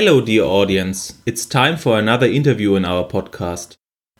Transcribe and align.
Hello, 0.00 0.20
dear 0.20 0.44
audience. 0.44 1.14
It's 1.26 1.44
time 1.44 1.76
for 1.76 1.98
another 1.98 2.28
interview 2.28 2.76
in 2.76 2.84
our 2.84 3.02
podcast. 3.02 3.74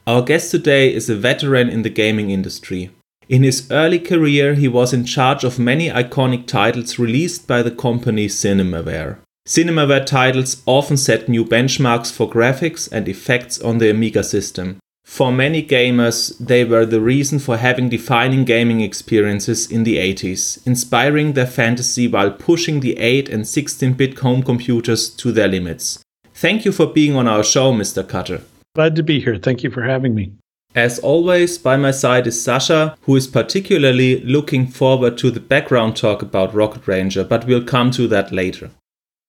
Our 0.08 0.22
guest 0.22 0.50
today 0.50 0.92
is 0.92 1.08
a 1.08 1.14
veteran 1.14 1.68
in 1.68 1.82
the 1.82 1.88
gaming 1.88 2.30
industry. 2.30 2.90
In 3.28 3.44
his 3.44 3.70
early 3.70 4.00
career, 4.00 4.54
he 4.54 4.66
was 4.66 4.92
in 4.92 5.04
charge 5.04 5.44
of 5.44 5.60
many 5.60 5.88
iconic 5.88 6.48
titles 6.48 6.98
released 6.98 7.46
by 7.46 7.62
the 7.62 7.70
company 7.70 8.26
Cinemaware. 8.26 9.18
Cinemaware 9.46 10.04
titles 10.04 10.64
often 10.66 10.96
set 10.96 11.28
new 11.28 11.44
benchmarks 11.44 12.10
for 12.10 12.28
graphics 12.28 12.90
and 12.90 13.08
effects 13.08 13.60
on 13.60 13.78
the 13.78 13.88
Amiga 13.88 14.24
system. 14.24 14.80
For 15.08 15.32
many 15.32 15.64
gamers, 15.64 16.36
they 16.38 16.64
were 16.64 16.86
the 16.86 17.00
reason 17.00 17.40
for 17.40 17.56
having 17.56 17.88
defining 17.88 18.44
gaming 18.44 18.82
experiences 18.82 19.68
in 19.68 19.82
the 19.82 19.96
80s, 19.96 20.64
inspiring 20.64 21.32
their 21.32 21.46
fantasy 21.46 22.06
while 22.06 22.30
pushing 22.30 22.80
the 22.80 22.96
8 22.98 23.28
and 23.30 23.48
16 23.48 23.94
bit 23.94 24.18
home 24.18 24.44
computers 24.44 25.08
to 25.16 25.32
their 25.32 25.48
limits. 25.48 26.04
Thank 26.34 26.64
you 26.64 26.72
for 26.72 26.86
being 26.86 27.16
on 27.16 27.26
our 27.26 27.42
show, 27.42 27.72
Mr. 27.72 28.06
Cutter. 28.06 28.42
Glad 28.76 28.94
to 28.96 29.02
be 29.02 29.18
here. 29.18 29.38
Thank 29.38 29.64
you 29.64 29.70
for 29.70 29.82
having 29.82 30.14
me. 30.14 30.34
As 30.74 31.00
always, 31.00 31.58
by 31.58 31.76
my 31.78 31.90
side 31.90 32.26
is 32.28 32.40
Sasha, 32.40 32.96
who 33.00 33.16
is 33.16 33.26
particularly 33.26 34.20
looking 34.20 34.68
forward 34.68 35.18
to 35.18 35.32
the 35.32 35.40
background 35.40 35.96
talk 35.96 36.22
about 36.22 36.54
Rocket 36.54 36.86
Ranger, 36.86 37.24
but 37.24 37.46
we'll 37.46 37.64
come 37.64 37.90
to 37.92 38.06
that 38.08 38.30
later. 38.30 38.70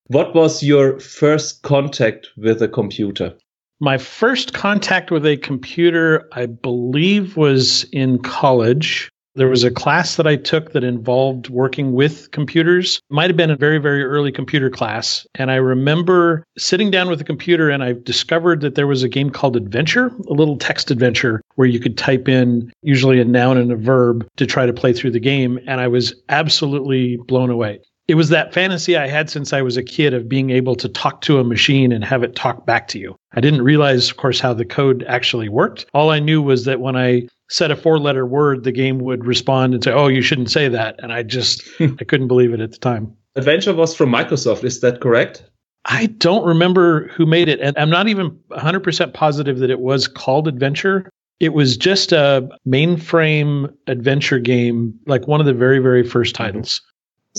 What 0.07 0.35
was 0.35 0.61
your 0.61 0.99
first 0.99 1.63
contact 1.63 2.27
with 2.38 2.61
a 2.61 2.67
computer? 2.67 3.38
My 3.81 3.97
first 3.97 4.53
contact 4.53 5.09
with 5.09 5.25
a 5.25 5.38
computer, 5.38 6.27
I 6.33 6.47
believe, 6.47 7.38
was 7.38 7.86
in 7.94 8.19
college. 8.19 9.09
There 9.36 9.47
was 9.47 9.63
a 9.63 9.71
class 9.71 10.17
that 10.17 10.27
I 10.27 10.36
took 10.36 10.73
that 10.73 10.83
involved 10.83 11.49
working 11.49 11.94
with 11.94 12.30
computers. 12.31 12.99
Might 13.09 13.30
have 13.30 13.38
been 13.38 13.52
a 13.52 13.55
very, 13.55 13.77
very 13.77 14.03
early 14.03 14.33
computer 14.33 14.69
class. 14.69 15.25
And 15.36 15.49
I 15.49 15.55
remember 15.55 16.44
sitting 16.58 16.91
down 16.91 17.09
with 17.09 17.21
a 17.21 17.23
computer 17.23 17.69
and 17.69 17.81
I 17.81 17.94
discovered 17.94 18.59
that 18.61 18.75
there 18.75 18.88
was 18.88 19.03
a 19.03 19.08
game 19.08 19.30
called 19.30 19.55
Adventure, 19.55 20.08
a 20.27 20.33
little 20.33 20.58
text 20.58 20.91
adventure 20.91 21.41
where 21.55 21.67
you 21.67 21.80
could 21.80 21.97
type 21.97 22.27
in 22.27 22.73
usually 22.81 23.21
a 23.21 23.25
noun 23.25 23.58
and 23.58 23.71
a 23.71 23.77
verb 23.77 24.27
to 24.36 24.45
try 24.45 24.66
to 24.66 24.73
play 24.73 24.91
through 24.91 25.11
the 25.11 25.21
game. 25.21 25.58
And 25.67 25.80
I 25.80 25.88
was 25.88 26.14
absolutely 26.27 27.16
blown 27.16 27.49
away 27.49 27.80
it 28.09 28.15
was 28.15 28.29
that 28.29 28.55
fantasy 28.55 28.97
I 28.97 29.07
had 29.07 29.29
since 29.29 29.53
I 29.53 29.61
was 29.61 29.77
a 29.77 29.83
kid 29.83 30.15
of 30.15 30.27
being 30.27 30.49
able 30.49 30.75
to 30.77 30.89
talk 30.89 31.21
to 31.21 31.38
a 31.38 31.43
machine 31.43 31.91
and 31.91 32.03
have 32.03 32.23
it 32.23 32.35
talk 32.35 32.65
back 32.65 32.88
to 32.89 32.99
you. 32.99 33.15
I 33.33 33.39
didn't 33.39 33.61
realize, 33.61 34.09
of 34.09 34.17
course, 34.17 34.39
how 34.39 34.52
the 34.52 34.65
code 34.65 35.05
actually 35.07 35.47
worked. 35.47 35.85
All 35.93 36.09
I 36.09 36.17
knew 36.17 36.41
was 36.41 36.65
that 36.65 36.81
when 36.81 36.95
I 36.95 37.27
said 37.52 37.69
a 37.69 37.75
four 37.75 37.99
letter 37.99 38.25
word, 38.25 38.63
the 38.63 38.71
game 38.71 38.97
would 38.97 39.25
respond 39.25 39.75
and 39.75 39.83
say, 39.83 39.91
Oh, 39.91 40.07
you 40.07 40.23
shouldn't 40.23 40.49
say 40.49 40.67
that. 40.69 40.95
And 41.03 41.13
I 41.13 41.21
just, 41.21 41.61
hmm. 41.77 41.93
I 41.99 42.03
couldn't 42.03 42.27
believe 42.27 42.52
it 42.52 42.59
at 42.59 42.71
the 42.71 42.80
time. 42.80 43.15
Adventure 43.35 43.75
was 43.75 43.95
from 43.95 44.09
Microsoft. 44.09 44.63
Is 44.63 44.81
that 44.81 45.02
correct? 45.02 45.43
I 45.85 46.07
don't 46.07 46.45
remember 46.45 47.09
who 47.09 47.27
made 47.27 47.47
it. 47.47 47.59
And 47.59 47.77
I'm 47.77 47.91
not 47.91 48.07
even 48.07 48.31
100% 48.52 49.13
positive 49.13 49.59
that 49.59 49.69
it 49.69 49.81
was 49.81 50.07
called 50.07 50.47
Adventure. 50.47 51.11
It 51.39 51.53
was 51.53 51.77
just 51.77 52.11
a 52.11 52.49
mainframe 52.67 53.71
adventure 53.85 54.39
game, 54.39 54.99
like 55.05 55.27
one 55.27 55.39
of 55.39 55.45
the 55.45 55.53
very, 55.53 55.77
very 55.77 56.03
first 56.03 56.33
mm-hmm. 56.33 56.43
titles. 56.43 56.81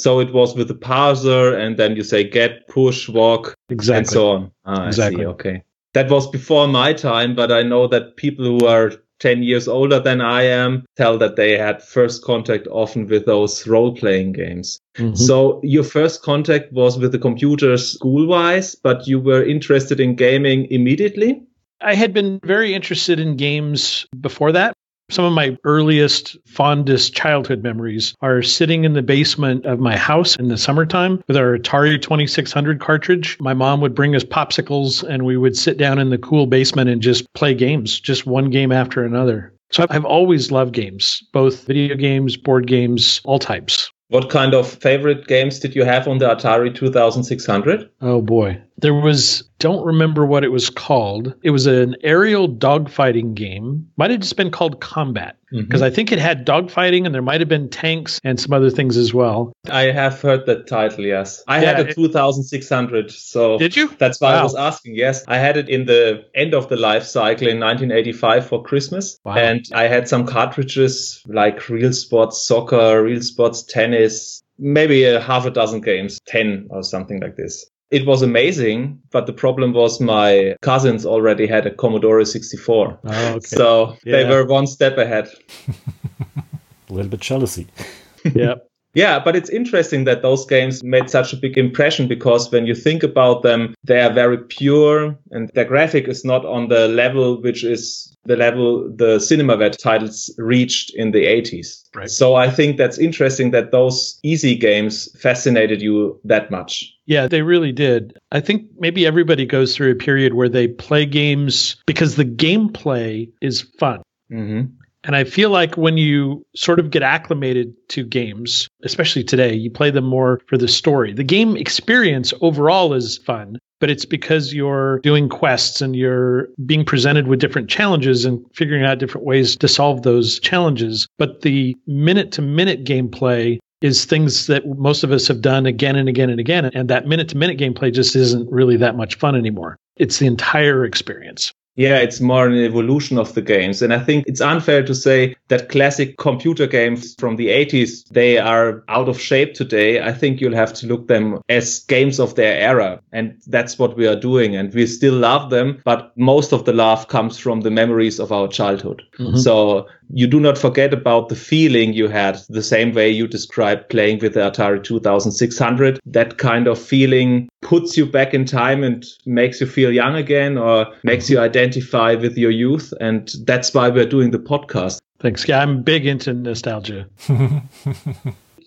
So 0.01 0.20
it 0.20 0.33
was 0.33 0.55
with 0.55 0.69
the 0.69 0.75
parser, 0.75 1.59
and 1.59 1.77
then 1.77 1.97
you 1.97 2.03
say 2.03 2.25
get, 2.25 2.69
push, 2.69 3.09
walk, 3.09 3.55
exactly. 3.69 3.98
and 3.98 4.09
so 4.09 4.29
on. 4.31 4.51
Ah, 4.65 4.87
exactly. 4.87 5.25
Okay. 5.25 5.62
That 5.93 6.11
was 6.11 6.31
before 6.31 6.69
my 6.69 6.93
time, 6.93 7.34
but 7.34 7.51
I 7.51 7.62
know 7.62 7.89
that 7.89 8.17
people 8.17 8.45
who 8.45 8.67
are 8.67 8.93
10 9.21 9.43
years 9.43 9.69
older 9.69 10.01
than 10.01 10.21
I 10.21 10.43
am 10.43 10.87
tell 10.97 11.19
that 11.19 11.37
they 11.37 11.56
had 11.56 11.83
first 11.83 12.25
contact 12.25 12.66
often 12.69 13.06
with 13.06 13.27
those 13.27 13.66
role 13.66 13.94
playing 13.94 14.33
games. 14.33 14.81
Mm-hmm. 14.97 15.15
So 15.15 15.60
your 15.62 15.84
first 15.84 16.22
contact 16.22 16.72
was 16.72 16.99
with 16.99 17.12
the 17.12 17.19
computers 17.19 17.93
school 17.93 18.27
wise, 18.27 18.75
but 18.75 19.06
you 19.06 19.21
were 19.21 19.44
interested 19.44 20.00
in 20.00 20.15
gaming 20.16 20.66
immediately? 20.71 21.43
I 21.83 21.94
had 21.94 22.12
been 22.12 22.41
very 22.44 22.75
interested 22.75 23.21
in 23.21 23.37
games 23.37 24.06
before 24.21 24.53
that. 24.53 24.75
Some 25.10 25.25
of 25.25 25.32
my 25.32 25.56
earliest, 25.65 26.37
fondest 26.47 27.12
childhood 27.12 27.65
memories 27.65 28.15
are 28.21 28.43
sitting 28.43 28.84
in 28.84 28.93
the 28.93 29.03
basement 29.03 29.66
of 29.66 29.81
my 29.81 29.97
house 29.97 30.37
in 30.37 30.47
the 30.47 30.56
summertime 30.56 31.21
with 31.26 31.37
our 31.37 31.59
Atari 31.59 32.00
2600 32.00 32.78
cartridge. 32.78 33.37
My 33.41 33.53
mom 33.53 33.81
would 33.81 33.93
bring 33.93 34.15
us 34.15 34.22
popsicles 34.22 35.03
and 35.03 35.25
we 35.25 35.37
would 35.37 35.56
sit 35.56 35.78
down 35.78 35.98
in 35.98 36.10
the 36.10 36.19
cool 36.19 36.47
basement 36.47 36.91
and 36.91 37.03
just 37.03 37.31
play 37.34 37.54
games, 37.54 37.98
just 37.98 38.25
one 38.25 38.50
game 38.50 38.71
after 38.71 39.04
another. 39.04 39.53
So 39.72 39.84
I've 39.91 40.04
always 40.04 40.53
loved 40.53 40.75
games, 40.75 41.25
both 41.32 41.66
video 41.66 41.97
games, 41.97 42.37
board 42.37 42.69
games, 42.69 43.21
all 43.25 43.41
types. 43.41 43.91
What 44.10 44.31
kind 44.31 44.54
of 44.54 44.69
favorite 44.69 45.28
games 45.28 45.60
did 45.60 45.77
you 45.77 45.84
have 45.84 46.09
on 46.09 46.19
the 46.19 46.27
Atari 46.27 46.75
2600? 46.75 47.88
Oh 48.00 48.21
boy. 48.21 48.60
There 48.80 48.94
was, 48.94 49.42
don't 49.58 49.84
remember 49.84 50.24
what 50.24 50.44
it 50.44 50.48
was 50.48 50.70
called. 50.70 51.34
It 51.42 51.50
was 51.50 51.66
an 51.66 51.96
aerial 52.02 52.48
dogfighting 52.48 53.34
game. 53.34 53.88
Might 53.96 54.10
have 54.10 54.20
just 54.20 54.36
been 54.36 54.50
called 54.50 54.80
Combat 54.80 55.36
because 55.50 55.80
mm-hmm. 55.80 55.84
I 55.84 55.91
think 55.91 56.12
it 56.12 56.18
had 56.18 56.46
dogfighting 56.46 57.04
and 57.04 57.14
there 57.14 57.22
might 57.22 57.41
have 57.41 57.48
been 57.48 57.68
tanks 57.68 58.20
and 58.22 58.38
some 58.38 58.52
other 58.52 58.70
things 58.70 58.96
as 58.96 59.12
well. 59.12 59.52
I 59.68 59.82
have 59.82 60.20
heard 60.20 60.46
that 60.46 60.66
title, 60.66 61.04
yes. 61.04 61.42
I 61.48 61.60
yeah, 61.60 61.76
had 61.76 61.88
a 61.88 61.94
2600, 61.94 63.10
so 63.10 63.58
did 63.58 63.76
you? 63.76 63.88
That's 63.98 64.20
why 64.20 64.34
wow. 64.34 64.41
I 64.41 64.42
was 64.44 64.54
asking. 64.54 64.94
Yes, 64.94 65.24
I 65.26 65.38
had 65.38 65.56
it 65.56 65.68
in 65.68 65.86
the 65.86 66.24
end 66.34 66.54
of 66.54 66.68
the 66.68 66.76
life 66.76 67.04
cycle 67.04 67.48
in 67.48 67.58
1985 67.58 68.47
for 68.47 68.62
Christmas, 68.62 69.18
wow. 69.24 69.34
and 69.34 69.64
I 69.72 69.84
had 69.84 70.08
some 70.08 70.26
cartridges 70.26 71.22
like 71.26 71.68
Real 71.68 71.92
Sports 71.92 72.44
Soccer, 72.44 73.02
Real 73.02 73.22
Sports 73.22 73.64
Tennis, 73.64 74.42
maybe 74.58 75.04
a 75.04 75.20
half 75.20 75.47
a 75.47 75.50
dozen 75.50 75.80
games, 75.80 76.20
10 76.26 76.68
or 76.70 76.82
something 76.82 77.20
like 77.20 77.36
this. 77.36 77.66
It 77.91 78.06
was 78.06 78.23
amazing, 78.23 79.01
but 79.11 79.27
the 79.27 79.33
problem 79.33 79.73
was 79.73 80.01
my 80.01 80.56
cousins 80.62 81.05
already 81.05 81.47
had 81.47 81.67
a 81.67 81.75
Commodore 81.75 82.25
64. 82.25 82.99
Oh, 83.03 83.28
okay. 83.34 83.41
So 83.41 83.97
yeah. 84.05 84.17
they 84.17 84.28
were 84.28 84.47
one 84.47 84.67
step 84.67 84.97
ahead. 84.97 85.28
a 86.37 86.93
little 86.93 87.11
bit 87.11 87.21
jealousy. 87.21 87.67
yeah. 88.34 88.55
Yeah, 88.95 89.21
but 89.21 89.37
it's 89.37 89.51
interesting 89.51 90.05
that 90.05 90.23
those 90.23 90.45
games 90.47 90.83
made 90.83 91.09
such 91.09 91.33
a 91.33 91.37
big 91.37 91.56
impression 91.56 92.09
because 92.09 92.51
when 92.51 92.67
you 92.67 92.75
think 92.75 93.05
about 93.05 93.43
them, 93.43 93.75
they 93.84 94.01
are 94.01 94.12
very 94.12 94.39
pure 94.39 95.17
and 95.31 95.49
their 95.55 95.65
graphic 95.65 96.09
is 96.09 96.25
not 96.25 96.45
on 96.45 96.69
the 96.69 96.89
level 96.89 97.41
which 97.41 97.62
is 97.62 98.09
the 98.25 98.36
level 98.36 98.91
the 98.94 99.16
Cinemaware 99.16 99.76
titles 99.76 100.32
reached 100.38 100.94
in 100.94 101.12
the 101.12 101.25
80s. 101.25 101.84
Right. 101.94 102.10
So 102.10 102.34
I 102.34 102.50
think 102.50 102.76
that's 102.76 102.98
interesting 102.98 103.50
that 103.53 103.72
those 103.72 104.19
easy 104.22 104.56
games 104.56 105.08
fascinated 105.20 105.81
you 105.81 106.20
that 106.25 106.50
much. 106.50 106.92
Yeah, 107.06 107.26
they 107.26 107.42
really 107.42 107.72
did. 107.72 108.19
I 108.30 108.41
think 108.41 108.66
maybe 108.78 109.06
everybody 109.06 109.47
goes 109.47 109.75
through 109.75 109.92
a 109.92 109.97
period 109.97 110.34
where 110.34 110.48
they 110.48 110.69
play 110.69 111.06
games 111.06 111.76
because 111.86 112.16
the 112.16 112.25
gameplay 112.25 113.30
is 113.41 113.62
fun. 113.78 114.03
Mm-hmm. 114.30 114.75
And 115.03 115.16
I 115.16 115.25
feel 115.25 115.48
like 115.48 115.76
when 115.76 115.97
you 115.97 116.44
sort 116.54 116.78
of 116.78 116.91
get 116.91 117.03
acclimated 117.03 117.72
to 117.88 118.04
games, 118.04 118.69
especially 118.84 119.25
today, 119.25 119.54
you 119.54 119.70
play 119.70 119.91
them 119.91 120.04
more 120.04 120.41
for 120.47 120.59
the 120.59 120.69
story. 120.69 121.14
The 121.14 121.25
game 121.25 121.56
experience 121.56 122.34
overall 122.42 122.92
is 122.92 123.16
fun, 123.16 123.59
but 123.80 123.91
it's 123.91 124.04
because 124.04 124.54
you're 124.54 125.00
doing 125.00 125.28
quests 125.28 125.80
and 125.80 125.96
you're 125.96 126.48
being 126.64 126.84
presented 126.84 127.26
with 127.26 127.41
different 127.41 127.68
challenges 127.68 128.24
and 128.24 128.44
figuring 128.54 128.84
out 128.84 128.98
different 128.98 129.26
ways 129.26 129.56
to 129.56 129.66
solve 129.66 130.02
those 130.02 130.38
challenges. 130.41 131.08
But 131.18 131.41
the 131.41 131.76
minute 131.86 132.30
to 132.32 132.42
minute 132.42 132.84
gameplay 132.84 133.58
is 133.80 134.04
things 134.04 134.46
that 134.46 134.66
most 134.78 135.02
of 135.02 135.10
us 135.10 135.26
have 135.26 135.41
done 135.41 135.64
again 135.64 135.96
and 135.96 136.08
again 136.08 136.28
and 136.28 136.38
again. 136.38 136.66
And 136.66 136.91
that 136.91 137.06
minute 137.06 137.30
to 137.30 137.36
minute 137.36 137.58
gameplay 137.58 137.92
just 137.92 138.15
isn't 138.15 138.50
really 138.50 138.77
that 138.77 138.97
much 138.97 139.15
fun 139.16 139.34
anymore. 139.34 139.77
It's 139.97 140.18
the 140.18 140.26
entire 140.26 140.84
experience. 140.84 141.53
Yeah, 141.77 141.99
it's 141.99 142.21
more 142.21 142.47
an 142.47 142.55
evolution 142.55 143.17
of 143.17 143.34
the 143.34 143.43
games. 143.43 143.81
And 143.81 143.95
I 143.95 144.01
think 144.01 144.25
it's 144.27 144.41
unfair 144.41 144.84
to 144.84 144.95
say 144.95 145.34
that 145.49 145.69
classic 145.69 146.19
computer 146.19 146.67
games 146.67 147.15
from 147.19 147.37
the 147.37 147.49
80s, 147.49 148.07
they 148.09 148.39
are 148.39 148.84
out 148.89 149.09
of 149.09 149.21
shape 149.21 149.55
today. 149.55 150.03
I 150.03 150.13
think 150.13 150.41
you'll 150.41 150.55
have 150.55 150.75
to 150.75 150.87
look 150.87 151.07
them 151.09 151.41
as 151.49 151.81
games 151.81 152.19
of 152.19 152.34
their 152.34 152.59
era. 152.59 153.01
And 153.13 153.41
that's 153.47 153.78
what 153.78 153.97
we 153.97 154.07
are 154.07 154.19
doing. 154.19 154.57
And 154.57 154.75
we 154.75 154.87
still 154.87 155.15
love 155.15 155.51
them, 155.51 155.81
but 155.84 156.13
most 156.17 156.53
of 156.53 156.65
the 156.65 156.72
love 156.72 157.09
comes 157.09 157.39
from 157.39 157.61
the 157.61 157.71
memories 157.71 158.19
of 158.19 158.33
our 158.33 158.49
childhood. 158.49 159.03
Mm-hmm. 159.19 159.39
So 159.39 159.87
you 160.12 160.27
do 160.27 160.41
not 160.41 160.59
forget 160.59 160.92
about 160.92 161.28
the 161.28 161.36
feeling 161.36 161.92
you 161.92 162.09
had 162.09 162.41
the 162.48 162.62
same 162.62 162.92
way 162.92 163.10
you 163.10 163.28
described 163.28 163.89
playing 163.89 164.18
with 164.18 164.34
the 164.34 164.41
Atari 164.41 164.83
2600. 164.83 166.01
That 166.07 166.39
kind 166.39 166.66
of 166.66 166.78
feeling 166.78 167.48
puts 167.62 167.97
you 167.97 168.07
back 168.07 168.34
in 168.34 168.45
time 168.45 168.83
and 168.83 169.07
makes 169.27 169.60
you 169.60 169.66
feel 169.66 169.92
young 169.92 170.16
again 170.16 170.59
or 170.59 170.86
makes 171.04 171.30
you 171.30 171.39
identify 171.39 172.15
with 172.15 172.36
your 172.36 172.51
youth. 172.51 172.92
And 173.01 173.30
that's 173.45 173.72
why 173.72 173.89
we're 173.89 174.07
doing 174.07 174.33
the 174.33 174.39
podcast. 174.39 174.98
Thanks. 175.21 175.47
Yeah, 175.47 175.60
I'm 175.60 175.83
big 175.83 176.07
into 176.07 176.33
nostalgia. 176.33 177.07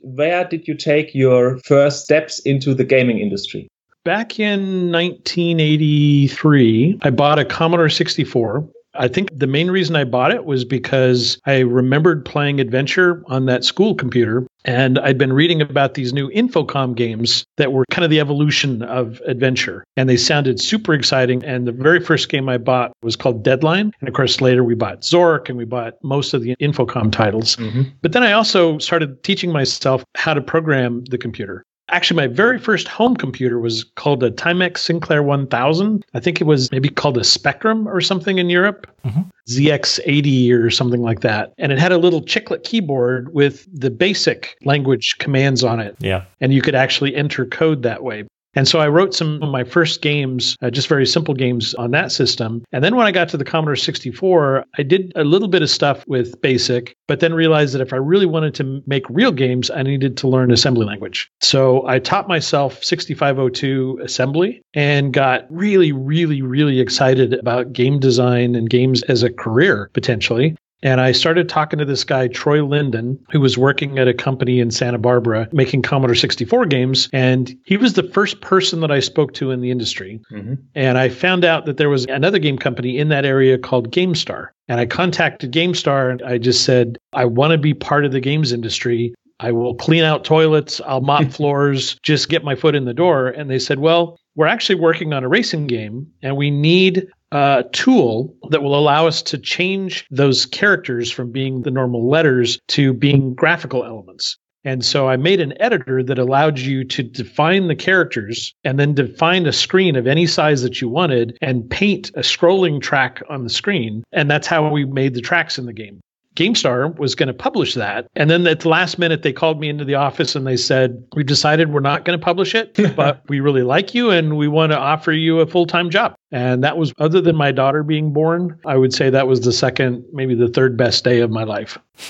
Where 0.03 0.45
did 0.45 0.67
you 0.67 0.75
take 0.75 1.15
your 1.15 1.57
first 1.59 2.03
steps 2.03 2.39
into 2.39 2.73
the 2.73 2.83
gaming 2.83 3.19
industry? 3.19 3.69
Back 4.03 4.37
in 4.37 4.91
1983, 4.91 6.99
I 7.01 7.09
bought 7.09 7.39
a 7.39 7.45
Commodore 7.45 7.87
64 7.87 8.67
I 8.95 9.07
think 9.07 9.29
the 9.37 9.47
main 9.47 9.71
reason 9.71 9.95
I 9.95 10.03
bought 10.03 10.31
it 10.31 10.45
was 10.45 10.65
because 10.65 11.39
I 11.45 11.59
remembered 11.59 12.25
playing 12.25 12.59
Adventure 12.59 13.23
on 13.27 13.45
that 13.45 13.63
school 13.63 13.95
computer. 13.95 14.45
And 14.65 14.97
I'd 14.99 15.17
been 15.17 15.33
reading 15.33 15.61
about 15.61 15.93
these 15.93 16.13
new 16.13 16.29
Infocom 16.29 16.95
games 16.95 17.45
that 17.57 17.73
were 17.73 17.83
kind 17.91 18.05
of 18.05 18.11
the 18.11 18.21
evolution 18.21 18.81
of 18.81 19.19
Adventure. 19.25 19.83
And 19.97 20.09
they 20.09 20.15
sounded 20.15 20.59
super 20.61 20.93
exciting. 20.93 21.43
And 21.43 21.67
the 21.67 21.73
very 21.73 21.99
first 21.99 22.29
game 22.29 22.47
I 22.47 22.57
bought 22.57 22.93
was 23.01 23.15
called 23.15 23.43
Deadline. 23.43 23.91
And 23.99 24.07
of 24.07 24.15
course, 24.15 24.39
later 24.39 24.63
we 24.63 24.75
bought 24.75 25.01
Zork 25.01 25.49
and 25.49 25.57
we 25.57 25.65
bought 25.65 25.95
most 26.01 26.33
of 26.33 26.43
the 26.43 26.55
Infocom 26.61 27.11
titles. 27.11 27.57
Mm-hmm. 27.57 27.81
But 28.01 28.13
then 28.13 28.23
I 28.23 28.31
also 28.31 28.77
started 28.77 29.23
teaching 29.23 29.51
myself 29.51 30.05
how 30.15 30.33
to 30.33 30.41
program 30.41 31.03
the 31.09 31.17
computer. 31.17 31.65
Actually, 31.93 32.17
my 32.17 32.33
very 32.33 32.57
first 32.57 32.87
home 32.87 33.15
computer 33.15 33.59
was 33.59 33.83
called 33.83 34.23
a 34.23 34.31
Timex 34.31 34.79
Sinclair 34.79 35.21
1000. 35.21 36.03
I 36.15 36.19
think 36.19 36.41
it 36.41 36.45
was 36.45 36.71
maybe 36.71 36.89
called 36.89 37.19
a 37.19 37.23
Spectrum 37.23 37.87
or 37.87 38.01
something 38.01 38.39
in 38.39 38.49
Europe, 38.49 38.87
mm-hmm. 39.05 39.21
ZX80 39.47 40.51
or 40.53 40.71
something 40.71 41.03
like 41.03 41.19
that. 41.19 41.53
And 41.59 41.71
it 41.71 41.77
had 41.77 41.91
a 41.91 41.99
little 41.99 42.21
chiclet 42.21 42.63
keyboard 42.63 43.31
with 43.31 43.67
the 43.71 43.91
basic 43.91 44.57
language 44.65 45.19
commands 45.19 45.63
on 45.63 45.79
it. 45.79 45.95
Yeah. 45.99 46.25
And 46.41 46.51
you 46.51 46.63
could 46.63 46.73
actually 46.73 47.15
enter 47.15 47.45
code 47.45 47.83
that 47.83 48.03
way. 48.03 48.23
And 48.55 48.67
so 48.67 48.79
I 48.79 48.87
wrote 48.87 49.13
some 49.13 49.41
of 49.41 49.49
my 49.49 49.63
first 49.63 50.01
games, 50.01 50.55
uh, 50.61 50.69
just 50.69 50.87
very 50.87 51.05
simple 51.05 51.33
games 51.33 51.73
on 51.73 51.91
that 51.91 52.11
system. 52.11 52.63
And 52.71 52.83
then 52.83 52.95
when 52.95 53.07
I 53.07 53.11
got 53.11 53.29
to 53.29 53.37
the 53.37 53.45
Commodore 53.45 53.75
64, 53.75 54.65
I 54.77 54.83
did 54.83 55.11
a 55.15 55.23
little 55.23 55.47
bit 55.47 55.61
of 55.61 55.69
stuff 55.69 56.03
with 56.07 56.39
BASIC, 56.41 56.95
but 57.07 57.19
then 57.19 57.33
realized 57.33 57.73
that 57.73 57.81
if 57.81 57.93
I 57.93 57.97
really 57.97 58.25
wanted 58.25 58.53
to 58.55 58.83
make 58.85 59.09
real 59.09 59.31
games, 59.31 59.69
I 59.71 59.83
needed 59.83 60.17
to 60.17 60.27
learn 60.27 60.51
assembly 60.51 60.85
language. 60.85 61.31
So 61.41 61.87
I 61.87 61.99
taught 61.99 62.27
myself 62.27 62.83
6502 62.83 63.99
assembly 64.03 64.61
and 64.73 65.13
got 65.13 65.45
really, 65.49 65.91
really, 65.91 66.41
really 66.41 66.79
excited 66.79 67.33
about 67.33 67.73
game 67.73 67.99
design 67.99 68.55
and 68.55 68.69
games 68.69 69.03
as 69.03 69.23
a 69.23 69.31
career 69.31 69.89
potentially. 69.93 70.55
And 70.83 70.99
I 70.99 71.13
started 71.13 71.47
talking 71.49 71.79
to 71.79 71.85
this 71.85 72.03
guy, 72.03 72.27
Troy 72.27 72.63
Lyndon, 72.63 73.17
who 73.31 73.39
was 73.39 73.57
working 73.57 73.97
at 73.97 74.07
a 74.09 74.13
company 74.13 74.59
in 74.59 74.69
Santa 74.69 74.97
Barbara 74.97 75.47
making 75.53 75.81
Commodore 75.81 76.13
64 76.13 76.65
games. 76.65 77.09
And 77.13 77.57
he 77.65 77.77
was 77.77 77.93
the 77.93 78.03
first 78.03 78.41
person 78.41 78.81
that 78.81 78.91
I 78.91 78.99
spoke 78.99 79.33
to 79.35 79.49
in 79.51 79.61
the 79.61 79.71
industry. 79.71 80.19
Mm-hmm. 80.31 80.55
And 80.75 80.97
I 80.97 81.07
found 81.07 81.45
out 81.45 81.65
that 81.65 81.77
there 81.77 81.89
was 81.89 82.05
another 82.05 82.37
game 82.37 82.57
company 82.57 82.97
in 82.99 83.07
that 83.09 83.25
area 83.25 83.57
called 83.57 83.91
GameStar. 83.91 84.49
And 84.67 84.79
I 84.79 84.85
contacted 84.85 85.53
GameStar 85.53 86.11
and 86.11 86.21
I 86.21 86.37
just 86.37 86.63
said, 86.63 86.97
I 87.13 87.25
want 87.25 87.51
to 87.51 87.57
be 87.57 87.73
part 87.73 88.05
of 88.05 88.11
the 88.11 88.19
games 88.19 88.51
industry. 88.51 89.13
I 89.39 89.51
will 89.51 89.75
clean 89.75 90.03
out 90.03 90.25
toilets, 90.25 90.81
I'll 90.85 91.01
mop 91.01 91.23
floors, 91.31 91.97
just 92.03 92.29
get 92.29 92.43
my 92.43 92.55
foot 92.55 92.75
in 92.75 92.85
the 92.85 92.93
door. 92.93 93.29
And 93.29 93.49
they 93.49 93.59
said, 93.59 93.79
Well, 93.79 94.17
we're 94.35 94.47
actually 94.47 94.75
working 94.75 95.13
on 95.13 95.23
a 95.23 95.29
racing 95.29 95.67
game 95.67 96.07
and 96.21 96.35
we 96.37 96.49
need 96.49 97.07
a 97.33 97.65
tool 97.71 98.35
that 98.49 98.61
will 98.61 98.77
allow 98.77 99.07
us 99.07 99.21
to 99.23 99.37
change 99.37 100.05
those 100.11 100.45
characters 100.45 101.11
from 101.11 101.31
being 101.31 101.63
the 101.63 101.71
normal 101.71 102.07
letters 102.07 102.59
to 102.67 102.93
being 102.93 103.33
graphical 103.33 103.83
elements. 103.83 104.37
And 104.65 104.85
so 104.85 105.09
I 105.09 105.17
made 105.17 105.41
an 105.41 105.59
editor 105.59 106.03
that 106.03 106.19
allowed 106.19 106.57
you 106.59 106.85
to 106.85 107.03
define 107.03 107.67
the 107.67 107.75
characters 107.75 108.53
and 108.63 108.79
then 108.79 108.93
define 108.93 109.45
a 109.45 109.51
screen 109.51 109.95
of 109.95 110.07
any 110.07 110.25
size 110.25 110.61
that 110.61 110.79
you 110.79 110.87
wanted 110.87 111.37
and 111.41 111.69
paint 111.69 112.11
a 112.11 112.21
scrolling 112.21 112.81
track 112.81 113.21
on 113.29 113.43
the 113.43 113.49
screen. 113.49 114.03
And 114.13 114.31
that's 114.31 114.47
how 114.47 114.69
we 114.69 114.85
made 114.85 115.15
the 115.15 115.21
tracks 115.21 115.57
in 115.57 115.65
the 115.65 115.73
game. 115.73 115.99
GameStar 116.35 116.97
was 116.97 117.15
going 117.15 117.27
to 117.27 117.33
publish 117.33 117.75
that. 117.75 118.07
And 118.15 118.29
then 118.29 118.45
at 118.47 118.61
the 118.61 118.69
last 118.69 118.97
minute, 118.97 119.23
they 119.23 119.33
called 119.33 119.59
me 119.59 119.69
into 119.69 119.85
the 119.85 119.95
office 119.95 120.35
and 120.35 120.47
they 120.47 120.57
said, 120.57 121.03
We've 121.15 121.25
decided 121.25 121.73
we're 121.73 121.79
not 121.79 122.05
going 122.05 122.17
to 122.17 122.23
publish 122.23 122.55
it, 122.55 122.77
but 122.95 123.21
we 123.29 123.39
really 123.39 123.63
like 123.63 123.93
you 123.93 124.09
and 124.09 124.37
we 124.37 124.47
want 124.47 124.71
to 124.71 124.77
offer 124.77 125.11
you 125.11 125.39
a 125.39 125.47
full 125.47 125.65
time 125.65 125.89
job. 125.89 126.15
And 126.31 126.63
that 126.63 126.77
was, 126.77 126.93
other 126.97 127.21
than 127.21 127.35
my 127.35 127.51
daughter 127.51 127.83
being 127.83 128.13
born, 128.13 128.59
I 128.65 128.77
would 128.77 128.93
say 128.93 129.09
that 129.09 129.27
was 129.27 129.41
the 129.41 129.53
second, 129.53 130.03
maybe 130.11 130.35
the 130.35 130.47
third 130.47 130.77
best 130.77 131.03
day 131.03 131.19
of 131.19 131.29
my 131.29 131.43
life. 131.43 131.77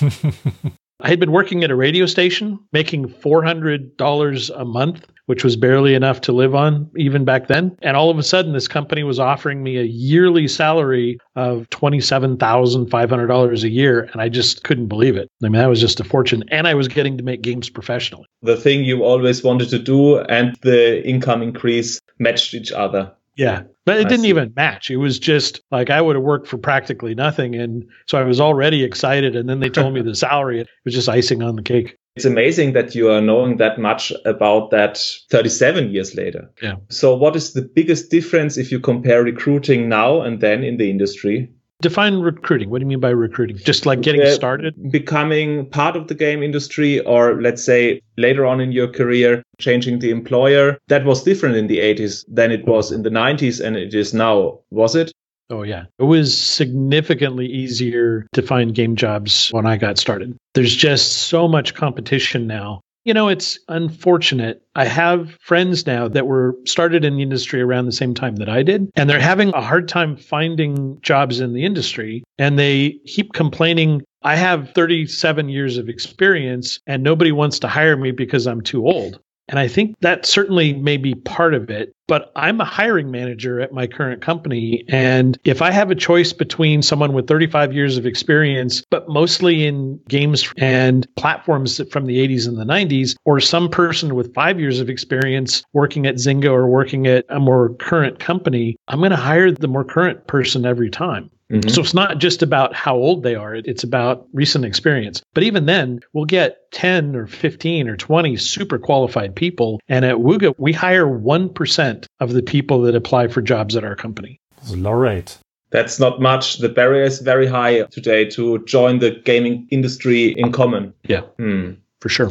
I 1.00 1.08
had 1.08 1.20
been 1.20 1.32
working 1.32 1.64
at 1.64 1.70
a 1.70 1.76
radio 1.76 2.06
station 2.06 2.58
making 2.72 3.08
$400 3.08 4.50
a 4.60 4.64
month, 4.64 5.06
which 5.26 5.44
was 5.44 5.56
barely 5.56 5.94
enough 5.94 6.20
to 6.22 6.32
live 6.32 6.54
on 6.54 6.90
even 6.96 7.24
back 7.24 7.48
then. 7.48 7.76
And 7.82 7.96
all 7.96 8.10
of 8.10 8.18
a 8.18 8.22
sudden, 8.22 8.52
this 8.52 8.68
company 8.68 9.02
was 9.02 9.18
offering 9.18 9.62
me 9.62 9.78
a 9.78 9.82
yearly 9.82 10.48
salary 10.48 11.18
of 11.36 11.68
$27,500 11.70 13.62
a 13.62 13.68
year. 13.68 14.08
And 14.12 14.20
I 14.20 14.28
just 14.28 14.64
couldn't 14.64 14.88
believe 14.88 15.16
it. 15.16 15.30
I 15.42 15.48
mean, 15.48 15.60
that 15.60 15.66
was 15.68 15.80
just 15.80 16.00
a 16.00 16.04
fortune. 16.04 16.44
And 16.48 16.68
I 16.68 16.74
was 16.74 16.88
getting 16.88 17.16
to 17.18 17.24
make 17.24 17.42
games 17.42 17.70
professionally. 17.70 18.26
The 18.42 18.56
thing 18.56 18.84
you 18.84 19.04
always 19.04 19.42
wanted 19.42 19.68
to 19.70 19.78
do 19.78 20.18
and 20.18 20.56
the 20.62 21.06
income 21.06 21.42
increase 21.42 22.00
matched 22.18 22.54
each 22.54 22.72
other. 22.72 23.12
Yeah. 23.36 23.62
But 23.84 23.96
it 23.96 24.06
I 24.06 24.08
didn't 24.08 24.22
see. 24.22 24.28
even 24.28 24.52
match. 24.54 24.90
It 24.90 24.96
was 24.96 25.18
just 25.18 25.60
like 25.70 25.90
I 25.90 26.00
would 26.00 26.16
have 26.16 26.22
worked 26.22 26.46
for 26.46 26.56
practically 26.56 27.14
nothing. 27.14 27.54
And 27.54 27.84
so 28.06 28.16
I 28.18 28.22
was 28.22 28.40
already 28.40 28.84
excited. 28.84 29.36
And 29.36 29.48
then 29.48 29.60
they 29.60 29.68
told 29.68 29.92
me 29.92 30.02
the 30.02 30.14
salary. 30.14 30.60
It 30.60 30.68
was 30.84 30.94
just 30.94 31.08
icing 31.08 31.42
on 31.42 31.56
the 31.56 31.62
cake. 31.62 31.96
It's 32.16 32.24
amazing 32.24 32.74
that 32.74 32.94
you 32.94 33.10
are 33.10 33.20
knowing 33.20 33.56
that 33.56 33.78
much 33.78 34.12
about 34.24 34.70
that 34.70 34.98
37 35.30 35.90
years 35.90 36.14
later. 36.14 36.48
Yeah. 36.62 36.76
So, 36.88 37.16
what 37.16 37.34
is 37.34 37.54
the 37.54 37.62
biggest 37.62 38.08
difference 38.08 38.56
if 38.56 38.70
you 38.70 38.78
compare 38.78 39.24
recruiting 39.24 39.88
now 39.88 40.20
and 40.20 40.40
then 40.40 40.62
in 40.62 40.76
the 40.76 40.88
industry? 40.90 41.50
Define 41.82 42.20
recruiting. 42.20 42.70
What 42.70 42.78
do 42.78 42.84
you 42.84 42.88
mean 42.88 43.00
by 43.00 43.10
recruiting? 43.10 43.56
Just 43.56 43.84
like 43.84 44.00
getting 44.00 44.22
uh, 44.22 44.30
started? 44.30 44.92
Becoming 44.92 45.68
part 45.70 45.96
of 45.96 46.06
the 46.06 46.14
game 46.14 46.40
industry, 46.42 47.00
or 47.00 47.42
let's 47.42 47.64
say 47.64 48.00
later 48.16 48.46
on 48.46 48.60
in 48.60 48.70
your 48.70 48.86
career, 48.86 49.42
changing 49.58 49.98
the 49.98 50.10
employer. 50.10 50.78
That 50.86 51.04
was 51.04 51.24
different 51.24 51.56
in 51.56 51.66
the 51.66 51.78
80s 51.78 52.24
than 52.28 52.52
it 52.52 52.64
was 52.64 52.92
in 52.92 53.02
the 53.02 53.10
90s 53.10 53.60
and 53.60 53.76
it 53.76 53.92
is 53.92 54.14
now, 54.14 54.60
was 54.70 54.94
it? 54.94 55.12
Oh, 55.50 55.62
yeah. 55.62 55.84
It 55.98 56.04
was 56.04 56.36
significantly 56.36 57.46
easier 57.46 58.26
to 58.32 58.42
find 58.42 58.74
game 58.74 58.96
jobs 58.96 59.50
when 59.50 59.66
I 59.66 59.76
got 59.76 59.98
started. 59.98 60.36
There's 60.54 60.74
just 60.74 61.12
so 61.12 61.46
much 61.46 61.74
competition 61.74 62.46
now 62.46 62.80
you 63.04 63.12
know, 63.12 63.28
it's 63.28 63.58
unfortunate. 63.68 64.62
I 64.74 64.86
have 64.86 65.36
friends 65.40 65.86
now 65.86 66.08
that 66.08 66.26
were 66.26 66.56
started 66.64 67.04
in 67.04 67.16
the 67.16 67.22
industry 67.22 67.60
around 67.60 67.84
the 67.84 67.92
same 67.92 68.14
time 68.14 68.36
that 68.36 68.48
I 68.48 68.62
did, 68.62 68.90
and 68.96 69.08
they're 69.08 69.20
having 69.20 69.50
a 69.50 69.60
hard 69.60 69.88
time 69.88 70.16
finding 70.16 70.98
jobs 71.02 71.40
in 71.40 71.52
the 71.52 71.64
industry. 71.64 72.24
And 72.38 72.58
they 72.58 72.98
keep 73.06 73.34
complaining, 73.34 74.02
I 74.22 74.36
have 74.36 74.70
37 74.70 75.50
years 75.50 75.76
of 75.76 75.88
experience 75.88 76.80
and 76.86 77.02
nobody 77.02 77.30
wants 77.30 77.58
to 77.60 77.68
hire 77.68 77.96
me 77.96 78.10
because 78.10 78.46
I'm 78.46 78.62
too 78.62 78.86
old. 78.86 79.20
And 79.48 79.58
I 79.58 79.68
think 79.68 79.94
that 80.00 80.26
certainly 80.26 80.72
may 80.72 80.96
be 80.96 81.14
part 81.14 81.54
of 81.54 81.70
it. 81.70 81.94
But 82.06 82.32
I'm 82.36 82.60
a 82.60 82.66
hiring 82.66 83.10
manager 83.10 83.60
at 83.60 83.72
my 83.72 83.86
current 83.86 84.20
company. 84.20 84.84
And 84.88 85.38
if 85.44 85.62
I 85.62 85.70
have 85.70 85.90
a 85.90 85.94
choice 85.94 86.34
between 86.34 86.82
someone 86.82 87.14
with 87.14 87.26
35 87.26 87.72
years 87.72 87.96
of 87.96 88.04
experience, 88.04 88.82
but 88.90 89.08
mostly 89.08 89.66
in 89.66 89.98
games 90.08 90.52
and 90.58 91.06
platforms 91.16 91.80
from 91.90 92.04
the 92.04 92.26
80s 92.26 92.46
and 92.46 92.58
the 92.58 92.64
90s, 92.64 93.16
or 93.24 93.40
some 93.40 93.70
person 93.70 94.14
with 94.14 94.34
five 94.34 94.60
years 94.60 94.80
of 94.80 94.90
experience 94.90 95.62
working 95.72 96.06
at 96.06 96.16
Zynga 96.16 96.50
or 96.50 96.66
working 96.66 97.06
at 97.06 97.24
a 97.30 97.40
more 97.40 97.74
current 97.76 98.18
company, 98.18 98.76
I'm 98.88 98.98
going 98.98 99.10
to 99.10 99.16
hire 99.16 99.50
the 99.50 99.68
more 99.68 99.84
current 99.84 100.26
person 100.26 100.66
every 100.66 100.90
time. 100.90 101.30
Mm-hmm. 101.50 101.68
So 101.68 101.82
it's 101.82 101.94
not 101.94 102.18
just 102.18 102.42
about 102.42 102.74
how 102.74 102.96
old 102.96 103.22
they 103.22 103.34
are, 103.34 103.54
it's 103.54 103.84
about 103.84 104.26
recent 104.32 104.64
experience. 104.64 105.22
But 105.34 105.42
even 105.42 105.66
then, 105.66 106.00
we'll 106.12 106.24
get 106.24 106.70
10 106.72 107.14
or 107.14 107.26
15 107.26 107.88
or 107.88 107.96
20 107.96 108.36
super 108.36 108.78
qualified 108.78 109.36
people. 109.36 109.80
And 109.88 110.04
at 110.04 110.16
Wooga, 110.16 110.54
we 110.58 110.72
hire 110.72 111.06
1% 111.06 112.06
of 112.20 112.32
the 112.32 112.42
people 112.42 112.82
that 112.82 112.94
apply 112.94 113.28
for 113.28 113.42
jobs 113.42 113.76
at 113.76 113.84
our 113.84 113.96
company. 113.96 114.40
It's 114.62 114.72
a 114.72 114.76
low 114.76 114.92
rate. 114.92 115.38
That's 115.70 115.98
not 115.98 116.20
much. 116.20 116.58
The 116.58 116.68
barrier 116.68 117.02
is 117.02 117.18
very 117.20 117.46
high 117.46 117.82
today 117.82 118.24
to 118.30 118.64
join 118.64 119.00
the 119.00 119.10
gaming 119.10 119.66
industry 119.70 120.28
in 120.36 120.52
common. 120.52 120.94
Yeah, 121.02 121.22
hmm. 121.38 121.72
for 122.00 122.08
sure. 122.08 122.30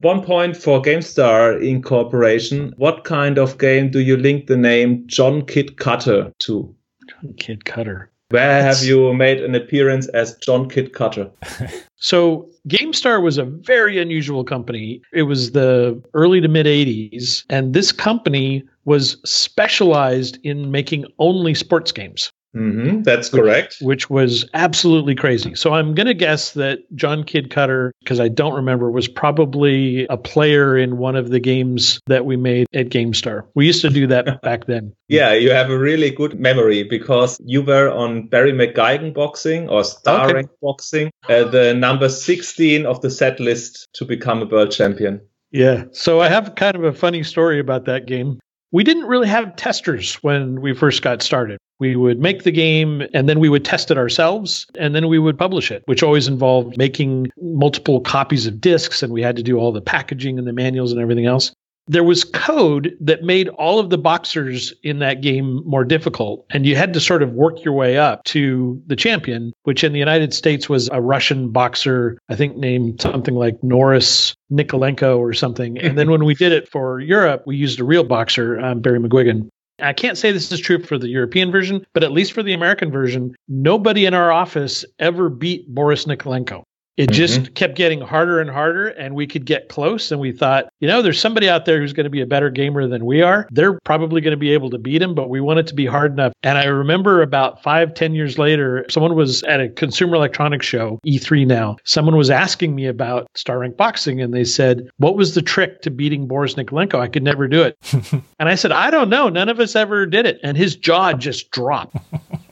One 0.00 0.22
point 0.22 0.58
for 0.58 0.82
GameStar 0.82 1.66
Incorporation. 1.66 2.74
What 2.76 3.04
kind 3.04 3.38
of 3.38 3.56
game 3.56 3.90
do 3.90 4.00
you 4.00 4.18
link 4.18 4.46
the 4.46 4.58
name 4.58 5.04
John 5.06 5.46
Kid 5.46 5.78
Cutter 5.78 6.34
to? 6.40 6.74
John 7.08 7.32
Kid 7.38 7.64
Cutter. 7.64 8.10
Where 8.30 8.62
have 8.62 8.82
you 8.82 9.14
made 9.14 9.40
an 9.40 9.54
appearance 9.54 10.08
as 10.08 10.36
John 10.38 10.68
Kid 10.68 10.92
Cutter? 10.92 11.30
so, 11.96 12.48
GameStar 12.68 13.22
was 13.22 13.38
a 13.38 13.44
very 13.44 14.00
unusual 14.00 14.42
company. 14.42 15.00
It 15.12 15.22
was 15.22 15.52
the 15.52 16.02
early 16.12 16.40
to 16.40 16.48
mid 16.48 16.66
80s, 16.66 17.44
and 17.48 17.72
this 17.72 17.92
company 17.92 18.64
was 18.84 19.16
specialized 19.24 20.38
in 20.42 20.72
making 20.72 21.04
only 21.18 21.54
sports 21.54 21.92
games. 21.92 22.32
Mm-hmm, 22.54 23.02
that's 23.02 23.28
correct. 23.28 23.76
Which, 23.80 24.08
which, 24.08 24.10
was 24.10 24.48
absolutely 24.54 25.14
crazy. 25.14 25.54
So 25.54 25.74
I'm 25.74 25.94
going 25.94 26.06
to 26.06 26.14
guess 26.14 26.52
that 26.52 26.78
John 26.94 27.24
Kid 27.24 27.50
Cutter, 27.50 27.92
because 28.00 28.18
I 28.18 28.28
don't 28.28 28.54
remember, 28.54 28.90
was 28.90 29.08
probably 29.08 30.06
a 30.06 30.16
player 30.16 30.76
in 30.76 30.96
one 30.96 31.16
of 31.16 31.28
the 31.28 31.40
games 31.40 32.00
that 32.06 32.24
we 32.24 32.36
made 32.36 32.66
at 32.72 32.88
GameStar. 32.88 33.46
We 33.54 33.66
used 33.66 33.82
to 33.82 33.90
do 33.90 34.06
that 34.06 34.40
back 34.42 34.66
then. 34.66 34.94
Yeah, 35.08 35.34
you 35.34 35.50
have 35.50 35.70
a 35.70 35.78
really 35.78 36.10
good 36.10 36.40
memory 36.40 36.82
because 36.82 37.38
you 37.44 37.62
were 37.62 37.90
on 37.90 38.28
Barry 38.28 38.52
McGuigan 38.52 39.12
boxing 39.12 39.68
or 39.68 39.84
star 39.84 40.30
okay. 40.30 40.48
boxing, 40.62 41.10
uh, 41.28 41.44
the 41.44 41.74
number 41.74 42.08
16 42.08 42.86
of 42.86 43.02
the 43.02 43.10
set 43.10 43.38
list 43.38 43.86
to 43.94 44.04
become 44.04 44.42
a 44.42 44.46
world 44.46 44.70
champion. 44.70 45.20
Yeah. 45.50 45.84
So 45.92 46.20
I 46.20 46.28
have 46.28 46.54
kind 46.54 46.76
of 46.76 46.84
a 46.84 46.92
funny 46.92 47.22
story 47.22 47.60
about 47.60 47.84
that 47.84 48.06
game 48.06 48.40
we 48.76 48.84
didn't 48.84 49.06
really 49.06 49.26
have 49.26 49.56
testers 49.56 50.16
when 50.16 50.60
we 50.60 50.74
first 50.74 51.00
got 51.00 51.22
started. 51.22 51.58
We 51.80 51.96
would 51.96 52.20
make 52.20 52.42
the 52.42 52.50
game 52.50 53.02
and 53.14 53.26
then 53.26 53.40
we 53.40 53.48
would 53.48 53.64
test 53.64 53.90
it 53.90 53.96
ourselves 53.96 54.66
and 54.78 54.94
then 54.94 55.08
we 55.08 55.18
would 55.18 55.38
publish 55.38 55.70
it, 55.70 55.82
which 55.86 56.02
always 56.02 56.28
involved 56.28 56.76
making 56.76 57.30
multiple 57.40 58.02
copies 58.02 58.46
of 58.46 58.60
discs 58.60 59.02
and 59.02 59.14
we 59.14 59.22
had 59.22 59.34
to 59.36 59.42
do 59.42 59.56
all 59.56 59.72
the 59.72 59.80
packaging 59.80 60.38
and 60.38 60.46
the 60.46 60.52
manuals 60.52 60.92
and 60.92 61.00
everything 61.00 61.24
else 61.24 61.54
there 61.88 62.04
was 62.04 62.24
code 62.24 62.96
that 63.00 63.22
made 63.22 63.48
all 63.50 63.78
of 63.78 63.90
the 63.90 63.98
boxers 63.98 64.72
in 64.82 64.98
that 64.98 65.20
game 65.20 65.62
more 65.64 65.84
difficult. 65.84 66.44
And 66.50 66.66
you 66.66 66.76
had 66.76 66.92
to 66.94 67.00
sort 67.00 67.22
of 67.22 67.32
work 67.32 67.64
your 67.64 67.74
way 67.74 67.96
up 67.96 68.24
to 68.24 68.80
the 68.86 68.96
champion, 68.96 69.52
which 69.62 69.84
in 69.84 69.92
the 69.92 69.98
United 69.98 70.34
States 70.34 70.68
was 70.68 70.88
a 70.90 71.00
Russian 71.00 71.50
boxer, 71.50 72.18
I 72.28 72.34
think 72.34 72.56
named 72.56 73.00
something 73.00 73.34
like 73.34 73.62
Norris 73.62 74.34
Nikolenko 74.50 75.18
or 75.18 75.32
something. 75.32 75.78
And 75.78 75.96
then 75.96 76.10
when 76.10 76.24
we 76.24 76.34
did 76.34 76.52
it 76.52 76.68
for 76.68 77.00
Europe, 77.00 77.44
we 77.46 77.56
used 77.56 77.80
a 77.80 77.84
real 77.84 78.04
boxer, 78.04 78.58
um, 78.60 78.80
Barry 78.80 78.98
McGuigan. 78.98 79.48
I 79.78 79.92
can't 79.92 80.16
say 80.16 80.32
this 80.32 80.50
is 80.50 80.60
true 80.60 80.82
for 80.82 80.98
the 80.98 81.08
European 81.08 81.50
version, 81.50 81.86
but 81.92 82.02
at 82.02 82.10
least 82.10 82.32
for 82.32 82.42
the 82.42 82.54
American 82.54 82.90
version, 82.90 83.34
nobody 83.46 84.06
in 84.06 84.14
our 84.14 84.32
office 84.32 84.84
ever 84.98 85.28
beat 85.28 85.68
Boris 85.68 86.06
Nikolenko. 86.06 86.62
It 86.96 87.10
mm-hmm. 87.10 87.14
just 87.14 87.54
kept 87.54 87.74
getting 87.74 88.00
harder 88.00 88.40
and 88.40 88.48
harder, 88.48 88.88
and 88.88 89.14
we 89.14 89.26
could 89.26 89.44
get 89.44 89.68
close. 89.68 90.10
And 90.10 90.20
we 90.20 90.32
thought, 90.32 90.68
you 90.80 90.88
know, 90.88 91.02
there's 91.02 91.20
somebody 91.20 91.48
out 91.48 91.66
there 91.66 91.80
who's 91.80 91.92
going 91.92 92.04
to 92.04 92.10
be 92.10 92.22
a 92.22 92.26
better 92.26 92.50
gamer 92.50 92.88
than 92.88 93.04
we 93.04 93.22
are. 93.22 93.46
They're 93.50 93.78
probably 93.84 94.20
going 94.20 94.32
to 94.32 94.38
be 94.38 94.52
able 94.52 94.70
to 94.70 94.78
beat 94.78 95.02
him, 95.02 95.14
but 95.14 95.28
we 95.28 95.40
want 95.40 95.58
it 95.58 95.66
to 95.68 95.74
be 95.74 95.86
hard 95.86 96.12
enough. 96.12 96.32
And 96.42 96.56
I 96.56 96.64
remember 96.64 97.22
about 97.22 97.62
five, 97.62 97.94
ten 97.94 98.14
years 98.14 98.38
later, 98.38 98.86
someone 98.88 99.14
was 99.14 99.42
at 99.44 99.60
a 99.60 99.68
consumer 99.68 100.16
electronics 100.16 100.66
show, 100.66 100.98
E3 101.06 101.46
now. 101.46 101.76
Someone 101.84 102.16
was 102.16 102.30
asking 102.30 102.74
me 102.74 102.86
about 102.86 103.28
Star 103.34 103.58
Rank 103.58 103.76
Boxing, 103.76 104.20
and 104.20 104.32
they 104.32 104.44
said, 104.44 104.88
What 104.96 105.16
was 105.16 105.34
the 105.34 105.42
trick 105.42 105.82
to 105.82 105.90
beating 105.90 106.26
Boris 106.26 106.54
Nikolenko? 106.54 106.98
I 106.98 107.08
could 107.08 107.22
never 107.22 107.46
do 107.46 107.62
it. 107.62 107.76
and 108.38 108.48
I 108.48 108.54
said, 108.54 108.72
I 108.72 108.90
don't 108.90 109.10
know. 109.10 109.28
None 109.28 109.48
of 109.48 109.60
us 109.60 109.76
ever 109.76 110.06
did 110.06 110.26
it. 110.26 110.40
And 110.42 110.56
his 110.56 110.76
jaw 110.76 111.12
just 111.12 111.50
dropped. 111.50 111.96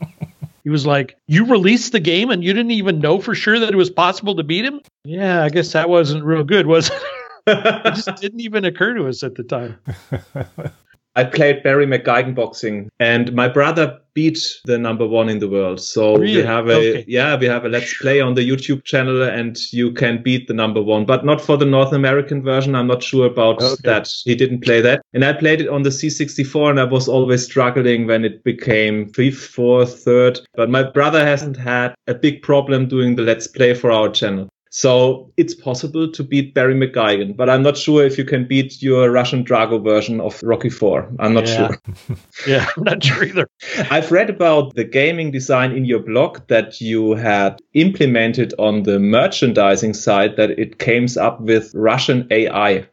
He 0.65 0.71
was 0.71 0.85
like, 0.85 1.15
You 1.27 1.45
released 1.45 1.91
the 1.91 1.99
game 1.99 2.31
and 2.31 2.43
you 2.43 2.51
didn't 2.51 2.71
even 2.71 2.99
know 2.99 3.21
for 3.21 3.35
sure 3.35 3.59
that 3.59 3.69
it 3.69 3.75
was 3.75 3.91
possible 3.91 4.35
to 4.35 4.43
beat 4.43 4.65
him? 4.65 4.81
Yeah, 5.03 5.43
I 5.43 5.49
guess 5.49 5.73
that 5.73 5.89
wasn't 5.89 6.25
real 6.25 6.43
good, 6.43 6.65
was 6.65 6.89
it? 6.89 7.01
it 7.47 7.93
just 7.93 8.15
didn't 8.19 8.39
even 8.39 8.65
occur 8.65 8.95
to 8.95 9.07
us 9.07 9.21
at 9.21 9.35
the 9.35 9.43
time. 9.43 9.77
I 11.15 11.23
played 11.23 11.63
Barry 11.63 11.87
McGuigan 11.87 12.35
boxing, 12.35 12.89
and 12.99 13.33
my 13.33 13.47
brother 13.47 13.99
beat 14.13 14.39
the 14.65 14.77
number 14.77 15.05
one 15.05 15.29
in 15.29 15.39
the 15.39 15.47
world. 15.47 15.79
So 15.79 16.15
really? 16.15 16.37
we 16.37 16.43
have 16.43 16.67
a 16.67 16.73
okay. 16.73 17.05
yeah, 17.07 17.37
we 17.37 17.45
have 17.45 17.65
a 17.65 17.69
let's 17.69 17.97
play 17.97 18.19
on 18.19 18.33
the 18.33 18.49
YouTube 18.49 18.83
channel, 18.83 19.23
and 19.23 19.57
you 19.71 19.91
can 19.91 20.21
beat 20.21 20.47
the 20.47 20.53
number 20.53 20.81
one, 20.81 21.05
but 21.05 21.23
not 21.23 21.41
for 21.41 21.57
the 21.57 21.65
North 21.65 21.93
American 21.93 22.41
version. 22.41 22.75
I'm 22.75 22.87
not 22.87 23.03
sure 23.03 23.27
about 23.27 23.61
okay. 23.61 23.75
that. 23.83 24.11
He 24.25 24.35
didn't 24.35 24.61
play 24.61 24.81
that, 24.81 25.01
and 25.13 25.23
I 25.23 25.33
played 25.33 25.61
it 25.61 25.69
on 25.69 25.83
the 25.83 25.89
C64, 25.89 26.71
and 26.71 26.79
I 26.79 26.83
was 26.83 27.07
always 27.07 27.45
struggling 27.45 28.07
when 28.07 28.25
it 28.25 28.43
became 28.43 29.09
fifth, 29.09 29.47
fourth, 29.47 30.03
third. 30.03 30.39
But 30.55 30.69
my 30.69 30.83
brother 30.83 31.25
hasn't 31.25 31.57
had 31.57 31.95
a 32.07 32.13
big 32.13 32.41
problem 32.41 32.87
doing 32.87 33.15
the 33.15 33.21
let's 33.21 33.47
play 33.47 33.73
for 33.73 33.91
our 33.91 34.09
channel. 34.09 34.49
So 34.75 35.31
it's 35.37 35.55
possible 35.55 36.11
to 36.11 36.21
beat 36.21 36.53
Barry 36.53 36.75
McGuigan, 36.75 37.37
but 37.37 37.49
I'm 37.49 37.63
not 37.63 37.77
sure 37.77 38.03
if 38.03 38.17
you 38.17 38.25
can 38.25 38.45
beat 38.45 38.81
your 38.81 39.09
Russian 39.09 39.45
Drago 39.45 39.81
version 39.81 40.19
of 40.19 40.37
Rocky 40.43 40.69
4. 40.69 41.13
I'm 41.19 41.33
not 41.33 41.47
yeah. 41.47 41.55
sure. 41.55 42.17
yeah, 42.45 42.67
I'm 42.75 42.83
not 42.83 43.01
sure 43.01 43.23
either. 43.23 43.47
I've 43.89 44.11
read 44.11 44.29
about 44.29 44.75
the 44.75 44.83
gaming 44.83 45.31
design 45.31 45.71
in 45.71 45.85
your 45.85 45.99
blog 45.99 46.45
that 46.49 46.81
you 46.81 47.11
had 47.11 47.61
implemented 47.73 48.53
on 48.59 48.83
the 48.83 48.99
merchandising 48.99 49.93
side 49.93 50.35
that 50.35 50.49
it 50.59 50.77
came 50.77 51.07
up 51.21 51.39
with 51.39 51.71
Russian 51.73 52.27
AI. 52.29 52.85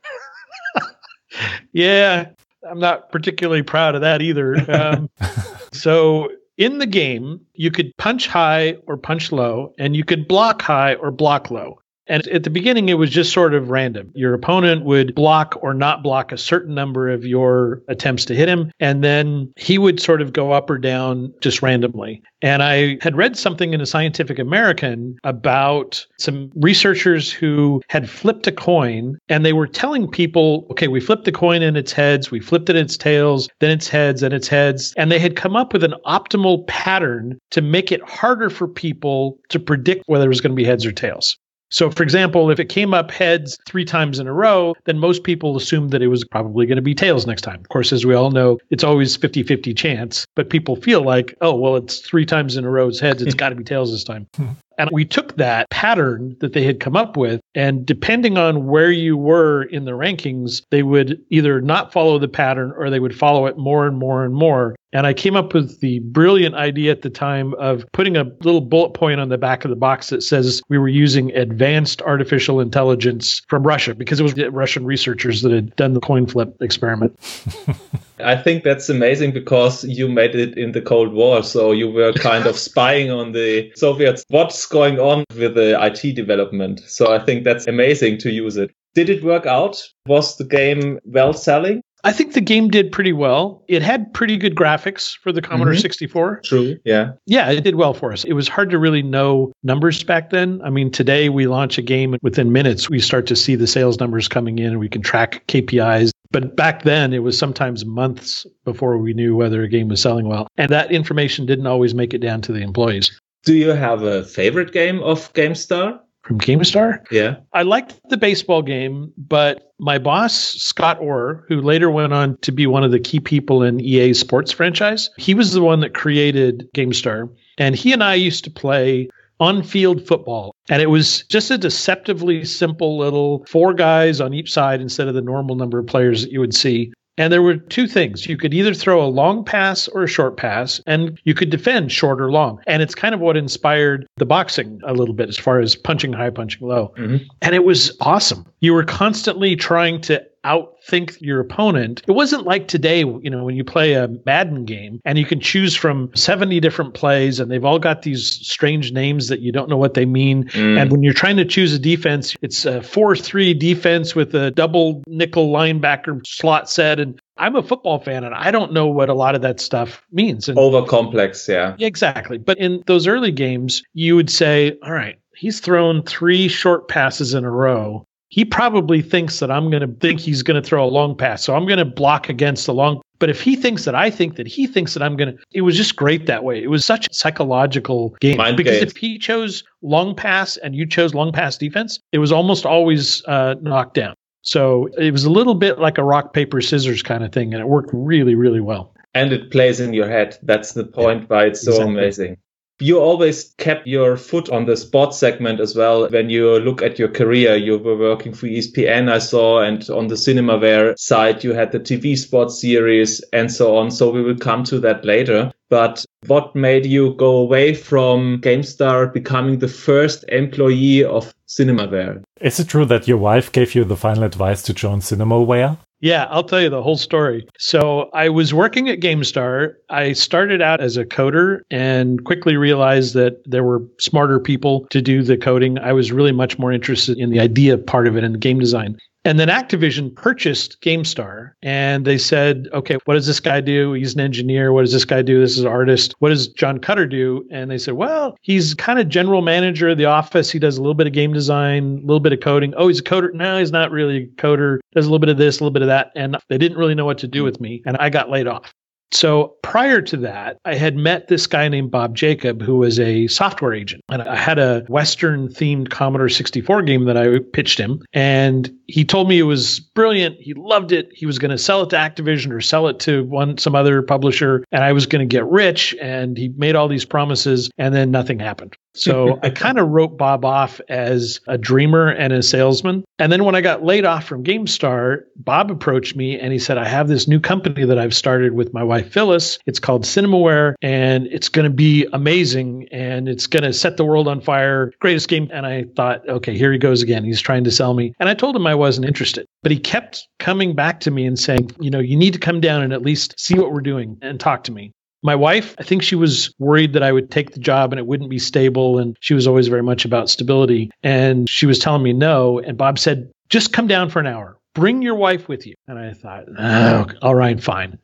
yeah, 1.73 2.27
I'm 2.71 2.79
not 2.79 3.11
particularly 3.11 3.65
proud 3.65 3.97
of 3.97 4.03
that 4.03 4.23
either. 4.23 4.71
Um, 4.71 5.11
so 5.73 6.31
in 6.59 6.79
the 6.79 6.87
game, 6.87 7.41
you 7.55 7.71
could 7.71 7.97
punch 7.97 8.27
high 8.29 8.77
or 8.87 8.97
punch 8.97 9.33
low, 9.33 9.75
and 9.79 9.97
you 9.97 10.05
could 10.05 10.29
block 10.29 10.63
high 10.63 10.95
or 10.95 11.11
block 11.11 11.51
low. 11.51 11.79
And 12.13 12.29
at 12.29 12.43
the 12.43 12.51
beginning, 12.51 12.91
it 12.91 12.99
was 12.99 13.09
just 13.09 13.33
sort 13.33 13.55
of 13.55 13.71
random. 13.71 14.13
Your 14.15 14.35
opponent 14.35 14.85
would 14.85 15.15
block 15.15 15.59
or 15.63 15.73
not 15.73 16.03
block 16.03 16.31
a 16.31 16.37
certain 16.37 16.75
number 16.75 17.09
of 17.09 17.25
your 17.25 17.81
attempts 17.89 18.27
to 18.27 18.35
hit 18.35 18.51
him. 18.51 18.71
And 18.81 19.03
then 19.03 19.51
he 19.57 19.79
would 19.79 19.99
sort 19.99 20.21
of 20.21 20.35
go 20.35 20.53
up 20.53 20.69
or 20.69 20.77
down 20.77 21.33
just 21.41 21.63
randomly. 21.63 22.23
And 22.43 22.63
I 22.63 22.99
had 23.01 23.17
read 23.17 23.39
something 23.39 23.73
in 23.73 23.81
a 23.81 23.87
Scientific 23.87 24.39
American 24.39 25.17
about 25.25 26.07
some 26.19 26.51
researchers 26.55 27.33
who 27.33 27.81
had 27.89 28.11
flipped 28.11 28.47
a 28.47 28.53
coin 28.53 29.17
and 29.31 29.43
they 29.43 29.55
were 29.55 29.67
telling 29.67 30.07
people, 30.07 30.67
okay, 30.71 30.89
we 30.89 31.01
flipped 31.01 31.25
the 31.25 31.33
coin 31.33 31.63
in 31.63 31.77
its 31.77 31.93
heads, 31.93 32.31
we 32.31 32.41
flipped 32.41 32.69
it 32.69 32.77
in 32.77 32.85
its 32.85 32.99
tails, 32.99 33.49
then 33.61 33.71
its 33.71 33.89
heads 33.89 34.23
and 34.23 34.35
its 34.35 34.49
heads. 34.49 34.93
And 34.99 35.11
they 35.11 35.19
had 35.19 35.35
come 35.35 35.57
up 35.57 35.73
with 35.73 35.83
an 35.83 35.95
optimal 36.05 36.67
pattern 36.67 37.39
to 37.53 37.63
make 37.63 37.91
it 37.91 38.03
harder 38.07 38.51
for 38.51 38.69
people 38.69 39.39
to 39.49 39.59
predict 39.59 40.03
whether 40.09 40.27
it 40.27 40.29
was 40.29 40.43
going 40.43 40.53
to 40.53 40.63
be 40.63 40.65
heads 40.65 40.85
or 40.85 40.93
tails. 40.93 41.39
So, 41.73 41.91
for 41.91 42.03
example, 42.03 42.51
if 42.51 42.61
it 42.61 42.69
came 42.69 42.93
up 42.93 43.11
heads 43.11 43.59
three 43.67 43.85
times 43.85 44.19
in 44.19 44.27
a 44.27 44.33
row, 44.33 44.75
then 44.85 44.99
most 44.99 45.25
people 45.25 45.57
assumed 45.57 45.91
that 45.91 46.03
it 46.03 46.09
was 46.09 46.23
probably 46.23 46.67
going 46.67 46.77
to 46.77 46.83
be 46.83 46.95
tails 46.95 47.27
next 47.27 47.43
time. 47.43 47.61
Of 47.61 47.69
course, 47.71 47.93
as 47.93 48.05
we 48.05 48.15
all 48.15 48.31
know, 48.31 48.59
it's 48.71 48.85
always 48.85 49.17
50 49.17 49.43
50 49.43 49.73
chance, 49.73 50.27
but 50.35 50.51
people 50.51 50.77
feel 50.77 51.03
like, 51.03 51.35
oh, 51.41 51.55
well, 51.55 51.77
it's 51.77 51.99
three 52.01 52.27
times 52.27 52.57
in 52.57 52.65
a 52.65 52.71
row, 52.71 52.89
it's 52.89 53.01
heads, 53.01 53.23
it's 53.23 53.33
hmm. 53.33 53.39
got 53.39 53.49
to 53.49 53.55
be 53.55 53.65
tails 53.65 53.91
this 53.91 54.05
time. 54.05 54.27
Hmm. 54.37 54.51
And 54.79 54.91
we 54.93 55.05
took 55.05 55.37
that 55.37 55.71
pattern 55.71 56.37
that 56.41 56.53
they 56.53 56.65
had 56.65 56.81
come 56.81 56.97
up 56.97 57.17
with, 57.17 57.41
and 57.55 57.85
depending 57.85 58.39
on 58.39 58.67
where 58.67 58.91
you 58.91 59.17
were 59.17 59.65
in 59.65 59.85
the 59.85 59.93
rankings, 59.93 60.63
they 60.71 60.83
would 60.83 61.21
either 61.31 61.61
not 61.61 61.93
follow 61.93 62.19
the 62.19 62.29
pattern 62.29 62.73
or 62.77 62.91
they 62.91 63.01
would 63.01 63.17
follow 63.17 63.47
it 63.47 63.59
more 63.59 63.87
and 63.87 63.99
more 63.99 64.25
and 64.25 64.35
more. 64.35 64.75
And 64.95 65.07
I 65.07 65.15
came 65.15 65.37
up 65.37 65.55
with 65.55 65.81
the 65.81 66.01
brilliant 66.01 66.55
idea 66.55 66.93
at 66.93 67.01
the 67.01 67.11
time 67.11 67.55
of 67.55 67.85
putting 67.93 68.17
a 68.17 68.25
little 68.43 68.61
bullet 68.61 68.91
point 68.91 69.21
on 69.21 69.31
the 69.31 69.39
back 69.39 69.65
of 69.65 69.71
the 69.71 69.77
box 69.77 70.11
that 70.11 70.23
says 70.23 70.61
we 70.69 70.77
were 70.77 70.89
using 70.89 71.35
advanced 71.35 72.03
artificial 72.03 72.61
intelligence 72.61 73.41
from 73.49 73.63
Russia 73.63 73.95
because 73.95 74.21
it 74.21 74.23
was 74.23 74.35
the 74.35 74.51
Russian 74.51 74.85
researchers 74.85 75.41
that 75.43 75.53
had 75.53 75.75
done 75.77 75.95
the 75.95 76.01
coin 76.01 76.27
flip 76.27 76.55
experiment. 76.61 77.19
I 78.23 78.37
think 78.37 78.65
that's 78.65 78.89
amazing 78.89 79.33
because 79.33 79.85
you 79.85 80.09
made 80.09 80.35
it 80.35 80.57
in 80.57 80.73
the 80.73 80.81
Cold 80.81 81.13
War. 81.13 81.43
So 81.43 81.73
you 81.73 81.91
were 81.91 82.13
kind 82.13 82.47
of 82.47 82.57
spying 82.69 83.11
on 83.11 83.33
the 83.33 83.71
Soviets. 83.75 84.25
What's 84.29 84.67
going 84.67 84.99
on 84.99 85.25
with 85.37 85.55
the 85.55 85.77
IT 85.81 86.15
development? 86.15 86.81
So 86.87 87.13
I 87.13 87.19
think 87.19 87.45
that's 87.45 87.67
amazing 87.67 88.19
to 88.19 88.31
use 88.31 88.57
it. 88.57 88.71
Did 88.95 89.09
it 89.09 89.25
work 89.25 89.47
out? 89.47 89.83
Was 90.07 90.37
the 90.37 90.45
game 90.45 90.99
well 91.05 91.33
selling? 91.33 91.83
I 92.05 92.13
think 92.13 92.33
the 92.33 92.41
game 92.41 92.69
did 92.69 92.91
pretty 92.91 93.13
well. 93.13 93.63
It 93.69 93.81
had 93.81 94.13
pretty 94.13 94.37
good 94.37 94.57
graphics 94.57 95.17
for 95.19 95.31
the 95.31 95.41
Commodore 95.41 95.75
mm-hmm. 95.75 95.83
64. 95.83 96.41
True. 96.45 96.77
Yeah. 96.85 97.13
Yeah, 97.27 97.51
it 97.51 97.63
did 97.63 97.77
well 97.77 97.95
for 97.95 98.13
us. 98.13 98.25
It 98.25 98.33
was 98.33 98.49
hard 98.49 98.71
to 98.71 98.79
really 98.79 99.03
know 99.03 99.53
numbers 99.63 100.03
back 100.03 100.31
then. 100.31 100.61
I 100.65 100.71
mean, 100.71 100.91
today 100.91 101.29
we 101.29 101.47
launch 101.47 101.79
a 101.79 101.83
game 101.83 102.13
and 102.13 102.21
within 102.23 102.51
minutes 102.51 102.91
we 102.91 102.99
start 102.99 103.27
to 103.29 103.37
see 103.37 103.55
the 103.55 103.69
sales 103.69 104.01
numbers 104.01 104.27
coming 104.27 104.59
in 104.59 104.67
and 104.67 104.81
we 104.81 104.89
can 104.89 105.01
track 105.01 105.45
KPIs. 105.47 106.11
But 106.33 106.57
back 106.57 106.83
then 106.83 107.13
it 107.13 107.21
was 107.21 107.39
sometimes 107.39 107.85
months 107.85 108.47
before 108.65 108.99
we 108.99 109.15
knew 109.15 109.37
whether 109.37 109.63
a 109.63 109.69
game 109.69 109.89
was 109.89 110.01
selling 110.01 110.29
well. 110.29 110.49
And 110.57 110.71
that 110.71 110.91
information 110.91 111.47
didn't 111.47 111.67
always 111.67 111.95
make 111.95 112.15
it 112.15 112.19
down 112.19 112.41
to 112.43 112.53
the 112.53 112.63
employees. 112.63 113.11
Do 113.45 113.55
you 113.55 113.71
have 113.71 114.03
a 114.03 114.25
favorite 114.25 114.73
game 114.73 115.01
of 115.03 115.33
GameStar? 115.35 116.01
from 116.23 116.39
GameStar. 116.39 117.05
Yeah. 117.11 117.37
I 117.53 117.63
liked 117.63 118.01
the 118.09 118.17
baseball 118.17 118.63
game, 118.63 119.13
but 119.17 119.73
my 119.79 119.99
boss, 119.99 120.35
Scott 120.35 120.99
Orr, 121.01 121.45
who 121.49 121.61
later 121.61 121.91
went 121.91 122.13
on 122.13 122.37
to 122.39 122.53
be 122.53 122.67
one 122.67 122.85
of 122.85 122.93
the 122.93 123.01
key 123.01 123.21
people 123.21 123.63
in 123.63 123.81
EA 123.81 124.15
sports 124.15 124.53
franchise, 124.53 125.11
he 125.19 125.35
was 125.35 125.53
the 125.53 125.63
one 125.63 125.81
that 125.81 125.95
created 125.95 126.69
GameStar. 126.75 127.29
And 127.59 127.75
he 127.75 127.93
and 127.93 128.05
I 128.05 128.15
used 128.15 128.45
to 128.45 128.51
play 128.51 129.09
on 129.43 129.61
field 129.61 130.07
football. 130.07 130.55
And 130.69 130.81
it 130.81 130.89
was 130.89 131.25
just 131.25 131.51
a 131.51 131.59
deceptively 131.59 132.45
simple 132.45 132.97
little 132.97 133.45
four 133.47 133.75
guys 133.75 134.21
on 134.21 134.33
each 134.33 134.53
side 134.53 134.81
instead 134.81 135.09
of 135.09 135.15
the 135.15 135.21
normal 135.21 135.57
number 135.57 135.81
of 135.81 135.87
players 135.89 136.23
that 136.23 136.31
you 136.31 136.39
would 136.39 136.55
see. 136.55 136.93
And 137.19 137.33
there 137.33 137.43
were 137.43 137.57
two 137.57 137.89
things. 137.89 138.27
You 138.27 138.37
could 138.37 138.55
either 138.55 138.73
throw 138.73 139.05
a 139.05 139.11
long 139.11 139.45
pass 139.45 139.89
or 139.89 140.05
a 140.05 140.09
short 140.09 140.37
pass, 140.37 140.81
and 140.87 141.21
you 141.25 141.35
could 141.35 141.51
defend 141.51 141.93
short 141.93 142.23
or 142.23 142.31
long. 142.31 142.61
And 142.69 142.83
it's 142.83 142.95
kind 142.95 143.15
of 143.15 143.21
what 143.21 143.37
inspired 143.37 144.07
the 144.17 144.25
boxing 144.25 144.81
a 144.87 144.95
little 144.95 145.15
bit 145.15 145.29
as 145.29 145.37
far 145.37 145.61
as 145.61 145.75
punching 145.75 146.13
high, 146.13 146.31
punching 146.31 146.67
low. 146.67 146.95
Mm-hmm. 146.97 147.25
And 147.43 147.55
it 147.55 147.65
was 147.65 147.95
awesome. 148.01 148.47
You 148.61 148.73
were 148.73 148.85
constantly 148.85 149.57
trying 149.57 150.01
to 150.03 150.25
outthink 150.45 151.21
your 151.21 151.41
opponent. 151.41 152.03
It 152.07 152.13
wasn't 152.13 152.45
like 152.45 152.69
today, 152.69 153.01
you 153.01 153.31
know, 153.31 153.45
when 153.45 153.57
you 153.57 153.65
play 153.65 153.95
a 153.95 154.09
Madden 154.27 154.65
game 154.65 155.01
and 155.05 155.19
you 155.19 155.25
can 155.25 155.41
choose 155.41 155.75
from 155.75 156.11
70 156.15 156.61
different 156.61 156.95
plays 156.95 157.41
and 157.41 157.51
they've 157.51 157.65
all 157.65 157.79
got 157.79 158.03
these 158.03 158.31
strange 158.47 158.93
names 158.93 159.29
that 159.29 159.41
you 159.41 159.53
don't 159.53 159.69
know 159.69 159.77
what 159.77 159.95
they 159.95 160.05
mean. 160.05 160.45
Mm. 160.49 160.81
And 160.81 160.91
when 160.91 161.03
you're 161.03 161.13
trying 161.13 161.37
to 161.37 161.45
choose 161.45 161.73
a 161.73 161.79
defense, 161.79 162.35
it's 162.43 162.65
a 162.65 162.83
4 162.83 163.17
3 163.17 163.55
defense 163.55 164.15
with 164.15 164.35
a 164.35 164.51
double 164.51 165.03
nickel 165.07 165.53
linebacker 165.53 166.21
slot 166.27 166.69
set. 166.69 166.99
And 166.99 167.21
I'm 167.37 167.57
a 167.57 167.63
football 167.63 167.99
fan 167.99 168.25
and 168.25 168.35
I 168.35 168.51
don't 168.51 168.73
know 168.73 168.87
what 168.87 169.09
a 169.09 169.15
lot 169.15 169.35
of 169.35 169.43
that 169.43 169.61
stuff 169.61 170.03
means. 170.13 170.49
And 170.49 170.59
Over 170.59 170.87
complex, 170.87 171.49
yeah. 171.49 171.77
Exactly. 171.79 172.39
But 172.39 172.59
in 172.59 172.83
those 172.87 173.07
early 173.07 173.33
games, 173.33 173.83
you 173.95 174.17
would 174.17 174.31
say, 174.31 174.77
all 174.83 174.93
right, 174.93 175.19
he's 175.37 175.61
thrown 175.61 176.03
three 176.03 176.49
short 176.49 176.89
passes 176.89 177.35
in 177.35 177.45
a 177.45 177.51
row 177.51 178.07
he 178.33 178.47
probably 178.47 179.03
thinks 179.03 179.41
that 179.41 179.51
I'm 179.51 179.69
going 179.71 179.83
to 179.83 179.95
think 180.01 180.19
he's 180.19 180.43
going 180.43 180.61
to 180.61 180.67
throw 180.67 180.83
a 180.83 180.89
long 180.89 181.15
pass. 181.15 181.45
So 181.45 181.55
I'm 181.55 181.67
going 181.67 181.79
to 181.79 181.85
block 181.85 182.31
against 182.31 182.65
the 182.65 182.73
long 182.73 183.03
But 183.19 183.29
if 183.29 183.43
he 183.43 183.57
thinks 183.57 183.85
that 183.85 183.95
I 183.95 184.09
think 184.09 184.37
that 184.37 184.47
he 184.47 184.67
thinks 184.67 184.95
that 184.95 185.03
I'm 185.03 185.19
going 185.19 185.37
to, 185.37 185.43
it 185.53 185.61
was 185.61 185.77
just 185.77 185.97
great 185.97 186.25
that 186.29 186.43
way. 186.43 186.63
It 186.63 186.69
was 186.69 186.83
such 186.87 187.07
a 187.09 187.13
psychological 187.13 188.17
game 188.23 188.39
Mind 188.39 188.57
because 188.57 188.79
games. 188.79 188.91
if 188.91 188.97
he 188.97 189.19
chose 189.19 189.63
long 189.83 190.17
pass 190.17 190.57
and 190.57 190.75
you 190.75 190.87
chose 190.87 191.13
long 191.13 191.31
pass 191.31 191.59
defense, 191.59 192.01
it 192.13 192.21
was 192.21 192.33
almost 192.33 192.65
always 192.65 193.23
uh, 193.27 193.55
knocked 193.61 193.93
down. 193.95 194.15
So 194.41 194.89
it 194.97 195.13
was 195.13 195.25
a 195.25 195.31
little 195.31 195.55
bit 195.55 195.79
like 195.79 195.99
a 195.99 196.03
rock, 196.03 196.33
paper, 196.33 196.63
scissors 196.63 197.03
kind 197.03 197.25
of 197.25 197.33
thing. 197.33 197.53
And 197.53 197.61
it 197.61 197.69
worked 197.69 197.91
really, 197.93 198.35
really 198.35 198.63
well. 198.63 198.95
and 199.15 199.31
it 199.31 199.51
plays 199.51 199.79
in 199.79 199.93
your 199.93 200.09
head. 200.09 200.39
That's 200.43 200.73
the 200.73 200.85
point 200.85 201.29
why 201.29 201.45
it's 201.45 201.63
so 201.63 201.73
exactly. 201.73 201.93
amazing. 201.93 202.37
You 202.83 202.99
always 202.99 203.55
kept 203.59 203.87
your 203.87 204.17
foot 204.17 204.51
on 204.51 204.67
the 204.67 204.77
sports 204.77 205.17
segment 205.17 205.61
as 205.61 205.77
well. 205.77 206.09
When 206.09 206.29
you 206.31 206.59
look 206.59 206.83
at 206.83 206.99
your 206.99 207.07
career, 207.07 207.55
you 207.55 207.79
were 207.79 207.97
working 207.97 208.35
for 208.35 208.49
ESPN, 208.49 209.09
I 209.09 209.19
saw, 209.19 209.61
and 209.61 209.89
on 209.89 210.09
the 210.09 210.17
CinemaWare 210.17 210.99
side, 210.99 211.45
you 211.45 211.53
had 211.53 211.71
the 211.71 211.79
TV 211.79 212.19
sports 212.19 212.61
series 212.61 213.21
and 213.33 213.53
so 213.53 213.77
on. 213.77 213.93
So 213.93 214.11
we 214.11 214.21
will 214.21 214.37
come 214.37 214.65
to 214.65 214.81
that 214.81 215.05
later. 215.05 215.53
But 215.73 216.05
what 216.27 216.55
made 216.55 216.85
you 216.85 217.15
go 217.15 217.35
away 217.35 217.73
from 217.73 218.43
GameStar 218.43 219.11
becoming 219.11 219.61
the 219.61 219.69
first 219.69 220.23
employee 220.29 221.03
of 221.03 221.33
CinemaWare? 221.49 222.23
Is 222.43 222.61
it 222.61 222.69
true 222.69 222.85
that 222.85 223.09
your 223.09 223.17
wife 223.17 223.51
gave 223.51 223.75
you 223.75 223.83
the 223.85 223.97
final 223.97 224.25
advice 224.25 224.61
to 224.65 224.75
join 224.75 225.01
CinemaWare? 225.01 225.79
Yeah, 226.01 226.27
I'll 226.29 226.45
tell 226.45 226.61
you 226.61 226.69
the 226.69 226.83
whole 226.83 226.99
story. 226.99 227.49
So 227.59 228.11
I 228.13 228.29
was 228.29 228.53
working 228.53 228.91
at 228.91 229.01
GameStar. 229.01 229.73
I 229.89 230.13
started 230.13 230.61
out 230.61 230.83
as 230.83 230.99
a 230.99 231.07
coder 231.07 231.61
and 231.71 232.23
quickly 232.23 232.59
realized 232.59 233.15
that 233.15 233.41
there 233.47 233.65
were 233.65 233.83
smarter 233.99 234.39
people 234.39 234.87
to 234.91 235.01
do 235.01 235.23
the 235.23 235.39
coding. 235.39 235.79
I 235.79 235.95
was 235.95 236.13
really 236.13 236.33
much 236.33 236.59
more 236.59 236.71
interested 236.71 237.17
in 237.17 237.31
the 237.31 237.41
idea 237.41 237.79
part 237.79 238.07
of 238.07 238.19
it 238.19 238.25
and 238.25 238.35
the 238.35 238.39
game 238.39 238.59
design. 238.59 238.99
And 239.25 239.39
then 239.39 239.49
Activision 239.49 240.15
purchased 240.15 240.81
GameStar 240.81 241.53
and 241.63 242.05
they 242.05 242.19
said, 242.19 242.69
okay, 242.73 242.97
what 243.05 243.15
does 243.15 243.27
this 243.27 243.39
guy 243.39 243.61
do? 243.61 243.93
He's 243.93 244.15
an 244.15 244.21
engineer. 244.21 244.73
What 244.73 244.81
does 244.81 244.93
this 244.93 245.05
guy 245.05 245.23
do? 245.23 245.41
This 245.41 245.53
is 245.53 245.61
an 245.61 245.69
artist. 245.69 246.15
What 246.19 246.31
does 246.31 246.49
John 246.49 246.81
Cutter 246.81 247.07
do? 247.07 247.47
And 247.53 247.71
they 247.71 247.79
said, 247.79 247.95
well, 247.95 248.37
he's 248.43 248.75
kind 248.75 248.99
of 248.99 249.09
general 249.09 249.41
manager 249.41 249.91
of 249.91 249.99
the 249.99 250.07
office. 250.07 250.51
He 250.51 250.59
does 250.59 250.77
a 250.77 250.81
little 250.83 250.95
bit 250.95 251.07
of 251.07 251.13
game 251.13 251.33
design, 251.33 251.99
a 251.99 252.01
little 252.01 252.21
bit 252.21 252.33
of 252.33 252.41
coding. 252.41 252.75
Oh, 252.77 252.89
he's 252.89 252.99
a 252.99 253.05
coder. 253.05 253.33
No, 253.33 253.59
he's 253.59 253.71
not 253.71 253.93
really 253.93 254.25
a 254.25 254.27
coder. 254.27 254.81
Does 254.93 255.07
a 255.07 255.09
little 255.09 255.21
bit 255.21 255.29
of 255.29 255.39
this, 255.39 255.61
a 255.61 255.63
little 255.63 255.73
bit 255.73 255.83
of 255.83 255.89
that. 255.89 256.11
And 256.17 256.37
they 256.49 256.59
didn't 256.59 256.79
really 256.79 256.97
know 256.97 257.05
what 257.05 257.19
to 257.19 257.29
do 257.29 257.45
with 257.45 257.61
me. 257.61 257.81
And 257.87 257.97
I 257.99 258.11
got 258.11 258.29
laid 258.29 258.49
off. 258.49 258.75
So 259.13 259.57
prior 259.63 260.01
to 260.03 260.17
that, 260.19 260.59
I 260.65 260.75
had 260.75 260.97
met 260.97 261.29
this 261.29 261.47
guy 261.47 261.69
named 261.69 261.91
Bob 261.91 262.17
Jacob, 262.17 262.63
who 262.63 262.79
was 262.79 262.99
a 262.99 263.27
software 263.29 263.75
agent. 263.75 264.03
And 264.11 264.23
I 264.23 264.37
had 264.37 264.59
a 264.59 264.85
Western 264.89 265.49
themed 265.49 265.91
Commodore 265.91 266.29
64 266.29 266.83
game 266.83 267.05
that 267.05 267.17
I 267.17 267.39
pitched 267.53 267.79
him. 267.79 268.03
And 268.13 268.71
he 268.87 269.05
told 269.05 269.29
me 269.29 269.39
it 269.39 269.45
was 269.45 269.81
brilliant. 269.81 270.37
He 270.41 270.55
loved 270.55 270.93
it. 270.93 271.11
He 271.13 271.27
was 271.27 271.39
going 271.39 271.51
to 271.51 271.59
sell 271.59 271.83
it 271.83 271.91
to 271.91 271.97
Activision 271.97 272.53
or 272.53 272.61
sell 272.61 272.89
it 272.89 273.01
to 273.01 273.25
one 273.25 273.59
some 273.59 273.75
other 273.75 274.03
publisher. 274.03 274.65
And 274.73 274.83
I 274.83 274.93
was 274.93 275.07
going 275.07 275.27
to 275.27 275.33
get 275.33 275.47
rich. 275.47 275.95
And 276.01 276.37
he 276.37 276.49
made 276.49 276.75
all 276.75 276.89
these 276.89 277.05
promises 277.05 277.71
and 277.79 277.95
then 277.95 278.11
nothing 278.11 278.39
happened. 278.39 278.77
So 278.95 279.39
I 279.43 279.51
kind 279.51 279.79
of 279.79 279.89
wrote 279.89 280.17
Bob 280.17 280.45
off 280.45 280.81
as 280.89 281.41
a 281.47 281.59
dreamer 281.59 282.09
and 282.09 282.33
a 282.33 282.43
salesman. 282.43 283.05
And 283.19 283.31
then 283.31 283.45
when 283.45 283.55
I 283.55 283.61
got 283.61 283.85
laid 283.85 284.05
off 284.05 284.25
from 284.25 284.45
GameStar, 284.45 285.21
Bob 285.37 285.71
approached 285.71 286.17
me 286.17 286.39
and 286.39 286.53
he 286.53 286.59
said, 286.59 286.79
I 286.79 286.87
have 286.87 287.09
this 287.09 287.29
new 287.29 287.41
company 287.41 287.85
that 287.85 287.99
I've 287.99 288.15
started 288.15 288.55
with 288.55 288.73
my 288.75 288.83
wife 288.83 289.13
Phyllis. 289.13 289.59
It's 289.67 289.79
called 289.79 290.05
CinemaWare 290.05 290.75
and 290.83 291.27
it's 291.29 291.49
going 291.49 291.65
to 291.65 291.75
be 291.75 292.07
amazing 292.13 292.89
and 292.91 293.29
it's 293.29 293.47
going 293.47 293.63
to 293.63 293.73
set 293.73 293.97
the 293.97 294.05
world 294.05 294.29
on 294.29 294.41
fire. 294.41 294.93
Greatest 295.01 295.29
game. 295.29 295.49
And 295.53 295.67
I 295.67 295.85
thought, 295.97 296.29
okay, 296.29 296.57
here 296.57 296.73
he 296.73 296.79
goes 296.79 297.03
again. 297.03 297.25
He's 297.25 297.41
trying 297.41 297.65
to 297.65 297.71
sell 297.71 297.95
me. 297.95 298.13
And 298.19 298.29
I 298.29 298.35
told 298.35 298.57
him 298.57 298.67
I 298.67 298.75
wasn't 298.75 299.07
interested, 299.07 299.47
but 299.63 299.73
he 299.73 299.79
kept 299.79 300.27
coming 300.39 300.75
back 300.75 301.01
to 301.01 301.11
me 301.11 301.27
and 301.27 301.39
saying, 301.39 301.71
you 301.81 301.91
know, 301.91 302.01
you 302.01 302.17
need 302.17 302.33
to 302.33 302.39
come 302.39 302.61
down 302.61 302.83
and 302.83 302.93
at 302.93 303.03
least 303.03 303.35
see 303.39 303.59
what 303.59 303.73
we're 303.73 303.81
doing 303.81 304.19
and 304.23 304.41
talk 304.41 304.65
to 304.65 304.73
me. 304.73 304.93
My 305.23 305.35
wife, 305.35 305.75
I 305.79 305.85
think 305.85 306.03
she 306.03 306.17
was 306.17 306.55
worried 306.59 306.95
that 306.95 307.03
I 307.03 307.13
would 307.13 307.31
take 307.31 307.53
the 307.53 307.61
job 307.61 307.93
and 307.93 307.99
it 307.99 308.07
wouldn't 308.07 308.31
be 308.31 308.39
stable. 308.39 308.99
And 308.99 309.17
she 309.21 309.35
was 309.35 309.47
always 309.47 309.69
very 309.69 309.83
much 309.83 310.05
about 310.05 310.29
stability. 310.29 310.91
And 311.03 311.49
she 311.49 311.67
was 311.67 311.79
telling 311.79 312.03
me 312.03 312.13
no. 312.13 312.59
And 312.59 312.77
Bob 312.77 312.99
said, 312.99 313.31
just 313.49 313.73
come 313.73 313.87
down 313.87 314.11
for 314.11 314.19
an 314.19 314.27
hour. 314.27 314.59
Bring 314.75 315.03
your 315.03 315.15
wife 315.15 315.49
with 315.49 315.67
you. 315.67 315.75
And 315.87 315.99
I 315.99 316.13
thought, 316.15 316.45
oh, 316.59 317.07
all 317.21 317.35
right, 317.35 317.63
fine. 317.63 317.99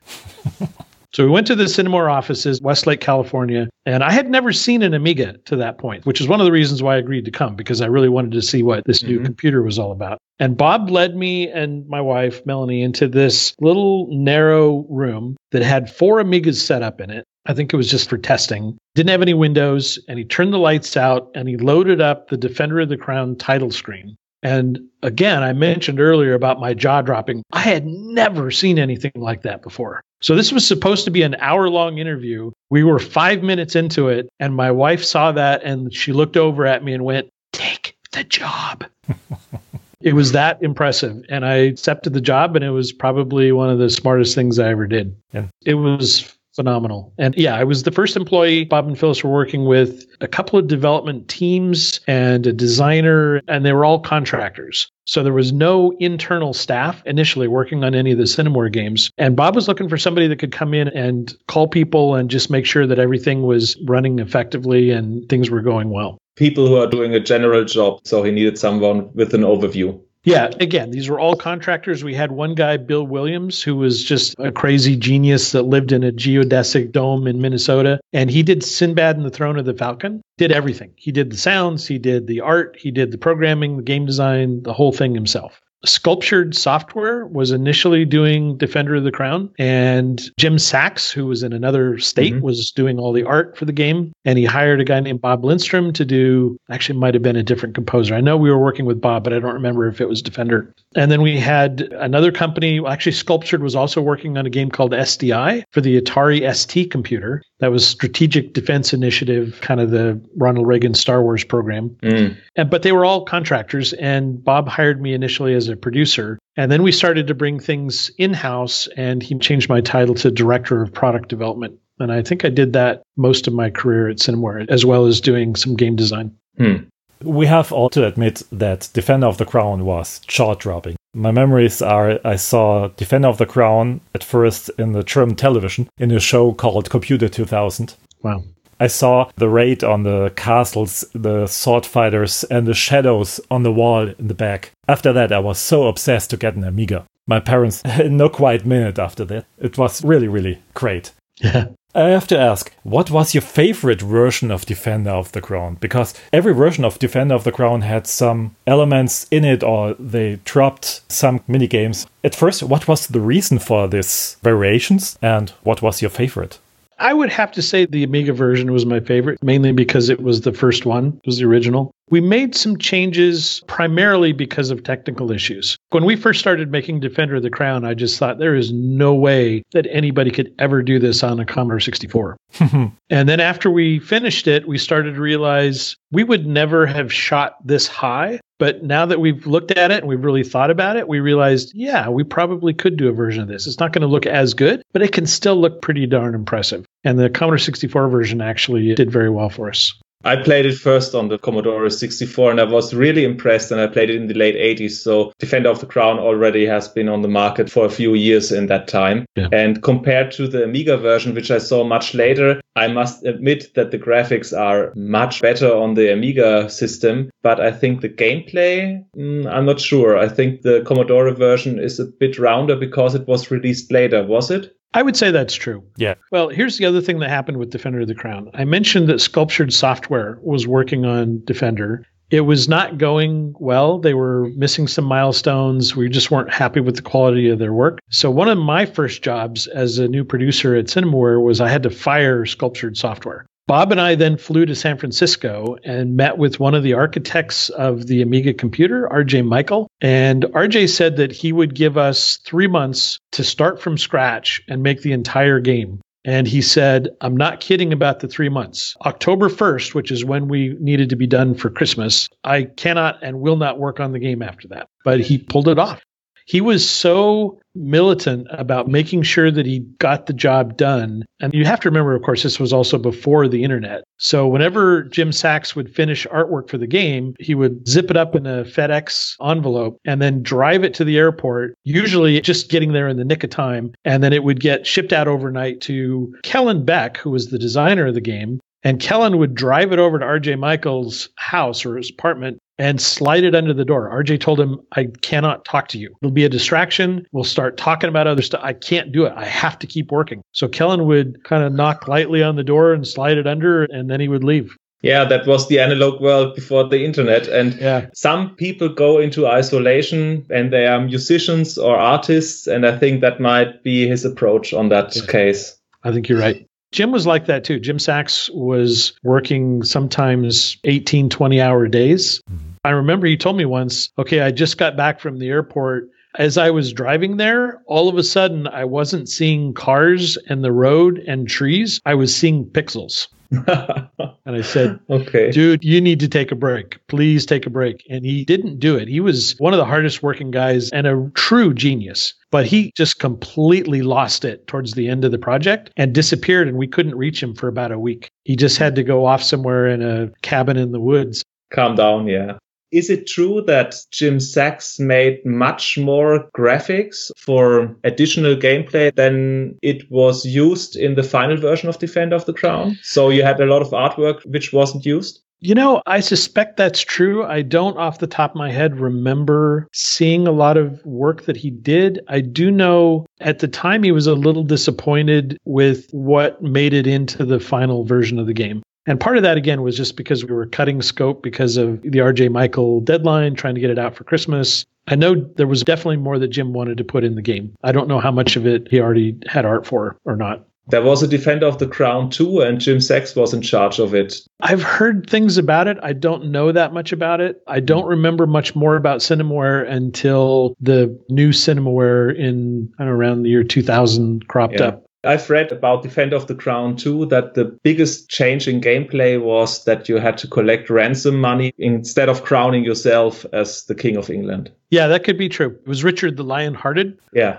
So 1.15 1.25
we 1.25 1.31
went 1.31 1.47
to 1.47 1.55
the 1.55 1.65
Cinemaware 1.65 2.13
offices, 2.13 2.61
Westlake, 2.61 3.01
California, 3.01 3.69
and 3.87 4.05
I 4.05 4.13
had 4.13 4.29
never 4.31 4.53
seen 4.53 4.83
an 4.83 4.93
Amiga 4.93 5.37
to 5.47 5.57
that 5.57 5.79
point, 5.79 6.05
which 6.05 6.21
is 6.21 6.29
one 6.29 6.39
of 6.41 6.45
the 6.45 6.53
reasons 6.53 6.83
why 6.83 6.95
I 6.97 6.99
agreed 6.99 7.25
to 7.25 7.31
come 7.31 7.57
because 7.57 7.81
I 7.81 7.87
really 7.87 8.11
wanted 8.11 8.33
to 8.33 8.43
see 8.43 8.63
what 8.63 8.85
this 8.85 9.03
new 9.03 9.19
Mhm. 9.21 9.25
computer 9.25 9.63
was 9.63 9.79
all 9.79 9.91
about. 9.91 10.19
And 10.39 10.57
Bob 10.57 10.91
led 10.91 11.17
me 11.17 11.49
and 11.49 11.89
my 11.89 12.01
wife, 12.03 12.45
Melanie, 12.45 12.83
into 12.83 13.09
this 13.09 13.55
little 13.61 14.07
narrow 14.11 14.85
room 14.91 15.37
that 15.53 15.63
had 15.63 15.91
four 15.91 16.23
Amigas 16.23 16.57
set 16.61 16.83
up 16.83 17.01
in 17.01 17.11
it. 17.11 17.25
I 17.47 17.55
think 17.55 17.73
it 17.73 17.79
was 17.79 17.91
just 17.91 18.11
for 18.11 18.19
testing. 18.19 18.77
Didn't 18.95 19.09
have 19.11 19.23
any 19.23 19.33
windows, 19.35 19.99
and 20.09 20.19
he 20.19 20.25
turned 20.27 20.53
the 20.53 20.59
lights 20.59 20.95
out 20.97 21.31
and 21.35 21.49
he 21.49 21.57
loaded 21.57 22.03
up 22.03 22.29
the 22.29 22.37
Defender 22.37 22.81
of 22.81 22.91
the 22.91 22.99
Crown 22.99 23.35
title 23.37 23.71
screen. 23.71 24.17
And 24.43 24.79
again, 25.03 25.43
I 25.43 25.53
mentioned 25.53 26.01
earlier 26.01 26.35
about 26.35 26.61
my 26.61 26.75
jaw 26.75 27.03
dropping. 27.03 27.43
I 27.53 27.61
had 27.61 27.87
never 27.87 28.51
seen 28.51 28.79
anything 28.79 29.13
like 29.17 29.43
that 29.43 29.63
before. 29.63 30.03
So 30.21 30.35
this 30.35 30.53
was 30.53 30.67
supposed 30.67 31.05
to 31.05 31.11
be 31.11 31.23
an 31.23 31.37
hour 31.37 31.69
long 31.69 31.99
interview. 31.99 32.51
We 32.71 32.85
were 32.85 32.99
five 32.99 33.43
minutes 33.43 33.77
into 33.77 34.09
it, 34.09 34.29
and 34.41 34.55
my 34.55 34.71
wife 34.71 35.05
saw 35.05 35.33
that 35.33 35.63
and 35.63 35.95
she 35.95 36.13
looked 36.13 36.37
over 36.37 36.67
at 36.67 36.85
me 36.85 36.93
and 36.93 37.05
went, 37.05 37.29
Take 37.53 37.97
the 38.13 38.25
job. 38.25 38.85
it 40.01 40.15
was 40.15 40.33
that 40.33 40.63
impressive. 40.63 41.25
And 41.29 41.45
I 41.45 41.55
accepted 41.55 42.13
the 42.13 42.21
job, 42.21 42.57
and 42.57 42.65
it 42.65 42.71
was 42.71 42.93
probably 42.93 43.53
one 43.53 43.71
of 43.71 43.79
the 43.79 43.91
smartest 43.91 44.35
things 44.35 44.59
I 44.59 44.69
ever 44.69 44.87
did. 44.87 45.17
Yeah. 45.33 45.47
It 45.65 45.75
was 45.75 46.38
phenomenal. 46.59 47.13
And 47.19 47.37
yeah, 47.37 47.55
I 47.55 47.63
was 47.63 47.85
the 47.85 47.93
first 47.93 48.17
employee. 48.17 48.65
Bob 48.65 48.89
and 48.89 48.99
Phyllis 48.99 49.23
were 49.23 49.31
working 49.31 49.65
with 49.65 50.05
a 50.21 50.27
couple 50.27 50.59
of 50.59 50.67
development 50.67 51.29
teams 51.29 52.01
and 52.09 52.45
a 52.49 52.53
designer, 52.53 53.41
and 53.47 53.65
they 53.65 53.73
were 53.73 53.85
all 53.85 54.01
contractors. 54.01 54.91
So 55.05 55.23
there 55.23 55.33
was 55.33 55.53
no 55.53 55.93
internal 56.01 56.53
staff 56.53 57.01
initially 57.07 57.47
working 57.47 57.85
on 57.85 57.95
any 57.95 58.11
of 58.11 58.19
the 58.19 58.25
Cinemaware 58.25 58.73
games. 58.73 59.13
And 59.19 59.37
Bob 59.37 59.55
was 59.55 59.69
looking 59.69 59.89
for 59.89 59.97
somebody 59.97 60.27
that 60.27 60.41
could 60.41 60.51
come 60.51 60.75
in 60.75 60.89
and 60.89 61.33
call 61.47 61.69
people 61.69 62.17
and 62.17 62.29
just 62.29 62.51
make 62.51 62.67
sure 62.67 62.89
that 62.89 62.99
everything 62.99 63.43
was 63.43 63.79
running 63.87 64.19
effectively 64.19 64.91
and 64.91 65.29
things 65.29 65.51
were 65.51 65.63
going 65.63 65.91
well. 65.91 66.19
People 66.35 66.67
who 66.67 66.77
are 66.77 66.89
doing 66.89 67.15
a 67.15 67.21
general 67.21 67.65
job. 67.65 68.01
So 68.05 68.25
he 68.25 68.33
needed 68.33 68.59
someone 68.59 69.11
with 69.15 69.33
an 69.33 69.43
overview. 69.43 69.99
Yeah, 70.25 70.51
again, 70.61 70.91
these 70.91 71.09
were 71.09 71.21
all 71.21 71.37
contractors. 71.37 72.03
We 72.03 72.15
had 72.15 72.33
one 72.33 72.55
guy, 72.55 72.77
Bill 72.77 73.07
Williams, 73.07 73.63
who 73.63 73.77
was 73.77 74.03
just 74.03 74.35
a 74.39 74.51
crazy 74.51 74.97
genius 74.97 75.53
that 75.53 75.63
lived 75.63 75.93
in 75.93 76.03
a 76.03 76.13
geodesic 76.13 76.93
dome 76.93 77.27
in 77.27 77.41
Minnesota. 77.41 78.01
And 78.13 78.31
he 78.31 78.43
did 78.43 78.63
Sinbad 78.63 79.17
and 79.17 79.25
the 79.25 79.31
Throne 79.31 79.59
of 79.59 79.65
the 79.65 79.75
Falcon, 79.75 80.21
did 80.37 80.53
everything. 80.53 80.93
He 80.97 81.13
did 81.13 81.31
the 81.31 81.37
sounds, 81.37 81.87
he 81.87 81.99
did 81.99 82.27
the 82.27 82.41
art, 82.41 82.77
he 82.79 82.91
did 82.91 83.11
the 83.11 83.19
programming, 83.19 83.77
the 83.77 83.83
game 83.83 84.07
design, 84.07 84.63
the 84.65 84.73
whole 84.73 84.93
thing 84.93 85.15
himself. 85.15 85.61
Sculptured 85.85 86.57
Software 86.57 87.27
was 87.27 87.53
initially 87.53 88.05
doing 88.05 88.57
Defender 88.57 88.97
of 88.97 89.05
the 89.05 89.13
Crown, 89.13 89.51
and 89.59 90.23
Jim 90.39 90.59
Sachs, 90.59 91.11
who 91.11 91.27
was 91.27 91.43
in 91.43 91.53
another 91.53 91.99
state, 91.99 92.35
Mhm. 92.35 92.41
was 92.41 92.73
doing 92.73 92.99
all 92.99 93.13
the 93.13 93.25
art 93.25 93.57
for 93.57 93.65
the 93.65 93.73
game. 93.73 94.13
And 94.25 94.39
he 94.39 94.45
hired 94.45 94.81
a 94.81 94.85
guy 94.85 95.01
named 95.01 95.21
Bob 95.21 95.45
Lindstrom 95.45 95.93
to 95.93 96.05
do, 96.05 96.57
actually, 96.71 96.97
it 96.97 97.01
might 97.01 97.15
have 97.15 97.23
been 97.23 97.37
a 97.37 97.43
different 97.43 97.75
composer. 97.75 98.15
I 98.15 98.21
know 98.21 98.37
we 98.37 98.51
were 98.51 98.59
working 98.59 98.87
with 98.87 99.01
Bob, 99.01 99.25
but 99.25 99.33
I 99.33 99.39
don't 99.39 99.55
remember 99.55 99.87
if 99.87 100.01
it 100.01 100.09
was 100.09 100.21
Defender. 100.21 100.75
And 100.97 101.13
then 101.13 101.23
we 101.23 101.39
had 101.39 101.89
another 101.99 102.33
company, 102.33 102.81
actually, 102.87 103.13
Sculptured 103.13 103.63
was 103.63 103.77
also 103.77 104.01
working 104.01 104.37
on 104.37 104.47
a 104.47 104.51
game 104.51 104.71
called 104.71 104.93
SDI 104.93 105.63
for 105.71 105.81
the 105.81 106.01
Atari 106.01 106.43
ST 106.43 106.91
computer. 106.91 107.43
That 107.61 107.73
was 107.73 107.87
Strategic 107.87 108.53
Defense 108.53 108.93
Initiative, 108.93 109.59
kind 109.61 109.81
of 109.81 109.91
the 109.91 110.21
Ronald 110.37 110.67
Reagan 110.67 110.95
Star 110.95 111.23
Wars 111.23 111.45
program. 111.45 111.91
Mm. 112.03 112.37
And, 112.57 112.71
but 112.71 112.83
they 112.83 112.93
were 112.93 113.05
all 113.05 113.25
contractors, 113.25 113.93
and 113.95 114.43
Bob 114.43 114.69
hired 114.69 115.01
me 115.03 115.13
initially 115.13 115.55
as 115.55 115.68
a 115.69 115.77
producer. 115.77 116.39
And 116.57 116.71
then 116.71 116.83
we 116.83 116.93
started 116.93 117.29
to 117.29 117.35
bring 117.35 117.61
things 117.61 118.11
in 118.19 118.33
house, 118.35 118.89
and 118.97 119.23
he 119.23 119.39
changed 119.39 119.69
my 119.69 119.81
title 119.81 120.15
to 120.17 120.31
Director 120.31 120.83
of 120.83 120.93
Product 120.93 121.29
Development. 121.29 121.79
And 122.01 122.13
I 122.13 122.23
think 122.23 122.45
I 122.45 122.49
did 122.49 122.73
that 122.75 123.03
most 123.17 123.47
of 123.47 123.53
my 123.53 123.71
career 123.71 124.09
at 124.09 124.19
Cinemaware, 124.19 124.67
as 124.69 124.85
well 124.85 125.07
as 125.07 125.21
doing 125.21 125.57
some 125.57 125.77
game 125.77 125.97
design. 125.97 126.37
Hmm. 126.57 126.77
We 127.23 127.47
have 127.47 127.73
all 127.73 127.91
to 127.91 128.07
admit 128.07 128.43
that 128.53 128.89
Defender 128.93 129.27
of 129.27 129.39
the 129.39 129.45
Crown 129.45 129.85
was 129.85 130.21
jaw 130.21 130.55
dropping. 130.55 130.97
My 131.15 131.33
memories 131.33 131.83
are 131.83 132.21
I 132.25 132.37
saw 132.37 132.89
Defender 132.89 133.29
of 133.29 133.39
the 133.39 133.47
Crown 133.47 134.01
at 134.15 134.23
first 134.23 134.71
in 134.79 134.93
the 134.93 135.03
German 135.03 135.35
television 135.35 135.89
in 135.99 136.13
a 136.13 136.21
show 136.21 136.53
called 136.53 136.91
Computer 136.91 137.29
2000. 137.29 137.95
Wow. 138.23 138.45
I 138.81 138.87
saw 138.87 139.31
the 139.37 139.49
raid 139.49 139.83
on 139.83 140.03
the 140.03 140.33
castles, 140.37 141.05
the 141.13 141.47
sword 141.47 141.85
fighters, 141.85 142.45
and 142.45 142.67
the 142.67 142.75
shadows 142.75 143.41
on 143.51 143.63
the 143.63 143.73
wall 143.73 144.09
in 144.09 144.29
the 144.29 144.35
back. 144.35 144.73
After 144.89 145.13
that, 145.13 145.33
I 145.33 145.39
was 145.39 145.59
so 145.59 145.89
obsessed 145.89 146.31
to 146.31 146.37
get 146.37 146.55
an 146.55 146.65
Amiga. 146.65 147.05
My 147.27 147.41
parents, 147.41 147.83
no 148.05 148.29
quiet 148.29 148.65
minute 148.65 148.99
after 148.99 149.25
that. 149.27 149.47
It 149.59 149.77
was 149.77 150.05
really, 150.05 150.29
really 150.29 150.63
great. 150.75 151.13
Yeah. 151.37 151.69
I 151.95 152.11
have 152.11 152.27
to 152.29 152.39
ask, 152.39 152.73
what 152.83 153.11
was 153.11 153.35
your 153.35 153.43
favorite 153.43 154.03
version 154.03 154.51
of 154.51 154.67
Defender 154.67 155.11
of 155.11 155.33
the 155.33 155.41
Crown? 155.41 155.79
Because 155.81 156.15
every 156.33 156.53
version 156.53 156.85
of 156.85 156.99
Defender 156.99 157.35
of 157.35 157.45
the 157.45 157.53
Crown 157.53 157.81
had 157.81 158.07
some 158.07 158.55
elements 158.67 159.27
in 159.31 159.45
it 159.45 159.63
or 159.65 159.95
they 159.95 160.39
dropped 160.45 161.01
some 161.11 161.41
mini 161.49 161.67
games. 161.67 162.07
At 162.23 162.35
first, 162.35 162.63
what 162.63 162.87
was 162.87 163.07
the 163.07 163.21
reason 163.21 163.59
for 163.59 163.89
these 163.89 164.37
variations 164.43 165.19
and 165.23 165.51
what 165.63 165.83
was 165.83 166.03
your 166.03 166.11
favorite? 166.11 166.59
I 166.99 167.15
would 167.15 167.31
have 167.31 167.53
to 167.53 167.63
say 167.63 167.87
the 167.87 168.03
Amiga 168.03 168.33
version 168.33 168.73
was 168.73 168.85
my 168.85 169.01
favorite, 169.01 169.43
mainly 169.43 169.73
because 169.73 170.09
it 170.09 170.21
was 170.21 170.41
the 170.41 170.53
first 170.53 170.85
one, 170.85 171.21
it 171.23 171.27
was 171.27 171.39
the 171.39 171.45
original. 171.45 171.93
We 172.11 172.21
made 172.21 172.55
some 172.55 172.79
changes 172.79 173.63
primarily 173.67 174.33
because 174.33 174.71
of 174.71 174.83
technical 174.83 175.31
issues. 175.31 175.77
When 175.91 176.05
we 176.05 176.17
first 176.17 176.41
started 176.41 176.73
making 176.73 177.01
Defender 177.01 177.37
of 177.37 177.43
the 177.43 177.51
Crown, 177.51 177.85
I 177.85 177.95
just 177.95 178.19
thought 178.19 178.39
there 178.39 178.57
is 178.57 178.73
no 178.73 179.15
way 179.15 179.63
that 179.73 179.87
anybody 179.91 180.31
could 180.31 180.53
ever 180.59 180.83
do 180.83 180.99
this 180.99 181.23
on 181.23 181.39
a 181.39 181.45
Commodore 181.45 181.81
64. 181.81 182.37
and 182.61 183.29
then 183.29 183.41
after 183.41 183.71
we 183.71 183.99
finished 184.01 184.49
it, 184.49 184.67
we 184.67 184.79
started 184.79 185.15
to 185.15 185.21
realize 185.21 185.97
we 186.11 186.25
would 186.25 186.47
never 186.47 186.87
have 186.87 187.13
shot 187.13 187.57
this 187.65 187.87
high. 187.87 188.41
But 188.59 188.83
now 188.83 189.07
that 189.07 189.21
we've 189.21 189.47
looked 189.47 189.71
at 189.71 189.91
it 189.91 189.99
and 189.99 190.09
we've 190.09 190.25
really 190.25 190.43
thought 190.43 190.71
about 190.71 190.97
it, 190.97 191.07
we 191.07 191.21
realized, 191.21 191.73
yeah, 191.75 192.09
we 192.09 192.25
probably 192.25 192.75
could 192.75 192.97
do 192.97 193.09
a 193.09 193.13
version 193.13 193.43
of 193.43 193.49
this. 193.49 193.67
It's 193.67 193.79
not 193.79 193.93
going 193.93 194.03
to 194.03 194.09
look 194.09 194.27
as 194.27 194.55
good, 194.55 194.83
but 194.93 195.03
it 195.03 195.13
can 195.13 195.27
still 195.27 195.57
look 195.57 195.81
pretty 195.81 196.07
darn 196.07 196.35
impressive. 196.35 196.85
And 197.05 197.19
the 197.19 197.31
Commodore 197.31 197.59
64 197.59 198.09
version 198.09 198.41
actually 198.41 198.95
did 198.95 199.11
very 199.11 199.31
well 199.31 199.49
for 199.49 199.69
us. 199.69 199.95
I 200.25 200.35
played 200.37 200.67
it 200.67 200.77
first 200.77 201.15
on 201.15 201.29
the 201.29 201.39
Commodore 201.39 201.89
64 201.89 202.51
and 202.51 202.61
I 202.61 202.65
was 202.65 202.93
really 202.93 203.25
impressed 203.25 203.71
and 203.71 203.81
I 203.81 203.87
played 203.87 204.11
it 204.11 204.17
in 204.17 204.27
the 204.27 204.35
late 204.35 204.57
80s. 204.57 204.93
So 204.93 205.33
Defender 205.39 205.71
of 205.71 205.79
the 205.79 205.87
Crown 205.87 206.19
already 206.19 206.67
has 206.67 206.89
been 206.89 207.09
on 207.09 207.23
the 207.23 207.29
market 207.29 207.71
for 207.71 207.87
a 207.87 207.91
few 207.91 208.15
years 208.15 208.51
in 208.51 208.67
that 208.67 208.89
time. 208.89 209.27
Yeah. 209.37 209.49
And 209.53 209.81
compared 209.83 210.33
to 210.33 210.49
the 210.49 210.65
Amiga 210.65 210.97
version, 210.97 211.35
which 211.35 211.53
I 211.53 211.59
saw 211.59 211.85
much 211.85 212.15
later, 212.15 212.61
I 212.75 212.89
must 212.89 213.25
admit 213.25 213.75
that 213.75 213.93
the 213.93 213.99
graphics 213.99 214.57
are 214.57 214.93
much 214.97 215.41
better 215.41 215.73
on 215.73 215.95
the 215.95 216.13
Amiga 216.13 216.69
system. 216.69 217.31
But 217.43 217.61
I 217.61 217.71
think 217.71 218.01
the 218.01 218.09
gameplay, 218.09 219.05
mm, 219.17 219.47
I'm 219.47 219.67
not 219.67 219.81
sure. 219.81 220.19
I 220.19 220.29
think 220.29 220.63
the 220.63 220.83
Commodore 220.85 221.31
version 221.31 221.79
is 221.79 222.01
a 222.01 222.07
bit 222.07 222.39
rounder 222.39 222.75
because 222.75 223.15
it 223.15 223.29
was 223.29 223.53
released 223.53 223.93
later, 223.93 224.25
was 224.25 224.51
it? 224.51 224.75
I 224.95 225.03
would 225.03 225.17
say 225.17 225.31
that's 225.31 225.55
true. 225.55 225.83
Yeah. 225.97 226.15
Well, 226.33 226.49
here's 226.49 226.79
the 226.79 226.87
other 226.87 227.01
thing 227.01 227.19
that 227.19 227.29
happened 227.29 227.59
with 227.59 227.71
Defender 227.71 228.01
of 228.01 228.09
the 228.09 228.15
Crown. 228.15 228.51
I 228.55 228.65
mentioned 228.65 229.09
that 229.09 229.21
Sculptured 229.21 229.73
Software 229.73 230.39
was 230.43 230.67
working 230.67 231.05
on 231.05 231.43
Defender. 231.45 232.07
It 232.31 232.43
was 232.43 232.69
not 232.69 232.99
going 232.99 233.55
well. 233.59 233.99
They 233.99 234.13
were 234.13 234.51
missing 234.57 234.87
some 234.87 235.05
milestones. 235.05 235.97
We 235.97 236.09
just 236.09 236.31
weren't 236.31 236.53
happy 236.53 236.81
with 236.81 236.97
the 236.97 237.03
quality 237.03 237.49
of 237.49 237.59
their 237.59 237.73
work. 237.73 238.01
So, 238.11 238.31
one 238.31 238.49
of 238.49 238.59
my 238.59 238.85
first 238.85 239.23
jobs 239.23 239.67
as 239.69 239.99
a 239.99 240.09
new 240.09 240.25
producer 240.25 240.77
at 240.77 240.87
Cinemaware 240.87 241.43
was 241.43 241.61
I 241.61 241.69
had 241.69 241.83
to 241.85 241.91
fire 241.91 242.45
Sculptured 242.45 242.99
Software. 242.99 243.47
Bob 243.69 243.93
and 243.93 244.01
I 244.01 244.15
then 244.15 244.39
flew 244.39 244.65
to 244.65 244.75
San 244.75 244.97
Francisco 244.97 245.77
and 245.85 246.17
met 246.17 246.39
with 246.39 246.59
one 246.59 246.75
of 246.75 246.83
the 246.83 246.95
architects 246.95 247.69
of 247.69 248.07
the 248.07 248.23
Amiga 248.23 248.55
computer, 248.55 249.07
RJ 249.13 249.47
Mical. 249.47 249.89
And 250.01 250.45
RJ 250.45 250.89
said 250.89 251.19
that 251.19 251.33
he 251.33 251.53
would 251.53 251.75
give 251.75 251.99
us 251.99 252.39
three 252.39 252.67
months 252.67 253.21
to 253.33 253.45
start 253.45 253.79
from 253.79 253.99
scratch 253.99 254.63
and 254.69 254.83
make 254.83 255.03
the 255.03 255.13
entire 255.13 255.61
game. 255.61 256.01
And 256.25 256.47
he 256.47 256.63
said, 256.63 257.11
I'm 257.21 257.37
not 257.37 257.61
kidding 257.61 257.93
about 257.93 258.21
the 258.21 258.29
three 258.29 258.49
months. 258.49 258.97
October 259.05 259.51
1st, 259.51 259.95
which 259.95 260.11
is 260.11 260.25
when 260.25 260.49
we 260.49 260.75
needed 260.81 261.11
to 261.11 261.17
be 261.17 261.27
done 261.27 261.55
for 261.55 261.69
Christmas, 261.69 262.27
I 262.45 262.63
cannot 262.65 263.19
and 263.23 263.39
will 263.39 263.57
not 263.57 263.79
work 263.79 264.01
on 264.01 264.13
the 264.13 264.19
game 264.19 264.41
after 264.41 264.69
that. 264.69 264.89
But 265.05 265.21
he 265.21 265.37
pulled 265.37 265.69
it 265.69 265.79
off 265.79 266.01
he 266.49 266.63
was 266.63 266.89
so 266.89 267.61
militant 267.75 268.47
about 268.51 268.89
making 268.89 269.23
sure 269.23 269.51
that 269.51 269.67
he 269.67 269.81
got 269.99 270.25
the 270.25 270.33
job 270.33 270.79
done. 270.79 271.23
And 271.41 271.53
you 271.53 271.67
have 271.67 271.79
to 271.81 271.91
remember, 271.91 272.15
of 272.15 272.23
course, 272.23 272.43
this 272.43 272.59
was 272.59 272.73
also 272.73 272.97
before 272.97 273.47
the 273.49 273.63
internet. 273.63 274.03
So 274.17 274.49
whenever 274.49 275.03
Jim 275.05 275.31
Sachs 275.31 275.77
would 275.77 275.95
finish 275.95 276.27
artwork 276.29 276.71
for 276.71 276.79
the 276.79 276.87
game, 276.87 277.35
he 277.39 277.55
would 277.55 277.87
zip 277.87 278.11
it 278.11 278.17
up 278.17 278.35
in 278.35 278.47
a 278.47 278.65
FedEx 278.65 279.35
envelope 279.47 279.99
and 280.07 280.23
then 280.23 280.43
drive 280.43 280.85
it 280.85 280.95
to 280.95 281.05
the 281.05 281.19
airport, 281.19 281.75
usually 281.85 282.41
just 282.41 282.71
getting 282.71 282.93
there 282.93 283.09
in 283.09 283.19
the 283.19 283.27
nick 283.27 283.45
of 283.45 283.51
time. 283.51 283.93
And 284.07 284.23
then 284.23 284.33
it 284.33 284.43
would 284.43 284.61
get 284.61 284.87
shipped 284.87 285.13
out 285.13 285.29
overnight 285.29 285.83
to 285.83 286.35
Kellyn 286.45 286.87
Beeck, 286.87 287.19
who 287.19 287.31
was 287.31 287.49
the 287.49 287.59
designer 287.59 288.07
of 288.07 288.15
the 288.15 288.23
game. 288.23 288.59
And 288.85 289.01
Kellyn 289.01 289.37
would 289.37 289.55
drive 289.55 289.93
it 289.93 289.99
over 289.99 290.19
to 290.19 290.25
RJ 290.25 290.59
Mical's 290.59 291.29
house 291.37 291.85
or 291.85 291.99
his 291.99 292.11
apartment 292.11 292.59
and 292.79 293.01
slide 293.01 293.45
it 293.45 293.55
under 293.55 293.75
the 293.75 293.85
door. 293.85 294.11
RJ 294.11 294.41
told 294.41 294.61
him, 294.61 294.81
I 294.93 295.09
cannot 295.23 295.65
talk 295.65 295.89
to 295.89 295.99
you. 295.99 296.15
It'll 296.23 296.33
be 296.33 296.45
a 296.45 296.49
distraction. 296.49 297.27
We'll 297.33 297.45
start 297.45 297.77
talking 297.77 298.09
about 298.09 298.27
other 298.27 298.43
stuff. 298.43 298.61
I 298.63 298.73
can't 298.73 299.13
do 299.13 299.27
it. 299.27 299.33
I 299.37 299.45
have 299.45 299.79
to 299.81 299.87
keep 299.87 300.13
working. 300.13 300.43
So 300.53 300.69
Kellyn 300.69 301.07
would 301.07 301.43
kind 301.45 301.65
of 301.65 301.73
knock 301.73 302.09
lightly 302.09 302.43
on 302.43 302.57
the 302.57 302.65
door 302.65 302.93
and 302.93 303.07
slide 303.07 303.39
it 303.39 303.47
under, 303.47 303.85
and 303.85 304.09
then 304.09 304.21
he 304.21 304.29
would 304.29 304.45
leave. 304.45 304.77
Yeah, 305.03 305.25
that 305.27 305.47
was 305.47 305.69
the 305.69 305.79
analog 305.79 306.21
world 306.21 306.55
before 306.55 306.89
the 306.89 307.05
internet. 307.05 307.47
And 307.47 307.75
yeah. 307.75 308.07
some 308.15 308.57
people 308.57 308.89
go 308.89 309.19
into 309.19 309.47
isolation 309.47 310.45
and 310.51 310.73
they 310.73 310.87
are 310.87 311.01
musicians 311.01 311.79
or 311.79 311.97
artists. 311.97 312.67
And 312.67 312.85
I 312.85 312.99
think 312.99 313.21
that 313.21 313.41
might 313.41 313.85
be 313.85 314.09
his 314.09 314.25
approach 314.25 314.75
on 314.75 314.89
that 314.89 315.15
yeah. 315.15 315.23
case. 315.27 315.77
I 316.03 316.11
think 316.11 316.29
you're 316.29 316.41
right. 316.41 316.67
Jim 316.91 317.13
was 317.13 317.27
like 317.27 317.47
that 317.47 317.65
too. 317.65 317.79
Jim 317.79 317.99
Sachs 317.99 318.51
was 318.53 319.13
working 319.23 319.85
sometimes 319.85 320.79
18, 320.85 321.29
20 321.29 321.61
hour 321.61 321.87
days. 321.87 322.43
Mm-hmm. 322.51 322.68
I 322.89 322.93
remember 322.93 323.27
he 323.27 323.37
told 323.37 323.59
me 323.59 323.67
once, 323.67 324.09
okay, 324.19 324.41
I 324.41 324.51
just 324.51 324.79
got 324.79 324.97
back 324.97 325.21
from 325.21 325.39
the 325.39 325.49
airport. 325.49 326.09
As 326.39 326.57
I 326.57 326.71
was 326.71 326.91
driving 326.91 327.37
there, 327.37 327.83
all 327.85 328.09
of 328.09 328.17
a 328.17 328.23
sudden 328.23 328.67
I 328.67 328.87
wasn't 328.87 329.29
seeing 329.29 329.75
cars 329.75 330.39
and 330.49 330.65
the 330.65 330.73
road 330.73 331.19
and 331.29 331.47
trees. 331.47 332.01
I 332.07 332.15
was 332.15 332.35
seeing 332.35 332.65
pixels. 332.65 333.29
and 333.51 334.57
I 334.57 334.63
said, 334.63 334.99
"Okay, 335.11 335.51
dude, 335.51 335.85
you 335.85 336.01
need 336.01 336.19
to 336.21 336.29
take 336.29 336.51
a 336.51 336.55
break. 336.55 336.99
Please 337.09 337.45
take 337.45 337.67
a 337.67 337.71
break." 337.71 338.07
And 338.09 338.25
he 338.25 338.47
didn't 338.47 338.79
do 338.79 338.97
it. 338.97 339.07
He 339.07 339.21
was 339.21 339.55
one 339.59 339.75
of 339.75 339.79
the 339.79 339.85
hardest 339.85 340.23
working 340.23 340.51
guys 340.51 340.89
and 340.89 341.07
a 341.07 341.31
true 341.35 341.75
genius. 341.75 342.33
But 342.51 342.65
he 342.65 342.91
just 342.97 343.19
completely 343.19 344.01
lost 344.01 344.47
it 344.47 344.67
towards 344.67 344.95
the 344.95 345.11
end 345.11 345.27
of 345.27 345.31
the 345.31 345.39
project 345.39 345.91
and 345.99 346.15
disappeared, 346.15 346.69
and 346.69 346.79
we 346.79 346.87
couldn't 346.87 347.17
reach 347.17 347.43
him 347.43 347.55
for 347.55 347.69
about 347.69 347.93
a 347.93 347.99
week. 347.99 348.31
He 348.45 348.57
just 348.57 348.79
had 348.79 348.95
to 348.95 349.03
go 349.03 349.27
off 349.27 349.43
somewhere 349.43 349.89
in 349.89 350.01
a 350.01 350.31
cabin 350.41 350.79
in 350.79 350.93
the 350.93 351.01
woods. 351.01 351.45
Calm 351.71 351.95
down, 351.95 352.27
yeah. 352.27 352.57
Is 352.91 353.11
it 353.11 353.27
true 353.27 353.63
that 353.67 353.97
Jim 354.11 354.41
Sachs 354.41 354.99
made 354.99 355.45
much 355.45 355.99
more 355.99 356.49
graphics 356.57 357.31
for 357.37 357.95
additional 358.05 358.57
gameplay 358.57 359.15
than 359.15 359.79
it 359.83 360.11
was 360.11 360.47
used 360.47 360.97
in 360.97 361.15
the 361.15 361.23
final 361.23 361.57
version 361.57 361.89
of 361.89 361.99
Defender 361.99 362.37
of 362.37 362.47
the 362.47 362.55
Crown? 362.55 362.99
So 363.03 363.29
you 363.29 363.43
had 363.43 363.61
a 363.61 363.67
lot 363.67 363.83
of 363.83 363.91
artwork 363.91 364.45
which 364.47 364.73
wasn't 364.73 365.05
used? 365.05 365.41
You 365.61 365.75
know, 365.75 366.03
I 366.07 366.21
suspect 366.21 366.77
that's 366.77 367.01
true. 367.01 367.45
I 367.45 367.63
don't, 367.63 367.97
off 367.99 368.21
the 368.21 368.29
top 368.29 368.53
of 368.53 368.57
my 368.57 368.71
head, 368.71 369.01
remember 369.01 369.89
seeing 369.93 370.47
a 370.47 370.53
lot 370.53 370.77
of 370.77 371.05
work 371.05 371.47
that 371.47 371.57
he 371.57 371.71
did. 371.71 372.21
I 372.29 372.41
do 372.43 372.71
know 372.71 373.27
at 373.41 373.59
the 373.59 373.67
time 373.67 374.05
he 374.05 374.13
was 374.13 374.29
a 374.29 374.35
little 374.35 374.63
disappointed 374.63 375.59
with 375.65 376.09
what 376.13 376.63
made 376.63 376.95
it 376.95 377.09
into 377.09 377.45
the 377.45 377.59
final 377.59 378.05
version 378.05 378.39
of 378.39 378.47
the 378.47 378.55
game. 378.55 378.85
And 379.09 379.19
part 379.19 379.39
of 379.39 379.43
that, 379.43 379.57
again, 379.57 379.81
was 379.81 379.97
just 379.97 380.19
because 380.19 380.45
we 380.45 380.55
were 380.55 380.67
cutting 380.67 381.01
scope 381.01 381.43
because 381.43 381.79
of 381.79 382.03
the 382.03 382.19
RJ 382.19 382.51
Mical 382.51 383.03
deadline, 383.03 383.55
trying 383.55 383.75
to 383.75 383.81
get 383.81 383.89
it 383.89 383.99
out 383.99 384.15
for 384.15 384.25
Christmas. 384.25 384.85
I 385.07 385.15
know 385.15 385.35
there 385.57 385.67
was 385.67 385.83
definitely 385.83 386.19
more 386.19 386.39
that 386.39 386.49
Jim 386.49 386.75
wanted 386.75 386.99
to 386.99 387.05
put 387.05 387.25
in 387.25 387.35
the 387.35 387.41
game. 387.41 387.75
I 387.83 387.93
don't 387.93 388.07
know 388.07 388.21
how 388.21 388.31
much 388.31 388.57
of 388.57 388.67
it 388.67 388.87
he 388.91 389.01
already 389.01 389.39
had 389.47 389.65
art 389.65 389.87
for 389.87 390.19
or 390.27 390.37
not. 390.37 390.67
There 390.89 391.03
was 391.03 391.23
a 391.23 391.29
Defender 391.29 391.67
of 391.67 391.79
the 391.79 391.87
Crown 391.87 392.29
too, 392.29 392.61
and 392.61 392.81
Jim 392.81 393.01
Sachs 393.01 393.35
was 393.35 393.55
in 393.55 393.63
charge 393.63 393.99
of 393.99 394.15
it. 394.15 394.41
I've 394.61 394.83
heard 394.83 395.29
things 395.29 395.57
about 395.57 395.87
it. 395.87 395.99
I 396.03 396.13
don't 396.13 396.51
know 396.51 396.73
that 396.73 396.93
much 396.93 397.13
about 397.13 397.41
it. 397.41 397.63
I 397.67 397.81
don't 397.81 398.07
remember 398.07 398.47
much 398.47 398.77
more 398.77 398.97
about 398.97 399.21
Cinemaware 399.21 399.91
until 399.91 400.77
the 400.81 401.19
new 401.31 401.51
Cinemaware 401.51 402.35
in 402.37 402.93
around 402.99 403.43
the 403.43 403.51
year 403.51 403.65
2000 403.65 404.49
cropped 404.49 404.81
yeah. 404.81 404.87
up. 404.87 405.08
I've 405.29 405.51
read 405.51 405.73
about 405.73 406.03
Defender 406.03 406.37
of 406.37 406.47
the 406.47 406.55
Crown 406.55 406.97
too 406.97 407.27
that 407.27 407.53
the 407.53 407.67
biggest 407.67 408.31
change 408.31 408.67
in 408.67 408.81
gameplay 408.81 409.39
was 409.39 409.85
that 409.85 410.09
you 410.09 410.17
had 410.17 410.39
to 410.39 410.49
collect 410.49 410.89
ransom 410.89 411.39
money 411.39 411.75
instead 411.77 412.31
of 412.31 412.45
crowning 412.45 412.83
yourself 412.83 413.45
as 413.53 413.85
the 413.85 413.95
King 413.95 414.17
of 414.17 414.31
England. 414.31 414.73
Yeah, 414.89 415.07
that 415.09 415.25
could 415.25 415.37
be 415.37 415.51
true. 415.51 415.79
It 415.83 415.87
was 415.87 416.03
Richard 416.03 416.39
the 416.39 416.45
Lion 416.45 416.73
Hearted. 416.73 417.19
Yeah. 417.35 417.59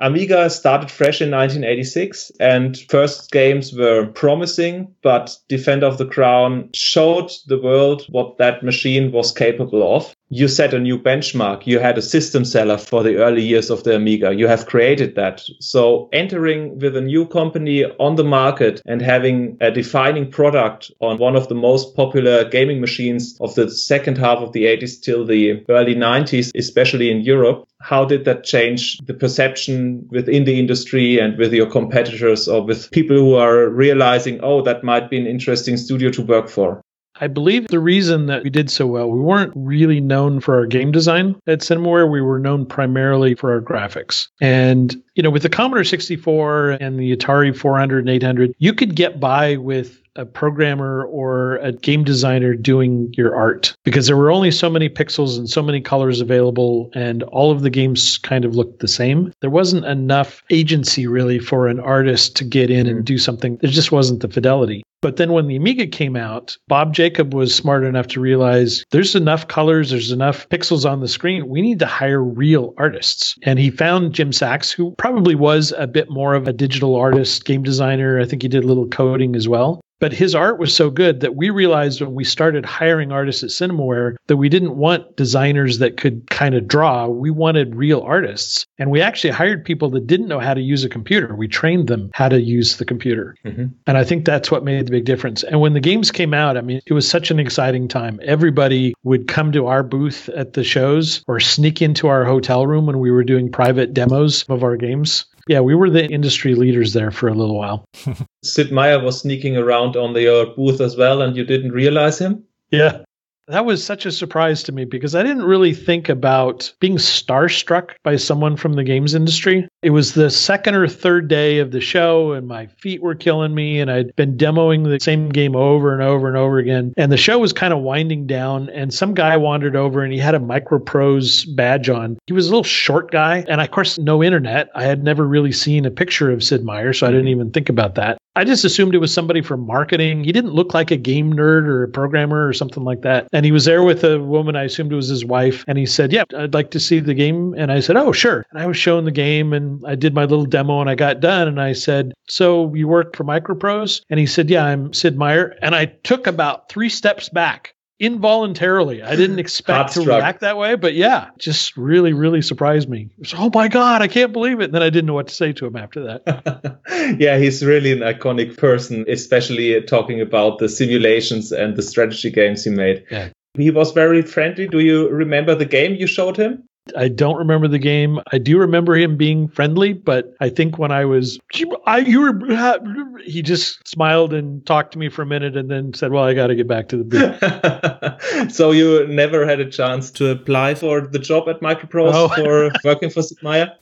Amiga 0.00 0.50
started 0.50 0.90
fresh 0.90 1.22
in 1.22 1.30
1986 1.30 2.32
and 2.40 2.76
first 2.88 3.30
games 3.30 3.72
were 3.72 4.06
promising, 4.06 4.92
but 5.02 5.38
Defender 5.48 5.86
of 5.86 5.98
the 5.98 6.06
Crown 6.06 6.70
showed 6.74 7.30
the 7.46 7.62
world 7.62 8.04
what 8.08 8.36
that 8.38 8.64
machine 8.64 9.12
was 9.12 9.30
capable 9.30 9.94
of. 9.94 10.12
You 10.28 10.48
set 10.48 10.74
a 10.74 10.78
new 10.78 10.98
benchmark. 10.98 11.66
You 11.66 11.78
had 11.78 11.96
a 11.96 12.02
system 12.02 12.44
seller 12.44 12.78
for 12.78 13.02
the 13.02 13.16
early 13.16 13.42
years 13.42 13.70
of 13.70 13.84
the 13.84 13.94
Amiga. 13.94 14.34
You 14.34 14.48
have 14.48 14.66
created 14.66 15.14
that. 15.14 15.44
So 15.60 16.08
entering 16.12 16.78
with 16.80 16.96
a 16.96 17.00
new 17.00 17.26
company 17.26 17.84
on 17.84 18.16
the 18.16 18.24
market 18.24 18.82
and 18.86 19.00
having 19.00 19.56
a 19.60 19.70
defining 19.70 20.30
product 20.30 20.90
on 21.00 21.18
one 21.18 21.36
of 21.36 21.48
the 21.48 21.54
most 21.54 21.94
popular 21.94 22.44
gaming 22.48 22.80
machines 22.80 23.36
of 23.40 23.54
the 23.54 23.70
second 23.70 24.18
half 24.18 24.38
of 24.38 24.52
the 24.52 24.64
80s 24.64 25.00
till 25.00 25.24
the 25.24 25.64
early 25.68 25.94
90s, 25.94 26.50
especially 26.56 27.10
in 27.10 27.20
Europe, 27.20 27.68
how 27.80 28.04
did 28.04 28.24
that 28.24 28.42
change 28.42 28.98
the 29.06 29.14
perception 29.14 30.08
within 30.10 30.44
the 30.44 30.58
industry 30.58 31.20
and 31.20 31.38
with 31.38 31.52
your 31.52 31.70
competitors 31.70 32.48
or 32.48 32.62
with 32.62 32.90
people 32.90 33.16
who 33.16 33.34
are 33.34 33.68
realizing, 33.68 34.40
oh, 34.42 34.62
that 34.62 34.82
might 34.82 35.08
be 35.08 35.18
an 35.18 35.26
interesting 35.26 35.76
studio 35.76 36.10
to 36.10 36.22
work 36.22 36.48
for? 36.48 36.82
I 37.20 37.26
believe 37.28 37.68
the 37.68 37.80
reason 37.80 38.26
that 38.26 38.44
we 38.44 38.50
did 38.50 38.70
so 38.70 38.86
well, 38.86 39.10
we 39.10 39.20
weren't 39.20 39.52
really 39.54 40.00
known 40.00 40.40
for 40.40 40.56
our 40.56 40.66
game 40.66 40.92
design 40.92 41.36
at 41.46 41.60
Cinemaware. 41.60 42.10
We 42.10 42.20
were 42.20 42.38
known 42.38 42.66
primarily 42.66 43.34
for 43.34 43.52
our 43.52 43.60
graphics. 43.60 44.28
And, 44.40 44.94
you 45.14 45.22
know, 45.22 45.30
with 45.30 45.42
the 45.42 45.48
Commodore 45.48 45.84
64 45.84 46.72
and 46.72 46.98
the 46.98 47.16
Atari 47.16 47.56
400 47.56 48.00
and 48.00 48.08
800, 48.08 48.54
you 48.58 48.72
could 48.72 48.94
get 48.94 49.18
by 49.18 49.56
with 49.56 50.00
a 50.16 50.24
programmer 50.24 51.04
or 51.04 51.56
a 51.56 51.72
game 51.72 52.04
designer 52.04 52.54
doing 52.54 53.12
your 53.16 53.34
art 53.34 53.74
because 53.84 54.06
there 54.06 54.16
were 54.16 54.30
only 54.30 54.50
so 54.50 54.70
many 54.70 54.88
pixels 54.88 55.38
and 55.38 55.48
so 55.48 55.62
many 55.62 55.80
colors 55.80 56.20
available 56.20 56.90
and 56.94 57.22
all 57.24 57.50
of 57.50 57.62
the 57.62 57.70
games 57.70 58.18
kind 58.18 58.44
of 58.44 58.54
looked 58.54 58.80
the 58.80 58.88
same. 58.88 59.32
There 59.40 59.50
wasn't 59.50 59.84
enough 59.84 60.42
agency 60.50 61.06
really 61.06 61.38
for 61.38 61.68
an 61.68 61.80
artist 61.80 62.36
to 62.36 62.44
get 62.44 62.70
in 62.70 62.86
and 62.86 63.00
mm. 63.00 63.04
do 63.04 63.18
something. 63.18 63.58
There 63.60 63.70
just 63.70 63.92
wasn't 63.92 64.20
the 64.20 64.28
fidelity. 64.28 64.82
But 65.02 65.16
then 65.16 65.32
when 65.32 65.46
the 65.46 65.56
Amiga 65.56 65.86
came 65.86 66.16
out, 66.16 66.56
Bob 66.68 66.94
Jacob 66.94 67.34
was 67.34 67.54
smart 67.54 67.84
enough 67.84 68.08
to 68.08 68.20
realize 68.20 68.84
there's 68.90 69.14
enough 69.14 69.46
colors, 69.46 69.90
there's 69.90 70.10
enough 70.10 70.48
pixels 70.48 70.90
on 70.90 71.00
the 71.00 71.08
screen. 71.08 71.48
We 71.48 71.60
need 71.60 71.78
to 71.80 71.86
hire 71.86 72.22
real 72.22 72.74
artists. 72.78 73.36
And 73.42 73.58
he 73.58 73.70
found 73.70 74.14
Jim 74.14 74.32
Sachs, 74.32 74.72
who 74.72 74.94
probably 74.98 75.34
was 75.34 75.72
a 75.76 75.86
bit 75.86 76.10
more 76.10 76.34
of 76.34 76.48
a 76.48 76.52
digital 76.52 76.96
artist, 76.96 77.44
game 77.44 77.62
designer. 77.62 78.18
I 78.18 78.24
think 78.24 78.42
he 78.42 78.48
did 78.48 78.64
a 78.64 78.66
little 78.66 78.88
coding 78.88 79.36
as 79.36 79.46
well. 79.46 79.80
But 79.98 80.12
his 80.12 80.34
art 80.34 80.58
was 80.58 80.74
so 80.74 80.90
good 80.90 81.20
that 81.20 81.36
we 81.36 81.50
realized 81.50 82.00
when 82.00 82.14
we 82.14 82.24
started 82.24 82.66
hiring 82.66 83.12
artists 83.12 83.42
at 83.42 83.50
Cinemaware 83.50 84.16
that 84.26 84.36
we 84.36 84.48
didn't 84.48 84.76
want 84.76 85.16
designers 85.16 85.78
that 85.78 85.96
could 85.96 86.28
kind 86.28 86.54
of 86.54 86.68
draw. 86.68 87.06
We 87.06 87.30
wanted 87.30 87.74
real 87.74 88.00
artists. 88.00 88.66
And 88.78 88.90
we 88.90 89.00
actually 89.00 89.30
hired 89.30 89.64
people 89.64 89.88
that 89.90 90.06
didn't 90.06 90.28
know 90.28 90.38
how 90.38 90.52
to 90.52 90.60
use 90.60 90.84
a 90.84 90.88
computer. 90.88 91.34
We 91.34 91.48
trained 91.48 91.88
them 91.88 92.10
how 92.12 92.28
to 92.28 92.40
use 92.40 92.76
the 92.76 92.84
computer. 92.84 93.36
Mm-hmm. 93.44 93.66
And 93.86 93.96
I 93.96 94.04
think 94.04 94.24
that's 94.24 94.50
what 94.50 94.64
made 94.64 94.86
the 94.86 94.90
big 94.90 95.06
difference. 95.06 95.42
And 95.42 95.60
when 95.60 95.72
the 95.72 95.80
games 95.80 96.10
came 96.10 96.34
out, 96.34 96.56
I 96.56 96.60
mean, 96.60 96.80
it 96.86 96.92
was 96.92 97.08
such 97.08 97.30
an 97.30 97.40
exciting 97.40 97.88
time. 97.88 98.20
Everybody 98.22 98.94
would 99.02 99.28
come 99.28 99.52
to 99.52 99.66
our 99.66 99.82
booth 99.82 100.28
at 100.30 100.52
the 100.52 100.64
shows 100.64 101.24
or 101.26 101.40
sneak 101.40 101.80
into 101.80 102.08
our 102.08 102.24
hotel 102.24 102.66
room 102.66 102.86
when 102.86 102.98
we 102.98 103.10
were 103.10 103.24
doing 103.24 103.50
private 103.50 103.94
demos 103.94 104.44
of 104.48 104.62
our 104.62 104.76
games. 104.76 105.24
Yeah, 105.48 105.60
we 105.60 105.74
were 105.74 105.90
the 105.90 106.06
industry 106.06 106.54
leaders 106.54 106.92
there 106.92 107.10
for 107.10 107.28
a 107.28 107.34
little 107.34 107.56
while. 107.56 107.84
Sid 108.44 108.72
Meier 108.72 109.02
was 109.02 109.20
sneaking 109.20 109.56
around 109.56 109.96
on 109.96 110.12
the 110.12 110.52
booth 110.56 110.80
as 110.80 110.96
well, 110.96 111.22
and 111.22 111.36
you 111.36 111.44
didn't 111.44 111.72
realize 111.72 112.18
him? 112.18 112.42
Yeah. 112.70 113.02
That 113.48 113.64
was 113.64 113.84
such 113.84 114.06
a 114.06 114.12
surprise 114.12 114.64
to 114.64 114.72
me 114.72 114.84
because 114.84 115.14
I 115.14 115.22
didn't 115.22 115.44
really 115.44 115.72
think 115.72 116.08
about 116.08 116.72
being 116.80 116.96
starstruck 116.96 117.90
by 118.02 118.16
someone 118.16 118.56
from 118.56 118.72
the 118.72 118.82
games 118.82 119.14
industry. 119.14 119.68
It 119.82 119.90
was 119.90 120.14
the 120.14 120.30
second 120.30 120.74
or 120.74 120.88
third 120.88 121.28
day 121.28 121.60
of 121.60 121.70
the 121.70 121.80
show, 121.80 122.32
and 122.32 122.48
my 122.48 122.66
feet 122.66 123.00
were 123.00 123.14
killing 123.14 123.54
me, 123.54 123.80
and 123.80 123.88
I'd 123.88 124.16
been 124.16 124.36
demoing 124.36 124.82
the 124.82 124.98
same 124.98 125.28
game 125.28 125.54
over 125.54 125.92
and 125.92 126.02
over 126.02 126.26
and 126.26 126.36
over 126.36 126.58
again. 126.58 126.92
And 126.96 127.12
the 127.12 127.16
show 127.16 127.38
was 127.38 127.52
kind 127.52 127.72
of 127.72 127.82
winding 127.82 128.26
down, 128.26 128.68
and 128.70 128.92
some 128.92 129.14
guy 129.14 129.36
wandered 129.36 129.76
over 129.76 130.02
and 130.02 130.12
he 130.12 130.18
had 130.18 130.34
a 130.34 130.40
Microprose 130.40 131.46
badge 131.54 131.88
on. 131.88 132.18
He 132.26 132.32
was 132.32 132.48
a 132.48 132.50
little 132.50 132.64
short 132.64 133.12
guy, 133.12 133.44
and 133.46 133.60
of 133.60 133.70
course, 133.70 133.96
no 133.96 134.24
internet. 134.24 134.70
I 134.74 134.82
had 134.84 135.04
never 135.04 135.24
really 135.24 135.52
seen 135.52 135.84
a 135.84 135.90
picture 135.92 136.32
of 136.32 136.42
Sid 136.42 136.64
Meier, 136.64 136.92
so 136.92 137.06
I 137.06 137.10
didn't 137.10 137.28
even 137.28 137.52
think 137.52 137.68
about 137.68 137.94
that. 137.94 138.18
I 138.36 138.44
just 138.44 138.66
assumed 138.66 138.94
it 138.94 138.98
was 138.98 139.14
somebody 139.14 139.40
from 139.40 139.66
marketing. 139.66 140.22
He 140.24 140.30
didn't 140.30 140.52
look 140.52 140.74
like 140.74 140.90
a 140.90 140.96
game 140.98 141.32
nerd 141.32 141.66
or 141.66 141.84
a 141.84 141.88
programmer 141.88 142.46
or 142.46 142.52
something 142.52 142.84
like 142.84 143.00
that. 143.00 143.28
And 143.32 143.46
he 143.46 143.50
was 143.50 143.64
there 143.64 143.82
with 143.82 144.04
a 144.04 144.20
woman, 144.20 144.56
I 144.56 144.64
assumed 144.64 144.92
it 144.92 144.96
was 144.96 145.08
his 145.08 145.24
wife. 145.24 145.64
And 145.66 145.78
he 145.78 145.86
said, 145.86 146.12
Yeah, 146.12 146.24
I'd 146.36 146.52
like 146.52 146.70
to 146.72 146.80
see 146.80 147.00
the 147.00 147.14
game. 147.14 147.54
And 147.56 147.72
I 147.72 147.80
said, 147.80 147.96
Oh, 147.96 148.12
sure. 148.12 148.44
And 148.50 148.60
I 148.60 148.66
was 148.66 148.76
showing 148.76 149.06
the 149.06 149.10
game 149.10 149.54
and 149.54 149.82
I 149.86 149.94
did 149.94 150.12
my 150.12 150.26
little 150.26 150.44
demo 150.44 150.82
and 150.82 150.90
I 150.90 150.94
got 150.94 151.20
done. 151.20 151.48
And 151.48 151.58
I 151.60 151.72
said, 151.72 152.12
So 152.28 152.74
you 152.74 152.88
work 152.88 153.16
for 153.16 153.24
Microprose? 153.24 154.02
And 154.10 154.20
he 154.20 154.26
said, 154.26 154.50
Yeah, 154.50 154.66
I'm 154.66 154.92
Sid 154.92 155.16
Meier. 155.16 155.54
And 155.62 155.74
I 155.74 155.86
took 155.86 156.26
about 156.26 156.68
three 156.68 156.90
steps 156.90 157.30
back 157.30 157.74
involuntarily. 157.98 159.02
I 159.02 159.16
didn't 159.16 159.38
expect 159.46 159.92
to 159.92 160.02
react 160.02 160.40
that 160.40 160.56
way, 160.56 160.74
but 160.74 160.94
yeah, 160.94 161.30
just 161.38 161.76
really, 161.76 162.12
really 162.12 162.42
surprised 162.42 162.88
me. 162.88 163.10
Was, 163.18 163.34
oh 163.34 163.50
my 163.54 163.68
God, 163.68 164.02
I 164.02 164.08
can't 164.08 164.32
believe 164.32 164.60
it. 164.60 164.64
And 164.64 164.74
then 164.74 164.82
I 164.82 164.90
didn't 164.90 165.06
know 165.06 165.14
what 165.14 165.28
to 165.28 165.34
say 165.34 165.52
to 165.54 165.66
him 165.66 165.76
after 165.76 166.02
that. 166.04 167.16
yeah, 167.18 167.38
he's 167.38 167.64
really 167.64 167.92
an 167.92 168.00
iconic 168.00 168.56
person, 168.56 169.04
especially 169.08 169.80
talking 169.82 170.20
about 170.20 170.58
the 170.58 170.68
simulations 170.68 171.52
and 171.52 171.76
the 171.76 171.82
strategy 171.82 172.30
games 172.30 172.64
he 172.64 172.70
made. 172.70 173.04
Yeah. 173.10 173.30
He 173.54 173.70
was 173.70 173.92
very 173.92 174.20
friendly. 174.20 174.68
Do 174.68 174.80
you 174.80 175.08
remember 175.08 175.54
the 175.54 175.64
game 175.64 175.94
you 175.94 176.06
showed 176.06 176.36
him? 176.36 176.64
I 176.96 177.08
don't 177.08 177.36
remember 177.36 177.68
the 177.68 177.78
game. 177.78 178.20
I 178.32 178.38
do 178.38 178.58
remember 178.58 178.94
him 178.96 179.16
being 179.16 179.48
friendly, 179.48 179.92
but 179.92 180.34
I 180.40 180.48
think 180.48 180.78
when 180.78 180.92
I 180.92 181.04
was, 181.04 181.38
I 181.86 181.98
you 181.98 182.20
were, 182.20 183.20
he 183.24 183.42
just 183.42 183.86
smiled 183.88 184.32
and 184.32 184.64
talked 184.66 184.92
to 184.92 184.98
me 184.98 185.08
for 185.08 185.22
a 185.22 185.26
minute, 185.26 185.56
and 185.56 185.70
then 185.70 185.94
said, 185.94 186.12
"Well, 186.12 186.24
I 186.24 186.34
got 186.34 186.48
to 186.48 186.54
get 186.54 186.68
back 186.68 186.88
to 186.88 186.96
the 186.96 187.04
booth." 187.04 188.52
so 188.52 188.70
you 188.70 189.06
never 189.08 189.46
had 189.46 189.60
a 189.60 189.68
chance 189.68 190.10
to 190.12 190.30
apply 190.30 190.74
for 190.74 191.00
the 191.00 191.18
job 191.18 191.48
at 191.48 191.60
Microprose 191.60 192.12
oh. 192.14 192.28
for 192.28 192.70
working 192.84 193.10
for 193.10 193.22
Sid 193.22 193.38
Meier? 193.42 193.72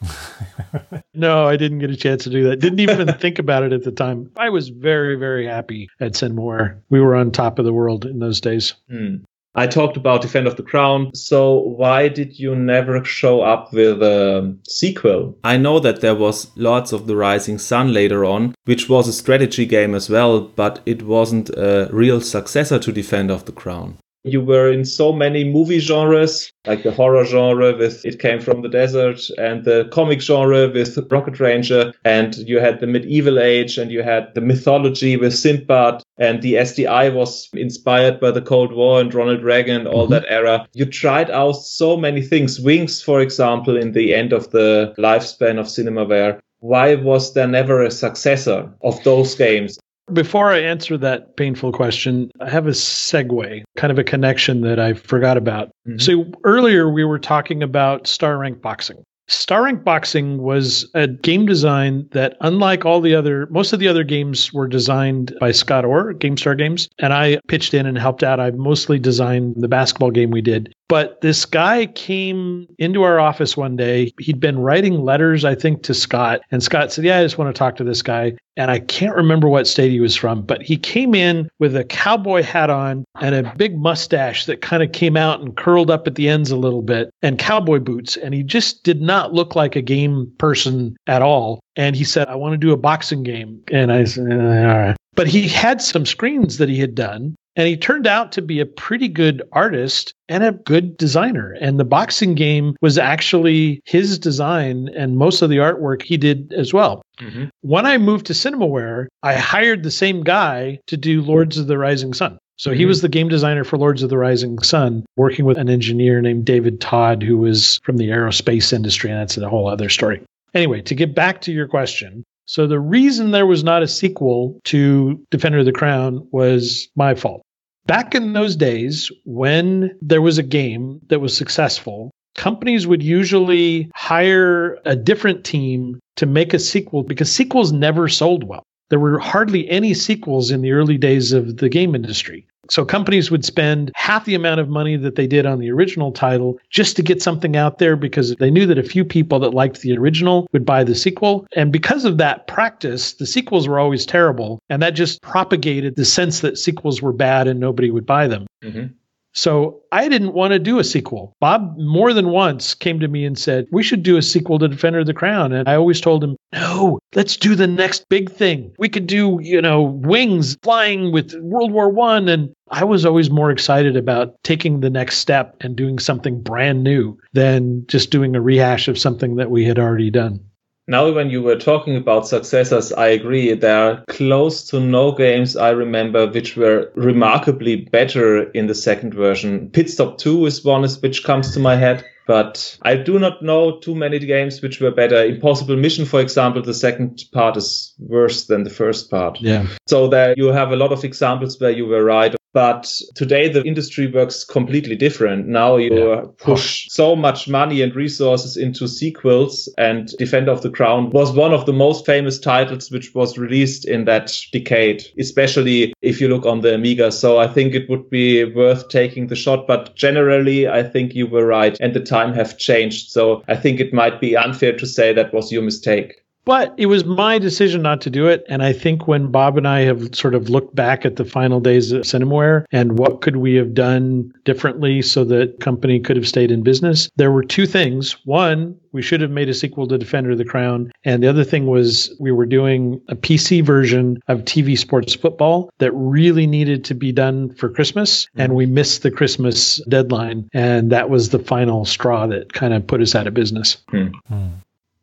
no, 1.15 1.47
I 1.47 1.57
didn't 1.57 1.81
get 1.81 1.91
a 1.91 1.97
chance 1.97 2.25
to 2.25 2.31
do 2.31 2.49
that. 2.49 2.61
Didn't 2.61 2.81
even 2.81 3.13
think 3.19 3.39
about 3.39 3.63
it 3.63 3.73
at 3.73 3.85
the 3.85 3.93
time. 3.93 4.31
I 4.37 4.49
was 4.49 4.69
very, 4.69 5.17
very 5.17 5.47
happy 5.47 5.89
at 6.01 6.13
Cinemaware. 6.13 6.81
We 6.91 7.01
were 7.01 7.15
on 7.15 7.31
top 7.31 7.59
of 7.59 7.65
the 7.65 7.73
world 7.73 8.05
in 8.07 8.19
those 8.19 8.41
days. 8.41 8.75
Hmm. 8.89 9.17
I 9.57 9.67
talked 9.69 9.97
about 9.97 10.23
Defender 10.23 10.51
of 10.51 10.57
the 10.57 10.63
Crown. 10.63 11.15
So 11.15 11.59
why 11.61 12.09
did 12.09 12.39
you 12.39 12.57
never 12.57 13.05
show 13.05 13.43
up 13.43 13.73
with 13.73 14.03
a 14.03 14.57
sequel? 14.67 15.39
I 15.45 15.57
know 15.57 15.79
that 15.81 16.01
there 16.01 16.15
was 16.15 16.51
Lords 16.57 16.93
of 16.93 17.07
the 17.07 17.17
Rising 17.17 17.59
Sun 17.59 17.93
later 17.93 18.25
on, 18.25 18.55
which 18.65 18.89
was 18.89 19.07
a 19.07 19.13
strategy 19.13 19.65
game 19.67 19.95
as 19.95 20.11
well, 20.11 20.41
but 20.41 20.81
it 20.87 21.05
wasn't 21.05 21.51
a 21.51 21.89
real 21.93 22.21
successor 22.21 22.79
to 22.81 22.93
Defender 22.93 23.35
of 23.35 23.45
the 23.45 23.53
Crown. 23.53 23.99
You 24.27 24.41
were 24.41 24.73
in 24.73 24.87
so 24.87 25.13
many 25.13 25.45
movie 25.45 25.81
genres, 25.81 26.51
like 26.67 26.83
the 26.83 26.91
horror 26.91 27.27
genre 27.27 27.77
with 27.77 28.07
It 28.07 28.19
Came 28.19 28.41
from 28.41 28.63
the 28.63 28.71
Desert 28.71 29.21
and 29.37 29.65
the 29.65 29.87
comic 29.93 30.23
genre 30.23 30.71
with 30.71 30.99
Rocket 31.11 31.39
Ranger. 31.39 31.93
And 32.07 32.35
you 32.37 32.59
had 32.59 32.81
the 32.81 32.87
medieval 32.87 33.39
age 33.39 33.77
and 33.77 33.91
you 33.91 34.03
had 34.03 34.35
the 34.35 34.41
mythology 34.41 35.19
with 35.19 35.35
Sindbad. 35.35 36.01
And 36.17 36.41
the 36.41 36.55
SDI 36.55 37.13
was 37.13 37.51
inspired 37.53 38.19
by 38.19 38.31
the 38.31 38.41
Cold 38.41 38.73
War 38.73 38.99
and 38.99 39.13
Ronald 39.13 39.43
Reagan 39.43 39.81
and 39.81 39.89
all 39.89 40.05
mm-hmm. 40.05 40.15
that 40.15 40.25
era. 40.29 40.67
You 40.73 40.87
tried 40.87 41.31
out 41.31 41.53
so 41.53 41.95
many 41.95 42.23
things. 42.23 42.59
Wings, 42.59 43.03
for 43.03 43.21
example, 43.21 43.77
in 43.77 43.93
the 43.93 44.15
end 44.15 44.33
of 44.33 44.51
the 44.53 44.95
lifespan 44.97 45.59
of 45.59 45.67
Cinemaware 45.67 46.41
why 46.65 46.95
was 46.95 47.35
there 47.35 47.47
never 47.47 47.83
a 47.83 47.91
successor 47.91 48.73
of 48.83 49.05
those 49.05 49.35
games? 49.35 49.79
Before 50.13 50.51
I 50.51 50.59
answer 50.59 50.99
that 50.99 51.37
painful 51.37 51.73
question, 51.73 52.31
I 52.41 52.51
have 52.51 52.67
a 52.67 52.71
segue, 52.71 53.63
kind 53.77 53.91
of 53.91 53.99
a 53.99 54.05
connection 54.05 54.61
that 54.61 54.79
I 54.79 54.95
forgot 54.95 55.37
about. 55.37 55.71
Mm-hmm. 55.89 55.99
So 55.99 56.27
earlier 56.45 56.91
we 56.91 57.05
were 57.05 57.19
talking 57.19 57.63
about 57.63 58.07
star 58.07 58.37
rank 58.39 58.61
boxing. 58.61 59.05
Star 59.27 59.65
Rank 59.65 59.85
Boxing 59.85 60.43
was 60.43 60.89
a 60.93 61.07
game 61.09 61.47
design 61.47 62.07
that, 62.13 62.37
unlike 62.43 62.85
all 62.85 63.01
the 63.01 63.15
other, 63.15 63.47
most 63.47 63.73
of 63.73 63.81
the 63.81 63.89
other 63.89 64.05
games 64.05 64.53
were 64.53 64.69
designed 64.69 65.35
by 65.41 65.51
Scott 65.51 65.85
Orr, 65.87 66.13
GameStar 66.13 66.59
Games, 66.59 66.89
and 66.99 67.15
I 67.15 67.39
pitched 67.49 67.73
in 67.73 67.87
and 67.87 67.97
helped 67.97 68.23
out. 68.23 68.39
I 68.39 68.51
mostly 68.51 68.99
designed 68.99 69.55
the 69.57 69.69
basketball 69.69 70.11
game 70.11 70.31
we 70.31 70.43
did. 70.43 70.75
But 70.89 71.21
this 71.23 71.47
guy 71.47 71.87
came 71.87 72.67
into 72.79 73.03
our 73.05 73.19
office 73.19 73.57
one 73.57 73.77
day. 73.77 74.13
He'd 74.19 74.41
been 74.41 74.59
writing 74.59 75.01
letters, 75.01 75.45
I 75.45 75.55
think, 75.55 75.83
to 75.85 75.95
Scott. 75.95 76.43
And 76.51 76.63
Scott 76.63 76.93
said, 76.93 77.05
Yeah, 77.05 77.19
I 77.19 77.23
just 77.23 77.39
want 77.39 77.55
to 77.55 77.59
talk 77.59 77.77
to 77.77 77.85
this 77.85 78.03
guy. 78.03 78.35
And 78.57 78.71
I 78.71 78.79
can't 78.79 79.17
remember 79.17 79.49
what 79.49 79.67
state 79.67 79.91
he 79.91 79.99
was 79.99 80.15
from, 80.15 80.43
but 80.43 80.63
he 80.63 80.77
came 80.77 81.13
in 81.13 81.49
with 81.59 81.75
a 81.75 81.83
cowboy 81.83 82.43
hat 82.43 82.71
on 82.71 83.05
and 83.21 83.35
a 83.35 83.53
big 83.57 83.77
mustache 83.77 84.47
that 84.47 84.61
kind 84.61 84.81
of 84.83 84.93
came 84.93 85.17
out 85.17 85.41
and 85.41 85.57
curled 85.57 85.91
up 85.91 86.07
at 86.07 86.15
the 86.15 86.29
ends 86.29 86.53
a 86.53 86.57
little 86.57 86.83
bit 86.83 87.11
and 87.23 87.39
cowboy 87.39 87.81
boots. 87.81 88.17
And 88.17 88.33
he 88.33 88.45
just 88.45 88.85
did 88.85 89.01
not 89.01 89.33
look 89.33 89.57
like 89.57 89.75
a 89.75 89.83
game 89.83 90.31
person 90.39 90.97
at 91.09 91.23
all. 91.23 91.61
And 91.75 91.97
he 91.97 92.05
said, 92.05 92.29
I 92.29 92.37
want 92.37 92.53
to 92.53 92.59
do 92.59 92.73
a 92.73 92.77
boxing 92.77 93.25
game. 93.25 93.61
And 93.73 93.91
I 93.91 94.05
said, 94.05 94.31
All 94.31 94.39
right. 94.39 94.97
But 95.17 95.29
he 95.29 95.49
had 95.49 95.81
some 95.81 96.07
screens 96.07 96.59
that 96.59 96.69
he 96.69 96.79
had 96.79 96.95
done 96.95 97.37
and 97.57 97.69
he 97.69 97.77
turned 97.77 98.07
out 98.07 98.33
to 98.33 98.43
be 98.43 98.61
a 98.61 98.67
pretty 98.67 99.09
good 99.09 99.43
artist 99.53 100.15
and 100.29 100.43
a 100.43 100.53
good 100.53 100.97
designer. 100.97 101.57
And 101.61 101.79
the 101.79 101.85
boxing 101.85 102.35
game 102.35 102.77
was 102.81 102.99
actually 102.99 103.81
his 103.85 104.19
design, 104.19 104.89
and 104.97 105.17
most 105.17 105.43
of 105.43 105.51
the 105.51 105.59
artwork 105.59 106.03
he 106.03 106.17
did 106.17 106.53
as 106.53 106.73
well. 106.73 107.03
Mm-hmm. 107.21 107.45
When 107.61 107.87
I 107.87 107.99
moved 107.99 108.27
to 108.27 108.33
Cinemaware, 108.33 109.07
I 109.23 109.35
hired 109.35 109.83
the 109.83 109.91
same 109.91 110.23
guy 110.23 110.79
to 110.87 110.97
do 110.97 111.23
Lords 111.23 111.59
of 111.59 111.67
the 111.67 111.79
Rising 111.79 112.15
Sun. 112.15 112.39
So 112.57 112.73
he 112.73 112.87
was 112.87 113.03
the 113.03 113.09
game 113.09 113.29
designer 113.29 113.65
for 113.65 113.77
Lords 113.77 114.05
of 114.05 114.11
the 114.11 114.19
Rising 114.19 114.61
Sun, 114.61 115.05
working 115.17 115.45
with 115.45 115.59
an 115.59 115.69
engineer 115.69 116.21
named 116.21 116.45
David 116.45 116.81
Todd, 116.81 117.21
who 117.21 117.37
was 117.37 117.81
from 117.83 117.97
the 117.97 118.11
aerospace 118.11 118.73
industry, 118.73 119.11
and 119.11 119.19
that's 119.19 119.37
a 119.37 119.49
whole 119.49 119.69
other 119.69 119.89
story. 119.89 120.23
Anyway, 120.55 120.81
to 120.83 120.95
get 120.95 121.17
back 121.17 121.41
to 121.43 121.53
your 121.53 121.67
question, 121.67 122.25
so 122.47 122.67
the 122.67 122.81
reason 122.81 123.31
there 123.31 123.47
was 123.47 123.65
not 123.65 123.83
a 123.83 123.89
sequel 123.89 124.61
to 124.65 125.21
Defender 125.31 125.59
of 125.59 125.65
the 125.65 125.73
Crown 125.73 126.27
was 126.31 126.89
my 126.95 127.15
fault. 127.15 127.43
Back 127.87 128.15
in 128.15 128.33
those 128.33 128.57
days, 128.57 129.11
when 129.25 129.97
there 130.01 130.23
was 130.23 130.39
a 130.39 130.43
game 130.43 131.01
that 131.09 131.21
was 131.21 131.37
successful, 131.37 132.11
companies 132.35 132.87
would 132.87 133.03
usually 133.03 133.91
hire 133.95 134.79
a 134.85 134.97
different 134.97 135.45
team 135.45 136.01
to 136.17 136.27
make 136.27 136.55
a 136.55 136.59
sequel 136.59 137.03
because 137.03 137.31
sequels 137.31 137.73
never 137.73 138.09
sold 138.09 138.45
well. 138.45 138.63
There 138.91 139.01
were 139.01 139.19
hardly 139.19 139.69
any 139.69 139.95
sequels 139.95 140.51
in 140.51 140.63
the 140.63 140.73
early 140.73 140.99
days 140.99 141.33
of 141.33 141.57
the 141.57 141.69
game 141.69 141.95
industry. 141.95 142.47
So 142.71 142.85
companies 142.85 143.31
would 143.31 143.45
spend 143.45 143.93
half 143.95 144.25
the 144.25 144.35
amount 144.35 144.61
of 144.61 144.69
money 144.69 144.97
that 144.97 145.17
they 145.17 145.27
did 145.27 145.47
on 145.47 145.59
the 145.59 145.71
original 145.71 146.13
title 146.13 146.59
just 146.71 146.97
to 146.97 147.03
get 147.03 147.23
something 147.23 147.57
out 147.57 147.79
there 147.79 147.97
because 147.97 148.35
they 148.37 148.51
knew 148.51 148.67
that 148.67 148.79
a 148.79 148.83
few 148.83 149.05
people 149.05 149.39
that 149.41 149.55
liked 149.55 149.81
the 149.81 149.97
original 149.97 150.47
would 150.53 150.65
buy 150.65 150.85
the 150.85 150.95
sequel. 150.95 151.47
And 151.57 151.73
because 151.73 152.05
of 152.05 152.19
that 152.19 152.47
practice, 152.47 153.15
the 153.15 153.27
sequels 153.27 153.69
were 153.69 153.79
always 153.79 154.07
terrible. 154.07 154.61
And 154.69 154.83
that 154.83 154.91
just 154.91 155.23
propagated 155.23 155.97
the 155.97 156.05
sense 156.05 156.41
that 156.41 156.59
sequels 156.59 157.03
were 157.03 157.13
bad 157.13 157.49
and 157.49 157.61
nobody 157.61 157.91
would 157.91 158.07
buy 158.07 158.29
them. 158.29 158.47
Mm-hmm. 158.63 158.87
So 159.35 159.83
I 159.91 160.09
didn't 160.09 160.33
want 160.33 160.53
to 160.53 160.59
do 160.61 160.79
a 160.79 160.85
sequel. 160.85 161.35
Bob 161.41 161.77
more 161.77 162.13
than 162.13 162.31
once 162.31 162.73
came 162.75 163.01
to 163.01 163.09
me 163.09 163.25
and 163.25 163.37
said, 163.37 163.67
We 163.73 163.83
should 163.83 164.03
do 164.03 164.17
a 164.17 164.23
sequel 164.23 164.61
to 164.61 164.69
Defender 164.69 165.01
of 165.01 165.07
the 165.07 165.15
Crown. 165.15 165.53
And 165.53 165.69
I 165.69 165.75
always 165.75 166.01
told 166.01 166.23
him, 166.23 166.37
No, 166.53 167.01
let's 167.15 167.37
do 167.37 167.57
the 167.57 167.67
next 167.67 168.09
big 168.09 168.31
thing. 168.31 168.73
We 168.79 168.89
could 168.89 169.09
do, 169.09 169.41
you 169.43 169.61
know, 169.61 169.83
wings 169.83 170.57
flying 170.63 171.13
with 171.13 171.35
World 171.35 171.73
War 171.73 171.89
One. 171.89 172.29
And 172.29 172.55
I 172.71 172.85
was 172.85 173.05
always 173.05 173.29
more 173.29 173.51
excited 173.51 173.97
about 173.97 174.37
taking 174.45 174.81
the 174.81 174.91
next 174.91 175.19
step 175.19 175.57
and 175.61 175.75
doing 175.75 175.99
something 175.99 176.41
brand 176.41 176.85
new 176.85 177.19
than 177.33 177.87
just 177.89 178.11
doing 178.11 178.37
a 178.37 178.41
rehash 178.41 178.87
of 178.87 178.99
something 178.99 179.37
that 179.37 179.51
we 179.51 179.65
had 179.65 179.79
already 179.79 180.11
done. 180.11 180.45
Now, 180.87 181.11
when 181.11 181.31
you 181.31 181.43
were 181.43 181.57
talking 181.57 181.97
about 181.97 182.29
successors, 182.29 182.93
I 182.93 183.09
agree. 183.09 183.55
There 183.55 183.77
are 183.77 184.05
close 184.09 184.65
to 184.69 184.81
no 184.81 185.13
games 185.13 185.57
I 185.57 185.71
remember 185.71 186.27
which 186.27 186.57
were 186.57 186.93
remarkably 186.95 187.77
better 187.77 188.51
in 188.51 188.67
the 188.67 188.75
second 188.75 189.15
version. 189.15 189.71
Pit 189.71 189.89
Stop 189.89 190.19
2 190.19 190.45
is 190.47 190.65
one 190.65 190.87
which 191.01 191.25
comes 191.25 191.55
to 191.55 191.61
my 191.61 191.77
head. 191.77 192.05
But 192.27 192.79
I 192.83 192.97
do 192.97 193.19
not 193.19 193.43
know 193.43 193.79
too 193.79 193.95
many 193.95 194.19
games 194.19 194.63
which 194.63 194.81
were 194.81 194.91
better. 194.91 195.25
Impossible 195.25 195.77
Mission, 195.77 196.07
for 196.07 196.21
example, 196.21 196.63
the 196.63 196.73
second 196.73 197.23
part 197.33 197.57
is 197.57 197.95
worse 197.99 198.47
than 198.47 198.65
the 198.65 198.71
first 198.71 199.11
part. 199.11 199.41
Yeah. 199.41 199.67
So 199.87 200.09
there 200.09 200.35
you 200.37 200.47
have 200.47 200.71
a 200.71 200.77
lot 200.77 200.93
of 200.93 201.05
examples 201.05 201.61
where 201.61 201.71
you 201.71 201.87
were 201.87 202.03
right. 202.03 202.35
But 202.55 202.91
today 203.17 203.49
the 203.49 203.65
industry 203.65 204.07
works 204.07 204.45
completely 204.45 204.95
different. 204.97 205.49
Now 205.49 205.77
you 205.77 206.09
yeah. 206.09 206.23
push 206.39 206.87
so 206.89 207.17
much 207.17 207.49
money 207.49 207.83
and 207.83 207.95
resources 207.95 208.57
into 208.57 208.87
sequels 208.89 209.69
and 209.77 210.09
Defender 210.19 210.53
of 210.53 210.63
the 210.63 210.71
Crown 210.71 211.11
was 211.11 211.33
one 211.33 211.53
of 211.53 211.67
the 211.67 211.73
most 211.73 212.07
famous 212.07 212.39
titles 212.39 212.93
which 212.93 213.13
was 213.15 213.37
released 213.37 213.87
in 213.87 214.05
that 214.05 214.33
decade, 214.53 215.05
especially 215.19 215.93
if 216.01 216.21
you 216.21 216.29
look 216.29 216.47
on 216.47 216.61
the 216.61 216.75
Amiga. 216.75 217.11
So 217.11 217.39
I 217.39 217.49
think 217.49 217.75
it 217.75 217.91
would 217.91 218.09
be 218.09 218.45
worth 218.45 218.89
taking 218.89 219.27
the 219.27 219.37
shot. 219.37 219.67
But 219.67 219.97
generally, 219.97 220.69
I 220.69 220.85
think 220.85 221.15
you 221.15 221.27
were 221.27 221.47
right 221.47 221.77
and 221.81 221.93
the 221.93 222.01
time 222.01 222.33
have 222.35 222.57
changed. 222.57 223.11
So 223.11 223.43
I 223.49 223.57
think 223.57 223.81
it 223.81 223.93
might 223.93 224.21
be 224.21 224.37
unfair 224.37 224.77
to 224.77 224.87
say 224.87 225.13
that 225.13 225.35
was 225.35 225.51
your 225.51 225.63
mistake. 225.63 226.24
But 226.45 226.75
it 226.77 226.87
was 226.87 227.05
my 227.05 227.39
decision 227.39 227.83
not 227.83 228.01
to 228.03 228.11
do 228.11 228.27
it. 228.27 228.45
And 228.49 228.63
I 228.63 228.73
think 228.73 229.09
when 229.09 229.31
Bob 229.31 229.57
and 229.57 229.67
I 229.67 229.81
have 229.81 230.15
sort 230.15 230.35
of 230.35 230.51
looked 230.51 230.75
back 230.75 231.05
at 231.05 231.17
the 231.17 231.25
final 231.25 231.61
days 231.61 231.93
of 231.93 232.03
Cinemaware 232.03 232.65
and 232.71 232.99
what 232.99 233.23
could 233.23 233.37
we 233.37 233.55
have 233.55 233.75
done 233.75 234.33
differently 234.45 235.01
so 235.03 235.25
that 235.25 235.61
company 235.61 236.01
could 236.01 236.17
have 236.17 236.29
stayed 236.29 236.51
in 236.51 236.63
business, 236.63 237.09
there 237.17 237.33
were 237.33 237.45
two 237.45 237.67
things. 237.67 238.17
One, 238.25 238.79
we 238.93 239.03
should 239.03 239.21
have 239.23 239.31
made 239.31 239.49
a 239.49 239.55
sequel 239.55 239.89
to 239.89 239.99
Defender 239.99 240.33
of 240.33 240.39
the 240.39 240.45
Crown. 240.45 240.93
And 241.05 241.23
the 241.23 241.29
other 241.29 241.45
thing 241.45 241.67
was 241.67 242.15
we 242.21 242.31
were 242.31 242.47
doing 242.47 243.01
a 243.09 243.17
PC 243.17 243.65
version 243.65 244.19
of 244.29 244.41
TV 244.41 244.79
Sports 244.79 245.15
Football 245.15 245.71
that 245.79 245.93
really 245.93 246.47
needed 246.47 246.85
to 246.85 246.95
be 246.95 247.11
done 247.11 247.55
for 247.55 247.69
Christmas. 247.69 248.29
And 248.37 248.55
we 248.55 248.67
missed 248.67 249.03
the 249.03 249.11
Christmas 249.11 249.81
deadline. 249.89 250.49
And 250.53 250.93
that 250.93 251.11
was 251.11 251.31
the 251.31 251.39
final 251.39 251.85
straw 251.85 252.27
that 252.27 252.53
kind 252.53 252.75
of 252.75 252.87
put 252.87 253.01
us 253.01 253.15
out 253.15 253.27
of 253.27 253.35
business. 253.35 253.79
Hmm. 253.89 254.09
Hmm. 254.29 254.49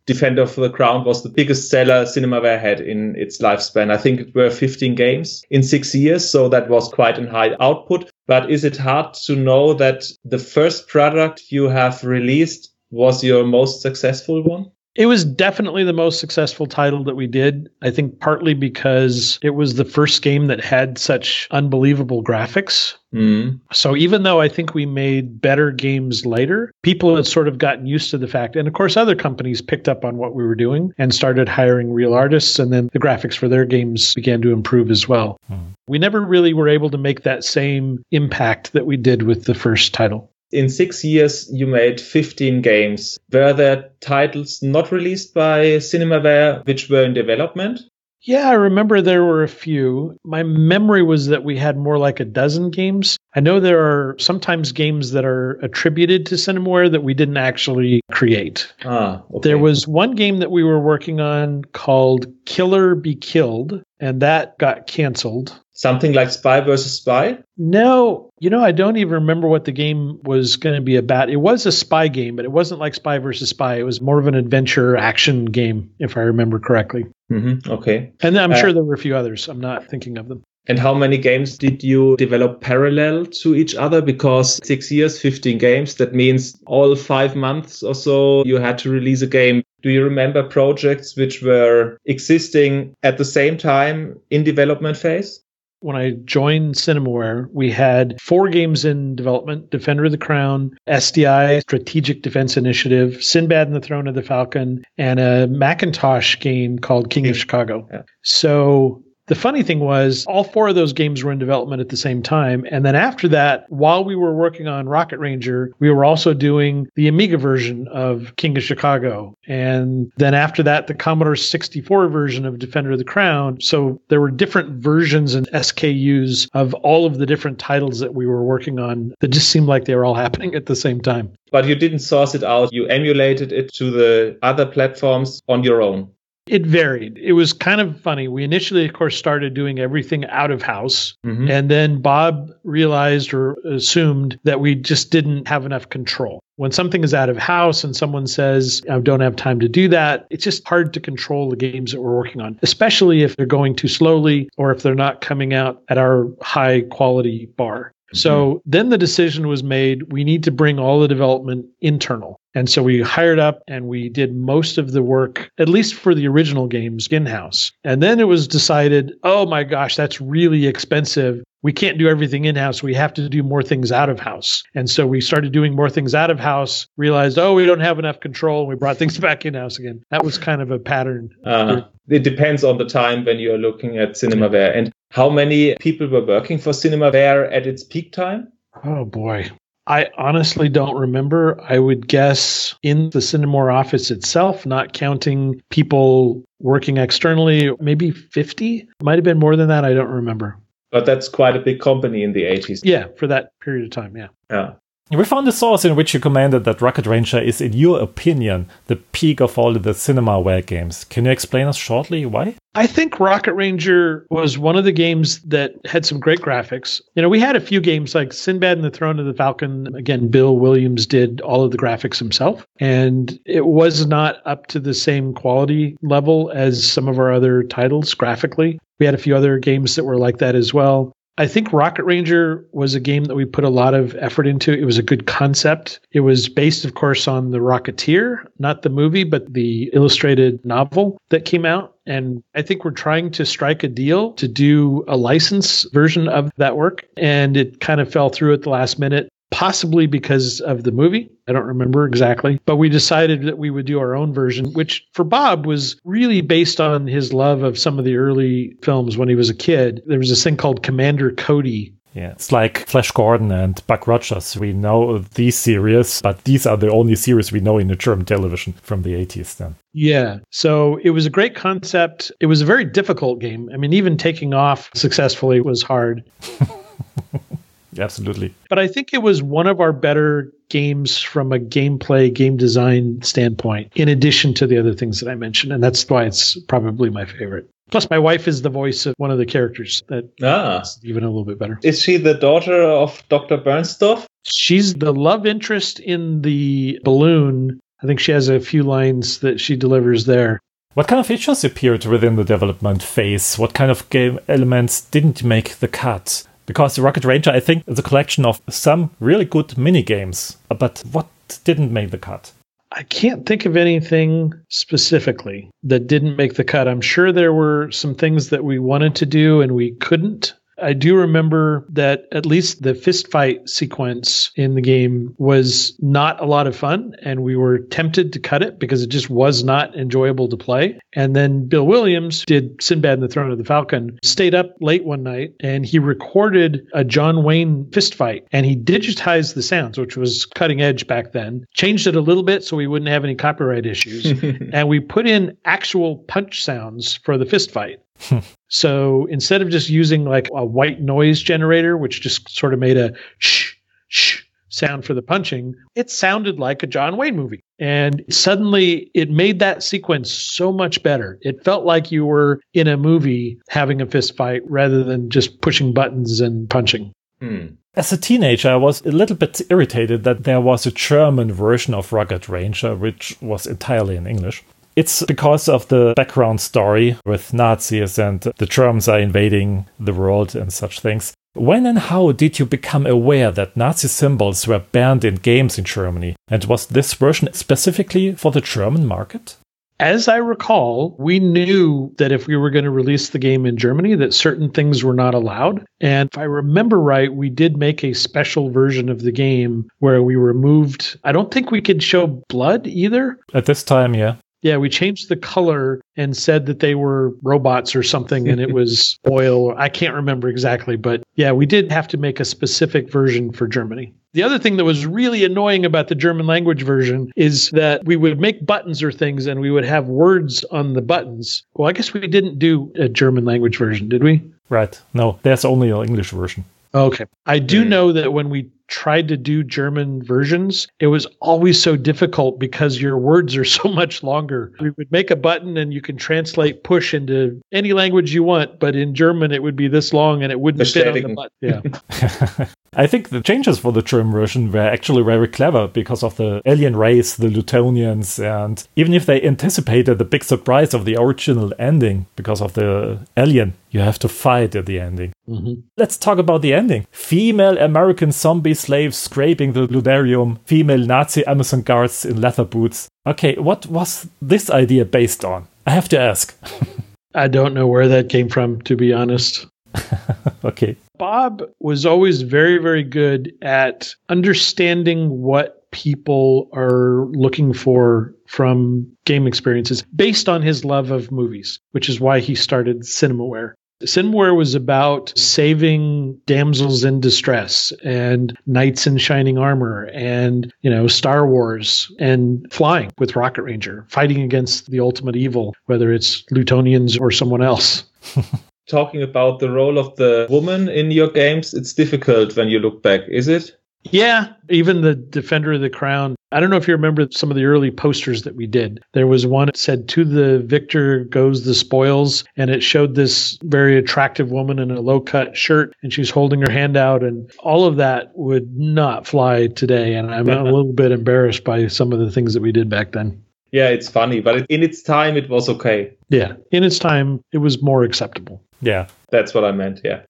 Defender 0.06 0.42
of 0.42 0.56
the 0.56 0.70
Crown 0.70 1.06
was 1.06 1.24
the 1.24 1.30
biggest 1.30 1.70
seller 1.70 2.06
Cinemaware 2.06 2.60
had 2.60 2.80
in 2.80 3.16
its 3.16 3.42
lifespan. 3.42 3.92
I 3.92 3.98
think 3.98 4.20
it 4.20 4.36
were 4.36 4.50
15 4.50 4.96
games 4.96 5.44
in 5.50 5.64
six 5.64 5.94
years, 5.94 6.30
so 6.30 6.50
that 6.50 6.70
was 6.70 6.90
quite 6.90 7.20
a 7.20 7.30
high 7.30 7.56
output. 7.60 8.10
But 8.28 8.50
is 8.50 8.64
it 8.64 8.78
hard 8.78 9.14
to 9.26 9.36
know 9.36 9.74
that 9.74 10.04
the 10.26 10.40
first 10.40 10.88
product 10.88 11.52
you 11.52 11.70
have 11.70 12.04
released 12.04 12.74
was 12.90 13.24
your 13.24 13.46
most 13.46 13.82
successful 13.82 14.44
one? 14.44 14.72
It 14.96 15.06
was 15.06 15.24
definitely 15.24 15.86
the 15.86 15.94
most 15.94 16.20
successful 16.20 16.66
title 16.66 17.04
that 17.06 17.16
we 17.16 17.26
did. 17.26 17.70
I 17.82 17.92
think 17.92 18.20
partly 18.20 18.54
because 18.54 19.40
it 19.42 19.52
was 19.52 19.76
the 19.76 19.86
first 19.86 20.22
game 20.22 20.48
that 20.48 20.62
had 20.62 20.98
such 20.98 21.48
unbelievable 21.52 22.24
graphics. 22.24 22.96
Mm. 23.14 23.60
So 23.74 23.96
even 23.96 24.24
though 24.24 24.40
I 24.40 24.48
think 24.48 24.74
we 24.74 24.86
made 24.86 25.42
better 25.42 25.72
games 25.72 26.26
later, 26.26 26.72
people 26.82 27.16
had 27.16 27.28
sort 27.28 27.48
of 27.48 27.58
gotten 27.58 27.86
used 27.86 28.12
to 28.12 28.18
the 28.18 28.28
fact. 28.28 28.56
And 28.56 28.68
of 28.68 28.74
course, 28.74 28.98
other 28.98 29.16
companies 29.16 29.62
picked 29.62 29.90
up 29.90 30.06
on 30.06 30.18
what 30.18 30.34
we 30.34 30.44
were 30.44 30.56
doing 30.56 30.94
and 30.98 31.14
started 31.14 31.50
hiring 31.50 31.92
real 31.92 32.14
artists. 32.14 32.60
And 32.60 32.72
then 32.72 32.90
the 32.94 33.00
graphics 33.00 33.36
for 33.36 33.48
their 33.48 33.66
games 33.66 34.14
began 34.14 34.42
to 34.42 34.52
improve 34.52 34.92
as 34.92 35.08
well. 35.08 35.40
Mm. 35.52 35.76
We 35.88 36.00
never 36.00 36.22
really 36.22 36.54
were 36.54 36.70
able 36.70 36.90
to 36.92 36.98
make 36.98 37.24
that 37.24 37.44
same 37.44 38.04
impact 38.12 38.74
that 38.74 38.86
we 38.86 38.98
did 38.98 39.24
with 39.24 39.46
the 39.46 39.56
first 39.56 39.94
title 39.94 40.32
in 40.52 40.70
six 40.70 41.04
years, 41.04 41.50
you 41.52 41.66
made 41.66 42.00
15 42.02 42.62
games. 42.62 43.18
Were 43.32 43.54
there 43.54 43.90
titles 44.02 44.62
not 44.62 44.92
released 44.92 45.34
by 45.34 45.78
Cinemaware 45.78 46.66
which 46.66 46.90
were 46.90 47.04
in 47.04 47.14
development? 47.14 47.80
Yeah, 48.24 48.50
I 48.50 48.54
remember 48.54 49.02
there 49.02 49.24
were 49.24 49.44
a 49.44 49.48
few. 49.48 50.16
My 50.24 50.44
memory 50.44 51.02
was 51.02 51.28
that 51.28 51.44
we 51.44 51.58
had 51.58 51.78
more 51.78 51.98
like 51.98 52.20
a 52.20 52.26
dozen 52.26 52.70
games. 52.70 53.18
I 53.36 53.40
know 53.40 53.60
there 53.60 53.80
are 53.80 54.16
sometimes 54.20 54.72
games 54.72 55.12
that 55.12 55.26
are 55.26 55.54
attributed 55.64 56.26
to 56.28 56.36
Cinemaware 56.36 56.92
that 56.92 57.04
we 57.04 57.14
didn't 57.14 57.38
actually 57.38 58.02
create. 58.12 58.72
Ah, 58.86 59.24
okay. 59.34 59.50
There 59.50 59.58
was 59.58 59.88
one 59.88 60.12
game 60.16 60.38
that 60.38 60.52
we 60.52 60.64
were 60.64 60.80
working 60.80 61.20
on 61.20 61.64
called 61.74 62.28
Killer 62.46 62.94
Be 62.94 63.16
Killed, 63.16 63.82
and 64.00 64.22
that 64.22 64.58
got 64.60 64.86
canceled. 64.86 65.60
Something 65.82 66.14
like 66.14 66.30
Spy 66.30 66.62
versus 66.62 66.94
Spy? 66.94 67.40
No, 67.58 68.30
you 68.40 68.52
know, 68.52 68.64
I 68.64 68.72
don't 68.72 68.98
even 68.98 69.14
remember 69.14 69.48
what 69.48 69.66
the 69.66 69.72
game 69.72 70.20
was 70.22 70.56
going 70.58 70.76
to 70.76 70.82
be 70.82 70.96
about. 70.96 71.32
It 71.32 71.38
was 71.38 71.66
a 71.66 71.72
spy 71.72 72.08
game, 72.08 72.36
but 72.36 72.46
it 72.46 72.52
wasn't 72.52 72.80
like 72.80 72.94
Spy 72.94 73.18
versus 73.18 73.50
Spy. 73.50 73.78
It 73.80 73.84
was 73.84 74.00
more 74.00 74.20
of 74.20 74.28
an 74.28 74.36
adventure 74.36 74.96
action 74.96 75.46
game, 75.46 75.90
if 75.98 76.18
I 76.18 76.20
remember 76.20 76.60
correctly. 76.60 77.06
Mm-hmm. 77.32 77.72
Okay. 77.72 78.12
And 78.22 78.38
I'm 78.38 78.52
uh, 78.52 78.58
sure 78.58 78.72
there 78.72 78.84
were 78.84 78.94
a 78.94 78.98
few 79.00 79.16
others. 79.16 79.48
I'm 79.48 79.60
not 79.60 79.88
thinking 79.88 80.20
of 80.20 80.28
them. 80.28 80.44
And 80.68 80.78
how 80.78 80.94
many 80.94 81.18
games 81.18 81.58
did 81.58 81.84
you 81.84 82.16
develop 82.18 82.62
parallel 82.62 83.26
to 83.42 83.56
each 83.56 83.74
other? 83.74 84.04
Because 84.04 84.60
six 84.64 84.92
years, 84.92 85.20
15 85.20 85.58
games, 85.58 85.96
that 85.96 86.14
means 86.14 86.56
all 86.68 86.96
five 86.96 87.36
months 87.36 87.82
or 87.82 87.96
so 87.96 88.46
you 88.46 88.58
had 88.58 88.78
to 88.80 88.92
release 88.92 89.24
a 89.24 89.28
game. 89.28 89.64
Do 89.82 89.90
you 89.90 90.04
remember 90.04 90.44
projects 90.44 91.18
which 91.18 91.42
were 91.42 91.98
existing 92.06 92.94
at 93.02 93.18
the 93.18 93.26
same 93.26 93.58
time 93.58 94.20
in 94.30 94.44
development 94.44 94.98
phase? 94.98 95.42
When 95.82 95.96
I 95.96 96.12
joined 96.26 96.76
Cinemaware, 96.76 97.48
we 97.52 97.72
had 97.72 98.22
four 98.22 98.50
games 98.50 98.86
in 98.86 99.16
development 99.16 99.72
Defender 99.72 100.06
of 100.06 100.12
the 100.12 100.18
Crown, 100.18 100.78
SDI, 100.88 101.62
Strategic 101.62 102.22
Defense 102.22 102.56
Initiative, 102.56 103.24
Sinbad 103.24 103.68
and 103.68 103.76
the 103.76 103.82
Throne 103.82 104.08
of 104.08 104.14
the 104.14 104.22
Falcon, 104.22 104.84
and 105.00 105.20
a 105.20 105.48
Macintosh 105.48 106.40
game 106.40 106.78
called 106.78 107.10
King 107.10 107.28
of 107.28 107.38
Chicago. 107.38 107.88
Yeah. 107.92 108.04
So 108.22 109.04
the 109.32 109.36
funny 109.36 109.64
thing 109.64 109.80
was, 109.80 110.26
all 110.26 110.44
four 110.44 110.68
of 110.68 110.76
those 110.76 110.92
games 110.92 111.24
were 111.24 111.32
in 111.32 111.40
development 111.40 111.80
at 111.80 111.88
the 111.88 111.96
same 111.96 112.22
time. 112.22 112.66
And 112.70 112.84
then 112.84 112.98
after 112.98 113.30
that, 113.30 113.64
while 113.70 114.04
we 114.04 114.14
were 114.14 114.36
working 114.36 114.68
on 114.68 114.90
Rocket 114.90 115.20
Ranger, 115.20 115.72
we 115.80 115.90
were 115.90 116.04
also 116.04 116.34
doing 116.34 116.90
the 116.96 117.08
Amiga 117.08 117.38
version 117.38 117.88
of 117.88 118.36
King 118.36 118.58
of 118.58 118.64
Chicago. 118.64 119.34
And 119.48 120.12
then 120.18 120.34
after 120.34 120.62
that, 120.64 120.88
the 120.88 120.94
Commodore 120.94 121.38
64 121.38 122.10
version 122.10 122.46
of 122.46 122.60
Defender 122.60 122.92
of 122.92 122.98
the 122.98 123.06
Crown. 123.06 123.62
So 123.62 124.02
there 124.10 124.20
were 124.20 124.32
different 124.32 124.84
versions 124.84 125.34
and 125.34 125.48
SKUs 125.52 126.50
of 126.54 126.74
all 126.74 127.06
of 127.06 127.18
the 127.18 127.26
different 127.26 127.58
titles 127.58 128.00
that 128.00 128.14
we 128.14 128.28
were 128.28 128.44
working 128.44 128.80
on 128.80 129.14
that 129.22 129.30
just 129.30 129.48
seemed 129.48 129.68
like 129.68 129.86
they 129.86 129.96
were 129.96 130.04
all 130.04 130.14
happening 130.26 130.56
at 130.56 130.66
the 130.66 130.76
same 130.76 131.00
time. 131.00 131.32
But 131.54 131.68
you 131.68 131.76
didn't 131.76 132.00
source 132.00 132.36
it 132.36 132.44
out. 132.44 132.74
You 132.74 132.86
emulated 132.88 133.54
it 133.54 133.74
to 133.76 133.92
the 133.92 134.38
other 134.42 134.66
platforms 134.66 135.42
on 135.48 135.64
your 135.64 135.82
own. 135.82 136.12
It 136.52 136.66
varied. 136.66 137.18
It 137.18 137.32
was 137.32 137.54
kind 137.54 137.80
of 137.80 138.02
funny. 138.02 138.28
We 138.28 138.44
initially, 138.44 138.86
of 138.86 138.92
course, 138.92 139.18
started 139.18 139.54
doing 139.54 139.80
everything 139.80 140.26
out 140.26 140.52
of 140.52 140.62
house. 140.62 141.16
Mm-hmm. 141.26 141.50
And 141.50 141.72
then 141.72 142.02
Bob 142.02 142.52
realized 142.66 143.34
or 143.34 143.54
assumed 143.66 144.38
that 144.44 144.60
we 144.60 144.76
just 144.76 145.12
didn't 145.12 145.48
have 145.48 145.66
enough 145.66 145.88
control. 145.88 146.44
When 146.58 146.74
something 146.74 147.06
is 147.06 147.14
out 147.14 147.30
of 147.30 147.38
house 147.38 147.86
and 147.86 147.96
someone 147.96 148.28
says, 148.28 148.82
I 148.92 149.00
don't 149.00 149.22
have 149.22 149.38
time 149.38 149.62
to 149.62 149.70
do 149.70 149.88
that, 149.88 150.28
it's 150.30 150.44
just 150.44 150.68
hard 150.68 150.94
to 150.94 151.00
control 151.00 151.50
the 151.50 151.56
games 151.56 151.94
that 151.94 152.02
we're 152.02 152.18
working 152.18 152.42
on, 152.42 152.60
especially 152.62 153.24
if 153.24 153.38
they're 153.38 153.46
going 153.46 153.74
too 153.74 153.88
slowly 153.88 154.50
or 154.58 154.74
if 154.74 154.84
they're 154.84 154.94
not 154.94 155.22
coming 155.22 155.54
out 155.54 155.82
at 155.88 155.98
our 155.98 156.28
high 156.42 156.82
quality 156.82 157.46
bar. 157.46 157.94
So 158.14 158.62
then 158.66 158.90
the 158.90 158.98
decision 158.98 159.48
was 159.48 159.64
made 159.64 160.12
we 160.12 160.24
need 160.24 160.44
to 160.44 160.52
bring 160.52 160.80
all 160.80 161.00
the 161.00 161.08
development 161.08 161.66
internal. 161.80 162.40
And 162.54 162.70
so 162.70 162.84
we 162.84 163.02
hired 163.02 163.40
up 163.40 163.62
and 163.68 163.88
we 163.88 164.10
did 164.10 164.36
most 164.36 164.78
of 164.78 164.92
the 164.92 165.02
work, 165.02 165.50
at 165.58 165.70
least 165.70 165.94
for 165.94 166.14
the 166.14 166.28
original 166.28 166.68
games, 166.68 167.08
in 167.08 167.26
house. 167.26 167.72
And 167.84 168.04
then 168.04 168.20
it 168.20 168.28
was 168.28 168.48
decided, 168.48 169.14
oh 169.24 169.46
my 169.46 169.64
gosh, 169.64 169.96
that's 169.96 170.20
really 170.20 170.68
expensive. 170.68 171.44
We 171.64 171.72
can't 171.72 171.98
do 171.98 172.10
everything 172.10 172.46
in 172.46 172.56
house. 172.56 172.82
We 172.82 172.94
have 172.96 173.14
to 173.14 173.30
do 173.30 173.44
more 173.44 173.62
things 173.62 173.92
out 173.92 174.10
of 174.10 174.20
house. 174.20 174.64
And 174.76 174.90
so 174.90 175.06
we 175.06 175.22
started 175.22 175.54
doing 175.54 175.76
more 175.76 175.90
things 175.90 176.16
out 176.16 176.32
of 176.32 176.40
house, 176.40 176.88
realized, 176.98 177.38
oh, 177.38 177.54
we 177.54 177.66
don't 177.66 177.80
have 177.80 178.00
enough 178.00 178.20
control. 178.20 178.62
And 178.62 178.70
we 178.70 178.76
brought 178.76 178.98
things 178.98 179.18
back 179.20 179.46
in 179.46 179.54
house 179.54 179.78
again. 179.78 180.04
That 180.10 180.24
was 180.24 180.38
kind 180.38 180.62
of 180.62 180.72
a 180.72 180.80
pattern. 180.80 181.30
Uh, 181.46 181.82
it 182.10 182.24
depends 182.24 182.64
on 182.64 182.78
the 182.78 182.86
time 182.86 183.24
when 183.24 183.40
you're 183.40 183.60
looking 183.60 183.98
at 183.98 184.12
Cinemaware. 184.12 184.76
And 184.76 184.92
how 185.12 185.30
many 185.30 185.76
people 185.76 186.08
were 186.08 186.26
working 186.26 186.58
for 186.58 186.72
Cinemaware 186.72 187.52
at 187.54 187.68
its 187.68 187.84
peak 187.84 188.12
time? 188.12 188.52
Oh 188.84 189.06
boy. 189.06 189.50
I 189.88 190.08
honestly 190.18 190.70
don't 190.70 190.96
remember. 190.96 191.60
I 191.62 191.80
would 191.80 192.08
guess 192.08 192.76
in 192.82 193.10
the 193.10 193.20
Cinemaware 193.20 193.74
office 193.74 194.10
itself, 194.10 194.66
not 194.66 194.94
counting 194.94 195.62
people 195.70 196.44
working 196.60 196.98
externally, 196.98 197.72
maybe 197.80 198.12
50. 198.12 198.88
Might 199.02 199.16
have 199.16 199.24
been 199.24 199.40
more 199.40 199.56
than 199.56 199.68
that. 199.68 199.84
I 199.84 199.94
don't 199.94 200.10
remember. 200.10 200.58
But 200.92 201.06
that's 201.06 201.28
quite 201.28 201.56
a 201.56 201.60
big 201.60 201.80
company 201.80 202.24
in 202.24 202.34
the 202.34 202.44
80s. 202.44 202.82
Yeah, 202.84 203.08
for 203.18 203.28
that 203.28 203.58
period 203.60 203.86
of 203.86 203.92
time. 203.92 204.16
Yeah. 204.16 204.28
Yeah. 204.50 204.74
We 205.12 205.26
found 205.26 205.46
a 205.46 205.52
source 205.52 205.84
in 205.84 205.98
which 205.98 206.14
you 206.14 206.22
commented 206.22 206.64
that 206.64 206.80
Rocket 206.80 207.06
Ranger 207.06 207.42
is, 207.42 207.60
in 207.60 207.74
your 207.74 208.00
opinion, 208.00 208.70
the 208.88 208.96
peak 208.96 209.42
of 209.42 209.58
all 209.58 209.74
the 209.74 209.92
Cinemaware 209.92 210.66
games. 210.66 211.04
Can 211.04 211.26
you 211.26 211.32
explain 211.32 211.68
us 211.68 211.76
shortly 211.76 212.26
why? 212.26 212.56
I 212.76 212.88
think 212.88 213.20
Rocket 213.20 213.54
Ranger 213.54 214.26
was 214.30 214.58
one 214.58 214.78
of 214.78 214.86
the 214.86 214.94
games 214.94 215.42
that 215.42 215.74
had 215.84 216.06
some 216.06 216.22
great 216.22 216.40
graphics. 216.40 217.02
You 217.16 217.22
know, 217.22 217.28
we 217.28 217.42
had 217.42 217.58
a 217.58 217.60
few 217.60 217.82
games 217.82 218.16
like 218.16 218.32
Sinbad 218.32 218.78
and 218.78 218.86
the 218.86 218.90
Throne 218.90 219.20
of 219.20 219.26
the 219.26 219.34
Falcon. 219.34 219.94
Again, 219.98 220.30
Bill 220.30 220.56
Williams 220.56 221.06
did 221.06 221.42
all 221.42 221.66
of 221.66 221.72
the 221.72 221.78
graphics 221.78 222.18
himself, 222.18 222.66
and 222.80 223.38
it 223.46 223.66
was 223.66 224.06
not 224.06 224.38
up 224.46 224.68
to 224.68 224.80
the 224.80 224.94
same 224.94 225.34
quality 225.34 225.98
level 226.02 226.50
as 226.56 226.90
some 226.90 227.10
of 227.10 227.20
our 227.20 227.34
other 227.34 227.64
titles 227.64 228.14
graphically. 228.14 228.80
We 228.98 229.06
had 229.06 229.16
a 229.16 229.18
few 229.18 229.36
other 229.36 229.58
games 229.58 229.98
that 229.98 230.06
were 230.06 230.18
like 230.18 230.38
that 230.38 230.56
as 230.56 230.74
well. 230.74 231.12
I 231.38 231.48
think 231.48 231.72
Rocket 231.72 232.04
Ranger 232.04 232.66
was 232.72 232.94
a 232.94 233.00
game 233.00 233.26
that 233.26 233.36
we 233.36 233.46
put 233.46 233.64
a 233.64 233.70
lot 233.70 233.94
of 233.94 234.16
effort 234.16 234.48
into. 234.48 234.74
It 234.74 234.86
was 234.86 234.98
a 234.98 235.04
good 235.04 235.28
concept. 235.28 236.00
It 236.12 236.20
was 236.20 236.50
based, 236.50 236.84
of 236.86 236.94
course, 236.94 237.28
on 237.28 237.52
The 237.52 237.60
Rocketeer, 237.60 238.46
not 238.60 238.82
the 238.82 238.90
movie, 238.90 239.24
but 239.24 239.54
the 239.54 239.90
illustrated 239.94 240.64
novel 240.66 241.18
that 241.30 241.46
came 241.46 241.66
out. 241.66 241.96
And 242.06 242.44
I 242.54 242.62
think 242.62 242.84
we're 242.84 242.92
trying 242.92 243.32
to 243.32 243.46
strike 243.46 243.84
a 243.84 243.88
deal 243.88 244.34
to 244.34 244.48
do 244.48 245.06
a 245.08 245.16
license 245.16 245.84
version 245.94 246.28
of 246.28 246.52
that 246.58 246.76
work. 246.76 247.06
And 247.16 247.56
it 247.56 247.80
kind 247.80 248.02
of 248.02 248.12
fell 248.12 248.30
through 248.30 248.54
at 248.54 248.64
the 248.64 248.70
last 248.70 249.00
minute 249.00 249.30
possibly 249.52 250.08
because 250.08 250.60
of 250.62 250.84
the 250.84 250.92
movie. 250.92 251.30
I 251.48 251.52
don't 251.52 251.66
remember 251.66 252.06
exactly, 252.08 252.60
but 252.66 252.78
we 252.78 252.90
decided 252.90 253.44
that 253.44 253.58
we 253.58 253.70
would 253.70 253.86
do 253.86 254.00
our 254.00 254.16
own 254.16 254.34
version, 254.34 254.74
which 254.74 255.06
for 255.14 255.24
Bob 255.24 255.66
was 255.66 256.00
really 256.04 256.42
based 256.42 256.82
on 256.82 257.06
his 257.06 257.34
love 257.34 257.62
of 257.62 257.78
some 257.78 258.00
of 258.00 258.06
the 258.06 258.16
early 258.16 258.76
films 258.82 259.18
when 259.18 259.30
he 259.30 259.36
was 259.36 259.50
a 259.50 259.56
kid. 259.56 260.02
There 260.08 260.20
was 260.20 260.30
this 260.30 260.44
thing 260.44 260.58
called 260.58 260.82
Commander 260.82 261.32
Cody. 261.32 261.94
Yeah, 262.14 262.32
it's 262.32 262.52
like 262.52 262.88
Flash 262.88 263.12
Gordon 263.12 263.52
and 263.52 263.82
Buck 263.88 264.06
Rogers. 264.06 264.58
We 264.58 264.74
know 264.74 265.20
these 265.36 265.58
series, 265.58 266.22
but 266.22 266.44
these 266.44 266.66
are 266.66 266.76
the 266.76 266.92
only 266.92 267.16
series 267.16 267.54
we 267.54 267.62
know 267.62 267.78
in 267.78 267.88
the 267.88 267.96
German 267.96 268.26
television 268.26 268.74
from 268.82 269.04
the 269.04 269.14
80s 269.14 269.56
then. 269.58 269.76
Yeah. 269.94 270.40
So 270.50 270.98
it 271.04 271.12
was 271.12 271.26
a 271.26 271.30
great 271.30 271.56
concept. 271.56 272.32
It 272.42 272.48
was 272.48 272.62
a 272.62 272.66
very 272.66 272.84
difficult 272.84 273.40
game. 273.40 273.70
I 273.74 273.78
mean, 273.78 273.94
even 273.94 274.18
taking 274.18 274.54
off 274.54 274.90
successfully 274.94 275.62
was 275.62 275.84
hard. 275.84 276.24
Absolutely. 277.98 278.54
But 278.70 278.80
I 278.80 278.88
think 278.88 279.14
it 279.14 279.22
was 279.22 279.44
one 279.44 279.68
of 279.68 279.82
our 279.82 279.94
better 279.94 280.52
games 280.70 281.18
from 281.18 281.52
a 281.52 281.60
gameplay, 281.60 282.34
game 282.34 282.58
design 282.58 283.22
standpoint, 283.22 283.92
in 283.96 284.08
addition 284.08 284.54
to 284.56 284.68
the 284.68 284.78
other 284.78 284.94
things 284.94 285.20
that 285.20 285.30
I 285.30 285.36
mentioned. 285.36 285.74
And 285.74 285.84
that's 285.84 286.10
why 286.10 286.26
it's 286.26 286.58
probably 286.62 287.10
my 287.10 287.26
favorite. 287.26 287.70
Plus, 287.92 288.10
my 288.10 288.20
wife 288.20 288.48
is 288.48 288.62
the 288.62 288.70
voice 288.70 289.06
of 289.06 289.14
one 289.18 289.32
of 289.32 289.38
the 289.38 289.46
characters. 289.46 290.02
That 290.08 290.30
ah. 290.42 290.84
even 291.04 291.24
a 291.24 291.28
little 291.28 291.44
bit 291.44 291.60
better. 291.60 291.78
Is 291.84 292.02
she 292.02 292.16
the 292.16 292.34
daughter 292.34 292.82
of 292.82 293.22
Dr. 293.28 293.58
Barnstoff? 293.58 294.26
She's 294.44 294.94
the 294.94 295.14
love 295.14 295.46
interest 295.46 296.00
in 296.00 296.42
the 296.42 297.00
balloon. 297.04 297.80
I 298.02 298.08
think 298.08 298.20
she 298.20 298.32
has 298.32 298.48
a 298.48 298.62
few 298.62 298.84
lines 298.84 299.40
that 299.40 299.60
she 299.60 299.76
delivers 299.76 300.26
there. 300.26 300.60
What 300.94 301.08
kind 301.08 301.20
of 301.20 301.28
features 301.28 301.64
appeared 301.64 302.06
within 302.06 302.38
the 302.38 302.44
development 302.44 303.04
phase? 303.04 303.58
What 303.58 303.74
kind 303.74 303.92
of 303.92 304.10
game 304.10 304.40
elements 304.48 305.02
didn't 305.02 305.44
make 305.44 305.76
the 305.76 305.88
cut? 305.88 306.44
Because 306.72 306.96
the 306.96 307.02
Rocket 307.02 307.26
Ranger, 307.26 307.52
I 307.52 307.60
think, 307.60 307.84
is 307.86 308.00
a 308.00 308.02
collection 308.02 308.46
of 308.46 308.62
some 308.70 309.12
really 309.20 309.44
good 309.44 309.78
mini 309.78 310.02
games. 310.02 310.56
But 310.70 311.04
what 311.12 311.28
didn't 311.66 311.92
make 311.92 312.12
the 312.12 312.18
cut? 312.18 312.54
I 312.94 313.04
can't 313.04 313.46
think 313.46 313.66
of 313.66 313.76
anything 313.76 314.54
specifically 314.70 315.70
that 315.84 316.08
didn't 316.08 316.38
make 316.38 316.54
the 316.54 316.64
cut. 316.64 316.88
I'm 316.88 317.02
sure 317.02 317.34
there 317.34 317.52
were 317.52 317.92
some 317.92 318.16
things 318.16 318.52
that 318.52 318.64
we 318.64 318.80
wanted 318.80 319.16
to 319.16 319.26
do 319.26 319.60
and 319.60 319.74
we 319.74 319.92
couldn't. 319.96 320.54
I 320.82 320.94
do 320.94 321.16
remember 321.16 321.86
that 321.90 322.26
at 322.32 322.46
least 322.46 322.82
the 322.82 322.96
fist 322.96 323.32
fight 323.32 323.70
sequence 323.70 324.52
in 324.56 324.76
the 324.76 324.82
game 324.82 325.36
was 325.38 325.96
not 326.00 326.42
a 326.42 326.46
lot 326.46 326.68
of 326.68 326.76
fun, 326.76 327.16
and 327.22 327.44
we 327.44 327.56
were 327.56 327.80
tempted 327.80 328.34
to 328.34 328.40
cut 328.40 328.64
it 328.64 328.80
because 328.80 329.04
it 329.04 329.10
just 329.10 329.30
was 329.30 329.64
not 329.64 329.96
enjoyable 329.96 330.50
to 330.50 330.58
play. 330.58 331.00
And 331.14 331.36
then 331.36 331.68
Bill 331.68 331.86
Williams 331.86 332.46
did 332.46 332.82
Sinbad 332.82 333.14
and 333.14 333.24
the 333.24 333.28
Throne 333.28 333.52
of 333.52 333.58
the 333.58 333.64
Falcon, 333.64 334.20
stayed 334.24 334.56
up 334.56 334.76
late 334.80 335.04
one 335.04 335.24
night, 335.24 335.54
and 335.60 335.86
he 335.86 336.00
recorded 336.00 336.88
a 336.94 337.04
John 337.04 337.44
Wayne 337.44 337.90
fist 337.92 338.16
fight, 338.16 338.48
and 338.52 338.66
he 338.66 338.76
digitized 338.76 339.54
the 339.54 339.64
sounds, 339.64 339.98
which 339.98 340.18
was 340.18 340.46
cutting 340.46 340.82
edge 340.82 341.08
back 341.08 341.32
then, 341.32 341.66
changed 341.74 342.08
it 342.08 342.16
a 342.16 342.22
little 342.22 342.44
bit 342.44 342.64
so 342.64 342.78
we 342.78 342.88
wouldn't 342.88 343.10
have 343.10 343.24
any 343.24 343.36
copyright 343.36 343.86
issues, 343.86 344.26
and 344.74 344.88
we 344.88 345.00
put 345.00 345.28
in 345.28 345.58
actual 345.66 346.18
punch 346.18 346.64
sounds 346.64 347.16
for 347.24 347.38
the 347.38 347.46
fist 347.46 347.72
fight. 347.72 348.00
so 348.70 349.26
instead 349.28 349.62
of 349.62 349.70
just 349.70 349.90
using 349.90 350.26
like 350.26 350.50
a 350.54 350.66
white 350.66 351.02
noise 351.02 351.42
generator, 351.42 351.98
which 351.98 352.22
just 352.22 352.50
sort 352.50 352.74
of 352.74 352.80
made 352.80 352.98
a 352.98 353.14
shh, 353.40 353.74
shh 354.08 354.42
sound 354.72 355.06
for 355.06 355.14
the 355.14 355.22
punching, 355.22 355.76
it 355.96 356.10
sounded 356.10 356.58
like 356.58 356.82
a 356.82 356.88
John 356.88 357.18
Wayne 357.18 357.36
movie. 357.36 357.62
And 357.78 358.24
suddenly 358.30 359.12
it 359.14 359.30
made 359.30 359.60
that 359.60 359.84
sequence 359.84 360.32
so 360.32 360.72
much 360.72 361.04
better. 361.04 361.38
It 361.42 361.64
felt 361.64 361.86
like 361.86 362.12
you 362.12 362.26
were 362.26 362.62
in 362.74 362.88
a 362.88 362.98
movie 362.98 363.60
having 363.70 364.02
a 364.02 364.06
fist 364.06 364.36
fight 364.36 364.62
rather 364.66 365.04
than 365.04 365.30
just 365.30 365.62
pushing 365.62 365.94
buttons 365.94 366.40
and 366.40 366.70
punching. 366.70 367.12
Hmm. 367.40 367.68
As 367.94 368.14
a 368.14 368.18
teenager, 368.18 368.70
I 368.70 368.78
was 368.78 369.02
a 369.02 369.12
little 369.12 369.36
bit 369.36 369.60
irritated 369.70 370.24
that 370.24 370.46
there 370.46 370.62
was 370.62 370.86
a 370.86 370.92
German 370.92 371.52
version 371.52 371.94
of 371.94 372.14
Rocket 372.14 372.48
Ranger, 372.48 372.96
which 372.96 373.36
was 373.42 373.68
entirely 373.68 374.16
in 374.16 374.28
English. 374.28 374.64
It's 374.96 375.24
because 375.24 375.70
of 375.70 375.88
the 375.88 376.14
background 376.16 376.60
story 376.60 377.18
with 377.26 377.54
Nazis 377.54 378.20
and 378.20 378.42
the 378.42 378.66
Germans 378.66 379.08
are 379.08 379.20
invading 379.20 379.86
the 380.00 380.14
world 380.14 380.56
and 380.56 380.72
such 380.72 381.00
things. 381.00 381.34
When 381.54 381.86
and 381.86 382.00
how 382.00 382.32
did 382.32 382.60
you 382.60 382.66
become 382.66 383.06
aware 383.06 383.52
that 383.52 383.76
Nazi 383.76 384.08
symbols 384.08 384.68
were 384.68 384.80
banned 384.80 385.26
in 385.26 385.36
games 385.36 385.78
in 385.78 385.84
Germany? 385.84 386.36
And 386.48 386.64
was 386.66 386.86
this 386.86 387.14
version 387.14 387.52
specifically 387.54 388.36
for 388.36 388.52
the 388.52 388.62
German 388.62 389.06
market? 389.06 389.58
As 390.00 390.28
I 390.28 390.38
recall, 390.38 391.16
we 391.20 391.40
knew 391.40 392.12
that 392.18 392.32
if 392.32 392.48
we 392.48 392.56
were 392.56 392.72
going 392.72 392.86
to 392.86 392.90
release 392.92 393.30
the 393.30 393.38
game 393.38 393.68
in 393.68 393.78
Germany 393.78 394.16
that 394.16 394.34
certain 394.34 394.72
things 394.72 395.04
were 395.04 395.14
not 395.14 395.36
allowed. 395.36 395.86
And 396.00 396.28
if 396.34 396.40
I 396.40 396.44
remember 396.44 397.00
right, 397.00 397.32
we 397.32 397.50
did 397.52 397.78
make 397.78 398.04
a 398.04 398.14
special 398.14 398.72
version 398.72 399.10
of 399.10 399.22
the 399.22 399.32
game 399.32 399.88
where 400.00 400.24
we 400.24 400.36
removed 400.36 401.20
I 401.24 401.32
don't 401.32 401.54
think 401.54 401.70
we 401.70 401.82
could 401.82 402.02
show 402.02 402.28
blood 402.50 402.88
either. 402.88 403.38
At 403.54 403.68
this 403.68 403.84
time, 403.84 404.16
yeah. 404.16 404.38
Yeah, 404.62 404.78
we 404.78 404.90
changed 404.90 405.30
the 405.30 405.36
color 405.36 406.02
and 406.16 406.36
said 406.36 406.66
that 406.68 406.80
they 406.80 406.96
were 406.96 407.34
robots 407.42 407.96
or 407.96 408.04
something 408.04 408.48
and 408.48 408.60
it 408.60 408.74
was 408.74 409.18
oil. 409.30 409.76
I 409.78 409.90
can't 409.90 410.14
remember 410.14 410.50
exactly, 410.50 410.96
but 410.96 411.24
yeah, 411.36 411.52
we 411.52 411.66
did 411.66 411.92
have 411.92 412.08
to 412.10 412.18
make 412.18 412.40
a 412.40 412.46
specific 412.46 413.12
version 413.12 413.52
for 413.52 413.68
Germany. 413.68 414.14
The 414.34 414.44
other 414.44 414.60
thing 414.60 414.78
that 414.78 414.86
was 414.86 415.06
really 415.06 415.44
annoying 415.44 415.84
about 415.84 416.08
the 416.08 416.16
German 416.16 416.48
language 416.48 416.84
version 416.84 417.32
is 417.36 417.70
that 417.72 418.06
we 418.06 418.16
would 418.16 418.40
make 418.40 418.66
buttons 418.66 419.04
or 419.04 419.12
things 419.12 419.46
and 419.46 419.60
we 419.60 419.72
would 419.72 419.84
have 419.84 420.08
words 420.08 420.64
on 420.66 420.94
the 420.94 421.02
buttons. 421.02 421.64
Well, 421.74 421.90
I 421.90 421.92
guess 421.92 422.14
we 422.14 422.28
didn't 422.28 422.58
do 422.58 422.92
a 422.96 423.10
German 423.10 423.44
language 423.44 423.78
version, 423.78 424.08
did 424.08 424.24
we? 424.24 424.42
Right. 424.70 425.00
No, 425.14 425.38
there's 425.44 425.66
only 425.66 425.90
an 425.90 426.08
English 426.08 426.32
version. 426.32 426.64
Okay. 426.94 427.26
I 427.46 427.60
do 427.60 427.84
know 427.84 428.12
that 428.14 428.32
when 428.34 428.50
we 428.50 428.70
tried 428.92 429.30
to 429.30 429.38
do 429.38 429.64
German 429.64 430.22
versions, 430.22 430.88
it 431.00 431.08
was 431.08 431.26
always 431.40 431.82
so 431.82 431.96
difficult 431.96 432.60
because 432.60 433.02
your 433.02 433.18
words 433.18 433.56
are 433.56 433.66
so 433.80 433.90
much 433.90 434.22
longer. 434.22 434.72
We 434.80 434.92
would 434.92 435.12
make 435.12 435.32
a 435.32 435.36
button 435.36 435.78
and 435.78 435.92
you 435.92 436.02
can 436.02 436.18
translate 436.18 436.84
push 436.84 437.14
into 437.14 437.60
any 437.72 437.94
language 437.94 438.34
you 438.34 438.44
want, 438.44 438.80
but 438.80 438.96
in 438.96 439.16
German 439.16 439.52
it 439.52 439.64
would 439.64 439.76
be 439.76 439.88
this 439.88 440.14
long 440.14 440.44
and 440.44 440.52
it 440.52 440.60
wouldn't 440.60 440.88
fit 440.88 441.08
on 441.08 441.14
the 441.14 441.34
button. 441.34 442.02
Yeah. 442.12 442.68
I 442.94 443.08
think 443.08 443.30
the 443.30 443.40
changes 443.40 443.80
for 443.80 443.94
the 443.94 444.02
Trim 444.02 444.34
version 444.34 444.70
were 444.70 444.80
actually 444.80 445.24
very 445.24 445.48
clever 445.48 445.88
because 445.88 446.24
of 446.24 446.36
the 446.36 446.62
alien 446.66 446.98
race, 446.98 447.36
the 447.36 447.48
Lutonians, 447.48 448.38
and 448.38 448.86
even 448.98 449.14
if 449.14 449.26
they 449.26 449.42
anticipated 449.42 450.18
the 450.18 450.26
big 450.26 450.44
surprise 450.44 450.94
of 450.94 451.06
the 451.06 451.16
original 451.16 451.72
ending 451.80 452.26
because 452.36 452.62
of 452.62 452.74
the 452.74 453.26
alien, 453.38 453.76
you 453.92 454.02
have 454.02 454.20
to 454.20 454.28
fight 454.28 454.76
at 454.76 454.88
the 454.88 455.00
ending. 455.00 455.32
Mm-hmm. 455.48 455.82
Let's 455.96 456.18
talk 456.18 456.38
about 456.38 456.62
the 456.62 456.74
ending. 456.74 457.08
Female 457.12 457.78
American 457.78 458.34
zombie 458.34 458.74
slaves 458.74 459.16
scraping 459.16 459.72
the 459.72 459.88
lunarium, 459.88 460.60
female 460.66 461.06
Nazi 461.06 461.46
Amazon 461.46 461.84
guards 461.84 462.26
in 462.26 462.42
leather 462.42 462.66
boots. 462.66 463.08
Okay, 463.26 463.56
what 463.56 463.86
was 463.86 464.28
this 464.42 464.70
idea 464.70 465.06
based 465.06 465.46
on? 465.46 465.66
I 465.88 465.92
have 465.92 466.10
to 466.10 466.20
ask. 466.20 466.54
I 467.34 467.48
don't 467.48 467.74
know 467.74 467.88
where 467.88 468.10
that 468.10 468.28
came 468.28 468.50
from, 468.50 468.82
to 468.82 468.98
be 468.98 469.14
honest. 469.14 469.66
okay. 470.66 470.98
Bob 471.22 471.62
was 471.80 472.04
always 472.04 472.42
very, 472.42 472.80
very 472.80 473.04
good 473.04 473.54
at 473.62 474.16
understanding 474.30 475.30
what 475.30 475.88
people 475.92 476.68
are 476.74 477.28
looking 477.34 477.74
for 477.74 478.34
from 478.48 479.06
game 479.26 479.46
experiences 479.46 480.04
based 480.16 480.50
on 480.50 480.64
his 480.64 480.84
love 480.84 481.12
of 481.12 481.32
movies, 481.32 481.80
which 481.92 482.10
is 482.10 482.20
why 482.20 482.40
he 482.40 482.56
started 482.56 483.02
Cinemaware. 483.02 483.74
Cinemaware 484.02 484.58
was 484.58 484.74
about 484.74 485.32
saving 485.38 486.42
damsels 486.48 487.04
in 487.04 487.20
distress 487.20 487.94
and 488.04 488.58
knights 488.66 489.06
in 489.06 489.20
shining 489.20 489.60
armor 489.60 490.10
and, 490.16 490.74
you 490.82 490.90
know, 490.90 491.06
Star 491.06 491.46
Wars 491.46 492.12
and 492.18 492.66
flying 492.74 493.12
with 493.20 493.36
Rocket 493.36 493.62
Ranger, 493.62 494.08
fighting 494.10 494.42
against 494.42 494.90
the 494.90 495.02
ultimate 495.02 495.36
evil, 495.36 495.76
whether 495.86 496.12
it's 496.12 496.42
Lutonians 496.52 497.22
or 497.22 497.30
someone 497.30 497.62
else. 497.62 498.06
Talking 498.92 499.24
about 499.24 499.60
the 499.60 499.72
role 499.72 499.98
of 499.98 500.18
the 500.18 500.48
woman 500.50 500.90
in 500.90 501.12
your 501.12 501.30
games, 501.30 501.74
it's 501.74 501.94
difficult 501.94 502.58
when 502.58 502.68
you 502.68 502.78
look 502.80 503.02
back, 503.02 503.22
is 503.30 503.48
it? 503.48 503.78
Yeah, 504.04 504.54
even 504.70 505.02
the 505.02 505.16
Defender 505.16 505.72
of 505.72 505.82
the 505.82 505.90
Crown. 505.90 506.36
I 506.52 506.60
don't 506.60 506.70
know 506.70 506.76
if 506.76 506.90
you 506.90 506.94
remember 506.94 507.26
some 507.32 507.50
of 507.50 507.56
the 507.56 507.64
early 507.64 507.90
posters 507.90 508.42
that 508.42 508.56
we 508.56 508.68
did. 508.68 509.02
There 509.14 509.28
was 509.28 509.48
one 509.48 509.68
that 509.68 509.78
said, 509.78 510.10
To 510.10 510.26
the 510.26 510.60
victor 510.60 511.24
goes 511.24 511.64
the 511.64 511.74
spoils. 511.74 512.44
And 512.58 512.70
it 512.70 512.84
showed 512.84 513.16
this 513.16 513.58
very 513.64 513.98
attractive 513.98 514.52
woman 514.52 514.78
in 514.80 514.92
a 514.92 515.00
low 515.00 515.22
cut 515.22 515.56
shirt 515.56 515.96
and 516.04 516.12
she's 516.12 516.30
holding 516.30 516.62
her 516.62 516.72
hand 516.72 516.98
out. 516.98 517.24
And 517.24 517.50
all 517.60 517.86
of 517.86 517.96
that 517.98 518.32
would 518.36 518.78
not 518.78 519.26
fly 519.26 519.68
today. 519.68 520.16
And 520.16 520.34
I'm 520.34 520.50
a 520.50 520.64
little 520.66 520.92
bit 520.92 521.14
embarrassed 521.14 521.64
by 521.64 521.88
some 521.88 522.12
of 522.12 522.20
the 522.20 522.32
things 522.32 522.54
that 522.54 522.62
we 522.62 522.74
did 522.74 522.90
back 522.90 523.14
then. 523.14 523.42
Yeah, 523.72 523.88
it's 523.88 524.10
funny, 524.10 524.42
but 524.42 524.66
in 524.70 524.84
its 524.84 525.02
time, 525.02 525.38
it 525.38 525.50
was 525.50 525.70
okay. 525.70 526.14
Yeah, 526.30 526.54
in 526.72 526.84
its 526.84 527.00
time, 527.00 527.42
it 527.54 527.60
was 527.60 527.82
more 527.82 528.04
acceptable. 528.04 528.62
Yeah. 528.82 529.08
That's 529.32 529.54
what 529.54 529.64
I 529.64 529.72
meant, 529.72 530.02
yeah. 530.04 530.24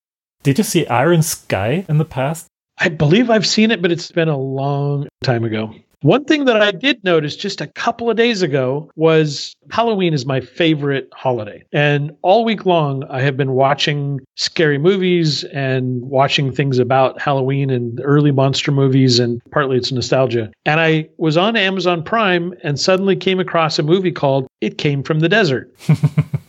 Did 0.43 0.57
you 0.57 0.63
see 0.63 0.85
Iron 0.87 1.21
Sky 1.21 1.85
in 1.89 1.97
the 1.97 2.05
past? 2.05 2.47
I 2.77 2.89
believe 2.89 3.29
I've 3.29 3.47
seen 3.47 3.71
it, 3.71 3.81
but 3.81 3.91
it's 3.91 4.11
been 4.11 4.29
a 4.29 4.37
long 4.37 5.07
time 5.23 5.43
ago. 5.43 5.73
One 6.01 6.25
thing 6.25 6.45
that 6.45 6.59
I 6.59 6.71
did 6.71 7.03
notice 7.03 7.35
just 7.35 7.61
a 7.61 7.67
couple 7.67 8.09
of 8.09 8.17
days 8.17 8.41
ago 8.41 8.89
was 8.95 9.55
Halloween 9.69 10.13
is 10.15 10.25
my 10.25 10.41
favorite 10.41 11.07
holiday. 11.13 11.63
And 11.71 12.11
all 12.23 12.43
week 12.43 12.65
long, 12.65 13.03
I 13.09 13.21
have 13.21 13.37
been 13.37 13.51
watching 13.51 14.19
scary 14.35 14.79
movies 14.79 15.43
and 15.45 16.01
watching 16.01 16.51
things 16.51 16.79
about 16.79 17.21
Halloween 17.21 17.69
and 17.69 18.01
early 18.03 18.31
monster 18.31 18.71
movies, 18.71 19.19
and 19.19 19.39
partly 19.51 19.77
it's 19.77 19.91
nostalgia. 19.91 20.51
And 20.65 20.79
I 20.79 21.07
was 21.17 21.37
on 21.37 21.55
Amazon 21.55 22.03
Prime 22.03 22.55
and 22.63 22.79
suddenly 22.79 23.15
came 23.15 23.39
across 23.39 23.77
a 23.77 23.83
movie 23.83 24.11
called 24.11 24.47
It 24.59 24.79
Came 24.79 25.03
from 25.03 25.19
the 25.19 25.29
Desert. 25.29 25.71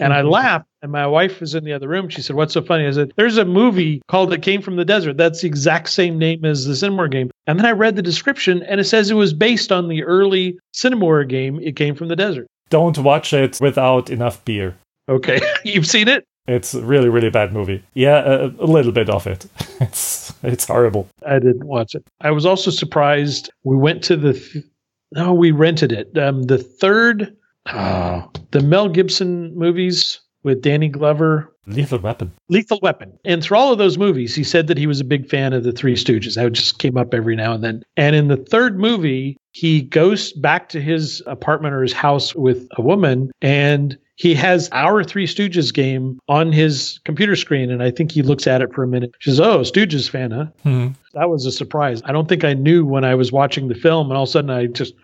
and 0.00 0.12
I 0.12 0.22
laughed. 0.22 0.66
And 0.82 0.90
my 0.90 1.06
wife 1.06 1.40
was 1.40 1.54
in 1.54 1.64
the 1.64 1.72
other 1.72 1.86
room. 1.88 2.08
She 2.08 2.22
said, 2.22 2.34
What's 2.34 2.54
so 2.54 2.62
funny? 2.62 2.86
I 2.86 2.90
said, 2.90 3.12
There's 3.16 3.36
a 3.38 3.44
movie 3.44 4.02
called 4.08 4.32
It 4.32 4.42
Came 4.42 4.62
from 4.62 4.76
the 4.76 4.84
Desert. 4.84 5.16
That's 5.16 5.42
the 5.42 5.46
exact 5.46 5.90
same 5.90 6.18
name 6.18 6.44
as 6.44 6.66
the 6.66 6.72
Cinemaware 6.72 7.10
game. 7.10 7.30
And 7.46 7.58
then 7.58 7.66
I 7.66 7.72
read 7.72 7.96
the 7.96 8.02
description 8.02 8.62
and 8.64 8.80
it 8.80 8.84
says 8.84 9.10
it 9.10 9.14
was 9.14 9.32
based 9.32 9.70
on 9.70 9.88
the 9.88 10.02
early 10.04 10.58
Cinemaware 10.74 11.28
game, 11.28 11.60
It 11.60 11.76
Came 11.76 11.94
from 11.94 12.08
the 12.08 12.16
Desert. 12.16 12.46
Don't 12.70 12.98
watch 12.98 13.32
it 13.32 13.58
without 13.60 14.10
enough 14.10 14.44
beer. 14.44 14.76
Okay. 15.08 15.40
You've 15.64 15.86
seen 15.86 16.08
it? 16.08 16.24
It's 16.48 16.74
a 16.74 16.82
really, 16.82 17.08
really 17.08 17.30
bad 17.30 17.52
movie. 17.52 17.84
Yeah, 17.94 18.18
a, 18.24 18.46
a 18.46 18.66
little 18.66 18.92
bit 18.92 19.08
of 19.08 19.26
it. 19.26 19.46
It's 19.80 20.32
it's 20.44 20.66
horrible. 20.66 21.08
I 21.26 21.40
didn't 21.40 21.64
watch 21.64 21.96
it. 21.96 22.04
I 22.20 22.30
was 22.30 22.46
also 22.46 22.70
surprised. 22.70 23.50
We 23.64 23.76
went 23.76 24.04
to 24.04 24.16
the, 24.16 24.34
th- 24.34 24.64
no, 25.10 25.34
we 25.34 25.50
rented 25.50 25.90
it. 25.90 26.16
Um, 26.16 26.44
the 26.44 26.58
third, 26.58 27.36
uh, 27.66 28.22
the 28.50 28.60
Mel 28.60 28.88
Gibson 28.88 29.56
movies 29.56 30.20
with 30.42 30.62
Danny 30.62 30.88
Glover. 30.88 31.48
Lethal 31.66 32.00
Weapon. 32.00 32.32
Lethal 32.48 32.80
Weapon. 32.82 33.16
And 33.24 33.42
through 33.42 33.56
all 33.56 33.72
of 33.72 33.78
those 33.78 33.96
movies, 33.96 34.34
he 34.34 34.42
said 34.42 34.66
that 34.66 34.78
he 34.78 34.88
was 34.88 35.00
a 35.00 35.04
big 35.04 35.28
fan 35.28 35.52
of 35.52 35.62
the 35.62 35.72
Three 35.72 35.94
Stooges. 35.94 36.34
That 36.34 36.52
just 36.52 36.78
came 36.80 36.96
up 36.96 37.14
every 37.14 37.36
now 37.36 37.52
and 37.52 37.62
then. 37.62 37.84
And 37.96 38.16
in 38.16 38.28
the 38.28 38.36
third 38.36 38.80
movie, 38.80 39.36
he 39.52 39.82
goes 39.82 40.32
back 40.32 40.68
to 40.70 40.80
his 40.80 41.22
apartment 41.26 41.74
or 41.74 41.82
his 41.82 41.92
house 41.92 42.34
with 42.34 42.66
a 42.76 42.82
woman 42.82 43.30
and 43.40 43.96
he 44.16 44.34
has 44.34 44.68
our 44.72 45.02
Three 45.02 45.26
Stooges 45.26 45.72
game 45.72 46.18
on 46.28 46.52
his 46.52 47.00
computer 47.04 47.36
screen. 47.36 47.70
And 47.70 47.82
I 47.82 47.90
think 47.90 48.12
he 48.12 48.22
looks 48.22 48.46
at 48.46 48.62
it 48.62 48.72
for 48.72 48.82
a 48.82 48.86
minute. 48.86 49.14
She 49.18 49.30
says, 49.30 49.40
Oh, 49.40 49.60
Stooges 49.60 50.08
fan, 50.08 50.30
huh? 50.30 50.46
Hmm. 50.62 50.88
That 51.14 51.28
was 51.28 51.46
a 51.46 51.52
surprise. 51.52 52.02
I 52.04 52.12
don't 52.12 52.28
think 52.28 52.44
I 52.44 52.54
knew 52.54 52.84
when 52.84 53.04
I 53.04 53.14
was 53.14 53.32
watching 53.32 53.68
the 53.68 53.74
film. 53.74 54.08
And 54.08 54.16
all 54.16 54.24
of 54.24 54.28
a 54.28 54.32
sudden 54.32 54.50
I 54.50 54.66
just, 54.66 54.94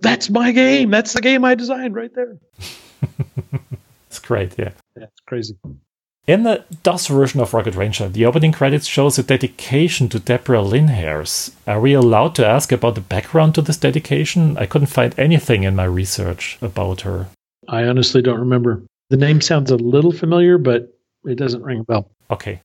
that's 0.00 0.30
my 0.30 0.52
game. 0.52 0.90
That's 0.90 1.12
the 1.12 1.20
game 1.20 1.44
I 1.44 1.54
designed 1.54 1.94
right 1.94 2.14
there. 2.14 2.38
It's 4.14 4.20
great, 4.20 4.56
yeah. 4.56 4.70
Yeah, 4.96 5.06
it's 5.06 5.20
crazy. 5.26 5.56
In 6.28 6.44
the 6.44 6.64
DOS 6.84 7.08
version 7.08 7.40
of 7.40 7.52
Rocket 7.52 7.74
Ranger, 7.74 8.08
the 8.08 8.24
opening 8.24 8.52
credits 8.52 8.86
shows 8.86 9.18
a 9.18 9.24
dedication 9.24 10.08
to 10.10 10.20
Deborah 10.20 10.62
Linhares. 10.62 11.52
Are 11.66 11.80
we 11.80 11.94
allowed 11.94 12.36
to 12.36 12.46
ask 12.46 12.70
about 12.70 12.94
the 12.94 13.00
background 13.00 13.56
to 13.56 13.62
this 13.62 13.76
dedication? 13.76 14.56
I 14.56 14.66
couldn't 14.66 14.86
find 14.86 15.18
anything 15.18 15.64
in 15.64 15.74
my 15.74 15.84
research 15.84 16.58
about 16.62 17.00
her. 17.00 17.26
I 17.68 17.84
honestly 17.84 18.22
don't 18.22 18.40
remember. 18.40 18.82
The 19.10 19.16
name 19.16 19.40
sounds 19.40 19.70
a 19.70 19.76
little 19.76 20.12
familiar, 20.12 20.58
but 20.58 20.98
it 21.24 21.36
doesn't 21.36 21.62
ring 21.62 21.80
a 21.80 21.84
bell. 21.84 22.10
Okay. 22.30 22.60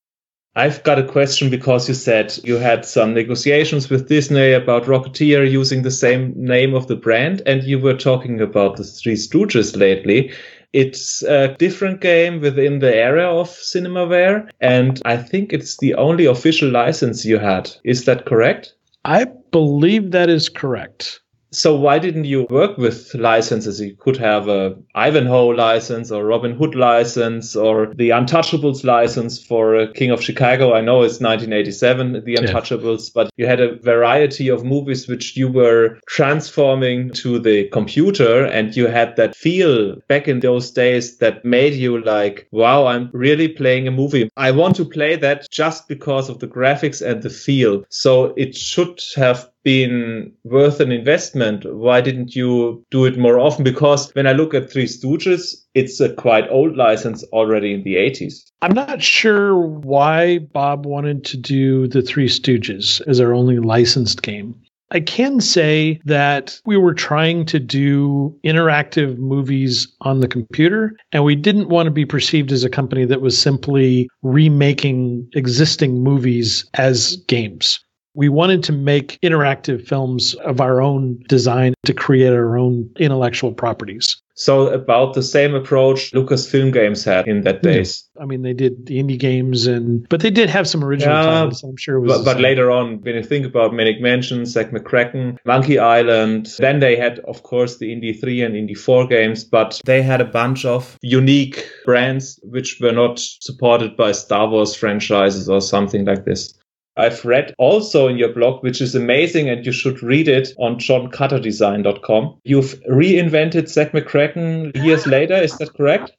I've 0.56 0.84
got 0.84 1.00
a 1.00 1.08
question 1.08 1.50
because 1.50 1.88
you 1.88 1.94
said 1.94 2.38
you 2.44 2.56
had 2.56 2.84
some 2.84 3.14
negotiations 3.14 3.90
with 3.90 4.10
Disney 4.10 4.52
about 4.52 4.86
Rocketeer 4.86 5.50
using 5.50 5.84
the 5.84 5.92
same 5.92 6.34
name 6.36 6.74
of 6.74 6.88
the 6.88 6.96
brand, 6.96 7.42
and 7.46 7.64
you 7.64 7.80
were 7.80 7.96
talking 7.96 8.42
about 8.42 8.78
the 8.78 8.84
Three 8.84 9.14
Stooges 9.14 9.78
lately. 9.78 10.34
It's 10.74 11.24
a 11.24 11.56
different 11.58 12.02
game 12.02 12.42
within 12.42 12.80
the 12.80 12.94
area 12.94 13.28
of 13.28 13.50
Cinemaware, 13.50 14.50
and 14.60 15.02
I 15.06 15.18
think 15.18 15.54
it's 15.54 15.78
the 15.78 15.96
only 15.96 16.26
official 16.26 16.70
license 16.70 17.26
you 17.26 17.38
had. 17.38 17.72
Is 17.84 18.06
that 18.06 18.26
correct? 18.26 18.74
I 19.06 19.26
believe 19.52 20.12
that 20.12 20.30
is 20.30 20.50
correct. 20.50 21.22
So 21.52 21.76
why 21.76 21.98
didn't 21.98 22.26
you 22.26 22.46
work 22.50 22.78
with 22.78 23.14
licenses? 23.16 23.82
You 23.82 23.96
could 23.96 24.18
have 24.18 24.48
a 24.48 24.76
Ivanhoe 24.94 25.48
license 25.48 26.12
or 26.12 26.26
Robin 26.26 26.56
Hood 26.56 26.76
license 26.76 27.56
or 27.56 27.92
the 27.96 28.10
Untouchables 28.10 28.84
license 28.84 29.42
for 29.44 29.76
uh, 29.76 29.88
King 29.94 30.12
of 30.12 30.22
Chicago. 30.22 30.74
I 30.74 30.82
know 30.82 31.02
it's 31.02 31.20
1987, 31.20 32.24
the 32.24 32.36
Untouchables, 32.36 33.12
but 33.12 33.32
you 33.38 33.48
had 33.48 33.62
a 33.62 33.78
variety 33.78 34.48
of 34.50 34.64
movies 34.64 35.08
which 35.08 35.36
you 35.36 35.48
were 35.48 36.00
transforming 36.08 37.10
to 37.12 37.40
the 37.40 37.68
computer 37.70 38.46
and 38.46 38.76
you 38.76 38.88
had 38.88 39.16
that 39.16 39.36
feel 39.36 39.96
back 40.08 40.28
in 40.28 40.42
those 40.42 40.70
days 40.70 41.18
that 41.18 41.44
made 41.44 41.74
you 41.74 42.00
like, 42.04 42.48
wow, 42.52 42.86
I'm 42.86 43.10
really 43.12 43.48
playing 43.48 43.88
a 43.88 43.92
movie. 43.92 44.30
I 44.38 44.52
want 44.52 44.76
to 44.76 44.86
play 44.86 45.16
that 45.16 45.50
just 45.50 45.88
because 45.88 46.30
of 46.30 46.40
the 46.40 46.48
graphics 46.48 47.06
and 47.06 47.24
the 47.24 47.30
feel. 47.30 47.86
So 47.90 48.34
it 48.38 48.56
should 48.56 49.02
have 49.16 49.50
been 49.70 50.34
worth 50.46 50.80
an 50.80 50.92
investment. 50.92 51.64
Why 51.64 52.02
didn't 52.02 52.36
you 52.36 52.84
do 52.90 53.06
it 53.06 53.20
more 53.20 53.40
often? 53.40 53.64
Because 53.64 54.10
when 54.16 54.26
I 54.26 54.32
look 54.32 54.56
at 54.56 54.72
Three 54.72 54.88
Stooges, 54.88 55.54
it's 55.76 56.00
a 56.00 56.12
quite 56.12 56.50
old 56.50 56.76
license 56.76 57.24
already 57.26 57.76
in 57.76 57.84
the 57.84 57.94
80s. 57.94 58.34
I'm 58.64 58.74
not 58.74 59.04
sure 59.04 59.56
why 59.60 60.40
Bob 60.40 60.88
wanted 60.88 61.24
to 61.26 61.38
do 61.38 61.88
the 61.88 62.02
Three 62.02 62.28
Stooges 62.28 63.00
as 63.08 63.22
our 63.22 63.32
only 63.32 63.60
licensed 63.60 64.24
game. 64.24 64.56
I 64.90 65.02
can 65.02 65.40
say 65.40 66.02
that 66.06 66.60
we 66.66 66.76
were 66.76 66.96
trying 66.96 67.46
to 67.46 67.60
do 67.60 68.36
interactive 68.44 69.20
movies 69.20 69.88
on 70.02 70.20
the 70.20 70.28
computer, 70.28 70.98
and 71.12 71.24
we 71.24 71.36
didn't 71.36 71.70
want 71.70 71.86
to 71.86 71.92
be 71.92 72.08
perceived 72.08 72.52
as 72.52 72.64
a 72.64 72.72
company 72.72 73.06
that 73.06 73.22
was 73.22 73.38
simply 73.38 74.10
remaking 74.24 75.30
existing 75.36 76.04
movies 76.04 76.68
as 76.74 77.18
games. 77.28 77.80
We 78.20 78.28
wanted 78.28 78.66
to 78.66 78.74
make 78.74 79.18
interactive 79.24 79.88
films 79.88 80.34
of 80.34 80.60
our 80.60 80.82
own 80.82 81.24
design 81.30 81.74
to 81.86 81.94
create 81.94 82.34
our 82.34 82.58
own 82.58 82.90
intellectual 82.98 83.54
properties. 83.54 84.22
So 84.36 84.68
about 84.68 85.14
the 85.14 85.24
same 85.24 85.56
approach 85.56 86.12
Lucasfilm 86.12 86.74
Games 86.74 87.06
had 87.06 87.30
in 87.30 87.44
that 87.44 87.62
days. 87.62 88.10
I 88.20 88.26
mean, 88.26 88.42
they 88.42 88.52
did 88.52 88.88
the 88.88 89.02
indie 89.02 89.18
games, 89.18 89.68
and 89.68 90.06
but 90.10 90.20
they 90.20 90.32
did 90.32 90.50
have 90.50 90.68
some 90.68 90.84
original 90.84 91.16
Yeah, 91.16 91.24
titles. 91.24 91.64
I'm 91.64 91.78
sure 91.78 91.96
it 91.96 92.02
was. 92.02 92.18
But, 92.18 92.26
but 92.26 92.42
later 92.42 92.70
on, 92.72 93.00
when 93.04 93.16
you 93.16 93.24
think 93.24 93.46
about 93.46 93.74
Maniac 93.74 94.02
Mansion, 94.02 94.46
Zak 94.46 94.72
McKracken, 94.72 95.38
Monkey 95.46 95.80
Island, 95.80 96.50
then 96.58 96.80
they 96.82 96.98
had, 96.98 97.20
of 97.20 97.44
course, 97.44 97.78
the 97.78 97.88
Indie 97.88 98.20
3 98.20 98.42
and 98.42 98.56
Indie 98.56 98.78
4 98.78 99.08
games, 99.08 99.46
but 99.46 99.80
they 99.86 100.02
had 100.02 100.20
a 100.20 100.26
bunch 100.26 100.66
of 100.66 100.98
unique 101.02 101.66
brands 101.86 102.38
which 102.44 102.80
were 102.82 102.92
not 102.92 103.18
supported 103.20 103.96
by 103.96 104.12
Star 104.12 104.50
Wars 104.50 104.76
franchises 104.76 105.48
or 105.48 105.62
something 105.62 106.04
like 106.04 106.26
this. 106.26 106.54
I've 107.00 107.24
read 107.24 107.56
also 107.58 108.08
in 108.08 108.18
your 108.18 108.34
blog, 108.34 108.62
which 108.62 108.82
is 108.82 108.94
amazing, 108.94 109.50
and 109.50 109.66
you 109.66 109.72
should 109.72 110.04
read 110.04 110.28
it 110.28 110.50
on 110.58 110.76
johncutterdesign.com. 110.76 112.38
You've 112.44 112.80
reinvented 112.90 113.70
Zak 113.70 113.94
McKracken 113.94 114.76
years 114.84 115.08
later. 115.16 115.36
Is 115.36 115.58
that 115.58 115.74
correct? 115.74 116.12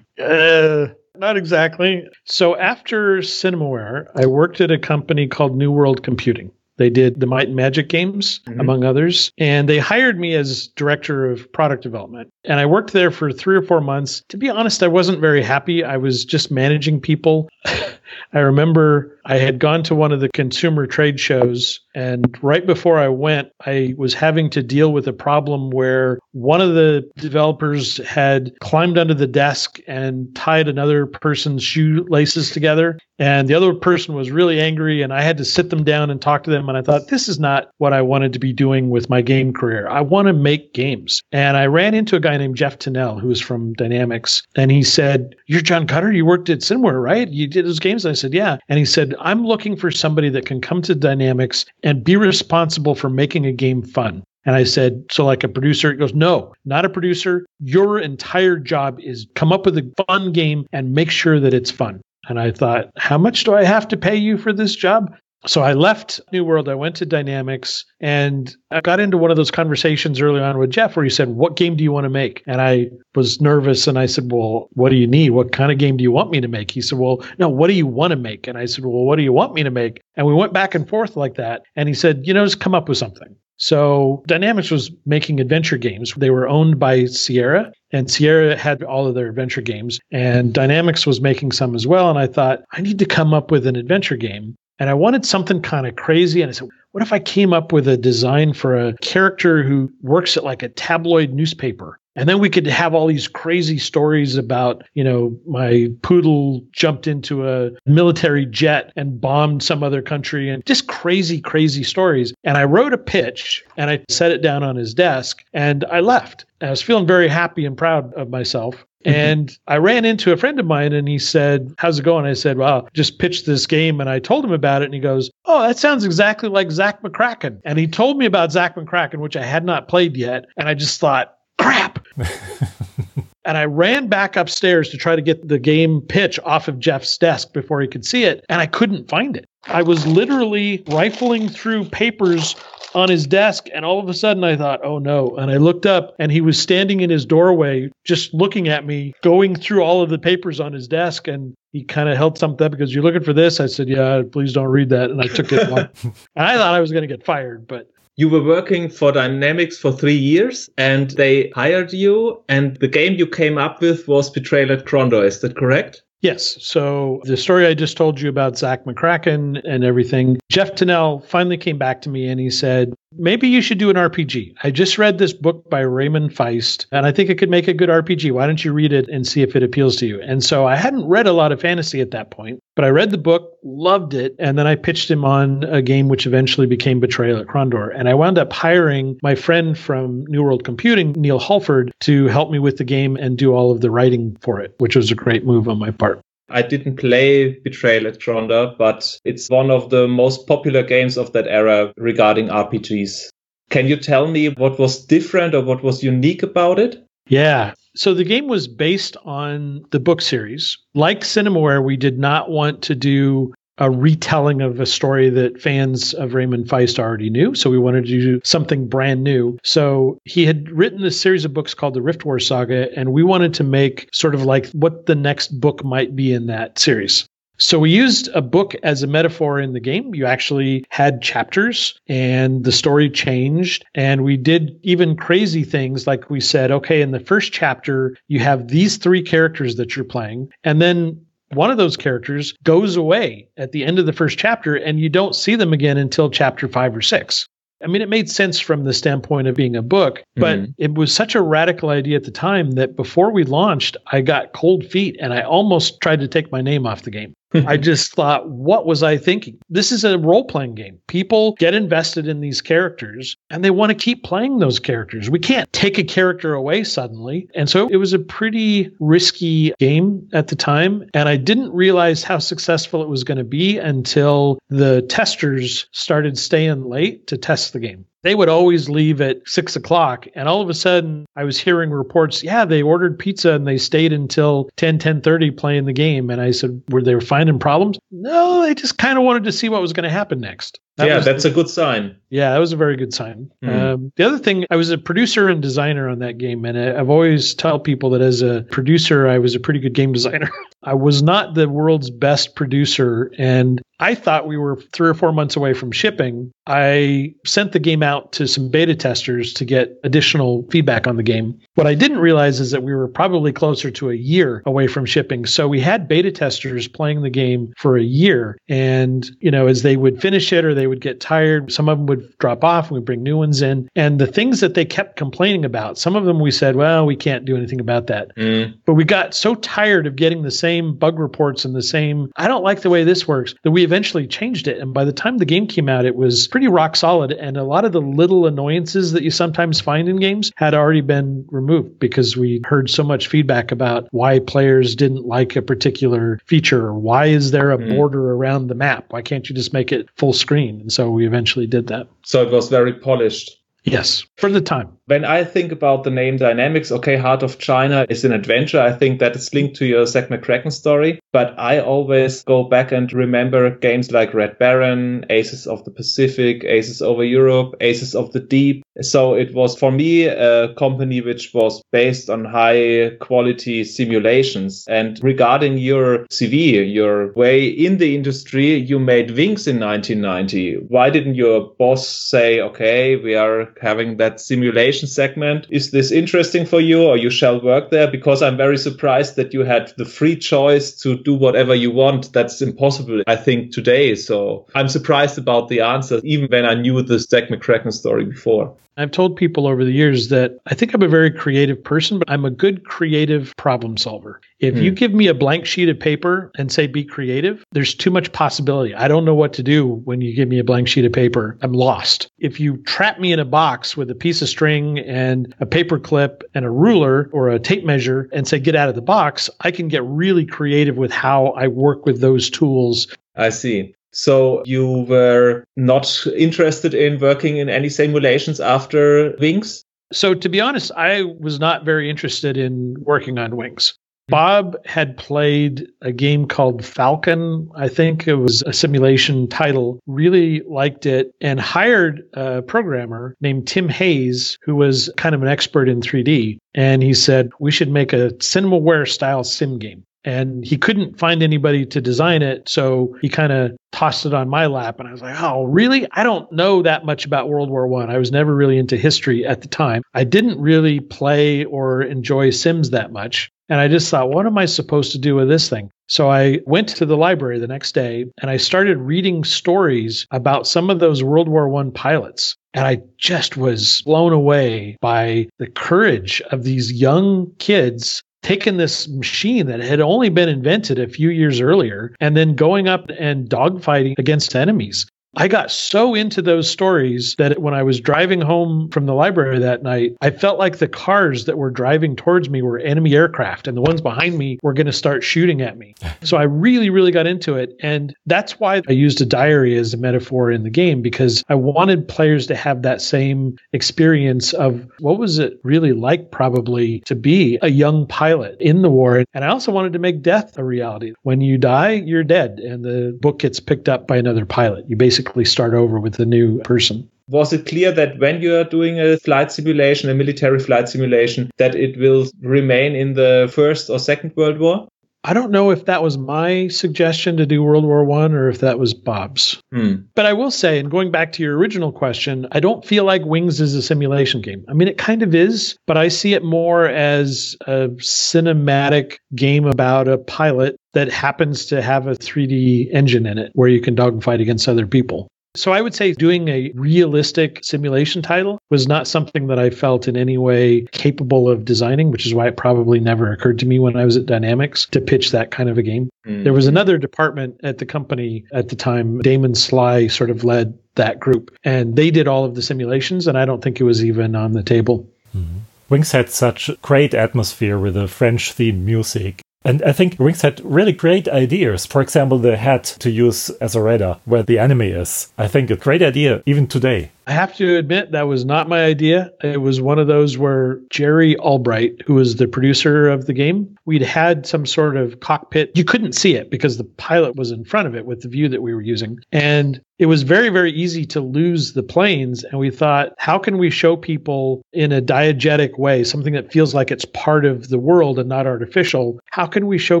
Uh, 0.18 0.88
not 1.14 1.36
exactly. 1.36 2.08
So 2.24 2.56
after 2.56 3.18
Cinemaware, 3.18 4.06
I 4.14 4.26
worked 4.26 4.60
at 4.60 4.70
a 4.70 4.78
company 4.78 5.26
called 5.26 5.56
New 5.56 5.70
World 5.70 6.02
Computing. 6.02 6.50
They 6.80 6.88
did 6.88 7.20
the 7.20 7.26
Might 7.26 7.48
and 7.48 7.56
Magic 7.56 7.90
games, 7.90 8.40
mm-hmm. 8.46 8.58
among 8.58 8.84
others. 8.84 9.32
And 9.36 9.68
they 9.68 9.76
hired 9.76 10.18
me 10.18 10.34
as 10.34 10.68
director 10.68 11.30
of 11.30 11.52
product 11.52 11.82
development. 11.82 12.32
And 12.44 12.58
I 12.58 12.64
worked 12.64 12.94
there 12.94 13.10
for 13.10 13.32
three 13.32 13.54
or 13.54 13.60
four 13.60 13.82
months. 13.82 14.22
To 14.30 14.38
be 14.38 14.48
honest, 14.48 14.82
I 14.82 14.88
wasn't 14.88 15.20
very 15.20 15.42
happy. 15.42 15.84
I 15.84 15.98
was 15.98 16.24
just 16.24 16.50
managing 16.50 16.98
people. 16.98 17.50
I 18.32 18.38
remember 18.38 19.19
I 19.24 19.38
had 19.38 19.58
gone 19.58 19.82
to 19.84 19.94
one 19.94 20.12
of 20.12 20.20
the 20.20 20.28
consumer 20.30 20.86
trade 20.86 21.20
shows, 21.20 21.80
and 21.94 22.38
right 22.42 22.66
before 22.66 22.98
I 22.98 23.08
went, 23.08 23.50
I 23.66 23.94
was 23.96 24.14
having 24.14 24.50
to 24.50 24.62
deal 24.62 24.92
with 24.92 25.06
a 25.08 25.12
problem 25.12 25.70
where 25.70 26.18
one 26.32 26.60
of 26.60 26.74
the 26.74 27.08
developers 27.16 27.98
had 28.06 28.52
climbed 28.60 28.98
under 28.98 29.14
the 29.14 29.26
desk 29.26 29.78
and 29.86 30.34
tied 30.34 30.68
another 30.68 31.06
person's 31.06 31.62
shoelaces 31.62 32.50
together. 32.50 32.98
And 33.18 33.48
the 33.48 33.54
other 33.54 33.74
person 33.74 34.14
was 34.14 34.30
really 34.30 34.58
angry, 34.60 35.02
and 35.02 35.12
I 35.12 35.20
had 35.20 35.36
to 35.38 35.44
sit 35.44 35.68
them 35.68 35.84
down 35.84 36.10
and 36.10 36.22
talk 36.22 36.42
to 36.44 36.50
them. 36.50 36.70
And 36.70 36.78
I 36.78 36.82
thought, 36.82 37.08
this 37.08 37.28
is 37.28 37.38
not 37.38 37.68
what 37.76 37.92
I 37.92 38.00
wanted 38.00 38.32
to 38.32 38.38
be 38.38 38.52
doing 38.54 38.88
with 38.88 39.10
my 39.10 39.20
game 39.20 39.52
career. 39.52 39.86
I 39.88 40.00
want 40.00 40.28
to 40.28 40.32
make 40.32 40.72
games. 40.72 41.22
And 41.30 41.58
I 41.58 41.66
ran 41.66 41.92
into 41.92 42.16
a 42.16 42.20
guy 42.20 42.38
named 42.38 42.56
Jeff 42.56 42.78
Tunnell, 42.78 43.20
who 43.20 43.28
was 43.28 43.40
from 43.40 43.74
Dynamix, 43.74 44.42
and 44.56 44.70
he 44.70 44.82
said, 44.82 45.34
You're 45.46 45.60
John 45.60 45.86
Cutter? 45.86 46.10
You 46.12 46.24
worked 46.24 46.48
at 46.48 46.60
Cinemaware, 46.60 47.02
right? 47.02 47.28
You 47.28 47.46
did 47.46 47.66
those 47.66 47.78
games? 47.78 48.06
And 48.06 48.12
I 48.12 48.14
said, 48.14 48.32
Yeah. 48.32 48.56
And 48.70 48.78
he 48.78 48.86
said, 48.86 49.09
I'm 49.18 49.44
looking 49.44 49.76
for 49.76 49.90
somebody 49.90 50.28
that 50.30 50.46
can 50.46 50.60
come 50.60 50.82
to 50.82 50.94
Dynamix 50.94 51.64
and 51.82 52.04
be 52.04 52.16
responsible 52.16 52.94
for 52.94 53.10
making 53.10 53.46
a 53.46 53.52
game 53.52 53.82
fun. 53.82 54.22
And 54.46 54.56
I 54.56 54.64
said, 54.64 55.04
so 55.10 55.24
like 55.24 55.44
a 55.44 55.48
producer? 55.48 55.90
He 55.90 55.98
goes, 55.98 56.14
no, 56.14 56.54
not 56.64 56.84
a 56.84 56.90
producer. 56.90 57.44
Your 57.60 57.98
entire 57.98 58.56
job 58.56 58.98
is 59.00 59.26
come 59.34 59.52
up 59.52 59.66
with 59.66 59.76
a 59.76 60.04
fun 60.06 60.32
game 60.32 60.66
and 60.72 60.94
make 60.94 61.10
sure 61.10 61.38
that 61.40 61.52
it's 61.52 61.70
fun. 61.70 62.00
And 62.28 62.40
I 62.40 62.50
thought, 62.50 62.90
how 62.96 63.18
much 63.18 63.44
do 63.44 63.54
I 63.54 63.64
have 63.64 63.88
to 63.88 63.96
pay 63.96 64.16
you 64.16 64.38
for 64.38 64.52
this 64.52 64.74
job? 64.74 65.14
So 65.46 65.62
I 65.62 65.72
left 65.72 66.20
New 66.32 66.44
World. 66.44 66.68
I 66.68 66.74
went 66.74 66.96
to 66.96 67.06
Dynamix 67.06 67.84
and 68.00 68.54
I 68.70 68.80
got 68.82 69.00
into 69.00 69.16
one 69.16 69.30
of 69.30 69.38
those 69.38 69.50
conversations 69.50 70.20
early 70.20 70.40
on 70.40 70.58
with 70.58 70.70
Jeff 70.70 70.96
where 70.96 71.04
he 71.04 71.10
said, 71.10 71.28
What 71.28 71.56
game 71.56 71.76
do 71.76 71.84
you 71.84 71.92
want 71.92 72.04
to 72.04 72.10
make? 72.10 72.42
And 72.46 72.60
I 72.60 72.88
was 73.14 73.40
nervous 73.40 73.86
and 73.86 73.98
I 73.98 74.06
said, 74.06 74.30
Well, 74.30 74.68
what 74.72 74.90
do 74.90 74.96
you 74.96 75.06
need? 75.06 75.30
What 75.30 75.52
kind 75.52 75.72
of 75.72 75.78
game 75.78 75.96
do 75.96 76.02
you 76.02 76.12
want 76.12 76.30
me 76.30 76.40
to 76.42 76.48
make? 76.48 76.70
He 76.70 76.82
said, 76.82 76.98
Well, 76.98 77.24
no, 77.38 77.48
what 77.48 77.68
do 77.68 77.72
you 77.72 77.86
want 77.86 78.10
to 78.10 78.16
make? 78.16 78.46
And 78.46 78.58
I 78.58 78.66
said, 78.66 78.84
Well, 78.84 79.04
what 79.04 79.16
do 79.16 79.22
you 79.22 79.32
want 79.32 79.54
me 79.54 79.62
to 79.62 79.70
make? 79.70 80.02
And 80.16 80.26
we 80.26 80.34
went 80.34 80.52
back 80.52 80.74
and 80.74 80.86
forth 80.86 81.16
like 81.16 81.36
that. 81.36 81.62
And 81.74 81.88
he 81.88 81.94
said, 81.94 82.26
You 82.26 82.34
know, 82.34 82.44
just 82.44 82.60
come 82.60 82.74
up 82.74 82.88
with 82.88 82.98
something. 82.98 83.34
So 83.56 84.22
Dynamix 84.26 84.70
was 84.70 84.90
making 85.04 85.38
adventure 85.38 85.76
games. 85.76 86.14
They 86.16 86.30
were 86.30 86.48
owned 86.48 86.78
by 86.78 87.04
Sierra, 87.04 87.70
and 87.92 88.10
Sierra 88.10 88.56
had 88.56 88.82
all 88.82 89.06
of 89.06 89.14
their 89.14 89.28
adventure 89.28 89.60
games, 89.60 90.00
and 90.10 90.54
Dynamix 90.54 91.06
was 91.06 91.20
making 91.20 91.52
some 91.52 91.74
as 91.74 91.86
well. 91.86 92.08
And 92.08 92.18
I 92.18 92.26
thought, 92.26 92.60
I 92.72 92.80
need 92.80 92.98
to 93.00 93.04
come 93.04 93.34
up 93.34 93.50
with 93.50 93.66
an 93.66 93.76
adventure 93.76 94.16
game. 94.16 94.56
And 94.80 94.88
I 94.90 94.94
wanted 94.94 95.26
something 95.26 95.60
kind 95.60 95.86
of 95.86 95.96
crazy. 95.96 96.40
And 96.42 96.48
I 96.48 96.52
said, 96.52 96.68
what 96.92 97.02
if 97.02 97.12
I 97.12 97.18
came 97.20 97.52
up 97.52 97.70
with 97.70 97.86
a 97.86 97.96
design 97.96 98.54
for 98.54 98.74
a 98.74 98.96
character 98.98 99.62
who 99.62 99.92
works 100.02 100.36
at 100.36 100.42
like 100.42 100.62
a 100.62 100.70
tabloid 100.70 101.30
newspaper? 101.30 102.00
And 102.16 102.28
then 102.28 102.40
we 102.40 102.50
could 102.50 102.66
have 102.66 102.92
all 102.92 103.06
these 103.06 103.28
crazy 103.28 103.78
stories 103.78 104.36
about, 104.36 104.82
you 104.94 105.04
know, 105.04 105.38
my 105.46 105.88
poodle 106.02 106.64
jumped 106.72 107.06
into 107.06 107.48
a 107.48 107.70
military 107.86 108.46
jet 108.46 108.92
and 108.96 109.20
bombed 109.20 109.62
some 109.62 109.84
other 109.84 110.02
country 110.02 110.50
and 110.50 110.64
just 110.66 110.88
crazy, 110.88 111.40
crazy 111.40 111.84
stories. 111.84 112.34
And 112.42 112.58
I 112.58 112.64
wrote 112.64 112.92
a 112.92 112.98
pitch 112.98 113.64
and 113.76 113.90
I 113.90 114.04
set 114.08 114.32
it 114.32 114.42
down 114.42 114.64
on 114.64 114.74
his 114.74 114.92
desk 114.92 115.44
and 115.52 115.84
I 115.84 116.00
left. 116.00 116.46
And 116.60 116.68
I 116.68 116.70
was 116.70 116.82
feeling 116.82 117.06
very 117.06 117.28
happy 117.28 117.64
and 117.64 117.76
proud 117.76 118.12
of 118.14 118.28
myself. 118.28 118.84
Mm-hmm. 119.04 119.16
And 119.16 119.58
I 119.66 119.78
ran 119.78 120.04
into 120.04 120.32
a 120.32 120.36
friend 120.36 120.60
of 120.60 120.66
mine 120.66 120.92
and 120.92 121.08
he 121.08 121.18
said, 121.18 121.74
How's 121.78 121.98
it 121.98 122.02
going? 122.02 122.26
I 122.26 122.34
said, 122.34 122.58
Well, 122.58 122.88
just 122.92 123.18
pitched 123.18 123.46
this 123.46 123.66
game. 123.66 124.00
And 124.00 124.10
I 124.10 124.18
told 124.18 124.44
him 124.44 124.52
about 124.52 124.82
it. 124.82 124.86
And 124.86 124.94
he 124.94 125.00
goes, 125.00 125.30
Oh, 125.46 125.62
that 125.62 125.78
sounds 125.78 126.04
exactly 126.04 126.48
like 126.48 126.70
Zak 126.70 127.02
McKracken. 127.02 127.60
And 127.64 127.78
he 127.78 127.86
told 127.86 128.18
me 128.18 128.26
about 128.26 128.52
Zak 128.52 128.76
McKracken, 128.76 129.20
which 129.20 129.36
I 129.36 129.44
had 129.44 129.64
not 129.64 129.88
played 129.88 130.16
yet. 130.16 130.44
And 130.58 130.68
I 130.68 130.74
just 130.74 131.00
thought, 131.00 131.36
Crap. 131.58 132.04
and 133.44 133.56
I 133.56 133.64
ran 133.64 134.08
back 134.08 134.36
upstairs 134.36 134.90
to 134.90 134.98
try 134.98 135.16
to 135.16 135.22
get 135.22 135.48
the 135.48 135.58
game 135.58 136.02
pitch 136.02 136.38
off 136.44 136.68
of 136.68 136.78
Jeff's 136.78 137.16
desk 137.16 137.52
before 137.52 137.80
he 137.80 137.88
could 137.88 138.04
see 138.04 138.24
it. 138.24 138.44
And 138.48 138.60
I 138.60 138.66
couldn't 138.66 139.08
find 139.08 139.36
it. 139.36 139.46
I 139.64 139.82
was 139.82 140.06
literally 140.06 140.82
rifling 140.88 141.48
through 141.48 141.86
papers 141.86 142.56
on 142.94 143.08
his 143.08 143.26
desk. 143.26 143.66
And 143.72 143.84
all 143.84 144.00
of 144.00 144.08
a 144.08 144.14
sudden 144.14 144.44
I 144.44 144.56
thought, 144.56 144.80
oh 144.84 144.98
no. 144.98 145.36
And 145.36 145.50
I 145.50 145.58
looked 145.58 145.86
up 145.86 146.14
and 146.18 146.32
he 146.32 146.40
was 146.40 146.58
standing 146.58 147.00
in 147.00 147.10
his 147.10 147.24
doorway, 147.24 147.90
just 148.04 148.34
looking 148.34 148.68
at 148.68 148.84
me, 148.84 149.14
going 149.22 149.54
through 149.54 149.82
all 149.82 150.02
of 150.02 150.10
the 150.10 150.18
papers 150.18 150.60
on 150.60 150.72
his 150.72 150.88
desk. 150.88 151.28
And 151.28 151.54
he 151.72 151.84
kind 151.84 152.08
of 152.08 152.16
held 152.16 152.38
something 152.38 152.64
up 152.64 152.72
because 152.72 152.94
you're 152.94 153.04
looking 153.04 153.22
for 153.22 153.32
this. 153.32 153.60
I 153.60 153.66
said, 153.66 153.88
yeah, 153.88 154.22
please 154.30 154.52
don't 154.52 154.68
read 154.68 154.88
that. 154.90 155.10
And 155.10 155.20
I 155.20 155.26
took 155.26 155.52
it. 155.52 155.68
and 155.70 156.14
I 156.36 156.56
thought 156.56 156.74
I 156.74 156.80
was 156.80 156.90
going 156.90 157.08
to 157.08 157.16
get 157.16 157.24
fired, 157.24 157.66
but 157.66 157.88
you 158.16 158.28
were 158.28 158.42
working 158.42 158.90
for 158.90 159.12
Dynamix 159.12 159.74
for 159.74 159.92
three 159.92 160.16
years 160.16 160.68
and 160.76 161.10
they 161.12 161.50
hired 161.54 161.92
you. 161.92 162.42
And 162.48 162.76
the 162.76 162.88
game 162.88 163.14
you 163.14 163.26
came 163.26 163.56
up 163.56 163.80
with 163.80 164.08
was 164.08 164.30
Betrayal 164.30 164.72
at 164.72 164.84
Krondor. 164.84 165.24
Is 165.24 165.40
that 165.40 165.56
correct? 165.56 166.02
Yes. 166.22 166.62
So 166.62 167.20
the 167.24 167.36
story 167.36 167.66
I 167.66 167.72
just 167.72 167.96
told 167.96 168.20
you 168.20 168.28
about 168.28 168.58
Zak 168.58 168.84
McKracken 168.84 169.60
and 169.64 169.84
everything, 169.84 170.38
Jeff 170.50 170.72
Tunnell 170.72 171.24
finally 171.24 171.56
came 171.56 171.78
back 171.78 172.02
to 172.02 172.10
me 172.10 172.28
and 172.28 172.38
he 172.38 172.50
said, 172.50 172.92
maybe 173.16 173.48
you 173.48 173.62
should 173.62 173.78
do 173.78 173.88
an 173.88 173.96
RPG. 173.96 174.54
I 174.62 174.70
just 174.70 174.98
read 174.98 175.16
this 175.16 175.32
book 175.32 175.68
by 175.70 175.80
Raymond 175.80 176.30
Feist 176.30 176.86
and 176.92 177.06
I 177.06 177.12
think 177.12 177.30
it 177.30 177.38
could 177.38 177.48
make 177.48 177.68
a 177.68 177.74
good 177.74 177.88
RPG. 177.88 178.32
Why 178.32 178.46
don't 178.46 178.62
you 178.62 178.72
read 178.72 178.92
it 178.92 179.08
and 179.08 179.26
see 179.26 179.40
if 179.42 179.56
it 179.56 179.62
appeals 179.62 179.96
to 179.96 180.06
you? 180.06 180.20
And 180.20 180.44
so 180.44 180.66
I 180.66 180.76
hadn't 180.76 181.08
read 181.08 181.26
a 181.26 181.32
lot 181.32 181.52
of 181.52 181.60
fantasy 181.60 182.02
at 182.02 182.10
that 182.10 182.30
point, 182.30 182.60
but 182.80 182.86
I 182.86 182.90
read 182.92 183.10
the 183.10 183.18
book, 183.18 183.58
loved 183.62 184.14
it, 184.14 184.34
and 184.38 184.56
then 184.56 184.66
I 184.66 184.74
pitched 184.74 185.10
him 185.10 185.22
on 185.22 185.64
a 185.64 185.82
game 185.82 186.08
which 186.08 186.26
eventually 186.26 186.66
became 186.66 186.98
Betrayal 186.98 187.38
at 187.38 187.46
Krondor. 187.46 187.94
And 187.94 188.08
I 188.08 188.14
wound 188.14 188.38
up 188.38 188.54
hiring 188.54 189.18
my 189.22 189.34
friend 189.34 189.76
from 189.76 190.24
New 190.28 190.42
World 190.42 190.64
Computing, 190.64 191.12
Neal 191.12 191.38
Hallford, 191.38 191.92
to 192.00 192.28
help 192.28 192.50
me 192.50 192.58
with 192.58 192.78
the 192.78 192.84
game 192.84 193.16
and 193.16 193.36
do 193.36 193.52
all 193.52 193.70
of 193.70 193.82
the 193.82 193.90
writing 193.90 194.34
for 194.40 194.62
it, 194.62 194.76
which 194.78 194.96
was 194.96 195.10
a 195.10 195.14
great 195.14 195.44
move 195.44 195.68
on 195.68 195.78
my 195.78 195.90
part. 195.90 196.22
I 196.48 196.62
didn't 196.62 196.96
play 196.96 197.58
Betrayal 197.62 198.06
at 198.06 198.18
Krondor, 198.18 198.78
but 198.78 199.20
it's 199.26 199.50
one 199.50 199.70
of 199.70 199.90
the 199.90 200.08
most 200.08 200.46
popular 200.46 200.82
games 200.82 201.18
of 201.18 201.34
that 201.34 201.48
era 201.48 201.92
regarding 201.98 202.48
RPGs. 202.48 203.28
Can 203.68 203.88
you 203.88 203.96
tell 203.96 204.26
me 204.26 204.48
what 204.48 204.78
was 204.78 205.04
different 205.04 205.54
or 205.54 205.62
what 205.62 205.82
was 205.82 206.02
unique 206.02 206.42
about 206.42 206.78
it? 206.78 206.96
Yeah. 207.28 207.74
So 207.96 208.14
the 208.14 208.24
game 208.24 208.46
was 208.46 208.68
based 208.68 209.16
on 209.24 209.84
the 209.90 210.00
book 210.00 210.20
series. 210.20 210.78
Like 210.94 211.20
Cinemaware, 211.20 211.84
we 211.84 211.96
did 211.96 212.18
not 212.18 212.50
want 212.50 212.82
to 212.82 212.94
do 212.94 213.52
a 213.78 213.90
retelling 213.90 214.60
of 214.60 214.78
a 214.78 214.86
story 214.86 215.30
that 215.30 215.60
fans 215.60 216.12
of 216.14 216.34
Raymond 216.34 216.68
Feist 216.68 216.98
already 216.98 217.30
knew. 217.30 217.54
So 217.54 217.70
we 217.70 217.78
wanted 217.78 218.04
to 218.04 218.10
do 218.10 218.40
something 218.44 218.86
brand 218.86 219.24
new. 219.24 219.58
So 219.64 220.18
he 220.24 220.44
had 220.44 220.70
written 220.70 221.00
this 221.00 221.18
series 221.18 221.46
of 221.46 221.54
books 221.54 221.72
called 221.72 221.94
the 221.94 222.00
Riftwar 222.00 222.42
Saga, 222.42 222.96
and 222.96 223.12
we 223.12 223.22
wanted 223.22 223.54
to 223.54 223.64
make 223.64 224.08
sort 224.12 224.34
of 224.34 224.44
like 224.44 224.68
what 224.72 225.06
the 225.06 225.14
next 225.14 225.48
book 225.60 225.82
might 225.82 226.14
be 226.14 226.32
in 226.32 226.46
that 226.46 226.78
series. 226.78 227.26
So 227.60 227.78
we 227.78 227.90
used 227.90 228.28
a 228.34 228.40
book 228.40 228.74
as 228.82 229.02
a 229.02 229.06
metaphor 229.06 229.60
in 229.60 229.74
the 229.74 229.80
game. 229.80 230.14
You 230.14 230.24
actually 230.24 230.84
had 230.88 231.20
chapters 231.20 231.94
and 232.08 232.64
the 232.64 232.72
story 232.72 233.10
changed. 233.10 233.84
And 233.94 234.24
we 234.24 234.38
did 234.38 234.80
even 234.82 235.14
crazy 235.14 235.62
things 235.62 236.06
like 236.06 236.30
we 236.30 236.40
said, 236.40 236.70
okay, 236.70 237.02
in 237.02 237.10
the 237.10 237.20
first 237.20 237.52
chapter, 237.52 238.16
you 238.28 238.40
have 238.40 238.68
these 238.68 238.96
three 238.96 239.22
characters 239.22 239.76
that 239.76 239.94
you're 239.94 240.06
playing. 240.06 240.48
And 240.64 240.80
then 240.80 241.20
one 241.52 241.70
of 241.70 241.76
those 241.76 241.98
characters 241.98 242.54
goes 242.64 242.96
away 242.96 243.48
at 243.58 243.72
the 243.72 243.84
end 243.84 243.98
of 243.98 244.06
the 244.06 244.12
first 244.14 244.38
chapter 244.38 244.74
and 244.74 244.98
you 244.98 245.10
don't 245.10 245.36
see 245.36 245.54
them 245.54 245.74
again 245.74 245.98
until 245.98 246.30
chapter 246.30 246.66
five 246.66 246.96
or 246.96 247.02
six. 247.02 247.46
I 247.82 247.88
mean, 247.88 248.02
it 248.02 248.08
made 248.08 248.30
sense 248.30 248.58
from 248.60 248.84
the 248.84 248.92
standpoint 248.92 249.48
of 249.48 249.56
being 249.56 249.74
a 249.74 249.82
book, 249.82 250.22
but 250.36 250.58
mm-hmm. 250.58 250.70
it 250.76 250.94
was 250.94 251.14
such 251.14 251.34
a 251.34 251.40
radical 251.42 251.88
idea 251.88 252.16
at 252.16 252.24
the 252.24 252.30
time 252.30 252.72
that 252.72 252.94
before 252.94 253.32
we 253.32 253.42
launched, 253.44 253.96
I 254.12 254.20
got 254.20 254.52
cold 254.52 254.84
feet 254.84 255.16
and 255.18 255.32
I 255.32 255.42
almost 255.42 256.00
tried 256.00 256.20
to 256.20 256.28
take 256.28 256.52
my 256.52 256.60
name 256.60 256.86
off 256.86 257.02
the 257.02 257.10
game. 257.10 257.34
I 257.54 257.76
just 257.90 258.12
thought, 258.12 258.48
what 258.48 258.86
was 258.86 259.02
I 259.02 259.16
thinking? 259.16 259.58
This 259.68 259.92
is 259.92 260.04
a 260.04 260.18
role 260.18 260.44
playing 260.44 260.74
game. 260.74 260.98
People 261.06 261.54
get 261.58 261.74
invested 261.74 262.28
in 262.28 262.40
these 262.40 262.60
characters 262.60 263.36
and 263.50 263.64
they 263.64 263.70
want 263.70 263.90
to 263.90 263.94
keep 263.94 264.24
playing 264.24 264.58
those 264.58 264.78
characters. 264.78 265.30
We 265.30 265.38
can't 265.38 265.70
take 265.72 265.98
a 265.98 266.04
character 266.04 266.54
away 266.54 266.84
suddenly. 266.84 267.48
And 267.54 267.68
so 267.68 267.88
it 267.88 267.96
was 267.96 268.12
a 268.12 268.18
pretty 268.18 268.90
risky 269.00 269.72
game 269.78 270.28
at 270.32 270.48
the 270.48 270.56
time. 270.56 271.08
And 271.14 271.28
I 271.28 271.36
didn't 271.36 271.72
realize 271.72 272.22
how 272.22 272.38
successful 272.38 273.02
it 273.02 273.08
was 273.08 273.24
going 273.24 273.38
to 273.38 273.44
be 273.44 273.78
until 273.78 274.58
the 274.68 275.02
testers 275.02 275.86
started 275.92 276.38
staying 276.38 276.84
late 276.84 277.26
to 277.28 277.36
test 277.36 277.72
the 277.72 277.80
game. 277.80 278.04
They 278.22 278.34
would 278.34 278.48
always 278.48 278.88
leave 278.88 279.20
at 279.20 279.46
six 279.46 279.76
o'clock. 279.76 280.26
And 280.34 280.48
all 280.48 280.60
of 280.60 280.68
a 280.68 280.74
sudden 280.74 281.26
I 281.36 281.44
was 281.44 281.58
hearing 281.58 281.90
reports, 281.90 282.42
yeah, 282.42 282.64
they 282.64 282.82
ordered 282.82 283.18
pizza 283.18 283.52
and 283.52 283.66
they 283.66 283.78
stayed 283.78 284.12
until 284.12 284.68
10, 284.76 284.98
10 284.98 285.20
30 285.20 285.50
playing 285.52 285.84
the 285.86 285.92
game. 285.92 286.30
And 286.30 286.40
I 286.40 286.50
said, 286.50 286.82
were 286.90 287.02
they 287.02 287.18
finding 287.20 287.58
problems? 287.58 287.98
No, 288.10 288.62
they 288.62 288.74
just 288.74 288.98
kind 288.98 289.18
of 289.18 289.24
wanted 289.24 289.44
to 289.44 289.52
see 289.52 289.68
what 289.68 289.82
was 289.82 289.92
going 289.92 290.04
to 290.04 290.10
happen 290.10 290.40
next. 290.40 290.80
That 291.00 291.08
yeah, 291.08 291.18
that's 291.20 291.44
a 291.44 291.50
good 291.50 291.68
sign. 291.68 292.16
Yeah, 292.30 292.52
that 292.52 292.58
was 292.58 292.72
a 292.72 292.76
very 292.76 292.96
good 292.96 293.12
sign. 293.12 293.50
Mm. 293.64 293.80
Um, 293.80 294.12
the 294.16 294.24
other 294.24 294.38
thing, 294.38 294.64
I 294.70 294.76
was 294.76 294.90
a 294.90 294.98
producer 294.98 295.48
and 295.48 295.60
designer 295.60 296.08
on 296.08 296.20
that 296.20 296.38
game, 296.38 296.64
and 296.64 296.78
I've 296.78 297.10
always 297.10 297.54
tell 297.54 297.80
people 297.80 298.10
that 298.10 298.20
as 298.20 298.42
a 298.42 298.64
producer, 298.70 299.26
I 299.26 299.38
was 299.38 299.54
a 299.54 299.60
pretty 299.60 299.80
good 299.80 299.94
game 299.94 300.12
designer. 300.12 300.50
I 300.82 300.94
was 300.94 301.22
not 301.22 301.54
the 301.54 301.68
world's 301.68 302.10
best 302.10 302.54
producer, 302.54 303.32
and 303.36 303.82
I 304.00 304.14
thought 304.14 304.46
we 304.46 304.56
were 304.56 304.76
three 304.92 305.08
or 305.08 305.14
four 305.14 305.32
months 305.32 305.56
away 305.56 305.74
from 305.74 305.92
shipping. 305.92 306.50
I 306.66 307.34
sent 307.44 307.72
the 307.72 307.78
game 307.78 308.02
out 308.02 308.32
to 308.32 308.48
some 308.48 308.70
beta 308.70 308.94
testers 308.94 309.52
to 309.54 309.64
get 309.66 309.98
additional 310.04 310.66
feedback 310.70 311.06
on 311.06 311.16
the 311.16 311.22
game. 311.22 311.58
What 311.74 311.86
I 311.86 311.94
didn't 311.94 312.18
realize 312.18 312.60
is 312.60 312.70
that 312.70 312.82
we 312.82 312.94
were 312.94 313.08
probably 313.08 313.52
closer 313.52 313.90
to 313.90 314.10
a 314.10 314.14
year 314.14 314.62
away 314.64 314.86
from 314.86 315.04
shipping. 315.04 315.44
So 315.44 315.68
we 315.68 315.80
had 315.80 316.08
beta 316.08 316.32
testers 316.32 316.88
playing 316.88 317.20
the 317.22 317.30
game 317.30 317.72
for 317.76 317.96
a 317.96 318.02
year. 318.02 318.56
And, 318.68 319.28
you 319.40 319.50
know, 319.50 319.66
as 319.66 319.82
they 319.82 319.96
would 319.96 320.20
finish 320.20 320.50
it 320.52 320.64
or 320.64 320.74
they 320.74 320.86
would 320.90 321.00
get 321.00 321.20
tired, 321.20 321.72
some 321.72 321.88
of 321.88 321.98
them 321.98 322.06
would 322.06 322.36
drop 322.38 322.62
off 322.62 322.88
and 322.88 322.96
we 322.96 323.00
bring 323.00 323.22
new 323.22 323.38
ones 323.38 323.62
in. 323.62 323.88
And 323.96 324.18
the 324.18 324.26
things 324.26 324.60
that 324.60 324.74
they 324.74 324.84
kept 324.84 325.16
complaining 325.16 325.64
about, 325.64 325.98
some 325.98 326.16
of 326.16 326.24
them 326.24 326.40
we 326.40 326.50
said, 326.50 326.76
well, 326.76 327.06
we 327.06 327.16
can't 327.16 327.44
do 327.44 327.56
anything 327.56 327.80
about 327.80 328.08
that. 328.08 328.36
Mm. 328.36 328.74
But 328.84 328.94
we 328.94 329.04
got 329.04 329.34
so 329.34 329.54
tired 329.54 330.06
of 330.06 330.16
getting 330.16 330.42
the 330.42 330.50
same 330.50 330.94
bug 330.94 331.18
reports 331.18 331.64
and 331.64 331.74
the 331.74 331.82
same, 331.82 332.30
I 332.36 332.48
don't 332.48 332.64
like 332.64 332.82
the 332.82 332.90
way 332.90 333.04
this 333.04 333.26
works, 333.26 333.54
that 333.62 333.70
we 333.70 333.84
eventually 333.84 334.26
changed 334.26 334.68
it. 334.68 334.78
And 334.78 334.92
by 334.92 335.04
the 335.04 335.12
time 335.12 335.38
the 335.38 335.44
game 335.44 335.66
came 335.66 335.88
out, 335.88 336.04
it 336.04 336.16
was 336.16 336.48
pretty 336.48 336.68
rock 336.68 336.96
solid. 336.96 337.32
And 337.32 337.56
a 337.56 337.64
lot 337.64 337.84
of 337.84 337.92
the 337.92 338.00
little 338.00 338.46
annoyances 338.46 339.12
that 339.12 339.22
you 339.22 339.30
sometimes 339.30 339.80
find 339.80 340.08
in 340.08 340.16
games 340.16 340.52
had 340.56 340.74
already 340.74 341.00
been 341.00 341.46
removed 341.50 341.98
because 341.98 342.36
we 342.36 342.60
heard 342.64 342.90
so 342.90 343.02
much 343.02 343.28
feedback 343.28 343.72
about 343.72 344.08
why 344.10 344.38
players 344.40 344.96
didn't 344.96 345.26
like 345.26 345.56
a 345.56 345.62
particular 345.62 346.40
feature 346.46 346.86
or 346.86 346.94
why 346.94 347.26
is 347.26 347.50
there 347.50 347.70
a 347.70 347.78
mm. 347.78 347.94
border 347.94 348.32
around 348.32 348.66
the 348.66 348.74
map? 348.74 349.06
Why 349.10 349.22
can't 349.22 349.48
you 349.48 349.54
just 349.54 349.72
make 349.72 349.92
it 349.92 350.08
full 350.16 350.32
screen? 350.32 350.69
And 350.78 350.92
so 350.92 351.10
we 351.10 351.26
eventually 351.26 351.66
did 351.66 351.88
that. 351.88 352.06
So 352.24 352.42
it 352.42 352.52
was 352.52 352.68
very 352.68 352.92
polished. 352.92 353.50
Yes, 353.84 354.24
for 354.36 354.50
the 354.50 354.60
time. 354.60 354.96
When 355.10 355.24
I 355.24 355.42
think 355.42 355.72
about 355.72 356.04
the 356.04 356.10
name 356.12 356.38
Dynamix, 356.38 356.92
okay, 356.92 357.16
Heart 357.16 357.42
of 357.42 357.58
China 357.58 358.06
is 358.08 358.24
an 358.24 358.32
adventure. 358.32 358.80
I 358.80 358.92
think 358.92 359.18
that 359.18 359.34
is 359.34 359.52
linked 359.52 359.74
to 359.78 359.84
your 359.84 360.06
Zak 360.06 360.28
McKracken 360.28 360.70
story. 360.70 361.18
But 361.32 361.52
I 361.58 361.80
always 361.80 362.44
go 362.44 362.62
back 362.62 362.92
and 362.92 363.12
remember 363.12 363.76
games 363.76 364.12
like 364.12 364.34
Red 364.34 364.56
Baron, 364.60 365.26
Aces 365.28 365.66
of 365.66 365.84
the 365.84 365.90
Pacific, 365.90 366.62
Aces 366.62 367.02
over 367.02 367.24
Europe, 367.24 367.74
Aces 367.80 368.14
of 368.14 368.30
the 368.30 368.38
Deep. 368.38 368.84
So 369.00 369.34
it 369.34 369.52
was 369.52 369.76
for 369.76 369.90
me 369.90 370.26
a 370.26 370.72
company 370.74 371.20
which 371.20 371.52
was 371.54 371.82
based 371.90 372.30
on 372.30 372.44
high 372.44 373.16
quality 373.20 373.82
simulations. 373.82 374.84
And 374.88 375.18
regarding 375.24 375.78
your 375.78 376.26
CV, 376.26 376.92
your 376.92 377.32
way 377.32 377.66
in 377.66 377.98
the 377.98 378.14
industry, 378.14 378.76
you 378.76 379.00
made 379.00 379.32
Wings 379.32 379.66
in 379.66 379.80
1990. 379.80 380.86
Why 380.86 381.10
didn't 381.10 381.34
your 381.34 381.72
boss 381.80 382.06
say, 382.06 382.60
okay, 382.60 383.16
we 383.16 383.34
are 383.34 383.74
having 383.80 384.18
that 384.18 384.40
simulation 384.40 384.99
segment. 385.06 385.66
Is 385.70 385.90
this 385.90 386.10
interesting 386.10 386.66
for 386.66 386.80
you 386.80 387.02
or 387.02 387.16
you 387.16 387.30
shall 387.30 387.60
work 387.60 387.90
there? 387.90 388.10
Because 388.10 388.42
I'm 388.42 388.56
very 388.56 388.78
surprised 388.78 389.36
that 389.36 389.52
you 389.52 389.64
had 389.64 389.92
the 389.96 390.04
free 390.04 390.36
choice 390.36 390.92
to 391.02 391.16
do 391.16 391.34
whatever 391.34 391.74
you 391.74 391.90
want. 391.90 392.32
That's 392.32 392.62
impossible, 392.62 393.22
I 393.26 393.36
think, 393.36 393.72
today. 393.72 394.14
So 394.14 394.66
I'm 394.74 394.88
surprised 394.88 395.38
about 395.38 395.68
the 395.68 395.80
answer, 395.80 396.20
even 396.24 396.48
when 396.48 396.64
I 396.64 396.74
knew 396.74 397.02
the 397.02 397.18
Zak 397.18 397.48
McKracken 397.48 397.92
story 397.92 398.24
before. 398.24 398.74
I've 399.00 399.10
told 399.10 399.36
people 399.36 399.66
over 399.66 399.82
the 399.82 399.92
years 399.92 400.28
that 400.28 400.58
I 400.66 400.74
think 400.74 400.92
I'm 400.92 401.02
a 401.02 401.08
very 401.08 401.30
creative 401.30 401.82
person, 401.82 402.18
but 402.18 402.30
I'm 402.30 402.44
a 402.44 402.50
good 402.50 402.84
creative 402.84 403.56
problem 403.56 403.96
solver. 403.96 404.42
If 404.58 404.76
you 404.76 404.90
hmm. 404.90 404.96
give 404.96 405.14
me 405.14 405.26
a 405.26 405.32
blank 405.32 405.64
sheet 405.64 405.88
of 405.88 405.98
paper 405.98 406.52
and 406.58 406.70
say 406.70 406.86
be 406.86 407.02
creative, 407.02 407.64
there's 407.72 407.94
too 407.94 408.10
much 408.10 408.30
possibility. 408.32 408.94
I 408.94 409.08
don't 409.08 409.24
know 409.24 409.34
what 409.34 409.54
to 409.54 409.62
do 409.62 410.02
when 410.04 410.20
you 410.20 410.34
give 410.34 410.48
me 410.48 410.58
a 410.58 410.64
blank 410.64 410.86
sheet 410.86 411.06
of 411.06 411.12
paper. 411.12 411.56
I'm 411.62 411.72
lost. 411.72 412.28
If 412.38 412.60
you 412.60 412.76
trap 412.78 413.18
me 413.18 413.32
in 413.32 413.38
a 413.38 413.44
box 413.46 413.96
with 413.96 414.10
a 414.10 414.14
piece 414.14 414.42
of 414.42 414.50
string 414.50 414.98
and 414.98 415.54
a 415.60 415.66
paper 415.66 415.98
clip 415.98 416.44
and 416.54 416.66
a 416.66 416.70
ruler 416.70 417.30
or 417.32 417.48
a 417.48 417.58
tape 417.58 417.84
measure 417.84 418.28
and 418.34 418.46
say 418.46 418.58
get 418.58 418.76
out 418.76 418.90
of 418.90 418.96
the 418.96 419.00
box, 419.00 419.48
I 419.60 419.70
can 419.70 419.88
get 419.88 420.04
really 420.04 420.44
creative 420.44 420.98
with 420.98 421.10
how 421.10 421.48
I 421.48 421.68
work 421.68 422.04
with 422.04 422.20
those 422.20 422.50
tools. 422.50 423.06
I 423.34 423.48
see. 423.48 423.94
So 424.12 424.62
you 424.64 425.06
were 425.08 425.64
not 425.76 426.26
interested 426.36 426.94
in 426.94 427.18
working 427.18 427.58
in 427.58 427.68
any 427.68 427.88
simulations 427.88 428.60
after 428.60 429.34
Wings? 429.38 429.84
So 430.12 430.34
to 430.34 430.48
be 430.48 430.60
honest, 430.60 430.90
I 430.96 431.22
was 431.38 431.60
not 431.60 431.84
very 431.84 432.10
interested 432.10 432.56
in 432.56 432.96
working 433.00 433.38
on 433.38 433.56
Wings. 433.56 433.94
Bob 434.30 434.76
had 434.86 435.16
played 435.16 435.88
a 436.02 436.12
game 436.12 436.46
called 436.46 436.84
Falcon. 436.84 437.68
I 437.74 437.88
think 437.88 438.28
it 438.28 438.36
was 438.36 438.62
a 438.62 438.72
simulation 438.72 439.48
title, 439.48 439.98
really 440.06 440.62
liked 440.68 441.04
it, 441.04 441.34
and 441.40 441.60
hired 441.60 442.22
a 442.34 442.62
programmer 442.62 443.34
named 443.40 443.66
Tim 443.66 443.88
Hayes, 443.88 444.56
who 444.62 444.76
was 444.76 445.12
kind 445.16 445.34
of 445.34 445.42
an 445.42 445.48
expert 445.48 445.88
in 445.88 446.00
3D. 446.00 446.58
And 446.74 447.02
he 447.02 447.12
said, 447.12 447.50
We 447.58 447.72
should 447.72 447.90
make 447.90 448.12
a 448.12 448.30
Cinemaware 448.38 449.08
style 449.08 449.42
sim 449.42 449.78
game 449.78 450.04
and 450.24 450.64
he 450.64 450.76
couldn't 450.76 451.18
find 451.18 451.42
anybody 451.42 451.84
to 451.86 452.00
design 452.00 452.42
it. 452.42 452.68
So 452.68 453.16
he 453.20 453.28
kind 453.28 453.52
of 453.52 453.72
tossed 453.90 454.24
it 454.24 454.34
on 454.34 454.48
my 454.48 454.66
lap. 454.66 455.00
And 455.00 455.08
I 455.08 455.12
was 455.12 455.20
like, 455.20 455.40
oh, 455.40 455.64
really? 455.64 456.06
I 456.12 456.22
don't 456.22 456.50
know 456.52 456.82
that 456.82 457.04
much 457.04 457.24
about 457.24 457.48
World 457.48 457.70
War 457.70 457.86
One. 457.88 458.08
I. 458.08 458.20
I 458.20 458.22
was 458.22 458.32
never 458.32 458.54
really 458.54 458.76
into 458.76 458.98
history 458.98 459.46
at 459.46 459.62
the 459.62 459.68
time. 459.68 460.02
I 460.12 460.24
didn't 460.24 460.60
really 460.60 461.00
play 461.00 461.64
or 461.64 462.02
enjoy 462.02 462.50
Sims 462.50 462.90
that 462.90 463.12
much. 463.12 463.50
And 463.70 463.80
I 463.80 463.88
just 463.88 464.10
thought, 464.10 464.28
what 464.28 464.44
am 464.44 464.58
I 464.58 464.66
supposed 464.66 465.12
to 465.12 465.18
do 465.18 465.36
with 465.36 465.48
this 465.48 465.70
thing? 465.70 465.90
So 466.06 466.30
I 466.30 466.58
went 466.66 466.88
to 466.88 467.06
the 467.06 467.16
library 467.16 467.58
the 467.58 467.66
next 467.66 467.92
day 467.92 468.26
and 468.42 468.50
I 468.50 468.58
started 468.58 468.98
reading 468.98 469.42
stories 469.42 470.26
about 470.30 470.66
some 470.66 470.90
of 470.90 470.98
those 470.98 471.24
World 471.24 471.48
War 471.48 471.66
One 471.66 471.92
pilots. 471.92 472.56
And 472.74 472.86
I 472.86 472.98
just 473.16 473.56
was 473.56 474.02
blown 474.02 474.34
away 474.34 474.98
by 475.00 475.48
the 475.58 475.66
courage 475.66 476.42
of 476.50 476.62
these 476.62 476.92
young 476.92 477.52
kids 477.58 478.22
taken 478.42 478.76
this 478.76 479.08
machine 479.08 479.66
that 479.66 479.80
had 479.80 480.00
only 480.00 480.28
been 480.28 480.48
invented 480.48 480.98
a 480.98 481.08
few 481.08 481.30
years 481.30 481.60
earlier 481.60 482.14
and 482.20 482.36
then 482.36 482.54
going 482.54 482.88
up 482.88 483.10
and 483.18 483.48
dogfighting 483.48 484.14
against 484.18 484.56
enemies. 484.56 485.06
I 485.36 485.46
got 485.46 485.70
so 485.70 486.16
into 486.16 486.42
those 486.42 486.68
stories 486.68 487.36
that 487.38 487.62
when 487.62 487.72
I 487.72 487.84
was 487.84 488.00
driving 488.00 488.40
home 488.40 488.88
from 488.88 489.06
the 489.06 489.14
library 489.14 489.60
that 489.60 489.82
night, 489.82 490.16
I 490.20 490.30
felt 490.30 490.58
like 490.58 490.78
the 490.78 490.88
cars 490.88 491.44
that 491.44 491.56
were 491.56 491.70
driving 491.70 492.16
towards 492.16 492.50
me 492.50 492.62
were 492.62 492.78
enemy 492.78 493.14
aircraft 493.14 493.68
and 493.68 493.76
the 493.76 493.80
ones 493.80 494.00
behind 494.00 494.36
me 494.36 494.58
were 494.60 494.72
going 494.72 494.88
to 494.88 494.92
start 494.92 495.22
shooting 495.22 495.62
at 495.62 495.78
me. 495.78 495.94
So 496.22 496.36
I 496.36 496.42
really, 496.42 496.90
really 496.90 497.12
got 497.12 497.26
into 497.26 497.54
it. 497.54 497.76
And 497.80 498.14
that's 498.26 498.60
why 498.60 498.82
I 498.86 498.92
used 498.92 499.22
a 499.22 499.24
diary 499.24 499.78
as 499.78 499.94
a 499.94 499.96
metaphor 499.96 500.50
in 500.50 500.64
the 500.64 500.70
game 500.70 501.00
because 501.00 501.42
I 501.48 501.54
wanted 501.54 502.08
players 502.08 502.48
to 502.48 502.54
have 502.56 502.82
that 502.82 503.00
same 503.00 503.56
experience 503.72 504.52
of 504.52 504.86
what 504.98 505.18
was 505.18 505.38
it 505.38 505.58
really 505.64 505.94
like, 505.94 506.30
probably, 506.30 507.00
to 507.06 507.14
be 507.14 507.58
a 507.62 507.68
young 507.68 508.06
pilot 508.06 508.60
in 508.60 508.82
the 508.82 508.90
war. 508.90 509.24
And 509.32 509.44
I 509.44 509.48
also 509.48 509.72
wanted 509.72 509.94
to 509.94 509.98
make 509.98 510.20
death 510.20 510.58
a 510.58 510.64
reality. 510.64 511.14
When 511.22 511.40
you 511.40 511.56
die, 511.56 511.92
you're 511.92 512.22
dead, 512.22 512.58
and 512.58 512.84
the 512.84 513.18
book 513.18 513.38
gets 513.38 513.58
picked 513.58 513.88
up 513.88 514.06
by 514.06 514.18
another 514.18 514.44
pilot. 514.44 514.84
You 514.90 514.96
basically 514.96 515.19
basically 515.20 515.44
start 515.44 515.74
over 515.74 516.00
with 516.00 516.18
a 516.18 516.26
new 516.26 516.60
person. 516.60 517.08
Was 517.28 517.52
it 517.52 517.66
clear 517.66 517.92
that 517.92 518.18
when 518.18 518.42
you 518.42 518.56
are 518.56 518.64
doing 518.64 518.98
a 518.98 519.16
flight 519.18 519.52
simulation, 519.52 520.10
a 520.10 520.14
military 520.14 520.58
flight 520.58 520.88
simulation, 520.88 521.50
that 521.58 521.74
it 521.74 521.98
will 521.98 522.26
remain 522.42 522.96
in 522.96 523.12
the 523.14 523.50
First 523.54 523.90
or 523.90 523.98
Second 523.98 524.32
World 524.36 524.58
War? 524.58 524.88
I 525.22 525.34
don't 525.34 525.50
know 525.50 525.70
if 525.70 525.84
that 525.84 526.02
was 526.02 526.16
my 526.16 526.68
suggestion 526.68 527.36
to 527.36 527.46
do 527.46 527.62
World 527.62 527.84
War 527.84 528.04
One 528.04 528.32
or 528.32 528.48
if 528.48 528.60
that 528.60 528.78
was 528.78 528.94
Bob's. 528.94 529.60
Hmm. 529.70 529.96
But 530.14 530.24
I 530.24 530.32
will 530.32 530.50
say, 530.50 530.78
and 530.78 530.90
going 530.90 531.10
back 531.10 531.32
to 531.32 531.42
your 531.42 531.58
original 531.58 531.92
question, 531.92 532.46
I 532.52 532.60
don't 532.60 532.84
feel 532.84 533.04
like 533.04 533.24
Wings 533.24 533.60
is 533.60 533.74
a 533.74 533.82
simulation 533.82 534.40
game. 534.40 534.64
I 534.68 534.72
mean, 534.72 534.88
it 534.88 534.96
kind 534.96 535.22
of 535.22 535.34
is, 535.34 535.76
but 535.86 535.98
I 535.98 536.08
see 536.08 536.32
it 536.32 536.42
more 536.42 536.86
as 536.86 537.54
a 537.66 537.88
cinematic 537.98 539.16
game 539.34 539.66
about 539.66 540.08
a 540.08 540.16
pilot 540.16 540.76
that 540.94 541.12
happens 541.12 541.66
to 541.66 541.82
have 541.82 542.06
a 542.06 542.12
3D 542.12 542.92
engine 542.92 543.26
in 543.26 543.36
it 543.36 543.52
where 543.54 543.68
you 543.68 543.80
can 543.80 543.94
dogfight 543.94 544.40
against 544.40 544.68
other 544.68 544.86
people. 544.86 545.28
So 545.56 545.72
I 545.72 545.80
would 545.80 545.94
say 545.94 546.12
doing 546.12 546.46
a 546.48 546.70
realistic 546.74 547.64
simulation 547.64 548.22
title 548.22 548.60
was 548.70 548.86
not 548.86 549.08
something 549.08 549.48
that 549.48 549.58
I 549.58 549.70
felt 549.70 550.06
in 550.06 550.16
any 550.16 550.38
way 550.38 550.82
capable 550.92 551.48
of 551.48 551.64
designing, 551.64 552.12
which 552.12 552.24
is 552.24 552.34
why 552.34 552.46
it 552.46 552.56
probably 552.56 553.00
never 553.00 553.32
occurred 553.32 553.58
to 553.60 553.66
me 553.66 553.80
when 553.80 553.96
I 553.96 554.04
was 554.04 554.16
at 554.16 554.26
Dynamix 554.26 554.88
to 554.90 555.00
pitch 555.00 555.32
that 555.32 555.50
kind 555.50 555.68
of 555.68 555.76
a 555.76 555.82
game. 555.82 556.08
Mm-hmm. 556.24 556.44
There 556.44 556.52
was 556.52 556.68
another 556.68 556.98
department 556.98 557.58
at 557.64 557.78
the 557.78 557.86
company 557.86 558.44
at 558.52 558.68
the 558.68 558.76
time, 558.76 559.20
Damon 559.22 559.54
Slye 559.54 560.08
sort 560.08 560.30
of 560.30 560.44
led 560.44 560.78
that 560.94 561.18
group, 561.18 561.52
and 561.64 561.96
they 561.96 562.12
did 562.12 562.28
all 562.28 562.44
of 562.44 562.54
the 562.54 562.62
simulations, 562.62 563.26
and 563.26 563.36
I 563.36 563.44
don't 563.44 563.62
think 563.62 563.80
it 563.80 563.84
was 563.84 564.04
even 564.04 564.36
on 564.36 564.52
the 564.52 564.62
table. 564.62 565.08
Mm-hmm. 565.36 565.58
Wings 565.88 566.12
had 566.12 566.30
such 566.30 566.70
great 566.82 567.12
atmosphere 567.12 567.76
with 567.76 567.94
the 567.94 568.06
French 568.06 568.52
theme 568.52 568.84
music 568.84 569.42
and 569.62 569.82
I 569.82 569.92
think 569.92 570.18
Wings 570.18 570.40
had 570.40 570.60
really 570.64 570.92
great 570.92 571.28
ideas. 571.28 571.84
For 571.84 572.00
example, 572.00 572.38
the 572.38 572.56
hat 572.56 572.84
to 573.00 573.10
use 573.10 573.50
as 573.60 573.74
a 573.74 573.82
radar 573.82 574.18
where 574.24 574.42
the 574.42 574.58
enemy 574.58 574.88
is. 574.88 575.32
I 575.36 575.48
think 575.48 575.70
a 575.70 575.76
great 575.76 576.02
idea 576.02 576.42
even 576.46 576.66
today. 576.66 577.10
I 577.30 577.34
have 577.34 577.54
to 577.58 577.76
admit 577.76 578.10
that 578.10 578.26
was 578.26 578.44
not 578.44 578.68
my 578.68 578.84
idea. 578.84 579.30
It 579.44 579.62
was 579.62 579.80
one 579.80 580.00
of 580.00 580.08
those 580.08 580.36
where 580.36 580.80
Jerry 580.90 581.36
Albright, 581.36 582.02
who 582.04 582.14
was 582.14 582.34
the 582.34 582.48
producer 582.48 583.08
of 583.08 583.26
the 583.26 583.32
game, 583.32 583.78
we'd 583.84 584.02
had 584.02 584.46
some 584.46 584.66
sort 584.66 584.96
of 584.96 585.20
cockpit. 585.20 585.70
You 585.76 585.84
couldn't 585.84 586.14
see 586.14 586.34
it 586.34 586.50
because 586.50 586.76
the 586.76 586.82
pilot 586.82 587.36
was 587.36 587.52
in 587.52 587.64
front 587.64 587.86
of 587.86 587.94
it 587.94 588.04
with 588.04 588.22
the 588.22 588.28
view 588.28 588.48
that 588.48 588.62
we 588.62 588.74
were 588.74 588.82
using. 588.82 589.20
And 589.30 589.80
it 590.00 590.06
was 590.06 590.22
very, 590.22 590.48
very 590.48 590.72
easy 590.72 591.04
to 591.04 591.20
lose 591.20 591.74
the 591.74 591.82
planes. 591.82 592.42
And 592.42 592.58
we 592.58 592.70
thought, 592.70 593.12
how 593.18 593.38
can 593.38 593.58
we 593.58 593.68
show 593.68 593.96
people 593.96 594.62
in 594.72 594.92
a 594.92 595.02
diegetic 595.02 595.78
way, 595.78 596.02
something 596.04 596.32
that 596.32 596.50
feels 596.50 596.74
like 596.74 596.90
it's 596.90 597.04
part 597.04 597.44
of 597.44 597.68
the 597.68 597.78
world 597.78 598.18
and 598.18 598.28
not 598.28 598.46
artificial? 598.46 599.20
How 599.26 599.46
can 599.46 599.66
we 599.66 599.76
show 599.76 600.00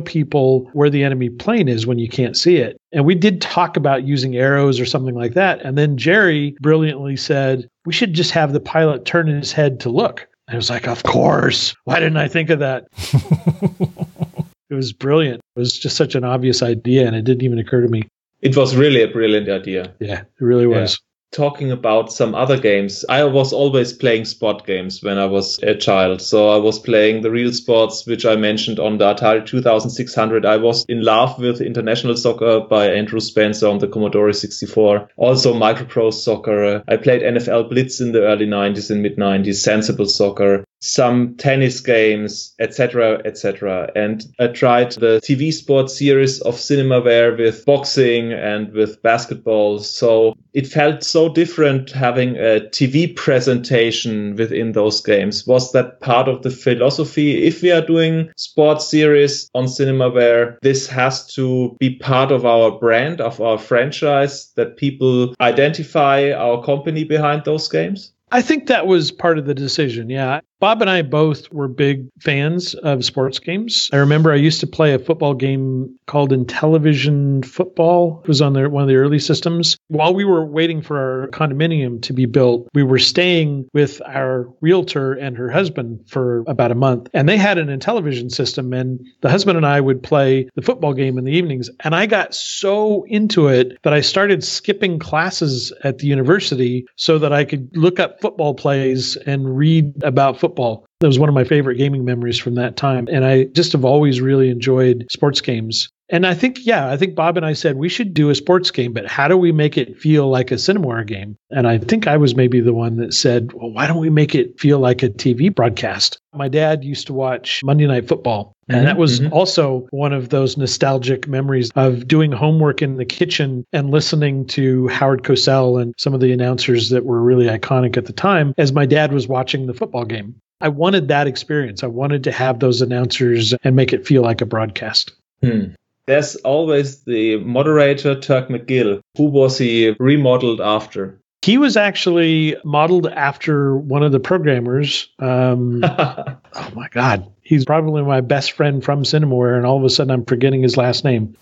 people 0.00 0.70
where 0.72 0.88
the 0.88 1.04
enemy 1.04 1.28
plane 1.28 1.68
is 1.68 1.86
when 1.86 1.98
you 1.98 2.08
can't 2.08 2.36
see 2.36 2.56
it? 2.56 2.80
And 2.92 3.04
we 3.04 3.14
did 3.14 3.40
talk 3.40 3.76
about 3.76 4.04
using 4.04 4.36
arrows 4.36 4.80
or 4.80 4.86
something 4.86 5.14
like 5.14 5.34
that. 5.34 5.60
And 5.60 5.76
then 5.76 5.98
Jerry 5.98 6.56
brilliantly 6.60 7.16
said, 7.20 7.68
we 7.86 7.92
should 7.92 8.14
just 8.14 8.30
have 8.32 8.52
the 8.52 8.60
pilot 8.60 9.04
turn 9.04 9.26
his 9.28 9.52
head 9.52 9.80
to 9.80 9.90
look. 9.90 10.26
And 10.48 10.54
I 10.54 10.56
was 10.56 10.70
like, 10.70 10.88
of 10.88 11.02
course. 11.04 11.74
Why 11.84 12.00
didn't 12.00 12.16
I 12.16 12.28
think 12.28 12.50
of 12.50 12.58
that? 12.58 12.86
it 14.70 14.74
was 14.74 14.92
brilliant. 14.92 15.40
It 15.56 15.58
was 15.58 15.78
just 15.78 15.96
such 15.96 16.14
an 16.14 16.24
obvious 16.24 16.62
idea, 16.62 17.06
and 17.06 17.14
it 17.14 17.22
didn't 17.22 17.42
even 17.42 17.58
occur 17.58 17.82
to 17.82 17.88
me. 17.88 18.02
It 18.40 18.56
was 18.56 18.74
really 18.74 19.02
a 19.02 19.08
brilliant 19.08 19.48
idea. 19.48 19.94
Yeah, 20.00 20.20
it 20.20 20.28
really 20.40 20.66
was. 20.66 20.98
Talking 21.32 21.70
about 21.70 22.12
some 22.12 22.34
other 22.34 22.58
games. 22.58 23.04
I 23.08 23.22
was 23.24 23.52
always 23.52 23.92
playing 23.92 24.24
sport 24.24 24.66
games 24.66 25.00
when 25.00 25.16
I 25.16 25.26
was 25.26 25.60
a 25.62 25.76
child. 25.76 26.20
So 26.20 26.48
I 26.48 26.56
was 26.56 26.80
playing 26.80 27.22
the 27.22 27.30
real 27.30 27.52
sports, 27.52 28.04
which 28.04 28.26
I 28.26 28.34
mentioned 28.34 28.80
on 28.80 28.98
the 28.98 29.14
Atari 29.14 29.46
2600. 29.46 30.44
I 30.44 30.56
was 30.56 30.84
in 30.88 31.02
love 31.04 31.38
with 31.38 31.60
International 31.60 32.16
Soccer 32.16 32.60
by 32.60 32.88
Andrew 32.88 33.20
Spencer 33.20 33.68
on 33.68 33.78
the 33.78 33.86
Commodore 33.86 34.32
64. 34.32 35.08
Also 35.16 35.54
Microprose 35.54 36.14
Soccer. 36.14 36.82
I 36.88 36.96
played 36.96 37.22
NFL 37.22 37.70
Blitz 37.70 38.00
in 38.00 38.10
the 38.10 38.22
early 38.22 38.46
90s 38.46 38.90
and 38.90 39.00
mid 39.00 39.16
90s, 39.16 39.62
Sensible 39.62 40.06
Soccer 40.06 40.64
some 40.80 41.36
tennis 41.36 41.80
games, 41.80 42.54
etc., 42.58 43.20
etc. 43.24 43.90
And 43.94 44.24
I 44.38 44.48
tried 44.48 44.92
the 44.92 45.20
TV 45.22 45.52
sports 45.52 45.98
series 45.98 46.40
of 46.40 46.54
Cinemaware 46.54 47.38
with 47.38 47.64
boxing 47.66 48.32
and 48.32 48.72
with 48.72 49.02
basketball. 49.02 49.80
So 49.80 50.34
it 50.54 50.66
felt 50.66 51.04
so 51.04 51.28
different 51.28 51.90
having 51.90 52.36
a 52.36 52.60
TV 52.70 53.14
presentation 53.14 54.36
within 54.36 54.72
those 54.72 55.02
games. 55.02 55.46
Was 55.46 55.72
that 55.72 56.00
part 56.00 56.28
of 56.28 56.42
the 56.42 56.50
philosophy? 56.50 57.46
If 57.46 57.62
we 57.62 57.70
are 57.70 57.84
doing 57.84 58.30
sports 58.36 58.88
series 58.88 59.50
on 59.54 59.66
Cinemaware, 59.66 60.58
this 60.62 60.86
has 60.86 61.26
to 61.34 61.76
be 61.78 61.96
part 61.96 62.32
of 62.32 62.46
our 62.46 62.70
brand, 62.70 63.20
of 63.20 63.40
our 63.40 63.58
franchise, 63.58 64.50
that 64.56 64.76
people 64.76 65.34
identify 65.40 66.32
our 66.32 66.62
company 66.62 67.04
behind 67.04 67.44
those 67.44 67.68
games? 67.68 68.12
I 68.32 68.42
think 68.42 68.68
that 68.68 68.86
was 68.86 69.10
part 69.10 69.38
of 69.38 69.46
the 69.46 69.54
decision. 69.54 70.08
Yeah. 70.08 70.40
Bob 70.60 70.82
and 70.82 70.90
I 70.90 71.00
both 71.00 71.50
were 71.50 71.68
big 71.68 72.10
fans 72.20 72.74
of 72.74 73.02
sports 73.02 73.38
games. 73.38 73.88
I 73.94 73.96
remember 73.96 74.30
I 74.30 74.36
used 74.36 74.60
to 74.60 74.66
play 74.66 74.92
a 74.92 74.98
football 74.98 75.32
game 75.32 75.98
called 76.06 76.32
Intellivision 76.32 77.46
Football. 77.46 78.20
It 78.22 78.28
was 78.28 78.42
on 78.42 78.52
one 78.70 78.82
of 78.82 78.88
the 78.88 78.96
early 78.96 79.20
systems. 79.20 79.78
While 79.88 80.12
we 80.12 80.26
were 80.26 80.44
waiting 80.44 80.82
for 80.82 80.98
our 80.98 81.28
condominium 81.28 82.02
to 82.02 82.12
be 82.12 82.26
built, 82.26 82.68
we 82.74 82.82
were 82.82 82.98
staying 82.98 83.70
with 83.72 84.02
our 84.04 84.50
realtor 84.60 85.14
and 85.14 85.34
her 85.38 85.50
husband 85.50 86.04
for 86.08 86.44
about 86.46 86.72
a 86.72 86.74
month. 86.74 87.08
And 87.14 87.26
they 87.26 87.38
had 87.38 87.56
an 87.56 87.68
Intellivision 87.68 88.30
system, 88.30 88.74
and 88.74 89.00
the 89.22 89.30
husband 89.30 89.56
and 89.56 89.64
I 89.64 89.80
would 89.80 90.02
play 90.02 90.50
the 90.56 90.62
football 90.62 90.92
game 90.92 91.16
in 91.16 91.24
the 91.24 91.32
evenings. 91.32 91.70
And 91.80 91.94
I 91.94 92.04
got 92.04 92.34
so 92.34 93.04
into 93.04 93.48
it 93.48 93.78
that 93.82 93.94
I 93.94 94.02
started 94.02 94.44
skipping 94.44 94.98
classes 94.98 95.72
at 95.84 95.98
the 95.98 96.06
university 96.06 96.84
so 96.96 97.18
that 97.18 97.32
I 97.32 97.46
could 97.46 97.74
look 97.74 97.98
up 97.98 98.20
football 98.20 98.52
plays 98.52 99.16
and 99.16 99.56
read 99.56 100.02
about 100.02 100.38
football 100.38 100.49
football. 100.50 100.84
That 101.00 101.06
was 101.06 101.18
one 101.18 101.28
of 101.28 101.34
my 101.34 101.44
favorite 101.44 101.76
gaming 101.76 102.04
memories 102.04 102.38
from 102.38 102.56
that 102.56 102.76
time. 102.76 103.08
And 103.10 103.24
I 103.24 103.44
just 103.44 103.72
have 103.72 103.84
always 103.84 104.20
really 104.20 104.50
enjoyed 104.50 105.06
sports 105.10 105.40
games. 105.40 105.88
And 106.10 106.26
I 106.26 106.34
think, 106.34 106.66
yeah, 106.66 106.90
I 106.90 106.96
think 106.96 107.14
Bob 107.14 107.36
and 107.36 107.46
I 107.46 107.52
said 107.52 107.76
we 107.76 107.88
should 107.88 108.12
do 108.12 108.30
a 108.30 108.34
sports 108.34 108.72
game, 108.72 108.92
but 108.92 109.06
how 109.06 109.28
do 109.28 109.36
we 109.36 109.52
make 109.52 109.78
it 109.78 109.96
feel 109.96 110.28
like 110.28 110.50
a 110.50 110.56
Cinemaware 110.56 111.06
game? 111.06 111.36
And 111.50 111.68
I 111.68 111.78
think 111.78 112.08
I 112.08 112.16
was 112.16 112.34
maybe 112.34 112.60
the 112.60 112.74
one 112.74 112.96
that 112.96 113.14
said, 113.14 113.52
well, 113.52 113.70
why 113.70 113.86
don't 113.86 114.00
we 114.00 114.10
make 114.10 114.34
it 114.34 114.58
feel 114.58 114.80
like 114.80 115.04
a 115.04 115.08
TV 115.08 115.54
broadcast? 115.54 116.18
My 116.34 116.48
dad 116.48 116.82
used 116.82 117.06
to 117.06 117.12
watch 117.12 117.62
Monday 117.62 117.86
Night 117.86 118.08
Football. 118.08 118.56
And 118.68 118.78
mm-hmm, 118.78 118.86
that 118.86 118.96
was 118.96 119.20
mm-hmm. 119.20 119.32
also 119.32 119.86
one 119.90 120.12
of 120.12 120.30
those 120.30 120.56
nostalgic 120.56 121.28
memories 121.28 121.70
of 121.76 122.08
doing 122.08 122.32
homework 122.32 122.82
in 122.82 122.96
the 122.96 123.04
kitchen 123.04 123.64
and 123.72 123.90
listening 123.90 124.46
to 124.48 124.88
Howard 124.88 125.22
Cosell 125.22 125.80
and 125.80 125.94
some 125.96 126.12
of 126.12 126.20
the 126.20 126.32
announcers 126.32 126.90
that 126.90 127.04
were 127.04 127.22
really 127.22 127.46
iconic 127.46 127.96
at 127.96 128.06
the 128.06 128.12
time 128.12 128.52
as 128.58 128.72
my 128.72 128.86
dad 128.86 129.12
was 129.12 129.28
watching 129.28 129.66
the 129.66 129.74
football 129.74 130.04
game. 130.04 130.34
I 130.60 130.68
wanted 130.68 131.08
that 131.08 131.26
experience. 131.26 131.82
I 131.82 131.86
wanted 131.88 132.24
to 132.24 132.32
have 132.32 132.58
those 132.58 132.82
announcers 132.82 133.54
and 133.64 133.76
make 133.76 133.92
it 133.92 134.06
feel 134.06 134.22
like 134.22 134.40
a 134.40 134.46
broadcast. 134.46 135.12
Hmm. 135.42 135.72
There's 136.06 136.36
always 136.36 137.04
the 137.04 137.36
moderator, 137.38 138.18
Turk 138.18 138.48
McGill. 138.48 139.00
Who 139.16 139.24
was 139.24 139.58
he 139.58 139.94
remodeled 139.98 140.60
after? 140.60 141.20
He 141.42 141.56
was 141.56 141.76
actually 141.76 142.56
modeled 142.64 143.06
after 143.06 143.76
one 143.76 144.02
of 144.02 144.12
the 144.12 144.20
programmers. 144.20 145.08
Um, 145.18 145.82
oh 145.84 146.70
my 146.74 146.88
God. 146.90 147.32
He's 147.42 147.64
probably 147.64 148.02
my 148.02 148.20
best 148.20 148.52
friend 148.52 148.84
from 148.84 149.02
Cinemaware, 149.02 149.56
and 149.56 149.66
all 149.66 149.78
of 149.78 149.84
a 149.84 149.90
sudden 149.90 150.10
I'm 150.10 150.24
forgetting 150.24 150.62
his 150.62 150.76
last 150.76 151.04
name. 151.04 151.36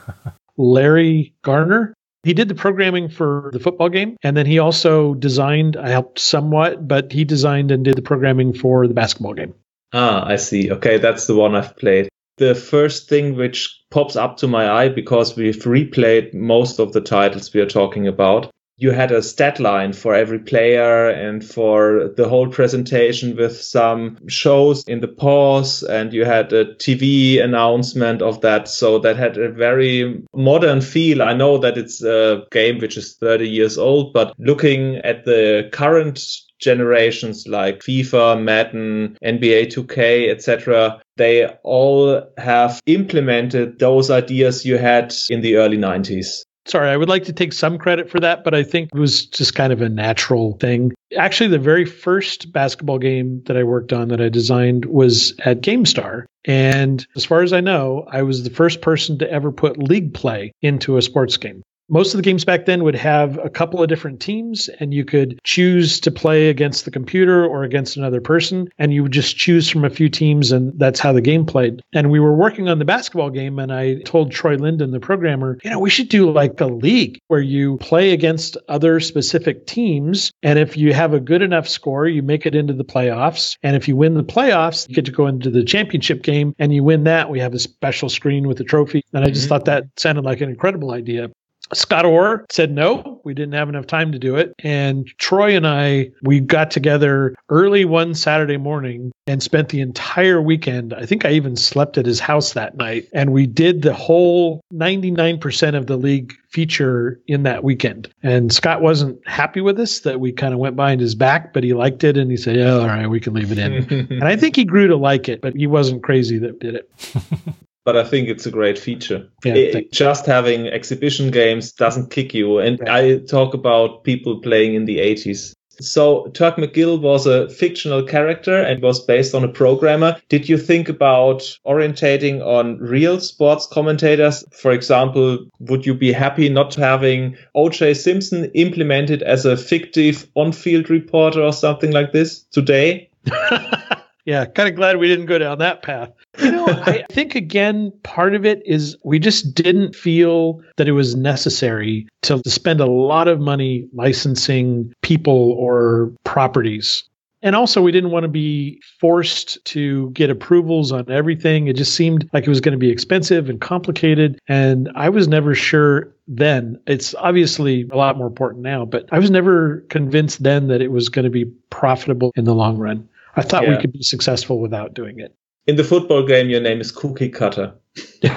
Larry 0.56 1.34
Garner? 1.42 1.94
He 2.24 2.34
did 2.34 2.48
the 2.48 2.54
programming 2.54 3.08
for 3.08 3.50
the 3.52 3.60
football 3.60 3.88
game, 3.88 4.16
and 4.22 4.36
then 4.36 4.44
he 4.44 4.58
also 4.58 5.14
designed, 5.14 5.76
I 5.76 5.88
helped 5.88 6.18
somewhat, 6.18 6.86
but 6.86 7.12
he 7.12 7.24
designed 7.24 7.70
and 7.70 7.84
did 7.84 7.96
the 7.96 8.02
programming 8.02 8.52
for 8.52 8.86
the 8.86 8.94
basketball 8.94 9.34
game. 9.34 9.54
Ah, 9.92 10.26
I 10.26 10.36
see. 10.36 10.70
Okay, 10.70 10.98
that's 10.98 11.26
the 11.26 11.34
one 11.34 11.54
I've 11.54 11.76
played. 11.76 12.08
The 12.38 12.54
first 12.54 13.08
thing 13.08 13.36
which 13.36 13.80
pops 13.90 14.16
up 14.16 14.36
to 14.38 14.48
my 14.48 14.70
eye 14.70 14.88
because 14.88 15.36
we've 15.36 15.62
replayed 15.64 16.34
most 16.34 16.78
of 16.78 16.92
the 16.92 17.00
titles 17.00 17.52
we 17.52 17.60
are 17.60 17.66
talking 17.66 18.06
about 18.06 18.52
you 18.78 18.92
had 18.92 19.10
a 19.10 19.22
stat 19.22 19.58
line 19.58 19.92
for 19.92 20.14
every 20.14 20.38
player 20.38 21.08
and 21.08 21.44
for 21.44 22.12
the 22.16 22.28
whole 22.28 22.46
presentation 22.46 23.36
with 23.36 23.60
some 23.60 24.16
shows 24.28 24.84
in 24.86 25.00
the 25.00 25.08
pause 25.08 25.82
and 25.82 26.12
you 26.12 26.24
had 26.24 26.52
a 26.52 26.74
TV 26.76 27.42
announcement 27.42 28.22
of 28.22 28.40
that. 28.42 28.68
So 28.68 29.00
that 29.00 29.16
had 29.16 29.36
a 29.36 29.50
very 29.50 30.22
modern 30.32 30.80
feel. 30.80 31.22
I 31.22 31.34
know 31.34 31.58
that 31.58 31.76
it's 31.76 32.02
a 32.04 32.44
game 32.52 32.78
which 32.78 32.96
is 32.96 33.16
30 33.16 33.48
years 33.48 33.78
old, 33.78 34.12
but 34.12 34.32
looking 34.38 34.96
at 34.98 35.24
the 35.24 35.68
current 35.72 36.24
generations 36.58 37.46
like 37.46 37.80
FIFA, 37.80 38.42
Madden, 38.42 39.16
NBA 39.24 39.72
2K, 39.72 40.30
etc., 40.30 41.00
they 41.16 41.46
all 41.62 42.22
have 42.38 42.80
implemented 42.86 43.78
those 43.78 44.10
ideas 44.10 44.64
you 44.64 44.78
had 44.78 45.14
in 45.30 45.40
the 45.40 45.56
early 45.56 45.76
90s 45.78 46.44
sorry, 46.68 46.90
I 46.90 46.96
would 46.96 47.08
like 47.08 47.24
to 47.24 47.32
take 47.32 47.52
some 47.52 47.78
credit 47.78 48.10
for 48.10 48.20
that, 48.20 48.44
but 48.44 48.54
I 48.54 48.62
think 48.62 48.90
it 48.94 48.98
was 48.98 49.26
just 49.26 49.54
kind 49.54 49.72
of 49.72 49.80
a 49.80 49.88
natural 49.88 50.56
thing. 50.58 50.92
Actually, 51.16 51.48
the 51.48 51.58
very 51.58 51.84
first 51.84 52.52
basketball 52.52 52.98
game 52.98 53.42
that 53.46 53.56
I 53.56 53.64
worked 53.64 53.92
on 53.92 54.08
that 54.08 54.20
I 54.20 54.28
designed 54.28 54.84
was 54.84 55.34
at 55.44 55.62
GameStar. 55.62 56.24
And 56.44 57.06
as 57.16 57.24
far 57.24 57.42
as 57.42 57.52
I 57.52 57.60
know, 57.60 58.06
I 58.10 58.22
was 58.22 58.44
the 58.44 58.50
first 58.50 58.80
person 58.80 59.18
to 59.18 59.30
ever 59.30 59.50
put 59.50 59.78
league 59.78 60.14
play 60.14 60.52
into 60.62 60.96
a 60.96 61.02
sports 61.02 61.36
game 61.36 61.62
most 61.88 62.14
of 62.14 62.18
the 62.18 62.22
games 62.22 62.44
back 62.44 62.66
then 62.66 62.84
would 62.84 62.94
have 62.94 63.38
a 63.38 63.50
couple 63.50 63.82
of 63.82 63.88
different 63.88 64.20
teams 64.20 64.68
and 64.80 64.92
you 64.92 65.04
could 65.04 65.38
choose 65.44 66.00
to 66.00 66.10
play 66.10 66.48
against 66.48 66.84
the 66.84 66.90
computer 66.90 67.44
or 67.44 67.64
against 67.64 67.96
another 67.96 68.20
person 68.20 68.68
and 68.78 68.92
you 68.92 69.02
would 69.02 69.12
just 69.12 69.36
choose 69.36 69.68
from 69.68 69.84
a 69.84 69.90
few 69.90 70.08
teams 70.08 70.52
and 70.52 70.78
that's 70.78 71.00
how 71.00 71.12
the 71.12 71.20
game 71.20 71.46
played. 71.46 71.82
And 71.92 72.10
we 72.10 72.20
were 72.20 72.34
working 72.34 72.68
on 72.68 72.78
the 72.78 72.84
basketball 72.84 73.30
game 73.30 73.58
and 73.58 73.72
i 73.72 73.94
told 74.02 74.32
Troy 74.32 74.56
Lyndon 74.56 74.90
the 74.90 75.00
programmer 75.00 75.58
you 75.64 75.70
know 75.70 75.78
we 75.78 75.90
should 75.90 76.08
do 76.08 76.30
like 76.30 76.60
a 76.60 76.66
league 76.66 77.18
where 77.28 77.40
you 77.40 77.76
play 77.78 78.12
against 78.12 78.56
other 78.68 79.00
specific 79.00 79.66
teams 79.66 80.32
and 80.42 80.58
if 80.58 80.76
you 80.76 80.92
have 80.92 81.12
a 81.12 81.20
good 81.20 81.42
enough 81.42 81.68
score 81.68 82.06
you 82.06 82.22
make 82.22 82.46
it 82.46 82.54
into 82.54 82.72
the 82.72 82.84
playoffs 82.84 83.56
and 83.62 83.76
if 83.76 83.88
you 83.88 83.96
win 83.96 84.14
the 84.14 84.24
playoffs 84.24 84.88
you 84.88 84.94
get 84.94 85.04
to 85.04 85.12
go 85.12 85.26
into 85.26 85.50
the 85.50 85.64
championship 85.64 86.22
game 86.22 86.54
and 86.58 86.72
you 86.72 86.82
win 86.82 87.04
that. 87.04 87.30
We 87.30 87.40
have 87.40 87.54
a 87.54 87.58
special 87.58 88.08
screen 88.08 88.48
with 88.48 88.60
a 88.60 88.64
trophy. 88.64 89.04
And 89.12 89.24
i 89.24 89.28
just 89.28 89.42
mm-hmm. 89.42 89.48
thought 89.48 89.64
that 89.66 89.84
sounded 89.96 90.24
like 90.24 90.40
an 90.40 90.48
incredible 90.48 90.92
idea 90.92 91.30
Scott 91.72 92.04
Orr 92.04 92.44
said 92.50 92.70
no, 92.70 93.20
we 93.24 93.34
didn't 93.34 93.54
have 93.54 93.68
enough 93.68 93.86
time 93.86 94.12
to 94.12 94.18
do 94.18 94.36
it. 94.36 94.54
And 94.60 95.06
Troy 95.18 95.56
and 95.56 95.66
I, 95.66 96.10
we 96.22 96.40
got 96.40 96.70
together 96.70 97.34
early 97.48 97.84
one 97.84 98.14
Saturday 98.14 98.56
morning 98.56 99.12
and 99.26 99.42
spent 99.42 99.68
the 99.68 99.80
entire 99.80 100.40
weekend. 100.40 100.94
I 100.94 101.04
think 101.04 101.24
I 101.24 101.32
even 101.32 101.56
slept 101.56 101.98
at 101.98 102.06
his 102.06 102.20
house 102.20 102.54
that 102.54 102.76
night. 102.76 103.08
And 103.12 103.32
we 103.32 103.46
did 103.46 103.82
the 103.82 103.94
whole 103.94 104.62
99% 104.72 105.76
of 105.76 105.86
the 105.86 105.96
league 105.96 106.32
feature 106.50 107.20
in 107.26 107.42
that 107.42 107.62
weekend. 107.62 108.08
And 108.22 108.52
Scott 108.52 108.80
wasn't 108.80 109.26
happy 109.26 109.60
with 109.60 109.78
us 109.78 110.00
that 110.00 110.20
we 110.20 110.32
kind 110.32 110.54
of 110.54 110.60
went 110.60 110.76
behind 110.76 111.00
his 111.00 111.14
back, 111.14 111.52
but 111.52 111.62
he 111.62 111.74
liked 111.74 112.04
it. 112.04 112.16
And 112.16 112.30
he 112.30 112.36
said, 112.36 112.56
yeah, 112.56 112.74
all 112.74 112.86
right, 112.86 113.06
we 113.06 113.20
can 113.20 113.34
leave 113.34 113.52
it 113.52 113.58
in. 113.58 113.72
and 114.10 114.24
I 114.24 114.36
think 114.36 114.56
he 114.56 114.64
grew 114.64 114.88
to 114.88 114.96
like 114.96 115.28
it, 115.28 115.40
but 115.40 115.54
he 115.54 115.66
wasn't 115.66 116.02
crazy 116.02 116.38
that 116.38 116.58
did 116.58 116.74
it. 116.76 116.90
but 117.88 117.96
I 117.96 118.04
think 118.04 118.28
it's 118.28 118.44
a 118.44 118.50
great 118.50 118.78
feature. 118.78 119.26
Yeah, 119.46 119.54
It- 119.54 119.92
just 119.92 120.26
having 120.26 120.68
exhibition 120.68 121.30
games 121.30 121.72
doesn't 121.72 122.10
kick 122.10 122.34
you. 122.34 122.58
And 122.58 122.78
I 122.86 123.20
talk 123.20 123.54
about 123.54 124.04
people 124.04 124.42
playing 124.42 124.74
in 124.74 124.84
the 124.84 124.98
80s. 124.98 125.54
So 125.80 126.26
Turk 126.34 126.56
McGill 126.56 127.00
was 127.00 127.26
a 127.26 127.48
fictional 127.48 128.02
character 128.02 128.60
and 128.60 128.82
was 128.82 129.02
based 129.02 129.34
on 129.34 129.42
a 129.42 129.48
programmer. 129.48 130.16
Did 130.28 130.50
you 130.50 130.58
think 130.58 130.90
about 130.90 131.40
orientating 131.66 132.44
on 132.44 132.76
real 132.76 133.20
sports 133.20 133.66
commentators? 133.66 134.44
For 134.52 134.72
example, 134.72 135.38
would 135.60 135.86
you 135.86 135.94
be 135.94 136.12
happy 136.12 136.50
not 136.50 136.74
having 136.74 137.38
OJ 137.56 137.96
Simpson 137.96 138.50
implemented 138.54 139.22
as 139.22 139.46
a 139.46 139.56
fictive 139.56 140.26
on-field 140.34 140.90
reporter 140.90 141.40
or 141.40 141.54
something 141.54 141.92
like 141.92 142.12
this 142.12 142.42
today? 142.52 143.08
yeah, 144.28 144.44
kind 144.44 144.68
of 144.68 144.74
glad 144.74 144.98
we 144.98 145.08
didn't 145.08 145.24
go 145.24 145.38
down 145.38 145.56
that 145.56 145.80
path. 145.82 146.10
You 146.38 146.52
know, 146.52 146.66
I 146.68 147.02
think 147.10 147.34
again, 147.34 147.90
part 148.02 148.34
of 148.34 148.44
it 148.44 148.60
is 148.66 148.94
we 149.02 149.18
just 149.18 149.54
didn't 149.54 149.96
feel 149.96 150.62
that 150.76 150.86
it 150.86 150.92
was 150.92 151.16
necessary 151.16 152.06
to 152.24 152.42
spend 152.46 152.80
a 152.80 152.86
lot 152.86 153.26
of 153.26 153.40
money 153.40 153.88
licensing 153.94 154.92
people 155.00 155.52
or 155.52 156.12
properties. 156.24 157.04
And 157.40 157.56
also, 157.56 157.80
we 157.80 157.90
didn't 157.90 158.10
want 158.10 158.24
to 158.24 158.28
be 158.28 158.82
forced 159.00 159.64
to 159.64 160.10
get 160.10 160.28
approvals 160.28 160.92
on 160.92 161.10
everything. 161.10 161.68
It 161.68 161.76
just 161.76 161.94
seemed 161.94 162.28
like 162.34 162.44
it 162.44 162.50
was 162.50 162.60
going 162.60 162.72
to 162.72 162.78
be 162.78 162.90
expensive 162.90 163.48
and 163.48 163.62
complicated. 163.62 164.38
And 164.46 164.90
I 164.94 165.08
was 165.08 165.26
never 165.26 165.54
sure 165.54 166.12
then. 166.26 166.78
It's 166.86 167.14
obviously 167.14 167.88
a 167.90 167.96
lot 167.96 168.18
more 168.18 168.26
important 168.26 168.62
now, 168.62 168.84
but 168.84 169.08
I 169.10 169.18
was 169.18 169.30
never 169.30 169.78
convinced 169.88 170.42
then 170.42 170.68
that 170.68 170.82
it 170.82 170.92
was 170.92 171.08
going 171.08 171.24
to 171.24 171.30
be 171.30 171.46
profitable 171.70 172.30
in 172.36 172.44
the 172.44 172.54
long 172.54 172.76
run. 172.76 173.08
I 173.38 173.42
thought 173.42 173.68
we 173.68 173.76
could 173.78 173.92
be 173.92 174.02
successful 174.02 174.60
without 174.60 174.94
doing 174.94 175.20
it. 175.20 175.34
In 175.66 175.76
the 175.76 175.84
football 175.84 176.26
game, 176.26 176.48
your 176.48 176.60
name 176.60 176.80
is 176.80 176.90
Cookie 176.90 177.28
Cutter. 177.28 177.74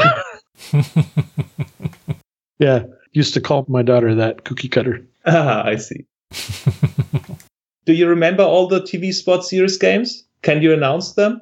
Yeah. 2.61 2.83
Used 3.13 3.33
to 3.33 3.41
call 3.41 3.65
my 3.67 3.81
daughter 3.81 4.13
that 4.15 4.45
cookie 4.45 4.69
cutter. 4.69 5.05
Ah, 5.25 5.65
I 5.65 5.75
see. 5.75 6.05
Do 7.85 7.93
you 7.93 8.07
remember 8.07 8.43
all 8.43 8.67
the 8.67 8.79
TV 8.79 9.11
Sports 9.11 9.49
Series 9.49 9.77
games? 9.77 10.23
Can 10.43 10.61
you 10.61 10.71
announce 10.71 11.13
them? 11.13 11.41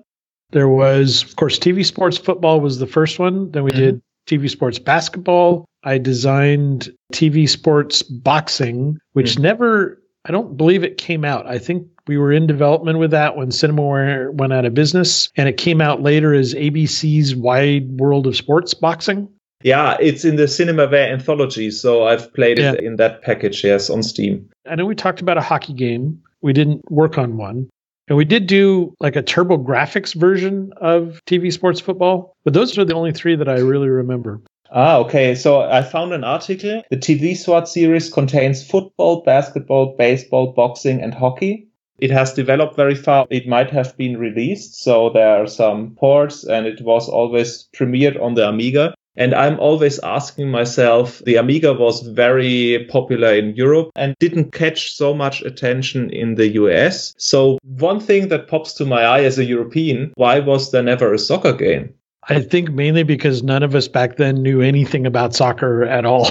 There 0.52 0.70
was, 0.70 1.24
of 1.24 1.36
course, 1.36 1.60
TV 1.60 1.86
Sports 1.86 2.18
Football 2.18 2.62
was 2.62 2.80
the 2.80 2.88
first 2.88 3.20
one. 3.20 3.52
Then 3.52 3.66
we 3.66 3.72
did 3.72 4.02
TV 4.28 4.50
Sports 4.50 4.80
Basketball. 4.80 5.66
I 5.84 5.98
designed 5.98 6.90
TV 7.14 7.48
Sports 7.48 8.02
Boxing, 8.02 8.98
which 9.12 9.38
never, 9.38 10.02
I 10.26 10.32
don't 10.32 10.56
believe 10.56 10.84
it 10.86 10.98
came 10.98 11.26
out. 11.26 11.46
I 11.46 11.60
think 11.60 11.86
we 12.10 12.18
were 12.18 12.34
in 12.34 12.48
development 12.48 12.98
with 12.98 13.12
that 13.12 13.38
when 13.38 13.50
Cinemaware 13.50 14.34
went 14.34 14.52
out 14.52 14.66
of 14.66 14.74
business. 14.74 15.30
And 15.38 15.48
it 15.48 15.58
came 15.58 15.80
out 15.80 16.02
later 16.02 16.34
as 16.34 16.56
ABC's 16.56 17.36
Wide 17.36 18.00
World 18.00 18.26
of 18.26 18.36
Sports 18.36 18.74
Boxing. 18.74 19.30
Yeah, 19.62 19.96
it's 20.00 20.26
in 20.26 20.36
the 20.36 20.46
Cinemaware 20.46 21.12
anthology, 21.12 21.70
so 21.70 22.08
I've 22.08 22.34
played 22.34 22.58
it 22.58 22.80
in 22.80 22.96
that 22.96 23.22
package, 23.22 23.64
yes, 23.64 23.92
on 23.92 24.02
Steam. 24.02 24.50
I 24.68 24.74
know 24.74 24.88
we 24.88 24.96
talked 24.96 25.22
about 25.22 25.38
a 25.38 25.42
hockey 25.42 25.74
game. 25.74 26.20
We 26.42 26.52
didn't 26.52 26.82
work 26.92 27.20
on 27.20 27.38
one. 27.38 27.70
And 28.08 28.18
we 28.18 28.26
did 28.26 28.48
do 28.48 28.96
like 29.00 29.16
a 29.16 29.22
TurboGrafx 29.22 30.16
version 30.16 30.74
of 30.78 31.22
TV 31.28 31.54
Sports 31.54 31.80
Football, 31.80 32.34
but 32.44 32.56
those 32.56 32.76
are 32.76 32.86
the 32.86 32.96
only 32.96 33.12
three 33.12 33.36
that 33.36 33.48
I 33.48 33.60
really 33.60 33.90
remember. 33.90 34.42
Ah, 34.72 34.98
okay. 34.98 35.36
So 35.36 35.62
I 35.62 35.84
found 35.84 36.14
an 36.14 36.24
article. 36.24 36.82
The 36.90 36.98
TV 36.98 37.38
Sports 37.38 37.72
series 37.72 38.12
contains 38.12 38.68
football, 38.68 39.22
basketball, 39.22 39.96
baseball, 39.96 40.54
boxing, 40.54 41.02
and 41.02 41.14
hockey. 41.14 41.69
It 42.02 42.12
has 42.12 42.34
developed 42.34 42.76
very 42.76 42.96
far. 42.96 43.28
It 43.30 43.48
might 43.48 43.70
have 43.72 43.96
been 43.98 44.18
released. 44.18 44.82
So 44.84 45.10
there 45.10 45.42
are 45.42 45.48
some 45.48 45.96
ports 45.96 46.44
and 46.44 46.66
it 46.66 46.82
was 46.82 47.10
always 47.10 47.68
premiered 47.76 48.22
on 48.22 48.36
the 48.36 48.48
Amiga. 48.48 48.94
And 49.16 49.36
I'm 49.36 49.60
always 49.60 50.00
asking 50.00 50.50
myself, 50.50 51.22
the 51.26 51.36
Amiga 51.36 51.74
was 51.74 52.02
very 52.02 52.88
popular 52.90 53.34
in 53.34 53.54
Europe 53.54 53.92
and 53.96 54.16
didn't 54.20 54.54
catch 54.54 54.94
so 54.94 55.14
much 55.14 55.42
attention 55.42 56.10
in 56.12 56.36
the 56.36 56.48
US. 56.50 57.14
So 57.18 57.58
one 57.64 58.00
thing 58.00 58.30
that 58.30 58.48
pops 58.48 58.74
to 58.76 58.86
my 58.86 59.04
eye 59.04 59.24
as 59.24 59.38
a 59.38 59.44
European, 59.44 60.14
why 60.16 60.40
was 60.40 60.72
there 60.72 60.84
never 60.84 61.14
a 61.14 61.20
soccer 61.20 61.54
game? 61.54 61.94
I 62.30 62.42
think 62.42 62.72
mainly 62.72 63.04
because 63.04 63.44
none 63.44 63.64
of 63.64 63.76
us 63.76 63.88
back 63.88 64.18
then 64.18 64.42
knew 64.42 64.62
anything 64.62 65.06
about 65.06 65.36
soccer 65.36 65.84
at 65.84 66.06
all. 66.06 66.30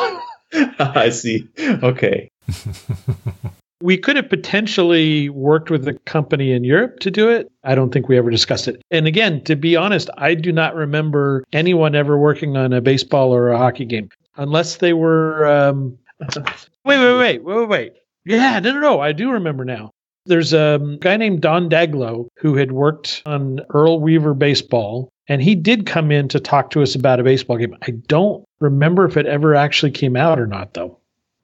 I 0.78 1.10
see. 1.10 1.46
Okay. 1.58 2.30
we 3.80 3.96
could 3.96 4.16
have 4.16 4.28
potentially 4.28 5.28
worked 5.28 5.70
with 5.70 5.86
a 5.86 5.94
company 6.00 6.52
in 6.52 6.64
Europe 6.64 6.98
to 7.00 7.10
do 7.10 7.28
it. 7.28 7.50
I 7.64 7.74
don't 7.74 7.92
think 7.92 8.08
we 8.08 8.18
ever 8.18 8.30
discussed 8.30 8.68
it. 8.68 8.82
And 8.90 9.06
again, 9.06 9.42
to 9.44 9.56
be 9.56 9.76
honest, 9.76 10.10
I 10.18 10.34
do 10.34 10.52
not 10.52 10.74
remember 10.74 11.44
anyone 11.52 11.94
ever 11.94 12.18
working 12.18 12.56
on 12.56 12.72
a 12.72 12.80
baseball 12.80 13.34
or 13.34 13.50
a 13.50 13.58
hockey 13.58 13.84
game 13.84 14.08
unless 14.36 14.76
they 14.76 14.92
were. 14.92 15.46
Um, 15.46 15.98
wait, 16.84 16.98
wait, 16.98 17.18
wait, 17.18 17.44
wait, 17.44 17.56
wait, 17.56 17.68
wait. 17.68 17.92
Yeah, 18.24 18.58
no, 18.60 18.72
no, 18.72 18.80
no. 18.80 19.00
I 19.00 19.12
do 19.12 19.30
remember 19.30 19.64
now. 19.64 19.92
There's 20.26 20.52
a 20.52 20.78
guy 21.00 21.16
named 21.16 21.40
Don 21.40 21.70
Daglow 21.70 22.28
who 22.36 22.54
had 22.54 22.72
worked 22.72 23.22
on 23.24 23.60
Earl 23.72 24.00
Weaver 24.00 24.34
baseball, 24.34 25.10
and 25.26 25.40
he 25.40 25.54
did 25.54 25.86
come 25.86 26.10
in 26.10 26.28
to 26.28 26.40
talk 26.40 26.70
to 26.70 26.82
us 26.82 26.94
about 26.94 27.20
a 27.20 27.22
baseball 27.22 27.56
game. 27.56 27.74
I 27.82 27.92
don't 27.92 28.44
remember 28.60 29.06
if 29.06 29.16
it 29.16 29.24
ever 29.24 29.54
actually 29.54 29.92
came 29.92 30.16
out 30.16 30.38
or 30.38 30.46
not, 30.46 30.74
though. 30.74 30.98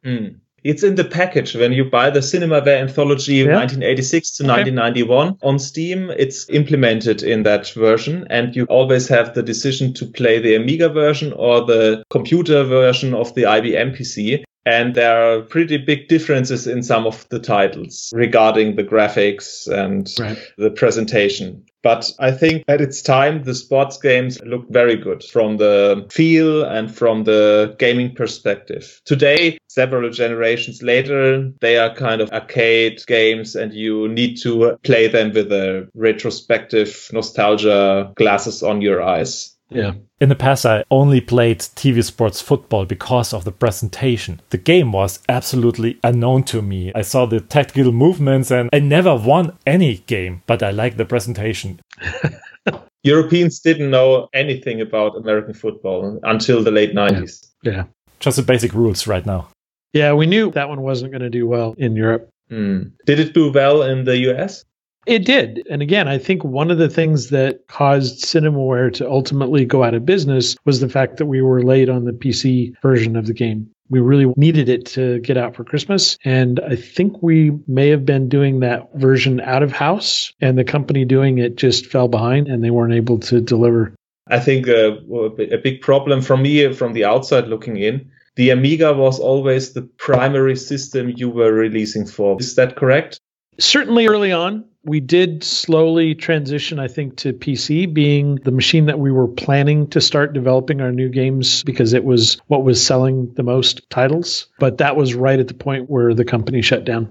Hmm. 0.04 0.26
It's 0.64 0.82
in 0.82 0.94
the 0.94 1.04
package 1.04 1.54
when 1.54 1.72
you 1.72 1.84
buy 1.84 2.08
the 2.08 2.20
Cinemaware 2.20 2.80
Anthology 2.80 3.34
Yeah. 3.34 3.54
1986 3.54 4.36
to 4.38 4.44
Okay. 4.44 4.52
1991 4.52 5.36
on 5.42 5.58
Steam. 5.58 6.10
It's 6.16 6.48
implemented 6.48 7.22
in 7.22 7.42
that 7.42 7.68
version, 7.68 8.26
and 8.30 8.56
you 8.56 8.64
always 8.64 9.06
have 9.08 9.34
the 9.34 9.42
decision 9.42 9.92
to 9.94 10.06
play 10.06 10.38
the 10.38 10.54
Amiga 10.54 10.88
version 10.88 11.34
or 11.34 11.66
the 11.66 12.02
computer 12.08 12.64
version 12.64 13.12
of 13.14 13.34
the 13.34 13.42
IBM 13.42 13.94
PC. 13.94 14.42
And 14.66 14.94
there 14.94 15.16
are 15.16 15.42
pretty 15.42 15.76
big 15.76 16.08
differences 16.08 16.66
in 16.66 16.82
some 16.82 17.06
of 17.06 17.28
the 17.28 17.38
titles 17.38 18.10
regarding 18.14 18.76
the 18.76 18.84
graphics 18.84 19.68
and 19.68 20.10
Right. 20.18 20.38
the 20.56 20.70
presentation. 20.70 21.62
But 21.82 22.10
I 22.18 22.30
think 22.30 22.64
at 22.66 22.80
its 22.80 23.02
time, 23.02 23.44
the 23.44 23.54
sports 23.54 23.98
games 23.98 24.40
looked 24.42 24.72
very 24.72 24.96
good 24.96 25.22
from 25.22 25.58
the 25.58 26.06
feel 26.10 26.64
and 26.64 26.90
from 26.90 27.24
the 27.24 27.76
gaming 27.78 28.14
perspective. 28.14 29.02
Today, 29.04 29.58
several 29.68 30.08
generations 30.08 30.82
later, 30.82 31.50
they 31.60 31.76
are 31.76 31.94
kind 31.94 32.22
of 32.22 32.30
arcade 32.30 33.02
games 33.06 33.54
and 33.54 33.74
you 33.74 34.08
need 34.08 34.36
to 34.38 34.78
play 34.82 35.08
them 35.08 35.32
with 35.34 35.52
a 35.52 35.86
retrospective 35.94 37.10
nostalgia 37.12 38.10
glasses 38.14 38.62
on 38.62 38.80
your 38.80 39.02
eyes. 39.02 39.53
Yeah. 39.74 39.94
In 40.20 40.28
the 40.28 40.34
past, 40.34 40.64
I 40.64 40.84
only 40.90 41.20
played 41.20 41.58
TV 41.58 42.02
Sports 42.02 42.40
Football 42.40 42.86
because 42.86 43.34
of 43.34 43.44
the 43.44 43.52
presentation. 43.52 44.40
The 44.50 44.58
game 44.58 44.92
was 44.92 45.18
absolutely 45.28 45.98
unknown 46.02 46.44
to 46.44 46.62
me. 46.62 46.92
I 46.94 47.02
saw 47.02 47.26
the 47.26 47.40
tactical 47.40 47.92
movements 47.92 48.50
and 48.50 48.70
I 48.72 48.78
never 48.78 49.14
won 49.14 49.58
any 49.66 49.98
game, 50.06 50.42
but 50.46 50.62
I 50.62 50.70
liked 50.70 50.96
the 50.96 51.04
presentation. 51.04 51.80
Europeans 53.02 53.60
didn't 53.60 53.90
know 53.90 54.28
anything 54.32 54.80
about 54.80 55.16
American 55.16 55.52
football 55.52 56.18
until 56.22 56.62
the 56.62 56.70
late 56.70 56.94
90s. 56.94 57.46
Yeah. 57.62 57.84
Just 58.18 58.36
the 58.36 58.42
basic 58.42 58.72
rules 58.72 59.06
right 59.06 59.26
now. 59.26 59.48
Yeah, 59.92 60.14
we 60.14 60.26
knew 60.26 60.50
that 60.52 60.68
one 60.68 60.80
wasn't 60.80 61.12
going 61.12 61.22
to 61.22 61.30
do 61.30 61.46
well 61.46 61.74
in 61.76 61.94
Europe. 61.94 62.30
Hmm. 62.48 62.84
Did 63.06 63.20
it 63.20 63.34
do 63.34 63.52
well 63.52 63.82
in 63.82 64.04
the 64.04 64.16
US? 64.30 64.64
It 65.06 65.24
did. 65.24 65.66
And 65.70 65.82
again, 65.82 66.08
I 66.08 66.18
think 66.18 66.44
one 66.44 66.70
of 66.70 66.78
the 66.78 66.88
things 66.88 67.30
that 67.30 67.66
caused 67.68 68.24
Cinemaware 68.24 68.92
to 68.94 69.10
ultimately 69.10 69.64
go 69.64 69.82
out 69.82 69.94
of 69.94 70.06
business 70.06 70.56
was 70.64 70.80
the 70.80 70.88
fact 70.88 71.18
that 71.18 71.26
we 71.26 71.42
were 71.42 71.62
late 71.62 71.88
on 71.88 72.04
the 72.04 72.12
PC 72.12 72.74
version 72.80 73.16
of 73.16 73.26
the 73.26 73.34
game. 73.34 73.70
We 73.90 74.00
really 74.00 74.32
needed 74.36 74.70
it 74.70 74.86
to 74.86 75.20
get 75.20 75.36
out 75.36 75.54
for 75.54 75.62
Christmas. 75.62 76.16
And 76.24 76.58
I 76.60 76.74
think 76.74 77.22
we 77.22 77.52
may 77.66 77.90
have 77.90 78.06
been 78.06 78.28
doing 78.30 78.60
that 78.60 78.88
version 78.94 79.40
out 79.40 79.62
of 79.62 79.72
house, 79.72 80.32
and 80.40 80.56
the 80.56 80.64
company 80.64 81.04
doing 81.04 81.38
it 81.38 81.56
just 81.56 81.86
fell 81.86 82.08
behind 82.08 82.48
and 82.48 82.64
they 82.64 82.70
weren't 82.70 82.94
able 82.94 83.18
to 83.20 83.40
deliver. 83.40 83.94
I 84.28 84.40
think 84.40 84.68
uh, 84.68 84.96
a 85.12 85.58
big 85.58 85.82
problem 85.82 86.22
for 86.22 86.36
me 86.36 86.72
from 86.72 86.94
the 86.94 87.04
outside 87.04 87.48
looking 87.48 87.76
in, 87.76 88.10
the 88.36 88.50
Amiga 88.50 88.94
was 88.94 89.20
always 89.20 89.74
the 89.74 89.82
primary 89.82 90.56
system 90.56 91.12
you 91.14 91.28
were 91.28 91.52
releasing 91.52 92.06
for. 92.06 92.40
Is 92.40 92.54
that 92.54 92.76
correct? 92.76 93.20
Certainly 93.60 94.06
early 94.06 94.32
on, 94.32 94.64
we 94.84 95.00
did 95.00 95.42
slowly 95.42 96.14
transition, 96.14 96.78
I 96.78 96.88
think, 96.88 97.16
to 97.18 97.32
PC 97.32 97.92
being 97.92 98.36
the 98.36 98.50
machine 98.50 98.86
that 98.86 98.98
we 98.98 99.10
were 99.10 99.28
planning 99.28 99.88
to 99.88 100.00
start 100.00 100.32
developing 100.32 100.80
our 100.80 100.92
new 100.92 101.08
games 101.08 101.62
because 101.64 101.92
it 101.92 102.04
was 102.04 102.38
what 102.46 102.64
was 102.64 102.84
selling 102.84 103.32
the 103.34 103.42
most 103.42 103.88
titles. 103.90 104.46
But 104.58 104.78
that 104.78 104.96
was 104.96 105.14
right 105.14 105.38
at 105.38 105.48
the 105.48 105.54
point 105.54 105.88
where 105.88 106.14
the 106.14 106.24
company 106.24 106.62
shut 106.62 106.84
down. 106.84 107.10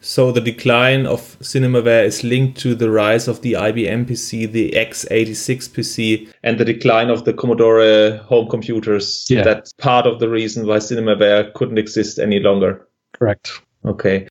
So 0.00 0.32
the 0.32 0.40
decline 0.42 1.06
of 1.06 1.38
Cinemaware 1.40 2.04
is 2.04 2.22
linked 2.22 2.58
to 2.60 2.74
the 2.74 2.90
rise 2.90 3.26
of 3.26 3.40
the 3.40 3.54
IBM 3.54 4.04
PC, 4.04 4.52
the 4.52 4.72
x86 4.72 5.70
PC, 5.70 6.28
and 6.42 6.58
the 6.60 6.64
decline 6.66 7.08
of 7.08 7.24
the 7.24 7.32
Commodore 7.32 8.18
home 8.18 8.50
computers. 8.50 9.24
Yeah. 9.30 9.44
That's 9.44 9.72
part 9.72 10.06
of 10.06 10.20
the 10.20 10.28
reason 10.28 10.66
why 10.66 10.76
Cinemaware 10.76 11.54
couldn't 11.54 11.78
exist 11.78 12.18
any 12.18 12.38
longer. 12.38 12.86
Correct. 13.14 13.62
Okay. 13.86 14.28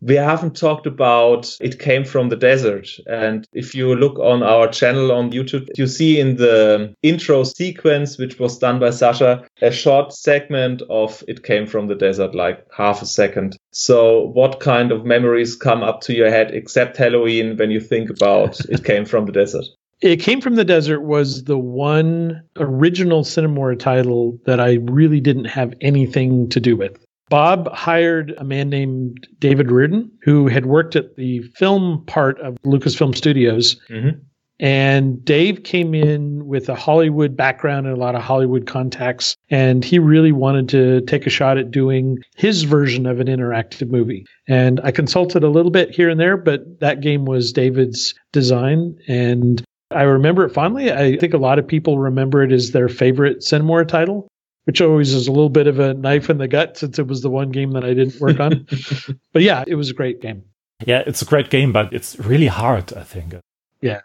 We 0.00 0.14
haven't 0.14 0.56
talked 0.56 0.86
about 0.86 1.56
it 1.60 1.78
came 1.78 2.04
from 2.04 2.28
the 2.28 2.36
desert. 2.36 2.88
And 3.06 3.46
if 3.52 3.74
you 3.74 3.94
look 3.94 4.18
on 4.18 4.42
our 4.42 4.68
channel 4.68 5.10
on 5.10 5.32
YouTube, 5.32 5.68
you 5.76 5.86
see 5.86 6.20
in 6.20 6.36
the 6.36 6.94
intro 7.02 7.44
sequence, 7.44 8.18
which 8.18 8.38
was 8.38 8.58
done 8.58 8.78
by 8.78 8.90
Sasha, 8.90 9.44
a 9.62 9.70
short 9.70 10.12
segment 10.12 10.82
of 10.90 11.24
it 11.26 11.42
came 11.44 11.66
from 11.66 11.86
the 11.86 11.94
desert, 11.94 12.34
like 12.34 12.66
half 12.76 13.02
a 13.02 13.06
second. 13.06 13.56
So 13.72 14.28
what 14.28 14.60
kind 14.60 14.92
of 14.92 15.04
memories 15.04 15.56
come 15.56 15.82
up 15.82 16.02
to 16.02 16.14
your 16.14 16.30
head 16.30 16.50
except 16.52 16.96
Halloween 16.96 17.56
when 17.56 17.70
you 17.70 17.80
think 17.80 18.10
about 18.10 18.60
it 18.68 18.84
came 18.84 19.04
from 19.04 19.26
the 19.26 19.32
desert? 19.32 19.64
It 20.02 20.20
Came 20.20 20.42
from 20.42 20.56
the 20.56 20.64
Desert 20.64 21.00
was 21.00 21.44
the 21.44 21.56
one 21.56 22.42
original 22.56 23.24
Cinemaware 23.24 23.78
title 23.78 24.38
that 24.44 24.60
I 24.60 24.74
really 24.82 25.20
didn't 25.20 25.46
have 25.46 25.72
anything 25.80 26.50
to 26.50 26.60
do 26.60 26.76
with. 26.76 27.05
Bob 27.28 27.72
hired 27.72 28.34
a 28.38 28.44
man 28.44 28.68
named 28.68 29.26
David 29.38 29.70
Riordan, 29.70 30.10
who 30.22 30.46
had 30.46 30.66
worked 30.66 30.94
at 30.96 31.16
the 31.16 31.40
film 31.56 32.04
part 32.06 32.40
of 32.40 32.56
Lucasfilm 32.64 33.16
Studios. 33.16 33.80
Mm-hmm. 33.90 34.20
And 34.58 35.22
Dave 35.22 35.64
came 35.64 35.94
in 35.94 36.46
with 36.46 36.68
a 36.70 36.74
Hollywood 36.74 37.36
background 37.36 37.86
and 37.86 37.94
a 37.94 38.00
lot 38.00 38.14
of 38.14 38.22
Hollywood 38.22 38.66
contacts. 38.66 39.36
And 39.50 39.84
he 39.84 39.98
really 39.98 40.32
wanted 40.32 40.68
to 40.70 41.02
take 41.02 41.26
a 41.26 41.30
shot 41.30 41.58
at 41.58 41.70
doing 41.70 42.18
his 42.36 42.62
version 42.62 43.04
of 43.04 43.20
an 43.20 43.26
interactive 43.26 43.90
movie. 43.90 44.24
And 44.48 44.80
I 44.82 44.92
consulted 44.92 45.42
a 45.42 45.50
little 45.50 45.70
bit 45.70 45.90
here 45.90 46.08
and 46.08 46.18
there, 46.18 46.38
but 46.38 46.80
that 46.80 47.02
game 47.02 47.26
was 47.26 47.52
David's 47.52 48.14
design. 48.32 48.96
And 49.08 49.62
I 49.90 50.02
remember 50.02 50.44
it 50.44 50.54
fondly. 50.54 50.90
I 50.90 51.18
think 51.18 51.34
a 51.34 51.38
lot 51.38 51.58
of 51.58 51.68
people 51.68 51.98
remember 51.98 52.42
it 52.42 52.50
as 52.50 52.70
their 52.70 52.88
favorite 52.88 53.40
Cinemaware 53.40 53.86
title 53.86 54.26
which 54.66 54.80
always 54.80 55.14
is 55.14 55.28
a 55.28 55.32
little 55.32 55.48
bit 55.48 55.66
of 55.66 55.78
a 55.78 55.94
knife 55.94 56.28
in 56.28 56.38
the 56.38 56.48
gut 56.48 56.76
since 56.76 56.98
it 56.98 57.06
was 57.06 57.22
the 57.22 57.30
one 57.30 57.50
game 57.50 57.70
that 57.72 57.84
I 57.84 57.94
didn't 57.94 58.20
work 58.20 58.40
on. 58.40 58.66
but 59.32 59.42
yeah, 59.42 59.64
it 59.66 59.76
was 59.76 59.90
a 59.90 59.94
great 59.94 60.20
game. 60.20 60.42
Yeah, 60.84 61.02
it's 61.06 61.22
a 61.22 61.24
great 61.24 61.50
game, 61.50 61.72
but 61.72 61.92
it's 61.92 62.18
really 62.18 62.48
hard, 62.48 62.92
I 62.94 63.04
think. 63.04 63.34
Yeah. 63.80 64.00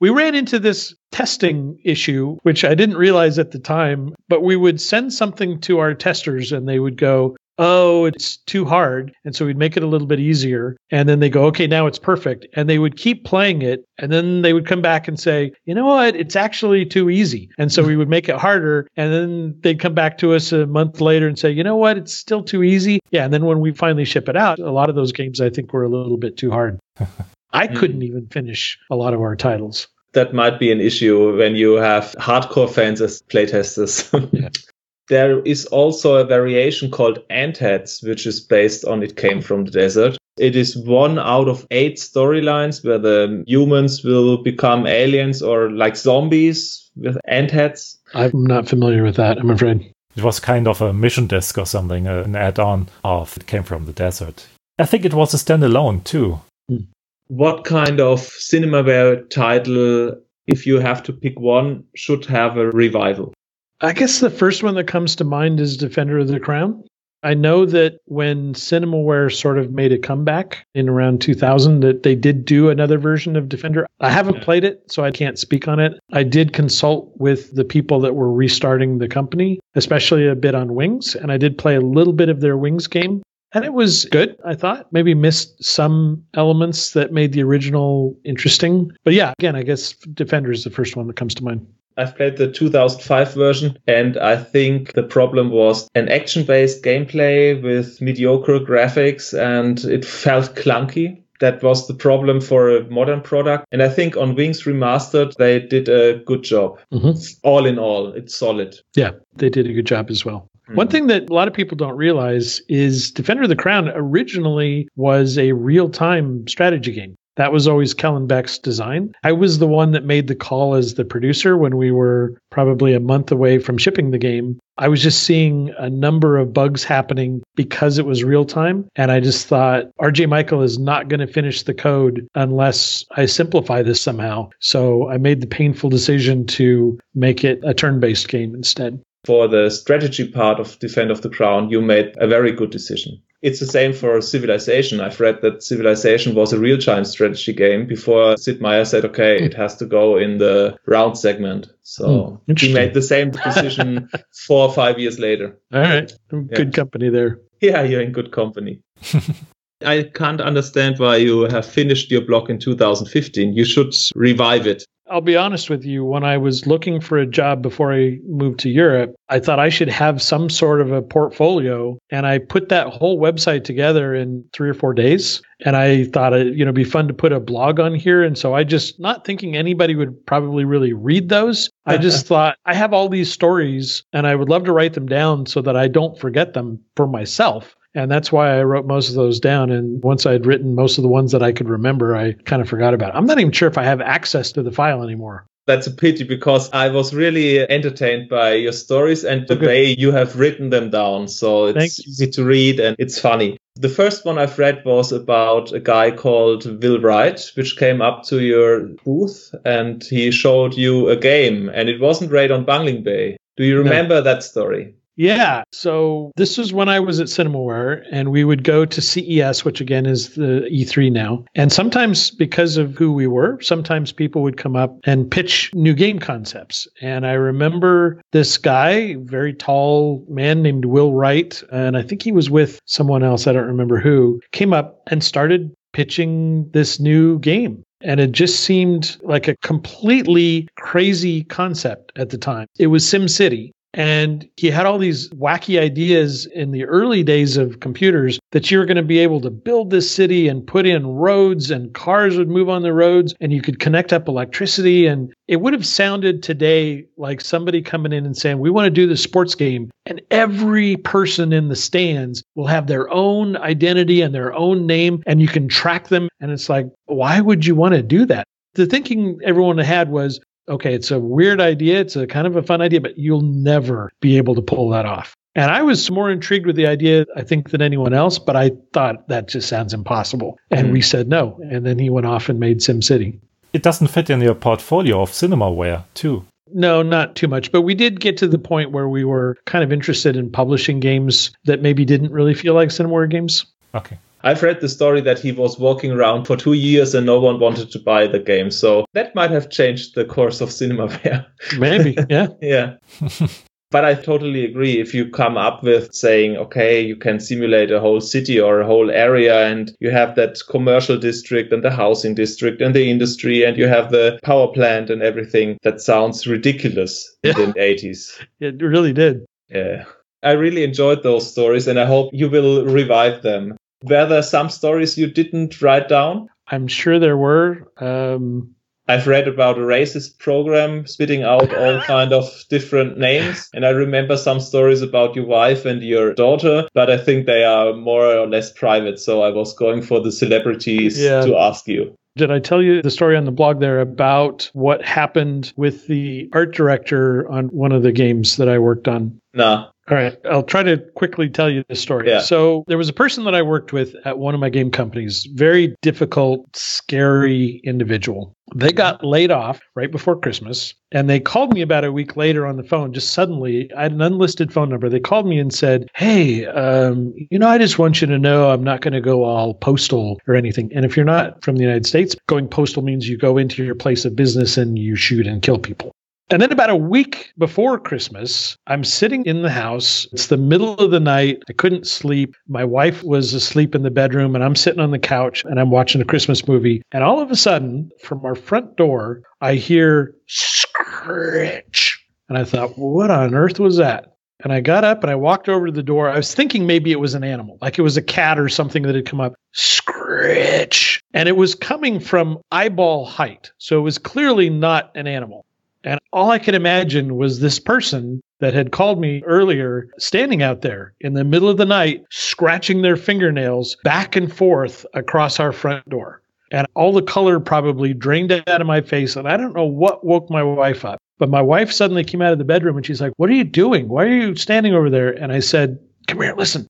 We 0.00 0.10
ran 0.10 0.34
into 0.34 0.58
this 0.58 0.94
testing 1.10 1.78
issue, 1.84 2.38
which 2.42 2.64
I 2.64 2.74
didn't 2.74 2.96
realize 2.96 3.38
at 3.38 3.50
the 3.50 3.58
time, 3.58 4.14
but 4.28 4.42
we 4.42 4.56
would 4.56 4.80
send 4.80 5.12
something 5.12 5.60
to 5.62 5.80
our 5.80 5.92
testers 5.94 6.52
and 6.52 6.68
they 6.68 6.78
would 6.78 6.96
go, 6.96 7.36
oh, 7.58 8.04
it's 8.04 8.36
too 8.36 8.64
hard. 8.64 9.12
And 9.24 9.34
so 9.34 9.44
we'd 9.44 9.56
make 9.56 9.76
it 9.76 9.82
a 9.82 9.86
little 9.86 10.06
bit 10.06 10.20
easier. 10.20 10.76
And 10.90 11.08
then 11.08 11.20
they 11.20 11.28
go, 11.28 11.44
okay, 11.46 11.66
now 11.66 11.86
it's 11.86 11.98
perfect. 11.98 12.46
And 12.54 12.68
they 12.68 12.78
would 12.78 12.96
keep 12.96 13.24
playing 13.24 13.62
it. 13.62 13.84
And 13.98 14.12
then 14.12 14.42
they 14.42 14.52
would 14.52 14.66
come 14.66 14.80
back 14.80 15.08
and 15.08 15.18
say, 15.18 15.52
you 15.64 15.74
know 15.74 15.86
what? 15.86 16.14
It's 16.14 16.36
actually 16.36 16.86
too 16.86 17.10
easy. 17.10 17.50
And 17.58 17.72
so 17.72 17.82
we 17.82 17.96
would 17.96 18.08
make 18.08 18.28
it 18.28 18.36
harder. 18.36 18.86
And 18.96 19.12
then 19.12 19.56
they'd 19.60 19.80
come 19.80 19.94
back 19.94 20.18
to 20.18 20.34
us 20.34 20.52
a 20.52 20.66
month 20.66 21.00
later 21.00 21.26
and 21.26 21.38
say, 21.38 21.50
you 21.50 21.64
know 21.64 21.76
what? 21.76 21.98
It's 21.98 22.14
still 22.14 22.42
too 22.42 22.62
easy. 22.62 23.00
Yeah. 23.10 23.24
And 23.24 23.32
then 23.32 23.44
when 23.44 23.60
we 23.60 23.72
finally 23.72 24.04
ship 24.04 24.28
it 24.28 24.36
out, 24.36 24.58
a 24.58 24.70
lot 24.70 24.88
of 24.88 24.94
those 24.94 25.12
games 25.12 25.40
I 25.40 25.50
think 25.50 25.72
were 25.72 25.84
a 25.84 25.88
little 25.88 26.16
bit 26.16 26.36
too 26.36 26.50
hard. 26.50 26.78
I 27.52 27.66
hmm. 27.66 27.76
couldn't 27.76 28.02
even 28.02 28.26
finish 28.28 28.78
a 28.90 28.96
lot 28.96 29.14
of 29.14 29.20
our 29.20 29.34
titles 29.34 29.88
that 30.12 30.32
might 30.32 30.58
be 30.58 30.72
an 30.72 30.80
issue 30.80 31.36
when 31.36 31.54
you 31.54 31.74
have 31.74 32.14
hardcore 32.18 32.68
fans 32.68 33.00
as 33.00 33.22
playtesters. 33.22 34.08
yeah. 34.32 34.48
There 35.08 35.40
is 35.40 35.64
also 35.66 36.16
a 36.16 36.24
variation 36.24 36.90
called 36.90 37.20
Ant 37.30 37.62
Antheads, 37.62 38.02
which 38.02 38.26
is 38.26 38.40
based 38.40 38.84
on 38.84 39.02
It 39.02 39.16
Came 39.16 39.40
from 39.40 39.64
the 39.64 39.70
Desert. 39.70 40.18
It 40.38 40.54
is 40.54 40.76
one 40.76 41.18
out 41.18 41.48
of 41.48 41.66
eight 41.70 41.96
storylines 41.96 42.84
where 42.84 42.98
the 42.98 43.42
humans 43.46 44.04
will 44.04 44.36
become 44.36 44.86
aliens 44.86 45.42
or 45.42 45.70
like 45.70 45.96
zombies 45.96 46.90
with 46.96 47.16
ant 47.26 47.52
Antheads. 47.52 47.98
I'm 48.14 48.44
not 48.44 48.68
familiar 48.68 49.02
with 49.02 49.16
that, 49.16 49.38
I'm 49.38 49.50
afraid. 49.50 49.90
It 50.16 50.22
was 50.22 50.40
kind 50.40 50.68
of 50.68 50.80
a 50.80 50.92
mission 50.92 51.26
disc 51.26 51.56
or 51.58 51.66
something, 51.66 52.06
uh, 52.06 52.22
an 52.24 52.36
add 52.36 52.58
on 52.58 52.88
of 53.02 53.36
It 53.36 53.46
Came 53.46 53.62
from 53.62 53.86
the 53.86 53.92
Desert. 53.92 54.46
I 54.78 54.84
think 54.84 55.04
it 55.04 55.14
was 55.14 55.34
a 55.34 55.38
standalone 55.38 56.04
too. 56.04 56.40
Hmm. 56.68 56.84
What 57.28 57.64
kind 57.64 58.00
of 58.00 58.20
Cinemaware 58.20 59.28
title, 59.30 60.16
if 60.46 60.66
you 60.66 60.80
have 60.80 61.02
to 61.04 61.12
pick 61.12 61.38
one, 61.40 61.84
should 61.94 62.24
have 62.26 62.56
a 62.56 62.70
revival? 62.70 63.34
I 63.80 63.92
guess 63.92 64.18
the 64.18 64.30
first 64.30 64.64
one 64.64 64.74
that 64.74 64.88
comes 64.88 65.14
to 65.16 65.24
mind 65.24 65.60
is 65.60 65.76
Defender 65.76 66.18
of 66.18 66.26
the 66.26 66.40
Crown. 66.40 66.82
I 67.22 67.34
know 67.34 67.64
that 67.66 67.98
when 68.06 68.54
Cinemaware 68.54 69.32
sort 69.32 69.58
of 69.58 69.72
made 69.72 69.92
a 69.92 69.98
comeback 69.98 70.64
in 70.74 70.88
around 70.88 71.20
2000, 71.20 71.80
that 71.80 72.02
they 72.02 72.14
did 72.16 72.44
do 72.44 72.70
another 72.70 72.98
version 72.98 73.36
of 73.36 73.48
Defender. 73.48 73.86
I 74.00 74.10
haven't 74.10 74.42
played 74.42 74.64
it, 74.64 74.82
so 74.90 75.04
I 75.04 75.12
can't 75.12 75.38
speak 75.38 75.68
on 75.68 75.78
it. 75.78 75.92
I 76.12 76.24
did 76.24 76.52
consult 76.52 77.12
with 77.18 77.54
the 77.54 77.64
people 77.64 78.00
that 78.00 78.14
were 78.14 78.32
restarting 78.32 78.98
the 78.98 79.08
company, 79.08 79.60
especially 79.74 80.26
a 80.26 80.34
bit 80.34 80.54
on 80.54 80.74
Wings, 80.74 81.14
and 81.14 81.30
I 81.30 81.36
did 81.36 81.58
play 81.58 81.76
a 81.76 81.80
little 81.80 82.12
bit 82.12 82.28
of 82.28 82.40
their 82.40 82.56
Wings 82.56 82.86
game. 82.86 83.22
And 83.52 83.64
it 83.64 83.72
was 83.72 84.04
good, 84.06 84.36
I 84.44 84.54
thought. 84.54 84.92
Maybe 84.92 85.14
missed 85.14 85.62
some 85.62 86.24
elements 86.34 86.92
that 86.92 87.12
made 87.12 87.32
the 87.32 87.42
original 87.42 88.16
interesting. 88.24 88.90
But 89.04 89.14
yeah, 89.14 89.32
again, 89.38 89.56
I 89.56 89.62
guess 89.62 89.92
Defender 89.92 90.52
is 90.52 90.64
the 90.64 90.70
first 90.70 90.96
one 90.96 91.06
that 91.06 91.16
comes 91.16 91.34
to 91.36 91.44
mind. 91.44 91.66
I've 91.98 92.16
played 92.16 92.36
the 92.36 92.50
2005 92.50 93.34
version, 93.34 93.78
and 93.86 94.16
I 94.16 94.36
think 94.36 94.92
the 94.92 95.02
problem 95.02 95.50
was 95.50 95.88
an 95.94 96.08
action 96.08 96.44
based 96.44 96.82
gameplay 96.82 97.60
with 97.62 98.00
mediocre 98.00 98.60
graphics, 98.60 99.38
and 99.38 99.78
it 99.84 100.04
felt 100.04 100.54
clunky. 100.54 101.22
That 101.40 101.62
was 101.62 101.86
the 101.86 101.94
problem 101.94 102.40
for 102.40 102.68
a 102.76 102.84
modern 102.90 103.20
product. 103.20 103.66
And 103.70 103.82
I 103.82 103.88
think 103.88 104.16
on 104.16 104.34
Wings 104.34 104.62
Remastered, 104.64 105.34
they 105.34 105.60
did 105.60 105.88
a 105.88 106.18
good 106.18 106.42
job. 106.42 106.80
Mm-hmm. 106.92 107.18
All 107.44 107.64
in 107.64 107.78
all, 107.78 108.12
it's 108.12 108.34
solid. 108.34 108.76
Yeah, 108.94 109.12
they 109.36 109.48
did 109.48 109.68
a 109.68 109.72
good 109.72 109.86
job 109.86 110.10
as 110.10 110.24
well. 110.24 110.48
Mm-hmm. 110.64 110.74
One 110.76 110.88
thing 110.88 111.06
that 111.06 111.30
a 111.30 111.32
lot 111.32 111.46
of 111.46 111.54
people 111.54 111.76
don't 111.76 111.96
realize 111.96 112.60
is 112.68 113.12
Defender 113.12 113.44
of 113.44 113.48
the 113.48 113.56
Crown 113.56 113.88
originally 113.94 114.88
was 114.96 115.38
a 115.38 115.52
real 115.52 115.88
time 115.88 116.46
strategy 116.48 116.92
game. 116.92 117.16
That 117.38 117.52
was 117.52 117.68
always 117.68 117.94
Kellyn 117.94 118.26
Beeck's 118.26 118.58
design. 118.58 119.14
I 119.22 119.30
was 119.30 119.60
the 119.60 119.66
one 119.66 119.92
that 119.92 120.04
made 120.04 120.26
the 120.26 120.34
call 120.34 120.74
as 120.74 120.94
the 120.94 121.04
producer 121.04 121.56
when 121.56 121.76
we 121.76 121.92
were 121.92 122.36
probably 122.50 122.94
a 122.94 123.00
month 123.00 123.30
away 123.30 123.60
from 123.60 123.78
shipping 123.78 124.10
the 124.10 124.18
game. 124.18 124.58
I 124.76 124.88
was 124.88 125.00
just 125.00 125.22
seeing 125.22 125.72
a 125.78 125.88
number 125.88 126.36
of 126.36 126.52
bugs 126.52 126.82
happening 126.82 127.42
because 127.54 127.96
it 127.96 128.06
was 128.06 128.24
real 128.24 128.44
time. 128.44 128.88
And 128.96 129.12
I 129.12 129.20
just 129.20 129.46
thought 129.46 129.84
RJ 130.00 130.26
Mical 130.26 130.64
is 130.64 130.80
not 130.80 131.08
going 131.08 131.20
to 131.20 131.32
finish 131.32 131.62
the 131.62 131.74
code 131.74 132.26
unless 132.34 133.04
I 133.12 133.26
simplify 133.26 133.82
this 133.82 134.00
somehow. 134.00 134.50
So 134.58 135.08
I 135.08 135.16
made 135.16 135.40
the 135.40 135.46
painful 135.46 135.90
decision 135.90 136.44
to 136.58 136.98
make 137.14 137.44
it 137.44 137.60
a 137.62 137.72
turn 137.72 138.00
based 138.00 138.28
game 138.28 138.52
instead. 138.56 139.00
For 139.24 139.46
the 139.46 139.70
strategy 139.70 140.26
part 140.26 140.58
of 140.58 140.78
Defend 140.80 141.12
of 141.12 141.22
the 141.22 141.30
Crown, 141.30 141.70
you 141.70 141.82
made 141.82 142.14
a 142.18 142.26
very 142.26 142.50
good 142.50 142.70
decision. 142.70 143.20
It's 143.40 143.60
the 143.60 143.66
same 143.66 143.92
for 143.92 144.20
Civilization. 144.20 145.00
I've 145.00 145.20
read 145.20 145.42
that 145.42 145.62
Civilization 145.62 146.34
was 146.34 146.52
a 146.52 146.58
real-time 146.58 147.04
strategy 147.04 147.52
game 147.52 147.86
before 147.86 148.36
Sid 148.36 148.60
Meier 148.60 148.84
said, 148.84 149.04
okay, 149.04 149.38
it 149.38 149.54
has 149.54 149.76
to 149.76 149.86
go 149.86 150.16
in 150.16 150.38
the 150.38 150.76
round 150.86 151.16
segment. 151.16 151.68
So 151.82 152.40
mm, 152.48 152.58
he 152.58 152.72
made 152.72 152.94
the 152.94 153.02
same 153.02 153.30
decision 153.30 154.08
four 154.46 154.68
or 154.68 154.72
five 154.72 154.98
years 154.98 155.18
later. 155.18 155.58
All 155.72 155.80
right. 155.80 156.12
Good 156.30 156.48
yeah. 156.50 156.70
company 156.70 157.10
there. 157.10 157.40
Yeah, 157.60 157.82
you're 157.82 158.02
in 158.02 158.12
good 158.12 158.32
company. 158.32 158.82
I 159.84 160.10
can't 160.12 160.40
understand 160.40 160.98
why 160.98 161.16
you 161.16 161.42
have 161.42 161.64
finished 161.64 162.10
your 162.10 162.22
blog 162.22 162.50
in 162.50 162.58
2015. 162.58 163.54
You 163.54 163.64
should 163.64 163.94
revive 164.16 164.66
it. 164.66 164.84
I'll 165.10 165.20
be 165.20 165.36
honest 165.36 165.70
with 165.70 165.84
you. 165.84 166.04
When 166.04 166.24
I 166.24 166.38
was 166.38 166.66
looking 166.66 167.00
for 167.00 167.18
a 167.18 167.26
job 167.26 167.62
before 167.62 167.92
I 167.92 168.18
moved 168.26 168.60
to 168.60 168.68
Europe, 168.68 169.14
I 169.28 169.40
thought 169.40 169.58
I 169.58 169.68
should 169.68 169.88
have 169.88 170.22
some 170.22 170.50
sort 170.50 170.80
of 170.80 170.92
a 170.92 171.02
portfolio. 171.02 171.98
And 172.10 172.26
I 172.26 172.38
put 172.38 172.68
that 172.68 172.88
whole 172.88 173.20
website 173.20 173.64
together 173.64 174.14
in 174.14 174.44
three 174.52 174.68
or 174.68 174.74
four 174.74 174.94
days. 174.94 175.42
And 175.64 175.76
I 175.76 176.04
thought 176.04 176.34
it, 176.34 176.54
you 176.54 176.64
know, 176.64 176.72
be 176.72 176.84
fun 176.84 177.08
to 177.08 177.14
put 177.14 177.32
a 177.32 177.40
blog 177.40 177.80
on 177.80 177.94
here. 177.94 178.22
And 178.22 178.38
so 178.38 178.54
I 178.54 178.64
just, 178.64 179.00
not 179.00 179.24
thinking 179.24 179.56
anybody 179.56 179.96
would 179.96 180.24
probably 180.26 180.64
really 180.64 180.92
read 180.92 181.28
those, 181.28 181.70
I 181.84 181.96
just 181.98 182.26
thought 182.26 182.56
I 182.64 182.74
have 182.74 182.92
all 182.92 183.08
these 183.08 183.32
stories 183.32 184.04
and 184.12 184.26
I 184.26 184.34
would 184.34 184.48
love 184.48 184.64
to 184.64 184.72
write 184.72 184.94
them 184.94 185.06
down 185.06 185.46
so 185.46 185.62
that 185.62 185.76
I 185.76 185.88
don't 185.88 186.18
forget 186.18 186.54
them 186.54 186.80
for 186.94 187.06
myself. 187.06 187.74
And 187.94 188.10
that's 188.10 188.30
why 188.30 188.58
I 188.58 188.62
wrote 188.62 188.86
most 188.86 189.08
of 189.08 189.14
those 189.14 189.40
down. 189.40 189.70
And 189.70 190.02
once 190.02 190.26
I 190.26 190.32
had 190.32 190.46
written 190.46 190.74
most 190.74 190.98
of 190.98 191.02
the 191.02 191.08
ones 191.08 191.32
that 191.32 191.42
I 191.42 191.52
could 191.52 191.68
remember, 191.68 192.14
I 192.16 192.32
kind 192.32 192.60
of 192.62 192.68
forgot 192.68 192.94
about 192.94 193.10
it. 193.10 193.16
I'm 193.16 193.26
not 193.26 193.38
even 193.38 193.52
sure 193.52 193.68
if 193.68 193.78
I 193.78 193.84
have 193.84 194.00
access 194.00 194.52
to 194.52 194.62
the 194.62 194.72
file 194.72 195.02
anymore. 195.02 195.46
That's 195.66 195.86
a 195.86 195.90
pity 195.90 196.24
because 196.24 196.70
I 196.72 196.88
was 196.88 197.14
really 197.14 197.60
entertained 197.60 198.30
by 198.30 198.54
your 198.54 198.72
stories 198.72 199.22
and 199.22 199.46
the 199.46 199.54
okay. 199.56 199.66
way 199.66 199.96
you 199.98 200.12
have 200.12 200.38
written 200.38 200.70
them 200.70 200.88
down. 200.88 201.28
So 201.28 201.66
it's 201.66 201.78
Thanks. 201.78 202.00
easy 202.00 202.26
to 202.30 202.44
read 202.44 202.80
and 202.80 202.96
it's 202.98 203.18
funny. 203.18 203.58
The 203.76 203.90
first 203.90 204.24
one 204.24 204.38
I've 204.38 204.58
read 204.58 204.82
was 204.86 205.12
about 205.12 205.72
a 205.72 205.80
guy 205.80 206.10
called 206.10 206.64
Will 206.82 207.00
Wright, 207.00 207.38
which 207.54 207.76
came 207.76 208.00
up 208.00 208.24
to 208.24 208.40
your 208.42 208.88
booth 209.04 209.54
and 209.66 210.02
he 210.02 210.30
showed 210.30 210.74
you 210.74 211.10
a 211.10 211.16
game 211.16 211.68
and 211.68 211.90
it 211.90 212.00
wasn't 212.00 212.32
Raid 212.32 212.50
on 212.50 212.64
Bungling 212.64 213.02
Bay. 213.02 213.36
Do 213.58 213.64
you 213.64 213.76
remember 213.78 214.14
no. 214.14 214.22
that 214.22 214.42
story? 214.42 214.94
Yeah. 215.18 215.64
So 215.72 216.30
this 216.36 216.56
was 216.56 216.72
when 216.72 216.88
I 216.88 217.00
was 217.00 217.18
at 217.18 217.26
Cinemaware 217.26 218.04
and 218.12 218.30
we 218.30 218.44
would 218.44 218.62
go 218.62 218.84
to 218.84 219.00
CES, 219.00 219.64
which 219.64 219.80
again 219.80 220.06
is 220.06 220.36
the 220.36 220.68
E3 220.70 221.10
now. 221.10 221.44
And 221.56 221.72
sometimes 221.72 222.30
because 222.30 222.76
of 222.76 222.94
who 222.94 223.12
we 223.12 223.26
were, 223.26 223.60
sometimes 223.60 224.12
people 224.12 224.42
would 224.42 224.56
come 224.56 224.76
up 224.76 224.96
and 225.04 225.28
pitch 225.28 225.74
new 225.74 225.92
game 225.92 226.20
concepts. 226.20 226.86
And 227.02 227.26
I 227.26 227.32
remember 227.32 228.22
this 228.30 228.56
guy, 228.58 229.16
very 229.22 229.52
tall 229.52 230.24
man 230.28 230.62
named 230.62 230.84
Will 230.84 231.12
Wright, 231.12 231.60
and 231.72 231.96
I 231.96 232.02
think 232.02 232.22
he 232.22 232.30
was 232.30 232.48
with 232.48 232.80
someone 232.84 233.24
else, 233.24 233.48
I 233.48 233.52
don't 233.52 233.66
remember 233.66 233.98
who, 233.98 234.40
came 234.52 234.72
up 234.72 235.02
and 235.08 235.24
started 235.24 235.74
pitching 235.92 236.70
this 236.70 237.00
new 237.00 237.40
game. 237.40 237.82
And 238.02 238.20
it 238.20 238.30
just 238.30 238.60
seemed 238.60 239.16
like 239.22 239.48
a 239.48 239.56
completely 239.64 240.68
crazy 240.76 241.42
concept 241.42 242.12
at 242.14 242.30
the 242.30 242.38
time. 242.38 242.68
It 242.78 242.86
was 242.86 243.02
SimCity. 243.04 243.72
And 243.94 244.48
he 244.56 244.70
had 244.70 244.86
all 244.86 244.98
these 244.98 245.30
wacky 245.30 245.80
ideas 245.80 246.46
in 246.46 246.72
the 246.72 246.84
early 246.84 247.22
days 247.22 247.56
of 247.56 247.80
computers 247.80 248.38
that 248.52 248.70
you 248.70 248.78
were 248.78 248.84
going 248.84 248.98
to 248.98 249.02
be 249.02 249.18
able 249.18 249.40
to 249.40 249.50
build 249.50 249.90
this 249.90 250.10
city 250.10 250.46
and 250.46 250.66
put 250.66 250.86
in 250.86 251.06
roads 251.06 251.70
and 251.70 251.94
cars 251.94 252.36
would 252.36 252.48
move 252.48 252.68
on 252.68 252.82
the 252.82 252.92
roads 252.92 253.34
and 253.40 253.52
you 253.52 253.62
could 253.62 253.80
connect 253.80 254.12
up 254.12 254.28
electricity. 254.28 255.06
And 255.06 255.32
it 255.46 255.60
would 255.62 255.72
have 255.72 255.86
sounded 255.86 256.42
today 256.42 257.06
like 257.16 257.40
somebody 257.40 257.80
coming 257.80 258.12
in 258.12 258.26
and 258.26 258.36
saying, 258.36 258.58
We 258.58 258.70
want 258.70 258.86
to 258.86 258.90
do 258.90 259.06
the 259.06 259.16
sports 259.16 259.54
game. 259.54 259.90
And 260.04 260.20
every 260.30 260.96
person 260.96 261.52
in 261.52 261.68
the 261.68 261.76
stands 261.76 262.42
will 262.54 262.66
have 262.66 262.86
their 262.86 263.10
own 263.10 263.56
identity 263.56 264.20
and 264.20 264.34
their 264.34 264.54
own 264.54 264.86
name 264.86 265.22
and 265.26 265.40
you 265.40 265.48
can 265.48 265.68
track 265.68 266.08
them. 266.08 266.28
And 266.40 266.50
it's 266.50 266.68
like, 266.68 266.86
why 267.06 267.40
would 267.40 267.66
you 267.66 267.74
want 267.74 267.94
to 267.94 268.02
do 268.02 268.26
that? 268.26 268.44
The 268.74 268.86
thinking 268.86 269.38
everyone 269.44 269.78
had 269.78 270.10
was 270.10 270.40
okay, 270.68 270.94
it's 270.94 271.10
a 271.10 271.18
weird 271.18 271.60
idea. 271.60 272.00
It's 272.00 272.16
a 272.16 272.26
kind 272.26 272.46
of 272.46 272.56
a 272.56 272.62
fun 272.62 272.80
idea, 272.80 273.00
but 273.00 273.18
you'll 273.18 273.42
never 273.42 274.10
be 274.20 274.36
able 274.36 274.54
to 274.54 274.62
pull 274.62 274.90
that 274.90 275.06
off. 275.06 275.34
And 275.54 275.70
I 275.70 275.82
was 275.82 276.10
more 276.10 276.30
intrigued 276.30 276.66
with 276.66 276.76
the 276.76 276.86
idea, 276.86 277.26
I 277.34 277.42
think, 277.42 277.70
than 277.70 277.82
anyone 277.82 278.14
else, 278.14 278.38
but 278.38 278.54
I 278.54 278.70
thought 278.92 279.26
that 279.28 279.48
just 279.48 279.68
sounds 279.68 279.92
impossible. 279.92 280.56
And 280.70 280.88
mm. 280.88 280.92
we 280.92 281.00
said 281.00 281.28
no. 281.28 281.58
And 281.70 281.84
then 281.84 281.98
he 281.98 282.10
went 282.10 282.26
off 282.26 282.48
and 282.48 282.60
made 282.60 282.78
SimCity. 282.78 283.40
It 283.72 283.82
doesn't 283.82 284.06
fit 284.08 284.30
in 284.30 284.40
your 284.40 284.54
portfolio 284.54 285.20
of 285.20 285.30
Cinemaware, 285.30 286.04
too. 286.14 286.44
No, 286.72 287.02
not 287.02 287.34
too 287.34 287.48
much. 287.48 287.72
But 287.72 287.82
we 287.82 287.94
did 287.94 288.20
get 288.20 288.36
to 288.38 288.46
the 288.46 288.58
point 288.58 288.92
where 288.92 289.08
we 289.08 289.24
were 289.24 289.56
kind 289.64 289.82
of 289.82 289.92
interested 289.92 290.36
in 290.36 290.50
publishing 290.50 291.00
games 291.00 291.50
that 291.64 291.82
maybe 291.82 292.04
didn't 292.04 292.30
really 292.30 292.54
feel 292.54 292.74
like 292.74 292.90
Cinemaware 292.90 293.28
games. 293.28 293.66
Okay. 293.94 294.18
I've 294.42 294.62
read 294.62 294.80
the 294.80 294.88
story 294.88 295.20
that 295.22 295.38
he 295.38 295.52
was 295.52 295.78
walking 295.78 296.12
around 296.12 296.44
for 296.44 296.56
two 296.56 296.74
years 296.74 297.14
and 297.14 297.26
no 297.26 297.40
one 297.40 297.58
wanted 297.58 297.90
to 297.92 297.98
buy 297.98 298.26
the 298.26 298.38
game. 298.38 298.70
So 298.70 299.04
that 299.14 299.34
might 299.34 299.50
have 299.50 299.70
changed 299.70 300.14
the 300.14 300.24
course 300.24 300.60
of 300.60 300.68
Cinemaware. 300.68 301.46
Maybe, 301.78 302.16
yeah. 302.28 302.48
yeah. 302.60 302.96
But 303.90 304.04
I 304.04 304.14
totally 304.14 304.66
agree. 304.66 305.00
If 305.00 305.14
you 305.14 305.30
come 305.30 305.56
up 305.56 305.82
with 305.82 306.12
saying, 306.12 306.58
okay, 306.58 307.00
you 307.00 307.16
can 307.16 307.40
simulate 307.40 307.90
a 307.90 308.00
whole 308.00 308.20
city 308.20 308.60
or 308.60 308.80
a 308.80 308.86
whole 308.86 309.10
area 309.10 309.66
and 309.66 309.96
you 309.98 310.10
have 310.10 310.36
that 310.36 310.58
commercial 310.68 311.16
district 311.16 311.72
and 311.72 311.82
the 311.82 311.90
housing 311.90 312.34
district 312.34 312.82
and 312.82 312.94
the 312.94 313.10
industry 313.10 313.64
and 313.64 313.78
you 313.78 313.88
have 313.88 314.10
the 314.10 314.38
power 314.42 314.68
plant 314.68 315.08
and 315.08 315.22
everything, 315.22 315.78
that 315.84 316.02
sounds 316.02 316.46
ridiculous 316.46 317.34
yeah. 317.42 317.58
in 317.58 317.70
the 317.70 317.80
80s. 317.80 318.44
It 318.60 318.82
really 318.82 319.14
did. 319.14 319.46
Yeah. 319.70 320.04
I 320.42 320.52
really 320.52 320.84
enjoyed 320.84 321.22
those 321.22 321.50
stories 321.50 321.88
and 321.88 321.98
I 321.98 322.04
hope 322.04 322.30
you 322.34 322.50
will 322.50 322.84
revive 322.84 323.42
them. 323.42 323.76
Were 324.04 324.26
there 324.26 324.42
some 324.42 324.70
stories 324.70 325.18
you 325.18 325.26
didn't 325.26 325.80
write 325.82 326.08
down? 326.08 326.48
I'm 326.68 326.86
sure 326.86 327.18
there 327.18 327.36
were. 327.36 327.90
Um, 327.96 328.74
I've 329.08 329.26
read 329.26 329.48
about 329.48 329.78
a 329.78 329.82
racist 329.82 330.38
program 330.38 331.06
spitting 331.06 331.42
out 331.42 331.74
all 331.74 332.00
kind 332.06 332.32
of 332.32 332.64
different 332.68 333.18
names. 333.18 333.70
And 333.72 333.86
I 333.86 333.90
remember 333.90 334.36
some 334.36 334.60
stories 334.60 335.00
about 335.00 335.34
your 335.34 335.46
wife 335.46 335.86
and 335.86 336.02
your 336.02 336.34
daughter, 336.34 336.86
but 336.92 337.10
I 337.10 337.16
think 337.16 337.46
they 337.46 337.64
are 337.64 337.94
more 337.94 338.26
or 338.26 338.46
less 338.46 338.70
private. 338.70 339.18
So 339.18 339.42
I 339.42 339.50
was 339.50 339.74
going 339.74 340.02
for 340.02 340.20
the 340.20 340.30
celebrities 340.30 341.18
yeah. 341.18 341.40
to 341.40 341.56
ask 341.56 341.88
you. 341.88 342.14
Did 342.36 342.52
I 342.52 342.60
tell 342.60 342.82
you 342.82 343.02
the 343.02 343.10
story 343.10 343.36
on 343.36 343.46
the 343.46 343.50
blog 343.50 343.80
there 343.80 344.00
about 344.00 344.70
what 344.72 345.02
happened 345.02 345.72
with 345.76 346.06
the 346.06 346.48
art 346.52 346.72
director 346.72 347.50
on 347.50 347.66
one 347.68 347.90
of 347.90 348.04
the 348.04 348.12
games 348.12 348.58
that 348.58 348.68
I 348.68 348.78
worked 348.78 349.08
on? 349.08 349.40
Nah. 349.54 349.88
All 350.10 350.16
right, 350.16 350.38
I'll 350.50 350.62
try 350.62 350.82
to 350.82 350.96
quickly 351.16 351.50
tell 351.50 351.68
you 351.68 351.84
the 351.88 351.94
story. 351.94 352.28
Yeah. 352.28 352.40
So, 352.40 352.84
there 352.88 352.96
was 352.96 353.10
a 353.10 353.12
person 353.12 353.44
that 353.44 353.54
I 353.54 353.60
worked 353.60 353.92
with 353.92 354.14
at 354.24 354.38
one 354.38 354.54
of 354.54 354.60
my 354.60 354.70
game 354.70 354.90
companies, 354.90 355.46
very 355.52 355.94
difficult, 356.00 356.64
scary 356.74 357.82
individual. 357.84 358.56
They 358.74 358.90
got 358.90 359.22
laid 359.22 359.50
off 359.50 359.80
right 359.94 360.10
before 360.10 360.38
Christmas, 360.38 360.94
and 361.12 361.28
they 361.28 361.40
called 361.40 361.74
me 361.74 361.82
about 361.82 362.04
a 362.04 362.12
week 362.12 362.36
later 362.36 362.66
on 362.66 362.76
the 362.76 362.82
phone. 362.82 363.12
Just 363.12 363.34
suddenly, 363.34 363.90
I 363.94 364.04
had 364.04 364.12
an 364.12 364.22
unlisted 364.22 364.72
phone 364.72 364.88
number. 364.88 365.10
They 365.10 365.20
called 365.20 365.46
me 365.46 365.58
and 365.58 365.72
said, 365.72 366.08
Hey, 366.14 366.64
um, 366.66 367.34
you 367.50 367.58
know, 367.58 367.68
I 367.68 367.78
just 367.78 367.98
want 367.98 368.20
you 368.20 368.26
to 368.28 368.38
know 368.38 368.70
I'm 368.70 368.84
not 368.84 369.02
going 369.02 369.14
to 369.14 369.20
go 369.20 369.44
all 369.44 369.74
postal 369.74 370.40
or 370.46 370.54
anything. 370.54 370.90
And 370.94 371.04
if 371.04 371.16
you're 371.16 371.26
not 371.26 371.62
from 371.62 371.76
the 371.76 371.82
United 371.82 372.06
States, 372.06 372.34
going 372.46 372.68
postal 372.68 373.02
means 373.02 373.28
you 373.28 373.36
go 373.36 373.58
into 373.58 373.84
your 373.84 373.94
place 373.94 374.24
of 374.24 374.36
business 374.36 374.76
and 374.76 374.98
you 374.98 375.16
shoot 375.16 375.46
and 375.46 375.62
kill 375.62 375.78
people. 375.78 376.12
And 376.50 376.62
then 376.62 376.72
about 376.72 376.88
a 376.88 376.96
week 376.96 377.52
before 377.58 377.98
Christmas, 377.98 378.78
I'm 378.86 379.04
sitting 379.04 379.44
in 379.44 379.60
the 379.60 379.70
house. 379.70 380.26
It's 380.32 380.46
the 380.46 380.56
middle 380.56 380.94
of 380.94 381.10
the 381.10 381.20
night. 381.20 381.62
I 381.68 381.74
couldn't 381.74 382.06
sleep. 382.06 382.56
My 382.68 382.84
wife 382.84 383.22
was 383.22 383.52
asleep 383.52 383.94
in 383.94 384.02
the 384.02 384.10
bedroom, 384.10 384.54
and 384.54 384.64
I'm 384.64 384.74
sitting 384.74 385.00
on 385.00 385.10
the 385.10 385.18
couch 385.18 385.62
and 385.66 385.78
I'm 385.78 385.90
watching 385.90 386.22
a 386.22 386.24
Christmas 386.24 386.66
movie. 386.66 387.02
And 387.12 387.22
all 387.22 387.40
of 387.40 387.50
a 387.50 387.56
sudden, 387.56 388.10
from 388.22 388.46
our 388.46 388.54
front 388.54 388.96
door, 388.96 389.42
I 389.60 389.74
hear 389.74 390.34
screech. 390.46 392.18
And 392.48 392.56
I 392.56 392.64
thought, 392.64 392.98
what 392.98 393.30
on 393.30 393.54
earth 393.54 393.78
was 393.78 393.98
that? 393.98 394.34
And 394.64 394.72
I 394.72 394.80
got 394.80 395.04
up 395.04 395.22
and 395.22 395.30
I 395.30 395.34
walked 395.34 395.68
over 395.68 395.86
to 395.86 395.92
the 395.92 396.02
door. 396.02 396.30
I 396.30 396.36
was 396.36 396.54
thinking 396.54 396.86
maybe 396.86 397.12
it 397.12 397.20
was 397.20 397.34
an 397.34 397.44
animal, 397.44 397.76
like 397.82 397.98
it 397.98 398.02
was 398.02 398.16
a 398.16 398.22
cat 398.22 398.58
or 398.58 398.70
something 398.70 399.02
that 399.02 399.14
had 399.14 399.26
come 399.26 399.40
up. 399.40 399.54
Screech. 399.72 401.20
And 401.34 401.46
it 401.48 401.56
was 401.56 401.74
coming 401.74 402.18
from 402.18 402.58
eyeball 402.72 403.26
height. 403.26 403.70
So 403.76 403.98
it 403.98 404.02
was 404.02 404.16
clearly 404.16 404.70
not 404.70 405.12
an 405.14 405.26
animal. 405.26 405.66
And 406.08 406.18
all 406.32 406.50
I 406.50 406.58
could 406.58 406.74
imagine 406.74 407.36
was 407.36 407.60
this 407.60 407.78
person 407.78 408.40
that 408.60 408.72
had 408.72 408.92
called 408.92 409.20
me 409.20 409.42
earlier 409.44 410.08
standing 410.18 410.62
out 410.62 410.80
there 410.80 411.12
in 411.20 411.34
the 411.34 411.44
middle 411.44 411.68
of 411.68 411.76
the 411.76 411.84
night, 411.84 412.24
scratching 412.30 413.02
their 413.02 413.14
fingernails 413.14 413.94
back 414.04 414.34
and 414.34 414.50
forth 414.50 415.04
across 415.12 415.60
our 415.60 415.70
front 415.70 416.08
door. 416.08 416.40
And 416.72 416.86
all 416.94 417.12
the 417.12 417.20
color 417.20 417.60
probably 417.60 418.14
drained 418.14 418.50
out 418.52 418.80
of 418.80 418.86
my 418.86 419.02
face. 419.02 419.36
And 419.36 419.46
I 419.46 419.58
don't 419.58 419.76
know 419.76 419.84
what 419.84 420.24
woke 420.24 420.48
my 420.48 420.62
wife 420.62 421.04
up. 421.04 421.18
But 421.36 421.50
my 421.50 421.60
wife 421.60 421.92
suddenly 421.92 422.24
came 422.24 422.40
out 422.40 422.54
of 422.54 422.58
the 422.58 422.64
bedroom 422.64 422.96
and 422.96 423.04
she's 423.04 423.20
like, 423.20 423.34
What 423.36 423.50
are 423.50 423.54
you 423.54 423.64
doing? 423.64 424.08
Why 424.08 424.24
are 424.24 424.34
you 424.34 424.56
standing 424.56 424.94
over 424.94 425.10
there? 425.10 425.32
And 425.32 425.52
I 425.52 425.60
said, 425.60 425.98
Come 426.26 426.40
here, 426.40 426.54
listen. 426.56 426.86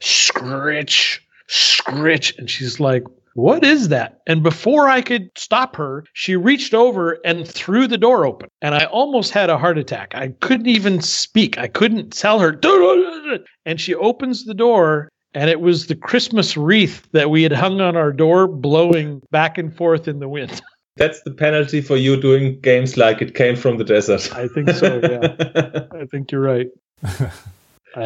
Scritch, 0.00 1.20
scritch. 1.46 2.36
And 2.36 2.50
she's 2.50 2.80
like, 2.80 3.04
what 3.34 3.64
is 3.64 3.88
that? 3.88 4.20
And 4.26 4.42
before 4.42 4.88
I 4.88 5.02
could 5.02 5.30
stop 5.36 5.76
her, 5.76 6.04
she 6.12 6.36
reached 6.36 6.74
over 6.74 7.18
and 7.24 7.46
threw 7.46 7.86
the 7.86 7.98
door 7.98 8.26
open. 8.26 8.48
And 8.60 8.74
I 8.74 8.84
almost 8.86 9.30
had 9.30 9.50
a 9.50 9.58
heart 9.58 9.78
attack. 9.78 10.14
I 10.14 10.28
couldn't 10.40 10.66
even 10.66 11.00
speak. 11.00 11.58
I 11.58 11.68
couldn't 11.68 12.12
tell 12.12 12.40
her. 12.40 12.58
And 13.66 13.80
she 13.80 13.94
opens 13.94 14.44
the 14.44 14.54
door, 14.54 15.08
and 15.34 15.48
it 15.50 15.60
was 15.60 15.86
the 15.86 15.94
Christmas 15.94 16.56
wreath 16.56 17.06
that 17.12 17.30
we 17.30 17.42
had 17.42 17.52
hung 17.52 17.80
on 17.80 17.94
our 17.94 18.12
door 18.12 18.48
blowing 18.48 19.22
back 19.30 19.58
and 19.58 19.74
forth 19.74 20.08
in 20.08 20.18
the 20.18 20.28
wind. 20.28 20.60
That's 20.96 21.22
the 21.22 21.30
penalty 21.30 21.80
for 21.80 21.96
you 21.96 22.20
doing 22.20 22.58
games 22.60 22.96
like 22.96 23.22
it 23.22 23.34
came 23.34 23.54
from 23.54 23.78
the 23.78 23.84
desert. 23.84 24.34
I 24.34 24.48
think 24.48 24.70
so, 24.70 25.00
yeah. 25.02 25.84
I 26.00 26.06
think 26.06 26.32
you're 26.32 26.40
right. 26.40 26.68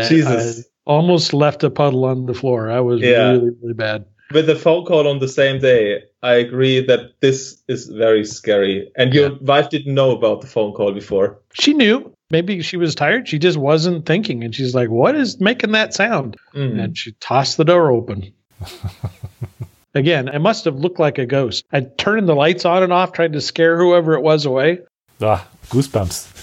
Jesus. 0.06 0.60
I 0.60 0.62
almost 0.84 1.32
left 1.32 1.64
a 1.64 1.70
puddle 1.70 2.04
on 2.04 2.26
the 2.26 2.34
floor. 2.34 2.70
I 2.70 2.80
was 2.80 3.00
yeah. 3.00 3.30
really, 3.30 3.50
really 3.62 3.74
bad 3.74 4.04
with 4.32 4.46
the 4.46 4.56
phone 4.56 4.84
call 4.84 5.06
on 5.06 5.18
the 5.18 5.28
same 5.28 5.60
day, 5.60 6.02
I 6.22 6.34
agree 6.34 6.84
that 6.86 7.20
this 7.20 7.62
is 7.68 7.86
very 7.88 8.24
scary. 8.24 8.90
And 8.96 9.12
your 9.12 9.32
yeah. 9.32 9.38
wife 9.40 9.70
didn't 9.70 9.94
know 9.94 10.10
about 10.10 10.40
the 10.40 10.46
phone 10.46 10.72
call 10.72 10.92
before. 10.92 11.38
She 11.52 11.74
knew. 11.74 12.10
Maybe 12.30 12.62
she 12.62 12.76
was 12.76 12.94
tired. 12.94 13.28
She 13.28 13.38
just 13.38 13.58
wasn't 13.58 14.06
thinking. 14.06 14.42
And 14.42 14.54
she's 14.54 14.74
like, 14.74 14.88
What 14.88 15.14
is 15.14 15.40
making 15.40 15.72
that 15.72 15.94
sound? 15.94 16.36
Mm. 16.54 16.82
And 16.82 16.98
she 16.98 17.12
tossed 17.20 17.58
the 17.58 17.64
door 17.64 17.92
open. 17.92 18.32
Again, 19.94 20.28
I 20.28 20.38
must 20.38 20.64
have 20.64 20.76
looked 20.76 20.98
like 20.98 21.18
a 21.18 21.26
ghost. 21.26 21.64
I 21.72 21.82
turned 21.82 22.28
the 22.28 22.34
lights 22.34 22.64
on 22.64 22.82
and 22.82 22.92
off, 22.92 23.12
trying 23.12 23.32
to 23.32 23.40
scare 23.40 23.78
whoever 23.78 24.14
it 24.14 24.22
was 24.22 24.44
away. 24.44 24.80
Ah, 25.20 25.46
goosebumps. 25.68 26.33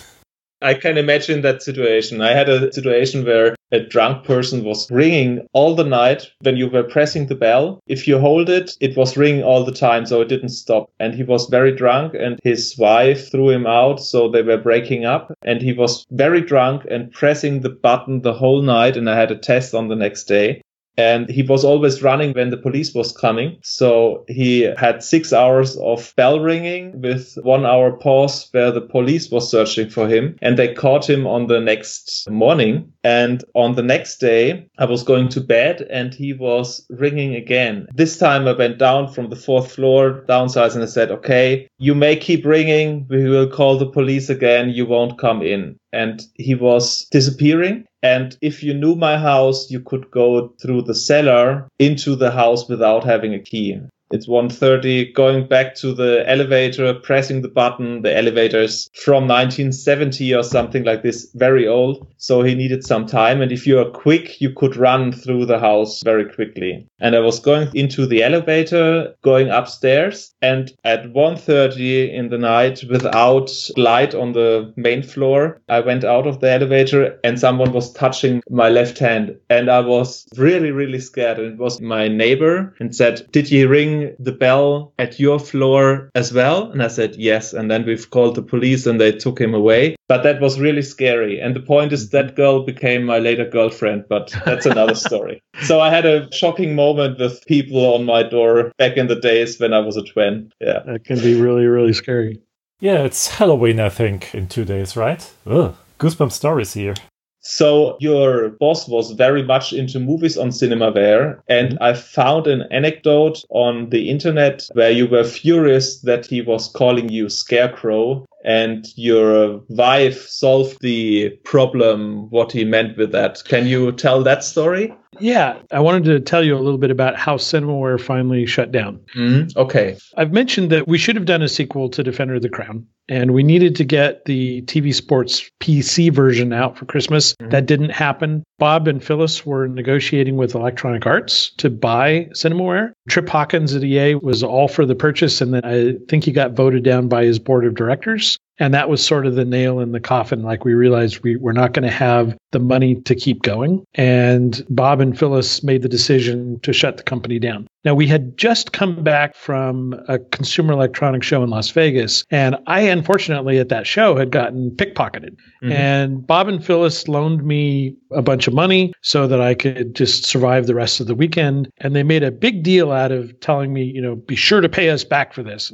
I 0.62 0.76
can 0.76 0.98
imagine 0.98 1.42
that 1.42 1.64
situation. 1.64 2.22
I 2.22 2.34
had 2.34 2.48
a 2.48 2.72
situation 2.72 3.26
where 3.26 3.56
a 3.72 3.80
drunk 3.80 4.26
person 4.26 4.64
was 4.64 4.92
ringing 4.92 5.48
all 5.54 5.76
the 5.76 5.84
night 5.84 6.30
when 6.42 6.58
you 6.58 6.68
were 6.70 6.84
pressing 6.84 7.28
the 7.28 7.36
bell. 7.36 7.80
If 7.88 8.08
you 8.08 8.20
hold 8.20 8.50
it, 8.50 8.76
it 8.80 8.96
was 8.96 9.18
ringing 9.18 9.44
all 9.44 9.64
the 9.64 9.72
time, 9.72 10.06
so 10.06 10.22
it 10.22 10.28
didn't 10.28 10.50
stop. 10.50 10.92
And 11.00 11.16
he 11.16 11.24
was 11.24 11.48
very 11.48 11.76
drunk, 11.76 12.14
and 12.14 12.40
his 12.44 12.78
wife 12.78 13.32
threw 13.32 13.50
him 13.50 13.66
out, 13.66 14.00
so 14.02 14.30
they 14.30 14.42
were 14.42 14.58
breaking 14.58 15.06
up. 15.06 15.34
And 15.44 15.62
he 15.62 15.74
was 15.74 16.06
very 16.12 16.42
drunk 16.42 16.86
and 16.90 17.12
pressing 17.12 17.62
the 17.62 17.70
button 17.70 18.22
the 18.22 18.34
whole 18.34 18.62
night. 18.62 18.98
And 18.98 19.10
I 19.10 19.16
had 19.16 19.32
a 19.32 19.38
test 19.38 19.74
on 19.74 19.88
the 19.88 19.96
next 19.96 20.26
day. 20.26 20.62
And 20.98 21.30
he 21.30 21.44
was 21.44 21.64
always 21.64 22.04
running 22.04 22.34
when 22.34 22.50
the 22.50 22.58
police 22.58 22.94
was 22.94 23.12
coming. 23.12 23.58
So 23.64 24.26
he 24.28 24.62
had 24.78 25.04
six 25.04 25.34
hours 25.34 25.78
of 25.78 26.14
bell 26.16 26.40
ringing 26.40 27.02
with 27.02 27.38
one 27.44 27.66
hour 27.66 27.92
pause 27.92 28.48
where 28.52 28.72
the 28.72 28.82
police 28.82 29.32
was 29.32 29.50
searching 29.50 29.90
for 29.90 30.08
him 30.08 30.36
and 30.42 30.58
they 30.58 30.74
caught 30.74 31.10
him 31.10 31.26
on 31.26 31.48
the 31.48 31.60
next 31.60 32.30
morning. 32.30 32.92
And 33.04 33.44
on 33.56 33.76
the 33.76 33.84
next 33.84 34.18
day, 34.18 34.68
I 34.78 34.86
was 34.86 35.04
going 35.04 35.30
to 35.30 35.42
bed 35.42 35.82
and 35.90 36.14
he 36.14 36.34
was 36.34 36.86
ringing 36.90 37.36
again. 37.36 37.88
This 37.94 38.18
time 38.18 38.48
I 38.48 38.54
went 38.54 38.78
down 38.78 39.12
from 39.12 39.30
the 39.30 39.36
fourth 39.36 39.72
floor 39.72 40.24
downstairs 40.28 40.76
and 40.76 40.84
I 40.84 40.88
said, 40.88 41.12
okay, 41.12 41.68
you 41.78 41.96
may 41.96 42.16
keep 42.16 42.46
ringing. 42.46 43.08
We 43.10 43.30
will 43.30 43.48
call 43.48 43.78
the 43.78 43.90
police 43.90 44.30
again. 44.30 44.70
You 44.70 44.86
won't 44.86 45.18
come 45.18 45.42
in 45.42 45.80
and 45.94 46.22
he 46.36 46.56
was 46.56 47.08
disappearing. 47.12 47.86
And 48.04 48.38
if 48.42 48.64
you 48.64 48.74
knew 48.74 48.96
my 48.96 49.18
house, 49.18 49.70
you 49.70 49.80
could 49.80 50.10
go 50.12 50.54
through 50.62 50.84
the 50.84 50.96
cellar 50.96 51.68
into 51.80 52.16
the 52.16 52.32
house 52.32 52.68
without 52.68 53.04
having 53.04 53.34
a 53.34 53.40
key. 53.40 53.80
It's 54.12 54.28
1.30, 54.28 55.14
going 55.14 55.48
back 55.48 55.76
to 55.76 55.94
the 55.94 56.24
elevator, 56.28 56.94
pressing 56.94 57.42
the 57.42 57.48
button. 57.48 58.02
The 58.02 58.16
elevator 58.16 58.62
is 58.62 58.90
from 58.94 59.28
1970 59.28 60.34
or 60.34 60.44
something 60.44 60.84
like 60.84 61.02
this, 61.02 61.32
very 61.36 61.68
old. 61.68 62.08
So 62.18 62.44
he 62.44 62.56
needed 62.56 62.86
some 62.86 63.06
time. 63.06 63.42
And 63.42 63.52
if 63.52 63.66
you 63.66 63.80
are 63.80 63.90
quick, 63.90 64.42
you 64.42 64.52
could 64.54 64.76
run 64.76 65.12
through 65.12 65.46
the 65.46 65.60
house 65.60 66.02
very 66.04 66.26
quickly. 66.26 66.88
And 67.00 67.16
I 67.16 67.20
was 67.20 67.40
going 67.40 67.70
into 67.74 68.06
the 68.06 68.24
elevator, 68.24 69.16
going 69.24 69.50
upstairs. 69.50 70.34
And 70.42 70.72
at 70.84 71.14
1.30 71.14 72.14
in 72.14 72.30
the 72.30 72.38
night, 72.38 72.84
without 72.90 73.52
light 73.78 74.14
on 74.14 74.34
the 74.34 74.74
main 74.76 75.04
floor, 75.04 75.62
I 75.70 75.80
went 75.80 76.04
out 76.04 76.28
of 76.28 76.40
the 76.40 76.52
elevator 76.52 77.20
and 77.24 77.40
someone 77.40 77.72
was 77.72 77.94
touching 77.94 78.42
my 78.50 78.70
left 78.70 79.00
hand. 79.00 79.38
And 79.50 79.70
I 79.70 79.80
was 79.80 80.28
really, 80.36 80.72
really 80.72 81.00
scared. 81.00 81.40
And 81.40 81.54
it 81.54 81.58
was 81.58 81.80
my 81.80 82.08
neighbor 82.08 82.76
and 82.80 82.96
said, 82.96 83.26
did 83.32 83.50
you 83.50 83.68
ring 83.68 84.01
the 84.20 84.32
bell 84.32 84.94
at 85.00 85.20
your 85.20 85.40
floor 85.40 86.10
as 86.16 86.34
well? 86.34 86.72
And 86.72 86.84
I 86.84 86.88
said, 86.88 87.16
yes. 87.16 87.54
And 87.54 87.70
then 87.70 87.86
we've 87.86 88.10
called 88.10 88.36
the 88.36 88.42
police 88.42 88.86
and 88.86 89.00
they 89.00 89.12
took 89.12 89.40
him 89.40 89.54
away. 89.54 89.96
But 90.08 90.24
that 90.24 90.42
was 90.42 90.60
really 90.60 90.82
scary. 90.82 91.40
And 91.40 91.56
the 91.56 91.62
point 91.62 91.94
is 91.94 92.10
that 92.10 92.36
girl 92.36 92.64
became 92.64 93.06
my 93.06 93.20
later 93.20 93.46
girlfriend, 93.46 94.06
but 94.10 94.34
that's 94.46 94.66
another 94.66 94.96
story. 95.10 95.42
So 95.64 95.80
I 95.80 95.90
had 95.90 96.06
a 96.06 96.32
shocking 96.32 96.76
moment 96.76 97.20
with 97.20 97.46
people 97.46 97.94
on 97.94 98.06
my 98.06 98.24
door 98.24 98.72
back 98.78 98.98
in 98.98 99.08
the 99.08 99.20
days 99.20 99.60
when 99.60 99.74
I 99.74 99.80
was 99.80 99.98
a 99.98 100.04
twin. 100.04 100.52
Yeah. 100.60 100.80
That 100.86 101.06
can 101.06 101.20
be 101.20 101.40
really, 101.40 101.66
really 101.66 101.94
scary. 101.94 102.42
Yeah, 102.80 103.04
it's 103.04 103.28
Halloween, 103.28 103.80
I 103.80 103.90
think, 103.90 104.34
in 104.34 104.48
two 104.48 104.66
days, 104.66 104.98
right? 104.98 105.32
Ugh, 105.46 105.76
goosebump 106.00 106.32
stories 106.32 106.74
here. 106.74 106.96
So 107.42 107.98
your 108.00 108.50
boss 108.50 108.88
was 108.88 109.12
very 109.12 109.44
much 109.44 109.74
into 109.74 110.00
movies 110.00 110.38
on 110.38 110.52
cinema 110.52 110.92
there. 110.92 111.44
and 111.48 111.72
mm-hmm. 111.72 111.84
I 111.84 111.94
found 111.94 112.48
an 112.48 112.64
anecdote 112.72 113.44
on 113.50 113.90
the 113.90 114.10
internet 114.10 114.68
where 114.74 114.92
you 114.92 115.08
were 115.08 115.24
furious 115.24 116.02
that 116.02 116.26
he 116.26 116.42
was 116.42 116.70
calling 116.70 117.10
you 117.10 117.30
Scarecrow 117.30 118.26
and 118.44 118.88
your 118.96 119.62
wife 119.70 120.28
solved 120.28 120.78
the 120.82 121.30
problem 121.44 122.30
what 122.30 122.52
he 122.52 122.64
meant 122.64 122.98
with 122.98 123.12
that. 123.12 123.44
Can 123.46 123.68
you 123.68 123.92
tell 123.92 124.24
that 124.24 124.44
story? 124.44 124.94
Yeah, 125.20 125.60
I 125.72 125.80
wanted 125.82 126.06
to 126.06 126.20
tell 126.22 126.44
you 126.44 126.56
a 126.56 126.60
little 126.60 126.78
bit 126.78 126.90
about 126.90 127.18
how 127.18 127.36
Cinemaware 127.36 128.00
finally 128.00 128.46
shut 128.46 128.72
down. 128.72 129.02
Mm, 129.16 129.56
okay. 129.58 129.98
I've 130.16 130.32
mentioned 130.32 130.70
that 130.72 130.88
we 130.88 130.98
should 130.98 131.16
have 131.18 131.26
done 131.26 131.42
a 131.42 131.50
sequel 131.50 131.90
to 131.90 132.02
Defender 132.02 132.36
of 132.36 132.42
the 132.42 132.50
Crown, 132.50 132.88
and 133.10 133.34
we 133.34 133.44
needed 133.44 133.76
to 133.76 133.84
get 133.84 134.24
the 134.24 134.62
TV 134.64 134.96
Sports 134.96 135.50
PC 135.60 136.14
version 136.14 136.54
out 136.54 136.78
for 136.78 136.86
Christmas. 136.86 137.34
Mm-hmm. 137.34 137.50
That 137.52 137.66
didn't 137.66 137.90
happen. 137.90 138.44
Bob 138.58 138.88
and 138.88 139.04
Phyllis 139.04 139.46
were 139.46 139.68
negotiating 139.68 140.38
with 140.38 140.56
Electronic 140.56 141.06
Arts 141.06 141.52
to 141.58 141.70
buy 141.70 142.30
Cinemaware. 142.34 142.94
Trip 143.10 143.28
Hawkins 143.28 143.76
at 143.76 143.84
EA 143.84 144.16
was 144.16 144.44
all 144.44 144.70
for 144.70 144.86
the 144.86 144.96
purchase, 144.96 145.42
and 145.42 145.54
then 145.54 145.66
I 145.66 145.96
think 146.08 146.24
he 146.24 146.32
got 146.32 146.54
voted 146.54 146.84
down 146.84 147.10
by 147.10 147.26
his 147.26 147.38
board 147.38 147.66
of 147.66 147.76
directors. 147.76 148.38
And 148.62 148.76
that 148.76 148.90
was 148.90 149.04
sort 149.04 149.26
of 149.26 149.34
the 149.34 149.44
nail 149.44 149.80
in 149.80 149.92
the 149.92 150.00
coffin. 150.00 150.44
Like 150.44 150.64
we 150.64 150.76
realized 150.76 151.24
we 151.24 151.36
were 151.36 151.52
not 151.52 151.74
going 151.74 151.82
to 151.84 151.90
have 151.90 152.38
the 152.52 152.60
money 152.60 152.94
to 153.02 153.16
keep 153.16 153.42
going. 153.42 153.84
And 153.96 154.64
Bob 154.70 155.02
and 155.02 155.18
Phyllis 155.18 155.64
made 155.64 155.82
the 155.82 155.90
decision 155.90 156.60
to 156.62 156.72
shut 156.72 156.98
the 156.98 157.04
company 157.04 157.40
down. 157.40 157.68
Now, 157.84 157.96
we 157.96 158.06
had 158.06 158.38
just 158.38 158.72
come 158.72 159.04
back 159.04 159.36
from 159.36 159.96
a 160.08 160.20
consumer 160.20 160.74
electronics 160.74 161.26
show 161.26 161.42
in 161.42 161.50
Las 161.50 161.72
Vegas, 161.72 162.24
and 162.30 162.56
I 162.68 162.82
unfortunately 162.82 163.58
at 163.58 163.70
that 163.70 163.88
show 163.88 164.16
had 164.16 164.30
gotten 164.30 164.70
pickpocketed. 164.70 165.36
Mm-hmm. 165.64 165.72
And 165.72 166.28
Bob 166.28 166.48
and 166.48 166.64
Phyllis 166.64 167.08
loaned 167.08 167.44
me 167.44 167.96
a 168.12 168.22
bunch 168.22 168.48
of 168.48 168.54
money 168.54 168.94
so 169.02 169.28
that 169.28 169.42
I 169.42 169.56
could 169.56 169.96
just 169.96 170.26
survive 170.26 170.68
the 170.68 170.76
rest 170.76 171.00
of 171.00 171.08
the 171.08 171.16
weekend. 171.16 171.72
And 171.80 171.96
they 171.96 172.04
made 172.04 172.22
a 172.22 172.30
big 172.30 172.62
deal 172.62 172.92
out 172.92 173.12
of 173.12 173.40
telling 173.40 173.74
me, 173.74 173.84
you 173.84 174.02
know, 174.02 174.16
be 174.16 174.36
sure 174.36 174.62
to 174.62 174.70
pay 174.70 174.92
us 174.92 175.04
back 175.04 175.34
for 175.34 175.42
this. 175.42 175.74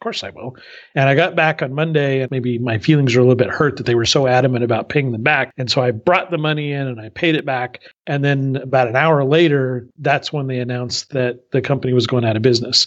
Of 0.00 0.04
course 0.04 0.22
I 0.22 0.30
will. 0.30 0.54
And 0.94 1.08
I 1.08 1.16
got 1.16 1.34
back 1.34 1.60
on 1.60 1.74
Monday 1.74 2.20
and 2.20 2.30
maybe 2.30 2.56
my 2.56 2.78
feelings 2.78 3.16
were 3.16 3.20
a 3.20 3.24
little 3.24 3.34
bit 3.34 3.48
hurt 3.50 3.78
that 3.78 3.86
they 3.86 3.96
were 3.96 4.04
so 4.04 4.28
adamant 4.28 4.62
about 4.62 4.88
paying 4.88 5.10
them 5.10 5.24
back. 5.24 5.52
And 5.58 5.68
so 5.68 5.82
I 5.82 5.90
brought 5.90 6.30
the 6.30 6.38
money 6.38 6.70
in 6.70 6.86
and 6.86 7.00
I 7.00 7.08
paid 7.08 7.34
it 7.34 7.44
back. 7.44 7.80
And 8.06 8.24
then 8.24 8.54
about 8.62 8.86
an 8.86 8.94
hour 8.94 9.24
later, 9.24 9.88
that's 9.98 10.32
when 10.32 10.46
they 10.46 10.60
announced 10.60 11.10
that 11.10 11.50
the 11.50 11.60
company 11.60 11.94
was 11.94 12.06
going 12.06 12.24
out 12.24 12.36
of 12.36 12.42
business. 12.42 12.86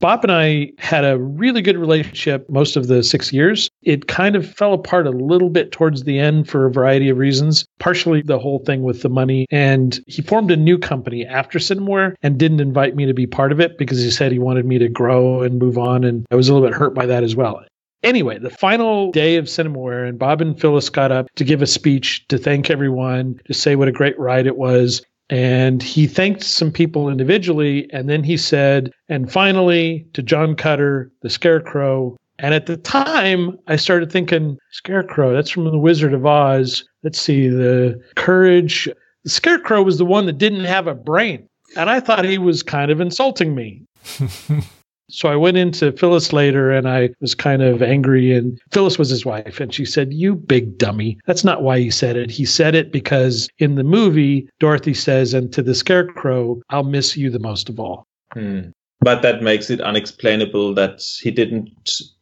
Bob 0.00 0.24
and 0.24 0.32
I 0.32 0.72
had 0.78 1.04
a 1.04 1.18
really 1.18 1.60
good 1.60 1.76
relationship 1.76 2.48
most 2.48 2.74
of 2.74 2.86
the 2.86 3.02
six 3.02 3.34
years. 3.34 3.70
It 3.82 4.08
kind 4.08 4.34
of 4.34 4.50
fell 4.50 4.72
apart 4.72 5.06
a 5.06 5.10
little 5.10 5.50
bit 5.50 5.72
towards 5.72 6.04
the 6.04 6.18
end 6.18 6.48
for 6.48 6.64
a 6.64 6.70
variety 6.70 7.10
of 7.10 7.18
reasons, 7.18 7.66
partially 7.78 8.22
the 8.22 8.38
whole 8.38 8.60
thing 8.60 8.82
with 8.82 9.02
the 9.02 9.10
money. 9.10 9.46
And 9.50 10.00
he 10.06 10.22
formed 10.22 10.50
a 10.50 10.56
new 10.56 10.78
company 10.78 11.26
after 11.26 11.58
Cinemaware 11.58 12.14
and 12.22 12.38
didn't 12.38 12.60
invite 12.60 12.96
me 12.96 13.04
to 13.04 13.14
be 13.14 13.26
part 13.26 13.52
of 13.52 13.60
it 13.60 13.76
because 13.76 14.02
he 14.02 14.10
said 14.10 14.32
he 14.32 14.38
wanted 14.38 14.64
me 14.64 14.78
to 14.78 14.88
grow 14.88 15.42
and 15.42 15.58
move 15.58 15.76
on. 15.76 16.02
And 16.04 16.26
I 16.30 16.34
was 16.34 16.48
a 16.48 16.54
little 16.54 16.66
bit 16.66 16.76
hurt 16.76 16.94
by 16.94 17.04
that 17.04 17.22
as 17.22 17.36
well. 17.36 17.62
Anyway, 18.02 18.38
the 18.38 18.48
final 18.48 19.12
day 19.12 19.36
of 19.36 19.44
Cinemaware, 19.44 20.08
and 20.08 20.18
Bob 20.18 20.40
and 20.40 20.58
Phyllis 20.58 20.88
got 20.88 21.12
up 21.12 21.26
to 21.34 21.44
give 21.44 21.60
a 21.60 21.66
speech 21.66 22.26
to 22.28 22.38
thank 22.38 22.70
everyone, 22.70 23.38
to 23.44 23.52
say 23.52 23.76
what 23.76 23.88
a 23.88 23.92
great 23.92 24.18
ride 24.18 24.46
it 24.46 24.56
was. 24.56 25.02
And 25.30 25.80
he 25.80 26.08
thanked 26.08 26.42
some 26.42 26.72
people 26.72 27.08
individually. 27.08 27.88
And 27.92 28.08
then 28.08 28.24
he 28.24 28.36
said, 28.36 28.90
and 29.08 29.30
finally 29.30 30.06
to 30.12 30.22
John 30.22 30.56
Cutter, 30.56 31.10
the 31.22 31.30
Scarecrow. 31.30 32.16
And 32.40 32.52
at 32.52 32.66
the 32.66 32.76
time, 32.76 33.56
I 33.68 33.76
started 33.76 34.10
thinking, 34.10 34.58
Scarecrow, 34.72 35.32
that's 35.32 35.50
from 35.50 35.64
The 35.64 35.78
Wizard 35.78 36.14
of 36.14 36.26
Oz. 36.26 36.84
Let's 37.04 37.20
see, 37.20 37.48
the 37.48 38.00
courage. 38.16 38.88
The 39.24 39.30
Scarecrow 39.30 39.82
was 39.82 39.98
the 39.98 40.04
one 40.04 40.26
that 40.26 40.38
didn't 40.38 40.64
have 40.64 40.86
a 40.86 40.94
brain. 40.94 41.48
And 41.76 41.88
I 41.88 42.00
thought 42.00 42.24
he 42.24 42.38
was 42.38 42.62
kind 42.62 42.90
of 42.90 43.00
insulting 43.00 43.54
me. 43.54 43.84
So 45.10 45.28
I 45.28 45.36
went 45.36 45.56
into 45.56 45.92
Phyllis 45.92 46.32
later 46.32 46.70
and 46.70 46.88
I 46.88 47.10
was 47.20 47.34
kind 47.34 47.62
of 47.62 47.82
angry. 47.82 48.34
And 48.36 48.60
Phyllis 48.70 48.98
was 48.98 49.08
his 49.08 49.24
wife. 49.24 49.60
And 49.60 49.74
she 49.74 49.84
said, 49.84 50.12
You 50.12 50.34
big 50.34 50.78
dummy. 50.78 51.18
That's 51.26 51.44
not 51.44 51.62
why 51.62 51.78
he 51.78 51.90
said 51.90 52.16
it. 52.16 52.30
He 52.30 52.44
said 52.44 52.74
it 52.74 52.92
because 52.92 53.48
in 53.58 53.74
the 53.74 53.84
movie, 53.84 54.48
Dorothy 54.58 54.94
says, 54.94 55.34
And 55.34 55.52
to 55.52 55.62
the 55.62 55.74
scarecrow, 55.74 56.60
I'll 56.70 56.84
miss 56.84 57.16
you 57.16 57.30
the 57.30 57.38
most 57.38 57.68
of 57.68 57.80
all. 57.80 58.06
Hmm. 58.32 58.70
But 59.02 59.22
that 59.22 59.42
makes 59.42 59.70
it 59.70 59.80
unexplainable 59.80 60.74
that 60.74 61.02
he 61.22 61.30
didn't 61.30 61.70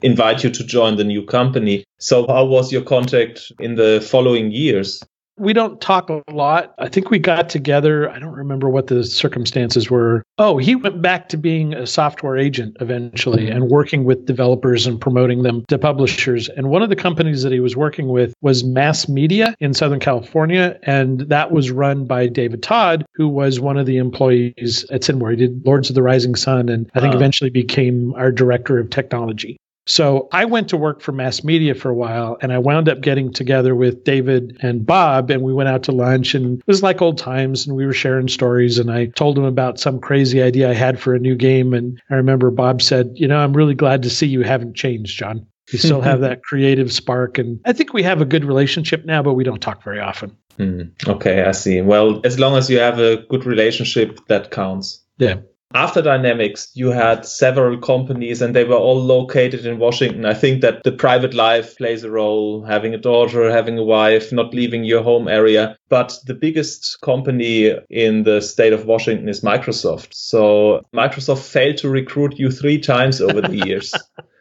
invite 0.00 0.44
you 0.44 0.50
to 0.50 0.64
join 0.64 0.96
the 0.96 1.04
new 1.04 1.24
company. 1.24 1.84
So, 1.98 2.24
how 2.28 2.44
was 2.44 2.70
your 2.70 2.82
contact 2.82 3.50
in 3.58 3.74
the 3.74 4.00
following 4.08 4.52
years? 4.52 5.02
We 5.38 5.52
don't 5.52 5.80
talk 5.80 6.10
a 6.10 6.22
lot. 6.30 6.74
I 6.78 6.88
think 6.88 7.10
we 7.10 7.18
got 7.18 7.48
together. 7.48 8.10
I 8.10 8.18
don't 8.18 8.34
remember 8.34 8.68
what 8.68 8.88
the 8.88 9.04
circumstances 9.04 9.90
were. 9.90 10.24
Oh, 10.38 10.58
he 10.58 10.74
went 10.74 11.00
back 11.02 11.28
to 11.30 11.36
being 11.36 11.74
a 11.74 11.86
software 11.86 12.36
agent 12.36 12.76
eventually 12.80 13.48
and 13.48 13.68
working 13.68 14.04
with 14.04 14.26
developers 14.26 14.86
and 14.86 15.00
promoting 15.00 15.42
them 15.42 15.64
to 15.68 15.78
publishers. 15.78 16.48
And 16.48 16.70
one 16.70 16.82
of 16.82 16.88
the 16.88 16.96
companies 16.96 17.42
that 17.42 17.52
he 17.52 17.60
was 17.60 17.76
working 17.76 18.08
with 18.08 18.34
was 18.40 18.64
Mass 18.64 19.08
Media 19.08 19.54
in 19.60 19.74
Southern 19.74 20.00
California. 20.00 20.78
And 20.82 21.20
that 21.20 21.52
was 21.52 21.70
run 21.70 22.04
by 22.04 22.26
David 22.26 22.62
Todd, 22.62 23.04
who 23.14 23.28
was 23.28 23.60
one 23.60 23.76
of 23.76 23.86
the 23.86 23.98
employees 23.98 24.86
at 24.90 25.02
Cinemaware. 25.02 25.30
He 25.32 25.36
did 25.36 25.66
Lords 25.66 25.88
of 25.88 25.94
the 25.94 26.02
Rising 26.02 26.34
Sun 26.34 26.68
and 26.68 26.90
I 26.94 27.00
think 27.00 27.14
uh. 27.14 27.16
eventually 27.16 27.50
became 27.50 28.14
our 28.14 28.32
director 28.32 28.78
of 28.78 28.90
technology. 28.90 29.58
So 29.88 30.28
I 30.32 30.44
went 30.44 30.68
to 30.68 30.76
work 30.76 31.00
for 31.00 31.12
mass 31.12 31.42
media 31.42 31.74
for 31.74 31.88
a 31.88 31.94
while 31.94 32.36
and 32.42 32.52
I 32.52 32.58
wound 32.58 32.90
up 32.90 33.00
getting 33.00 33.32
together 33.32 33.74
with 33.74 34.04
David 34.04 34.58
and 34.60 34.84
Bob 34.84 35.30
and 35.30 35.42
we 35.42 35.54
went 35.54 35.70
out 35.70 35.82
to 35.84 35.92
lunch 35.92 36.34
and 36.34 36.58
it 36.58 36.66
was 36.66 36.82
like 36.82 37.00
old 37.00 37.16
times 37.16 37.66
and 37.66 37.74
we 37.74 37.86
were 37.86 37.94
sharing 37.94 38.28
stories 38.28 38.78
and 38.78 38.90
I 38.90 39.06
told 39.06 39.38
him 39.38 39.44
about 39.44 39.80
some 39.80 39.98
crazy 39.98 40.42
idea 40.42 40.70
I 40.70 40.74
had 40.74 41.00
for 41.00 41.14
a 41.14 41.18
new 41.18 41.34
game 41.34 41.72
and 41.72 42.00
I 42.10 42.16
remember 42.16 42.50
Bob 42.50 42.82
said, 42.82 43.12
"You 43.14 43.26
know, 43.26 43.38
I'm 43.38 43.54
really 43.54 43.74
glad 43.74 44.02
to 44.02 44.10
see 44.10 44.26
you 44.26 44.42
haven't 44.42 44.74
changed, 44.74 45.18
John. 45.18 45.46
You 45.72 45.78
still 45.78 46.02
have 46.02 46.20
that 46.28 46.42
creative 46.42 46.92
spark 46.92 47.38
and 47.38 47.58
I 47.64 47.72
think 47.72 47.94
we 47.94 48.02
have 48.02 48.20
a 48.20 48.26
good 48.26 48.44
relationship 48.44 49.06
now, 49.06 49.22
but 49.22 49.34
we 49.34 49.44
don't 49.44 49.62
talk 49.62 49.82
very 49.82 50.00
often." 50.00 50.36
Mm, 50.58 50.90
okay, 51.08 51.44
I 51.44 51.52
see. 51.52 51.80
Well, 51.80 52.20
as 52.24 52.38
long 52.38 52.56
as 52.56 52.68
you 52.68 52.78
have 52.78 52.98
a 52.98 53.24
good 53.28 53.46
relationship, 53.46 54.20
that 54.26 54.50
counts. 54.50 55.00
Yeah. 55.16 55.36
After 55.74 56.00
Dynamix, 56.00 56.70
you 56.72 56.88
had 56.88 57.26
several 57.26 57.76
companies 57.76 58.40
and 58.40 58.56
they 58.56 58.64
were 58.64 58.76
all 58.76 59.02
located 59.02 59.66
in 59.66 59.78
Washington. 59.78 60.24
I 60.24 60.32
think 60.32 60.62
that 60.62 60.82
the 60.82 60.92
private 60.92 61.34
life 61.34 61.76
plays 61.76 62.04
a 62.04 62.10
role, 62.10 62.64
having 62.64 62.94
a 62.94 62.98
daughter, 62.98 63.50
having 63.50 63.76
a 63.76 63.84
wife, 63.84 64.32
not 64.32 64.54
leaving 64.54 64.84
your 64.84 65.02
home 65.02 65.28
area. 65.28 65.76
But 65.90 66.18
the 66.24 66.34
biggest 66.34 66.98
company 67.02 67.76
in 67.90 68.22
the 68.22 68.40
state 68.40 68.72
of 68.72 68.86
Washington 68.86 69.28
is 69.28 69.42
Microsoft. 69.42 70.08
So 70.12 70.86
Microsoft 70.94 71.46
failed 71.46 71.76
to 71.78 71.90
recruit 71.90 72.38
you 72.38 72.50
three 72.50 72.78
times 72.78 73.20
over 73.20 73.42
the 73.42 73.56
years. 73.66 73.92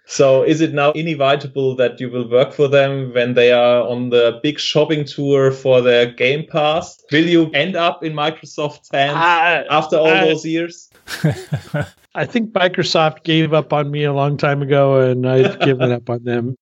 So 0.09 0.43
is 0.43 0.61
it 0.61 0.73
now 0.73 0.93
inevitable 0.93 1.75
that 1.75 1.99
you 1.99 2.09
will 2.09 2.29
work 2.29 2.53
for 2.53 2.69
them 2.69 3.13
when 3.13 3.33
they 3.33 3.51
are 3.51 3.85
on 3.85 4.09
the 4.09 4.39
big 4.41 4.57
shopping 4.57 5.03
tour 5.03 5.51
for 5.51 5.81
their 5.81 6.05
Game 6.05 6.47
Pass? 6.47 7.03
Will 7.11 7.25
you 7.25 7.51
end 7.51 7.75
up 7.75 8.03
in 8.05 8.13
Microsoft's 8.13 8.89
hands 8.89 9.17
uh, 9.17 9.65
after 9.69 9.97
all 9.97 10.07
uh, 10.07 10.25
those 10.25 10.45
years? 10.45 10.89
I 12.17 12.25
think 12.25 12.51
Microsoft 12.51 13.23
gave 13.23 13.53
up 13.53 13.71
on 13.71 13.91
me 13.91 14.03
a 14.03 14.11
long 14.11 14.37
time 14.37 14.63
ago 14.63 14.99
and 14.99 15.29
I've 15.29 15.59
given 15.61 15.91
up 15.91 16.09
on 16.09 16.23
them. 16.23 16.57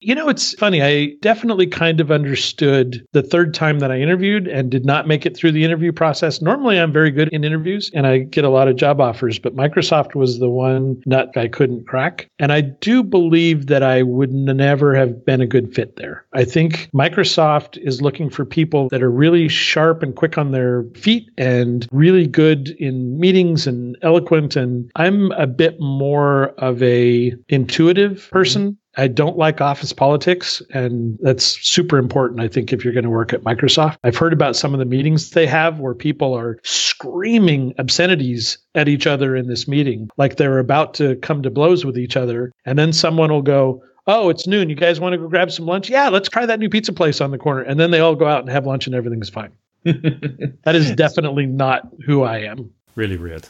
You 0.00 0.14
know, 0.14 0.30
it's 0.30 0.54
funny. 0.54 0.82
I 0.82 1.16
definitely 1.20 1.66
kind 1.66 2.00
of 2.00 2.10
understood 2.10 3.06
the 3.12 3.22
third 3.22 3.52
time 3.52 3.80
that 3.80 3.92
I 3.92 4.00
interviewed 4.00 4.48
and 4.48 4.70
did 4.70 4.86
not 4.86 5.06
make 5.06 5.26
it 5.26 5.36
through 5.36 5.52
the 5.52 5.64
interview 5.64 5.92
process. 5.92 6.40
Normally, 6.40 6.80
I'm 6.80 6.92
very 6.92 7.10
good 7.10 7.28
in 7.28 7.44
interviews 7.44 7.90
and 7.92 8.06
I 8.06 8.20
get 8.20 8.46
a 8.46 8.48
lot 8.48 8.68
of 8.68 8.76
job 8.76 9.02
offers, 9.02 9.38
but 9.38 9.54
Microsoft 9.54 10.14
was 10.14 10.38
the 10.38 10.48
one 10.48 11.02
nut 11.04 11.36
I 11.36 11.48
couldn't 11.48 11.86
crack. 11.86 12.30
And 12.38 12.50
I 12.50 12.62
do 12.62 13.02
believe 13.02 13.66
that 13.66 13.82
I 13.82 14.00
would 14.00 14.32
never 14.32 14.94
have 14.94 15.26
been 15.26 15.42
a 15.42 15.46
good 15.46 15.74
fit 15.74 15.96
there. 15.96 16.24
I 16.32 16.44
think 16.44 16.88
Microsoft 16.94 17.76
is 17.76 18.00
looking 18.00 18.30
for 18.30 18.46
people 18.46 18.88
that 18.88 19.02
are 19.02 19.10
really 19.10 19.48
sharp 19.48 20.02
and 20.02 20.16
quick 20.16 20.38
on 20.38 20.52
their 20.52 20.84
feet 20.94 21.28
and 21.36 21.86
really 21.92 22.26
good 22.26 22.70
in 22.78 23.20
meetings 23.20 23.66
and 23.66 23.98
eloquent 24.00 24.56
and 24.56 24.69
and 24.70 24.90
I'm 24.96 25.32
a 25.32 25.46
bit 25.46 25.80
more 25.80 26.48
of 26.58 26.82
a 26.82 27.34
intuitive 27.48 28.28
person. 28.30 28.78
I 28.96 29.06
don't 29.08 29.38
like 29.38 29.60
office 29.60 29.92
politics, 29.92 30.62
and 30.70 31.18
that's 31.22 31.44
super 31.44 31.96
important, 31.96 32.40
I 32.40 32.48
think, 32.48 32.72
if 32.72 32.84
you're 32.84 32.92
going 32.92 33.04
to 33.04 33.10
work 33.10 33.32
at 33.32 33.42
Microsoft. 33.42 33.98
I've 34.02 34.16
heard 34.16 34.32
about 34.32 34.56
some 34.56 34.72
of 34.74 34.80
the 34.80 34.84
meetings 34.84 35.30
they 35.30 35.46
have 35.46 35.78
where 35.78 35.94
people 35.94 36.34
are 36.34 36.58
screaming 36.64 37.72
obscenities 37.78 38.58
at 38.74 38.88
each 38.88 39.06
other 39.06 39.36
in 39.36 39.46
this 39.46 39.68
meeting, 39.68 40.08
like 40.16 40.36
they're 40.36 40.58
about 40.58 40.94
to 40.94 41.16
come 41.16 41.42
to 41.42 41.50
blows 41.50 41.84
with 41.84 41.96
each 41.96 42.16
other. 42.16 42.52
And 42.64 42.78
then 42.78 42.92
someone 42.92 43.30
will 43.30 43.42
go, 43.42 43.82
Oh, 44.06 44.28
it's 44.28 44.46
noon. 44.46 44.70
You 44.70 44.74
guys 44.74 44.98
want 44.98 45.12
to 45.12 45.18
go 45.18 45.28
grab 45.28 45.52
some 45.52 45.66
lunch? 45.66 45.88
Yeah, 45.88 46.08
let's 46.08 46.28
try 46.28 46.44
that 46.46 46.58
new 46.58 46.68
pizza 46.68 46.92
place 46.92 47.20
on 47.20 47.30
the 47.30 47.38
corner. 47.38 47.62
And 47.62 47.78
then 47.78 47.92
they 47.92 48.00
all 48.00 48.16
go 48.16 48.26
out 48.26 48.40
and 48.40 48.48
have 48.48 48.66
lunch 48.66 48.86
and 48.86 48.94
everything's 48.94 49.28
fine. 49.28 49.52
that 49.84 50.74
is 50.74 50.90
definitely 50.92 51.46
not 51.46 51.88
who 52.04 52.22
I 52.22 52.38
am. 52.38 52.70
Really 52.96 53.18
weird. 53.18 53.46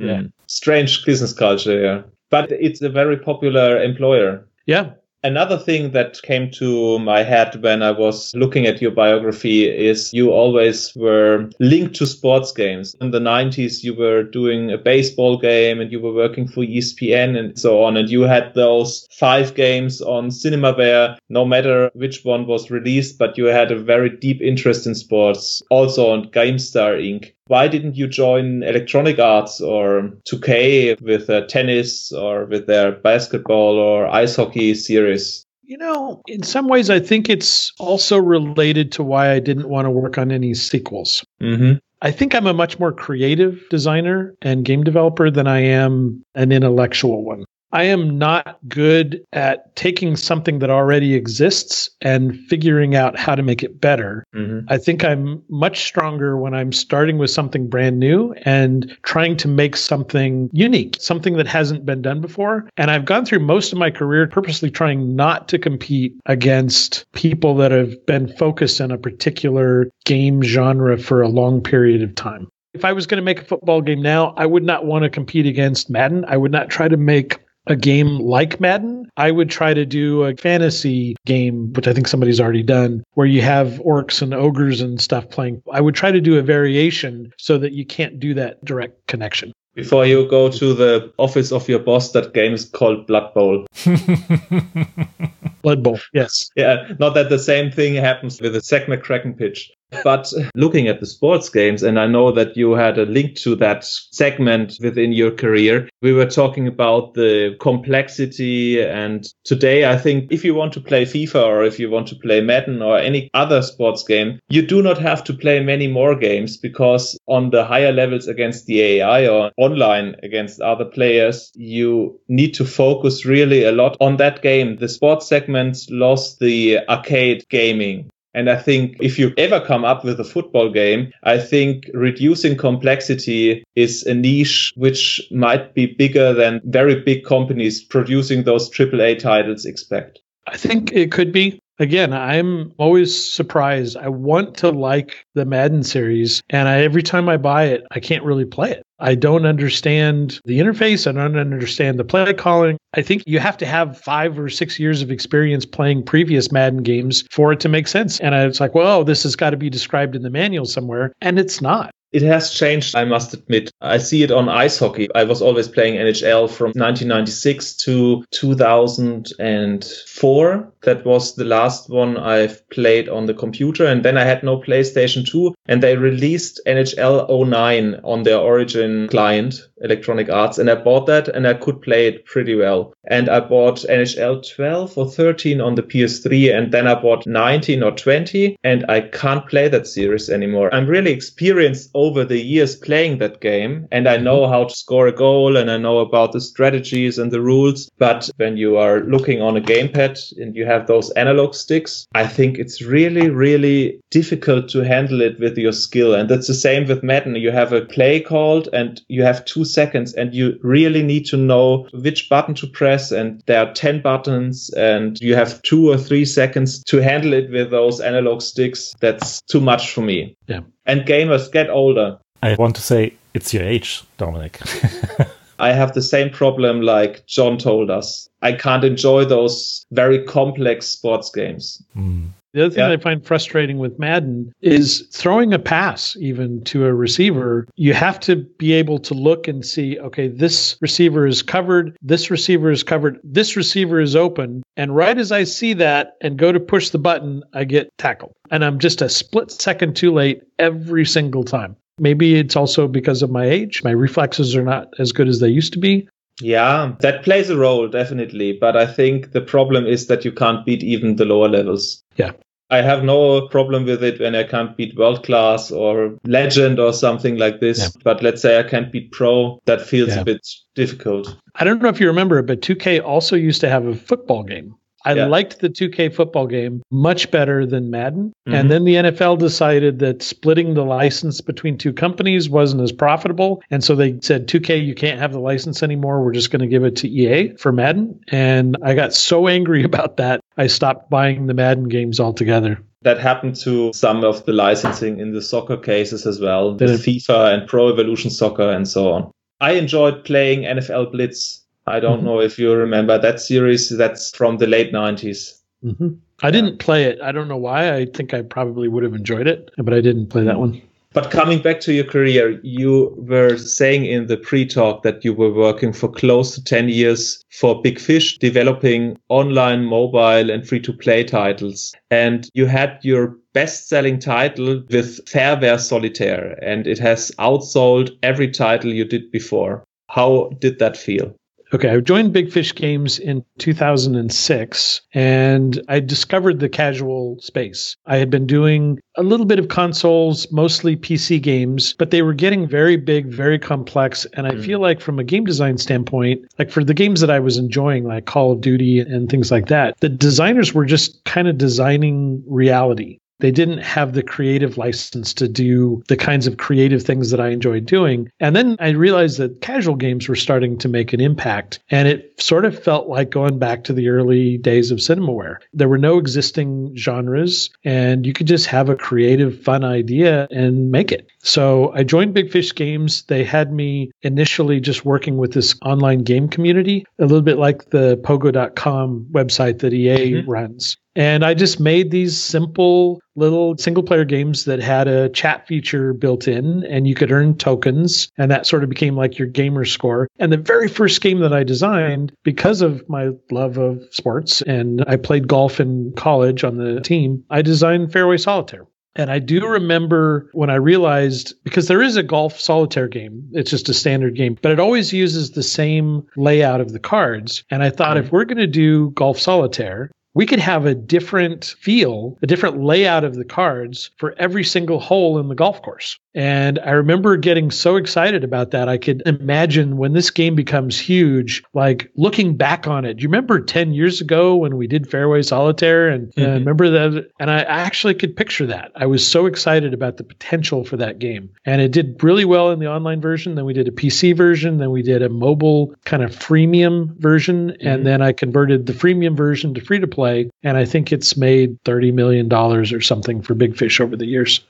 Yeah. 0.00 0.22
Mm. 0.22 0.32
Strange 0.46 1.04
business 1.04 1.32
culture, 1.32 1.80
yeah. 1.80 2.02
But 2.30 2.52
it's 2.52 2.80
a 2.82 2.88
very 2.88 3.16
popular 3.16 3.82
employer. 3.82 4.46
Yeah. 4.66 4.90
Another 5.22 5.58
thing 5.58 5.90
that 5.90 6.22
came 6.22 6.50
to 6.52 6.98
my 7.00 7.22
head 7.22 7.62
when 7.62 7.82
I 7.82 7.90
was 7.90 8.34
looking 8.34 8.66
at 8.66 8.80
your 8.80 8.90
biography 8.90 9.68
is 9.68 10.10
you 10.14 10.30
always 10.30 10.96
were 10.96 11.50
linked 11.60 11.94
to 11.96 12.06
sports 12.06 12.52
games. 12.52 12.96
In 13.02 13.10
the 13.10 13.18
90s, 13.18 13.84
you 13.84 13.94
were 13.94 14.22
doing 14.22 14.72
a 14.72 14.78
baseball 14.78 15.36
game 15.36 15.78
and 15.78 15.92
you 15.92 16.00
were 16.00 16.14
working 16.14 16.48
for 16.48 16.64
ESPN 16.64 17.38
and 17.38 17.58
so 17.58 17.82
on. 17.82 17.98
And 17.98 18.08
you 18.08 18.22
had 18.22 18.54
those 18.54 19.06
five 19.10 19.54
games 19.54 20.00
on 20.00 20.30
Cinemaware, 20.30 21.18
no 21.28 21.44
matter 21.44 21.90
which 21.92 22.24
one 22.24 22.46
was 22.46 22.70
released, 22.70 23.18
but 23.18 23.36
you 23.36 23.44
had 23.44 23.70
a 23.70 23.78
very 23.78 24.08
deep 24.08 24.40
interest 24.40 24.86
in 24.86 24.94
sports, 24.94 25.62
also 25.68 26.10
on 26.10 26.30
GameStar 26.30 26.96
Inc 26.98 27.32
why 27.50 27.66
didn't 27.66 27.96
you 27.96 28.06
join 28.06 28.62
Electronic 28.62 29.18
Arts 29.18 29.60
or 29.60 30.02
2K 30.30 31.00
with 31.00 31.28
uh, 31.28 31.44
tennis 31.48 32.12
or 32.12 32.44
with 32.44 32.68
their 32.68 32.92
basketball 32.92 33.76
or 33.76 34.06
ice 34.06 34.36
hockey 34.36 34.72
series? 34.72 35.44
You 35.64 35.76
know, 35.76 36.22
in 36.28 36.44
some 36.44 36.68
ways, 36.68 36.90
I 36.90 37.00
think 37.00 37.28
it's 37.28 37.72
also 37.80 38.18
related 38.18 38.92
to 38.92 39.02
why 39.02 39.32
I 39.32 39.40
didn't 39.40 39.68
want 39.68 39.86
to 39.86 39.90
work 39.90 40.16
on 40.16 40.30
any 40.30 40.54
sequels. 40.54 41.24
Mm-hmm. 41.40 41.78
I 42.02 42.12
think 42.12 42.36
I'm 42.36 42.46
a 42.46 42.54
much 42.54 42.78
more 42.78 42.92
creative 42.92 43.60
designer 43.68 44.32
and 44.42 44.64
game 44.64 44.84
developer 44.84 45.28
than 45.28 45.48
I 45.48 45.58
am 45.58 46.24
an 46.36 46.52
intellectual 46.52 47.24
one. 47.24 47.44
I 47.72 47.84
am 47.84 48.18
not 48.18 48.58
good 48.68 49.24
at 49.32 49.74
taking 49.76 50.16
something 50.16 50.58
that 50.58 50.70
already 50.70 51.14
exists 51.14 51.90
and 52.00 52.36
figuring 52.48 52.96
out 52.96 53.18
how 53.18 53.34
to 53.34 53.42
make 53.42 53.62
it 53.62 53.80
better. 53.80 54.26
Mm-hmm. 54.34 54.66
I 54.68 54.78
think 54.78 55.04
I'm 55.04 55.42
much 55.48 55.84
stronger 55.84 56.36
when 56.36 56.54
I'm 56.54 56.72
starting 56.72 57.18
with 57.18 57.30
something 57.30 57.68
brand 57.68 58.00
new 58.00 58.34
and 58.42 58.96
trying 59.02 59.36
to 59.38 59.48
make 59.48 59.76
something 59.76 60.50
unique, 60.52 60.96
something 60.98 61.36
that 61.36 61.46
hasn't 61.46 61.86
been 61.86 62.02
done 62.02 62.20
before. 62.20 62.68
And 62.76 62.90
I've 62.90 63.04
gone 63.04 63.24
through 63.24 63.40
most 63.40 63.72
of 63.72 63.78
my 63.78 63.90
career 63.90 64.26
purposely 64.26 64.70
trying 64.70 65.14
not 65.14 65.48
to 65.48 65.58
compete 65.58 66.14
against 66.26 67.04
people 67.12 67.54
that 67.56 67.70
have 67.70 68.04
been 68.06 68.28
focused 68.36 68.80
on 68.80 68.90
a 68.90 68.98
particular 68.98 69.90
game 70.04 70.42
genre 70.42 70.98
for 70.98 71.22
a 71.22 71.28
long 71.28 71.62
period 71.62 72.02
of 72.02 72.14
time. 72.14 72.48
If 72.72 72.84
I 72.84 72.92
was 72.92 73.06
going 73.06 73.18
to 73.18 73.24
make 73.24 73.40
a 73.40 73.44
football 73.44 73.80
game 73.80 74.00
now, 74.00 74.32
I 74.36 74.46
would 74.46 74.62
not 74.62 74.86
want 74.86 75.02
to 75.02 75.10
compete 75.10 75.46
against 75.46 75.90
Madden. 75.90 76.24
I 76.26 76.36
would 76.36 76.52
not 76.52 76.70
try 76.70 76.86
to 76.86 76.96
make 76.96 77.38
a 77.66 77.76
game 77.76 78.18
like 78.18 78.60
Madden, 78.60 79.10
I 79.16 79.30
would 79.30 79.50
try 79.50 79.74
to 79.74 79.84
do 79.84 80.24
a 80.24 80.36
fantasy 80.36 81.16
game, 81.26 81.72
which 81.74 81.86
I 81.86 81.92
think 81.92 82.08
somebody's 82.08 82.40
already 82.40 82.62
done, 82.62 83.04
where 83.14 83.26
you 83.26 83.42
have 83.42 83.80
orcs 83.84 84.22
and 84.22 84.34
ogres 84.34 84.80
and 84.80 85.00
stuff 85.00 85.28
playing. 85.30 85.62
I 85.72 85.80
would 85.80 85.94
try 85.94 86.10
to 86.10 86.20
do 86.20 86.38
a 86.38 86.42
variation 86.42 87.32
so 87.38 87.58
that 87.58 87.72
you 87.72 87.84
can't 87.84 88.18
do 88.18 88.34
that 88.34 88.64
direct 88.64 89.06
connection. 89.06 89.52
Before 89.74 90.04
you 90.04 90.28
go 90.28 90.50
to 90.50 90.74
the 90.74 91.12
office 91.16 91.52
of 91.52 91.68
your 91.68 91.78
boss, 91.78 92.10
that 92.12 92.34
game 92.34 92.52
is 92.54 92.64
called 92.64 93.06
Blood 93.06 93.32
Bowl. 93.34 93.66
Blood 95.62 95.82
Bowl, 95.82 96.00
yes. 96.12 96.50
Yeah, 96.56 96.92
not 96.98 97.14
that 97.14 97.28
the 97.28 97.38
same 97.38 97.70
thing 97.70 97.94
happens 97.94 98.40
with 98.40 98.54
the 98.54 98.60
Zak 98.60 98.86
McKracken 98.86 99.38
pitch. 99.38 99.70
But 100.04 100.32
looking 100.54 100.88
at 100.88 101.00
the 101.00 101.06
sports 101.06 101.48
games, 101.48 101.82
and 101.82 101.98
I 101.98 102.06
know 102.06 102.32
that 102.32 102.56
you 102.56 102.72
had 102.72 102.98
a 102.98 103.06
link 103.06 103.36
to 103.36 103.56
that 103.56 103.84
segment 103.84 104.78
within 104.80 105.12
your 105.12 105.30
career, 105.30 105.88
we 106.00 106.12
were 106.12 106.26
talking 106.26 106.66
about 106.66 107.14
the 107.14 107.56
complexity. 107.60 108.82
And 108.82 109.26
today, 109.44 109.90
I 109.90 109.96
think 109.96 110.30
if 110.30 110.44
you 110.44 110.54
want 110.54 110.72
to 110.74 110.80
play 110.80 111.04
FIFA 111.04 111.44
or 111.44 111.64
if 111.64 111.78
you 111.78 111.90
want 111.90 112.06
to 112.08 112.16
play 112.16 112.40
Madden 112.40 112.82
or 112.82 112.98
any 112.98 113.30
other 113.34 113.62
sports 113.62 114.02
game, 114.04 114.38
you 114.48 114.66
do 114.66 114.82
not 114.82 114.98
have 114.98 115.24
to 115.24 115.34
play 115.34 115.62
many 115.62 115.88
more 115.88 116.14
games 116.14 116.56
because 116.56 117.18
on 117.26 117.50
the 117.50 117.64
higher 117.64 117.92
levels 117.92 118.28
against 118.28 118.66
the 118.66 118.80
AI 118.80 119.28
or 119.28 119.50
online 119.56 120.16
against 120.22 120.60
other 120.60 120.84
players, 120.84 121.50
you 121.54 122.18
need 122.28 122.54
to 122.54 122.64
focus 122.64 123.24
really 123.24 123.64
a 123.64 123.72
lot 123.72 123.96
on 124.00 124.16
that 124.18 124.42
game. 124.42 124.76
The 124.76 124.88
sports 124.88 125.26
segment 125.26 125.78
lost 125.90 126.38
the 126.38 126.78
arcade 126.88 127.44
gaming 127.48 128.10
and 128.34 128.48
I 128.48 128.56
think 128.56 128.96
if 129.00 129.18
you 129.18 129.32
ever 129.36 129.60
come 129.60 129.84
up 129.84 130.04
with 130.04 130.20
a 130.20 130.24
football 130.24 130.70
game, 130.70 131.12
I 131.24 131.38
think 131.38 131.90
reducing 131.94 132.56
complexity 132.56 133.64
is 133.74 134.04
a 134.04 134.14
niche 134.14 134.72
which 134.76 135.20
might 135.30 135.74
be 135.74 135.86
bigger 135.86 136.32
than 136.32 136.60
very 136.64 137.00
big 137.00 137.24
companies 137.24 137.82
producing 137.82 138.44
those 138.44 138.70
AAA 138.70 139.18
titles 139.18 139.64
expect. 139.64 140.20
I 140.46 140.56
think 140.56 140.92
it 140.92 141.12
could 141.12 141.32
be. 141.32 141.60
Again, 141.80 142.12
I'm 142.12 142.74
always 142.76 143.18
surprised. 143.18 143.96
I 143.96 144.08
want 144.08 144.54
to 144.58 144.68
like 144.68 145.24
the 145.34 145.46
Madden 145.46 145.82
series, 145.82 146.42
and 146.50 146.68
I, 146.68 146.82
every 146.82 147.02
time 147.02 147.26
I 147.26 147.38
buy 147.38 147.64
it, 147.64 147.84
I 147.90 148.00
can't 148.00 148.22
really 148.22 148.44
play 148.44 148.70
it. 148.70 148.82
I 148.98 149.14
don't 149.14 149.46
understand 149.46 150.40
the 150.44 150.60
interface. 150.60 151.06
I 151.06 151.12
don't 151.12 151.38
understand 151.38 151.98
the 151.98 152.04
play 152.04 152.34
calling. 152.34 152.76
I 152.92 153.00
think 153.00 153.22
you 153.26 153.38
have 153.38 153.56
to 153.56 153.66
have 153.66 153.98
five 153.98 154.38
or 154.38 154.50
six 154.50 154.78
years 154.78 155.00
of 155.00 155.10
experience 155.10 155.64
playing 155.64 156.04
previous 156.04 156.52
Madden 156.52 156.82
games 156.82 157.24
for 157.30 157.50
it 157.50 157.60
to 157.60 157.70
make 157.70 157.88
sense. 157.88 158.20
And 158.20 158.34
it's 158.34 158.60
like, 158.60 158.74
well, 158.74 159.02
this 159.02 159.22
has 159.22 159.34
got 159.34 159.50
to 159.50 159.56
be 159.56 159.70
described 159.70 160.14
in 160.14 160.20
the 160.20 160.28
manual 160.28 160.66
somewhere. 160.66 161.14
And 161.22 161.38
it's 161.38 161.62
not. 161.62 161.92
It 162.12 162.22
has 162.22 162.52
changed, 162.52 162.96
I 162.96 163.04
must 163.04 163.34
admit. 163.34 163.70
I 163.80 163.98
see 163.98 164.24
it 164.24 164.32
on 164.32 164.48
ice 164.48 164.80
hockey. 164.80 165.06
I 165.14 165.22
was 165.22 165.40
always 165.40 165.68
playing 165.68 165.94
NHL 165.94 166.50
from 166.50 166.70
1996 166.70 167.76
to 167.84 168.24
2004. 168.32 170.72
That 170.82 171.04
was 171.04 171.34
the 171.34 171.44
last 171.44 171.90
one 171.90 172.16
I've 172.16 172.68
played 172.70 173.08
on 173.08 173.26
the 173.26 173.34
computer. 173.34 173.84
And 173.84 174.02
then 174.02 174.16
I 174.16 174.24
had 174.24 174.42
no 174.42 174.58
PlayStation 174.58 175.26
2 175.26 175.54
and 175.66 175.82
they 175.82 175.96
released 175.96 176.60
NHL 176.66 177.28
09 177.48 178.00
on 178.02 178.22
their 178.22 178.38
origin 178.38 179.08
client, 179.08 179.68
Electronic 179.82 180.30
Arts. 180.30 180.58
And 180.58 180.70
I 180.70 180.74
bought 180.74 181.06
that 181.06 181.28
and 181.28 181.46
I 181.46 181.54
could 181.54 181.82
play 181.82 182.06
it 182.06 182.24
pretty 182.24 182.54
well. 182.54 182.94
And 183.08 183.28
I 183.28 183.40
bought 183.40 183.84
NHL 183.88 184.42
12 184.54 184.96
or 184.96 185.10
13 185.10 185.60
on 185.60 185.74
the 185.74 185.82
PS3 185.82 186.56
and 186.56 186.72
then 186.72 186.86
I 186.86 186.94
bought 186.94 187.26
19 187.26 187.82
or 187.82 187.92
20 187.92 188.56
and 188.64 188.84
I 188.88 189.02
can't 189.02 189.46
play 189.46 189.68
that 189.68 189.86
series 189.86 190.30
anymore. 190.30 190.74
I'm 190.74 190.86
really 190.86 191.12
experienced 191.12 191.90
over 191.94 192.24
the 192.24 192.40
years 192.40 192.76
playing 192.76 193.18
that 193.18 193.40
game 193.40 193.86
and 193.92 194.08
I 194.08 194.16
know 194.16 194.48
how 194.48 194.64
to 194.64 194.74
score 194.74 195.08
a 195.08 195.12
goal 195.12 195.56
and 195.56 195.70
I 195.70 195.76
know 195.76 195.98
about 195.98 196.32
the 196.32 196.40
strategies 196.40 197.18
and 197.18 197.30
the 197.30 197.40
rules. 197.40 197.90
But 197.98 198.30
when 198.36 198.56
you 198.56 198.76
are 198.76 199.00
looking 199.00 199.42
on 199.42 199.56
a 199.56 199.60
gamepad 199.60 200.18
and 200.38 200.54
you 200.56 200.66
have 200.70 200.86
those 200.86 201.10
analog 201.12 201.54
sticks, 201.54 202.06
I 202.14 202.26
think 202.26 202.58
it's 202.58 202.80
really, 202.80 203.28
really 203.28 204.00
difficult 204.10 204.68
to 204.70 204.80
handle 204.80 205.20
it 205.20 205.38
with 205.40 205.58
your 205.58 205.72
skill. 205.72 206.14
And 206.14 206.28
that's 206.28 206.46
the 206.46 206.54
same 206.54 206.86
with 206.86 207.02
Madden. 207.02 207.34
You 207.34 207.50
have 207.50 207.72
a 207.72 207.82
play 207.82 208.20
called 208.20 208.68
and 208.72 209.00
you 209.08 209.22
have 209.22 209.44
two 209.44 209.64
seconds 209.64 210.14
and 210.14 210.34
you 210.34 210.58
really 210.62 211.02
need 211.02 211.26
to 211.26 211.36
know 211.36 211.88
which 211.92 212.28
button 212.28 212.54
to 212.54 212.66
press. 212.66 213.10
And 213.10 213.42
there 213.46 213.66
are 213.66 213.72
10 213.72 214.02
buttons 214.02 214.70
and 214.74 215.20
you 215.20 215.34
have 215.34 215.60
two 215.62 215.90
or 215.90 215.98
three 215.98 216.24
seconds 216.24 216.82
to 216.84 217.02
handle 217.02 217.32
it 217.32 217.50
with 217.50 217.70
those 217.70 218.00
analog 218.00 218.42
sticks. 218.42 218.94
That's 219.00 219.40
too 219.42 219.60
much 219.60 219.92
for 219.92 220.02
me. 220.02 220.36
Yeah. 220.46 220.60
And 220.86 221.02
gamers 221.02 221.50
get 221.50 221.68
older. 221.70 222.18
I 222.42 222.54
want 222.54 222.76
to 222.76 222.82
say 222.82 223.14
it's 223.34 223.52
your 223.52 223.64
age, 223.64 224.02
Dominic. 224.16 224.60
I 225.60 225.72
have 225.72 225.92
the 225.92 226.02
same 226.02 226.30
problem 226.30 226.80
like 226.80 227.26
John 227.26 227.58
told 227.58 227.90
us. 227.90 228.28
I 228.42 228.52
can't 228.52 228.84
enjoy 228.84 229.24
those 229.26 229.84
very 229.92 230.24
complex 230.24 230.86
sports 230.86 231.30
games. 231.30 231.82
Mm. 231.96 232.28
The 232.52 232.64
other 232.64 232.74
thing 232.74 232.88
Yeah. 232.88 232.94
I 232.94 232.96
find 232.96 233.24
frustrating 233.24 233.78
with 233.78 233.98
Madden 233.98 234.52
is 234.60 235.06
throwing 235.12 235.52
a 235.52 235.58
pass 235.58 236.16
even 236.18 236.62
to 236.64 236.84
a 236.84 236.92
receiver. 236.92 237.68
You 237.76 237.94
have 237.94 238.18
to 238.20 238.36
be 238.36 238.72
able 238.72 238.98
to 239.00 239.14
look 239.14 239.46
and 239.46 239.64
see, 239.64 239.98
okay, 240.00 240.26
this 240.26 240.76
receiver 240.80 241.26
is 241.26 241.42
covered, 241.42 241.96
this 242.02 242.30
receiver 242.30 242.70
is 242.70 242.82
covered, 242.82 243.20
this 243.22 243.56
receiver 243.56 244.00
is 244.00 244.16
open. 244.16 244.62
And 244.76 244.96
right 244.96 245.16
as 245.16 245.30
I 245.30 245.44
see 245.44 245.74
that 245.74 246.16
and 246.22 246.38
go 246.38 246.50
to 246.50 246.58
push 246.58 246.90
the 246.90 246.98
button, 246.98 247.44
I 247.54 247.64
get 247.64 247.96
tackled. 247.98 248.32
And 248.50 248.64
I'm 248.64 248.80
just 248.80 249.00
a 249.00 249.08
split 249.08 249.52
second 249.52 249.94
too 249.94 250.12
late 250.12 250.42
every 250.58 251.06
single 251.06 251.44
time. 251.44 251.76
Maybe 252.00 252.36
it's 252.36 252.56
also 252.56 252.88
because 252.88 253.22
of 253.22 253.30
my 253.30 253.44
age. 253.44 253.84
My 253.84 253.90
reflexes 253.90 254.56
are 254.56 254.64
not 254.64 254.88
as 254.98 255.12
good 255.12 255.28
as 255.28 255.40
they 255.40 255.48
used 255.48 255.72
to 255.74 255.78
be. 255.78 256.08
Yeah, 256.40 256.94
that 257.00 257.22
plays 257.22 257.50
a 257.50 257.56
role, 257.56 257.86
definitely. 257.86 258.54
But 258.58 258.76
I 258.76 258.86
think 258.86 259.32
the 259.32 259.42
problem 259.42 259.86
is 259.86 260.06
that 260.06 260.24
you 260.24 260.32
can't 260.32 260.64
beat 260.64 260.82
even 260.82 261.16
the 261.16 261.26
lower 261.26 261.48
levels. 261.48 262.02
Yeah. 262.16 262.32
I 262.72 262.82
have 262.82 263.02
no 263.02 263.48
problem 263.48 263.84
with 263.84 264.02
it 264.02 264.20
when 264.20 264.36
I 264.36 264.44
can't 264.44 264.76
beat 264.76 264.96
world 264.96 265.24
class 265.24 265.72
or 265.72 266.16
legend 266.24 266.78
or 266.78 266.92
something 266.92 267.36
like 267.36 267.60
this. 267.60 267.80
Yeah. 267.80 267.88
But 268.04 268.22
let's 268.22 268.40
say 268.40 268.58
I 268.58 268.62
can't 268.62 268.92
beat 268.92 269.10
pro, 269.12 269.60
that 269.66 269.82
feels 269.82 270.10
Yeah. 270.10 270.20
a 270.20 270.24
bit 270.24 270.46
difficult. 270.74 271.36
I 271.56 271.64
don't 271.64 271.82
know 271.82 271.88
if 271.88 272.00
you 272.00 272.06
remember, 272.06 272.40
but 272.42 272.62
2K 272.62 273.00
also 273.04 273.36
used 273.36 273.60
to 273.62 273.68
have 273.68 273.86
a 273.86 273.94
football 273.94 274.44
game. 274.44 274.74
I 275.04 275.14
Yeah. 275.14 275.26
liked 275.26 275.60
the 275.60 275.68
2K 275.68 276.08
football 276.08 276.46
game 276.46 276.82
much 276.90 277.30
better 277.30 277.64
than 277.66 277.90
Madden. 277.90 278.32
Mhm. 278.48 278.54
And 278.54 278.70
then 278.70 278.84
the 278.84 278.96
NFL 278.96 279.36
decided 279.36 279.98
that 280.00 280.22
splitting 280.22 280.74
the 280.74 280.84
license 280.84 281.40
between 281.40 281.78
two 281.78 281.92
companies 281.92 282.50
wasn't 282.50 282.82
as 282.82 282.92
profitable. 282.92 283.62
And 283.70 283.82
so 283.82 283.94
they 283.94 284.16
said, 284.20 284.46
2K, 284.48 284.76
you 284.76 284.94
can't 284.94 285.18
have 285.18 285.32
the 285.32 285.40
license 285.40 285.82
anymore. 285.82 286.22
We're 286.22 286.32
just 286.32 286.50
going 286.50 286.60
to 286.60 286.66
give 286.66 286.84
it 286.84 286.96
to 286.96 287.08
EA 287.08 287.54
for 287.56 287.72
Madden. 287.72 288.18
And 288.28 288.76
I 288.82 288.94
got 288.94 289.14
so 289.14 289.48
angry 289.48 289.84
about 289.90 290.16
that, 290.18 290.40
I 290.56 290.66
stopped 290.66 291.10
buying 291.10 291.46
the 291.46 291.54
Madden 291.54 291.88
games 291.88 292.20
altogether. 292.20 292.78
That 293.02 293.18
happened 293.18 293.56
to 293.62 293.92
some 293.94 294.24
of 294.24 294.44
the 294.44 294.52
licensing 294.52 295.20
in 295.20 295.32
the 295.32 295.40
soccer 295.40 295.78
cases 295.78 296.26
as 296.26 296.38
well, 296.38 296.74
the? 296.74 296.84
FIFA 296.84 297.54
and 297.54 297.66
Pro 297.66 297.88
Evolution 297.90 298.30
Soccer 298.30 298.70
and 298.70 298.86
so 298.86 299.10
on. 299.10 299.30
I 299.62 299.72
enjoyed 299.72 300.24
playing 300.24 300.64
NFL 300.66 301.06
Blitz. 301.12 301.64
I 301.90 302.00
don't 302.00 302.20
Mhm. 302.20 302.24
know 302.24 302.40
if 302.40 302.58
you 302.58 302.72
remember 302.72 303.18
that 303.18 303.40
series. 303.40 303.88
That's 303.90 304.30
from 304.36 304.58
the 304.58 304.66
late 304.66 304.92
90s. 304.92 305.56
hmm 305.82 306.08
I 306.42 306.50
didn't 306.50 306.78
play 306.78 307.04
it. 307.04 307.18
I 307.22 307.32
don't 307.32 307.48
know 307.48 307.56
why. 307.58 307.94
I 307.94 308.06
think 308.06 308.32
I 308.32 308.40
probably 308.42 308.88
would 308.88 309.02
have 309.02 309.14
enjoyed 309.14 309.46
it, 309.46 309.70
but 309.76 309.92
I 309.92 310.00
didn't 310.00 310.28
play 310.28 310.44
that 310.44 310.58
one. 310.58 310.80
But 311.12 311.30
coming 311.30 311.60
back 311.60 311.80
to 311.80 311.92
your 311.92 312.04
career, 312.04 312.60
you 312.62 313.12
were 313.18 313.56
saying 313.56 314.04
in 314.06 314.26
the 314.28 314.36
pre-talk 314.36 315.02
that 315.02 315.24
you 315.24 315.34
were 315.34 315.52
working 315.52 315.92
for 315.92 316.08
close 316.08 316.54
to 316.54 316.62
10 316.62 316.88
years 316.88 317.44
for 317.50 317.82
Big 317.82 317.98
Fish, 317.98 318.38
developing 318.38 319.18
online, 319.28 319.84
mobile 319.84 320.50
and 320.50 320.66
free-to-play 320.66 321.24
titles. 321.24 321.92
And 322.10 322.48
you 322.54 322.66
had 322.66 322.98
your 323.02 323.36
best-selling 323.54 324.20
title 324.20 324.82
with 324.88 325.28
Fairway 325.28 325.76
Solitaire 325.78 326.56
and 326.62 326.86
it 326.86 326.98
has 327.00 327.32
outsold 327.38 328.16
every 328.22 328.48
title 328.48 328.92
you 328.92 329.04
did 329.04 329.30
before. 329.32 329.82
How 330.08 330.50
did 330.60 330.78
that 330.78 330.96
feel? 330.96 331.34
Okay, 331.72 331.88
I 331.90 332.00
joined 332.00 332.32
Big 332.32 332.50
Fish 332.50 332.74
Games 332.74 333.20
in 333.20 333.44
2006 333.58 335.00
and 335.14 335.80
I 335.88 336.00
discovered 336.00 336.58
the 336.58 336.68
casual 336.68 337.38
space. 337.40 337.96
I 338.06 338.16
had 338.16 338.28
been 338.28 338.46
doing 338.46 338.98
a 339.16 339.22
little 339.22 339.46
bit 339.46 339.60
of 339.60 339.68
consoles, 339.68 340.50
mostly 340.50 340.96
PC 340.96 341.40
games, 341.40 341.94
but 341.96 342.10
they 342.10 342.22
were 342.22 342.34
getting 342.34 342.66
very 342.66 342.96
big, 342.96 343.26
very 343.26 343.58
complex. 343.58 344.26
And 344.34 344.48
I 344.48 344.52
Mm. 344.54 344.64
feel 344.64 344.80
like, 344.80 345.00
from 345.00 345.20
a 345.20 345.24
game 345.24 345.44
design 345.44 345.78
standpoint, 345.78 346.42
like 346.58 346.70
for 346.70 346.82
the 346.82 346.94
games 346.94 347.20
that 347.20 347.30
I 347.30 347.38
was 347.38 347.56
enjoying, 347.56 348.04
like 348.04 348.24
Call 348.24 348.50
of 348.50 348.60
Duty 348.60 348.98
and 348.98 349.28
things 349.28 349.52
like 349.52 349.68
that, 349.68 349.94
the 350.00 350.08
designers 350.08 350.74
were 350.74 350.84
just 350.84 351.22
kind 351.24 351.46
of 351.46 351.56
designing 351.56 352.42
reality. 352.48 353.18
They 353.40 353.50
didn't 353.50 353.78
have 353.78 354.12
the 354.12 354.22
creative 354.22 354.78
license 354.78 355.34
to 355.34 355.48
do 355.48 356.02
the 356.08 356.16
kinds 356.16 356.46
of 356.46 356.56
creative 356.56 357.02
things 357.02 357.30
that 357.30 357.40
I 357.40 357.48
enjoyed 357.48 357.86
doing. 357.86 358.30
And 358.40 358.54
then 358.54 358.76
I 358.78 358.90
realized 358.90 359.38
that 359.38 359.60
casual 359.60 359.96
games 359.96 360.28
were 360.28 360.36
starting 360.36 360.78
to 360.78 360.88
make 360.88 361.12
an 361.12 361.20
impact. 361.20 361.80
And 361.90 362.06
it 362.06 362.40
sort 362.40 362.64
of 362.64 362.82
felt 362.82 363.08
like 363.08 363.30
going 363.30 363.58
back 363.58 363.84
to 363.84 363.92
the 363.92 364.08
early 364.08 364.58
days 364.58 364.90
of 364.90 364.98
cinemaware. 364.98 365.56
There 365.72 365.88
were 365.88 365.98
no 365.98 366.18
existing 366.18 366.96
genres, 366.96 367.70
and 367.84 368.26
you 368.26 368.32
could 368.32 368.46
just 368.46 368.66
have 368.66 368.88
a 368.88 368.96
creative, 368.96 369.62
fun 369.62 369.84
idea 369.84 370.46
and 370.50 370.90
make 370.90 371.12
it. 371.12 371.28
So 371.42 371.92
I 371.94 372.02
joined 372.04 372.34
Big 372.34 372.50
Fish 372.50 372.74
Games. 372.74 373.22
They 373.28 373.44
had 373.44 373.72
me 373.72 374.10
initially 374.22 374.78
just 374.80 375.04
working 375.04 375.36
with 375.38 375.52
this 375.52 375.74
online 375.84 376.22
game 376.22 376.48
community, 376.48 377.04
a 377.18 377.22
little 377.24 377.42
bit 377.42 377.58
like 377.58 377.90
the 377.90 378.18
pogo.com 378.18 379.26
website 379.32 379.78
that 379.78 379.92
EA 379.94 380.42
Mhm. 380.42 380.44
runs. 380.46 380.96
And 381.16 381.44
I 381.44 381.54
just 381.54 381.80
made 381.80 382.10
these 382.10 382.36
simple 382.36 383.20
little 383.34 383.76
single 383.78 384.02
player 384.02 384.24
games 384.24 384.64
that 384.66 384.80
had 384.80 385.08
a 385.08 385.28
chat 385.30 385.66
feature 385.66 386.12
built 386.12 386.46
in 386.46 386.84
and 386.84 387.06
you 387.08 387.14
could 387.14 387.32
earn 387.32 387.54
tokens. 387.56 388.28
And 388.38 388.50
that 388.50 388.66
sort 388.66 388.84
of 388.84 388.90
became 388.90 389.16
like 389.16 389.38
your 389.38 389.48
gamer 389.48 389.84
score. 389.84 390.28
And 390.38 390.52
the 390.52 390.56
very 390.56 390.88
first 390.88 391.20
game 391.20 391.40
that 391.40 391.52
I 391.52 391.64
designed, 391.64 392.32
because 392.44 392.80
of 392.82 393.02
my 393.08 393.30
love 393.50 393.76
of 393.78 394.02
sports 394.12 394.62
and 394.62 395.02
I 395.06 395.16
played 395.16 395.48
golf 395.48 395.80
in 395.80 396.12
college 396.16 396.64
on 396.64 396.76
the 396.76 397.00
team, 397.00 397.44
I 397.50 397.62
designed 397.62 398.12
Fairway 398.12 398.36
Solitaire. 398.36 398.84
And 399.16 399.30
I 399.30 399.40
do 399.40 399.66
remember 399.66 400.48
when 400.52 400.70
I 400.70 400.76
realized 400.76 401.54
because 401.64 401.88
there 401.88 402.02
is 402.02 402.16
a 402.16 402.22
golf 402.22 402.60
solitaire 402.60 403.08
game, 403.08 403.48
it's 403.52 403.70
just 403.70 403.88
a 403.88 403.94
standard 403.94 404.36
game, 404.36 404.56
but 404.62 404.72
it 404.72 404.80
always 404.80 405.12
uses 405.12 405.50
the 405.50 405.62
same 405.62 406.26
layout 406.36 406.80
of 406.80 406.92
the 406.92 407.00
cards. 407.00 407.64
And 407.70 407.82
I 407.82 407.90
thought 407.90 408.16
if 408.16 408.26
mm-hmm. 408.26 408.36
we're 408.36 408.44
going 408.44 408.58
to 408.58 408.66
do 408.66 409.10
golf 409.10 409.38
solitaire, 409.38 410.10
we 410.34 410.46
could 410.46 410.60
have 410.60 410.86
a 410.86 410.94
different 410.94 411.64
feel, 411.80 412.38
a 412.42 412.46
different 412.46 412.82
layout 412.82 413.24
of 413.24 413.34
the 413.34 413.44
cards 413.44 414.10
for 414.16 414.34
every 414.38 414.62
single 414.62 415.00
hole 415.00 415.38
in 415.38 415.48
the 415.48 415.56
golf 415.56 415.82
course. 415.82 416.18
And 416.34 416.78
I 416.78 416.90
remember 416.92 417.36
getting 417.36 417.70
so 417.72 417.96
excited 417.96 418.44
about 418.44 418.70
that. 418.70 418.88
I 418.88 418.98
could 418.98 419.22
imagine 419.26 419.96
when 419.96 420.12
this 420.12 420.30
game 420.30 420.54
becomes 420.54 420.98
huge, 420.98 421.62
like 421.74 422.08
looking 422.14 422.56
back 422.56 422.86
on 422.86 423.04
it. 423.04 423.20
You 423.20 423.28
remember 423.28 423.60
10 423.60 423.92
years 423.92 424.20
ago 424.20 424.54
when 424.56 424.76
we 424.76 424.86
did 424.86 425.10
Fairway 425.10 425.42
Solitaire? 425.42 426.08
And 426.08 426.28
uh, 426.36 426.40
Mhm. 426.42 426.54
remember 426.54 426.90
that? 426.90 427.26
And 427.40 427.50
I 427.50 427.60
actually 427.62 428.14
could 428.14 428.36
picture 428.36 428.66
that. 428.66 428.92
I 428.94 429.06
was 429.06 429.26
so 429.26 429.46
excited 429.46 429.92
about 429.92 430.18
the 430.18 430.24
potential 430.24 430.84
for 430.84 430.96
that 430.98 431.18
game. 431.18 431.50
And 431.66 431.80
it 431.82 431.90
did 431.90 432.22
really 432.22 432.44
well 432.44 432.70
in 432.70 432.78
the 432.78 432.86
online 432.86 433.20
version. 433.20 433.56
Then 433.56 433.64
we 433.64 433.72
did 433.72 433.88
a 433.88 433.92
PC 433.92 434.32
version. 434.32 434.78
Then 434.78 434.92
we 434.92 435.02
did 435.02 435.22
a 435.22 435.28
mobile 435.28 435.94
kind 436.04 436.22
of 436.22 436.30
freemium 436.30 437.16
version. 437.18 437.70
Mhm. 437.70 437.76
And 437.80 438.06
then 438.06 438.22
I 438.22 438.32
converted 438.32 438.86
the 438.86 438.92
freemium 438.92 439.36
version 439.36 439.74
to 439.74 439.80
free 439.80 439.98
to 439.98 440.06
play. 440.06 440.48
And 440.62 440.76
I 440.76 440.84
think 440.84 441.12
it's 441.12 441.36
made 441.36 441.76
$30 441.84 442.12
million 442.12 442.52
or 442.52 443.00
something 443.00 443.42
for 443.42 443.54
Big 443.54 443.76
Fish 443.76 444.00
over 444.00 444.14
the 444.16 444.26
years. 444.26 444.60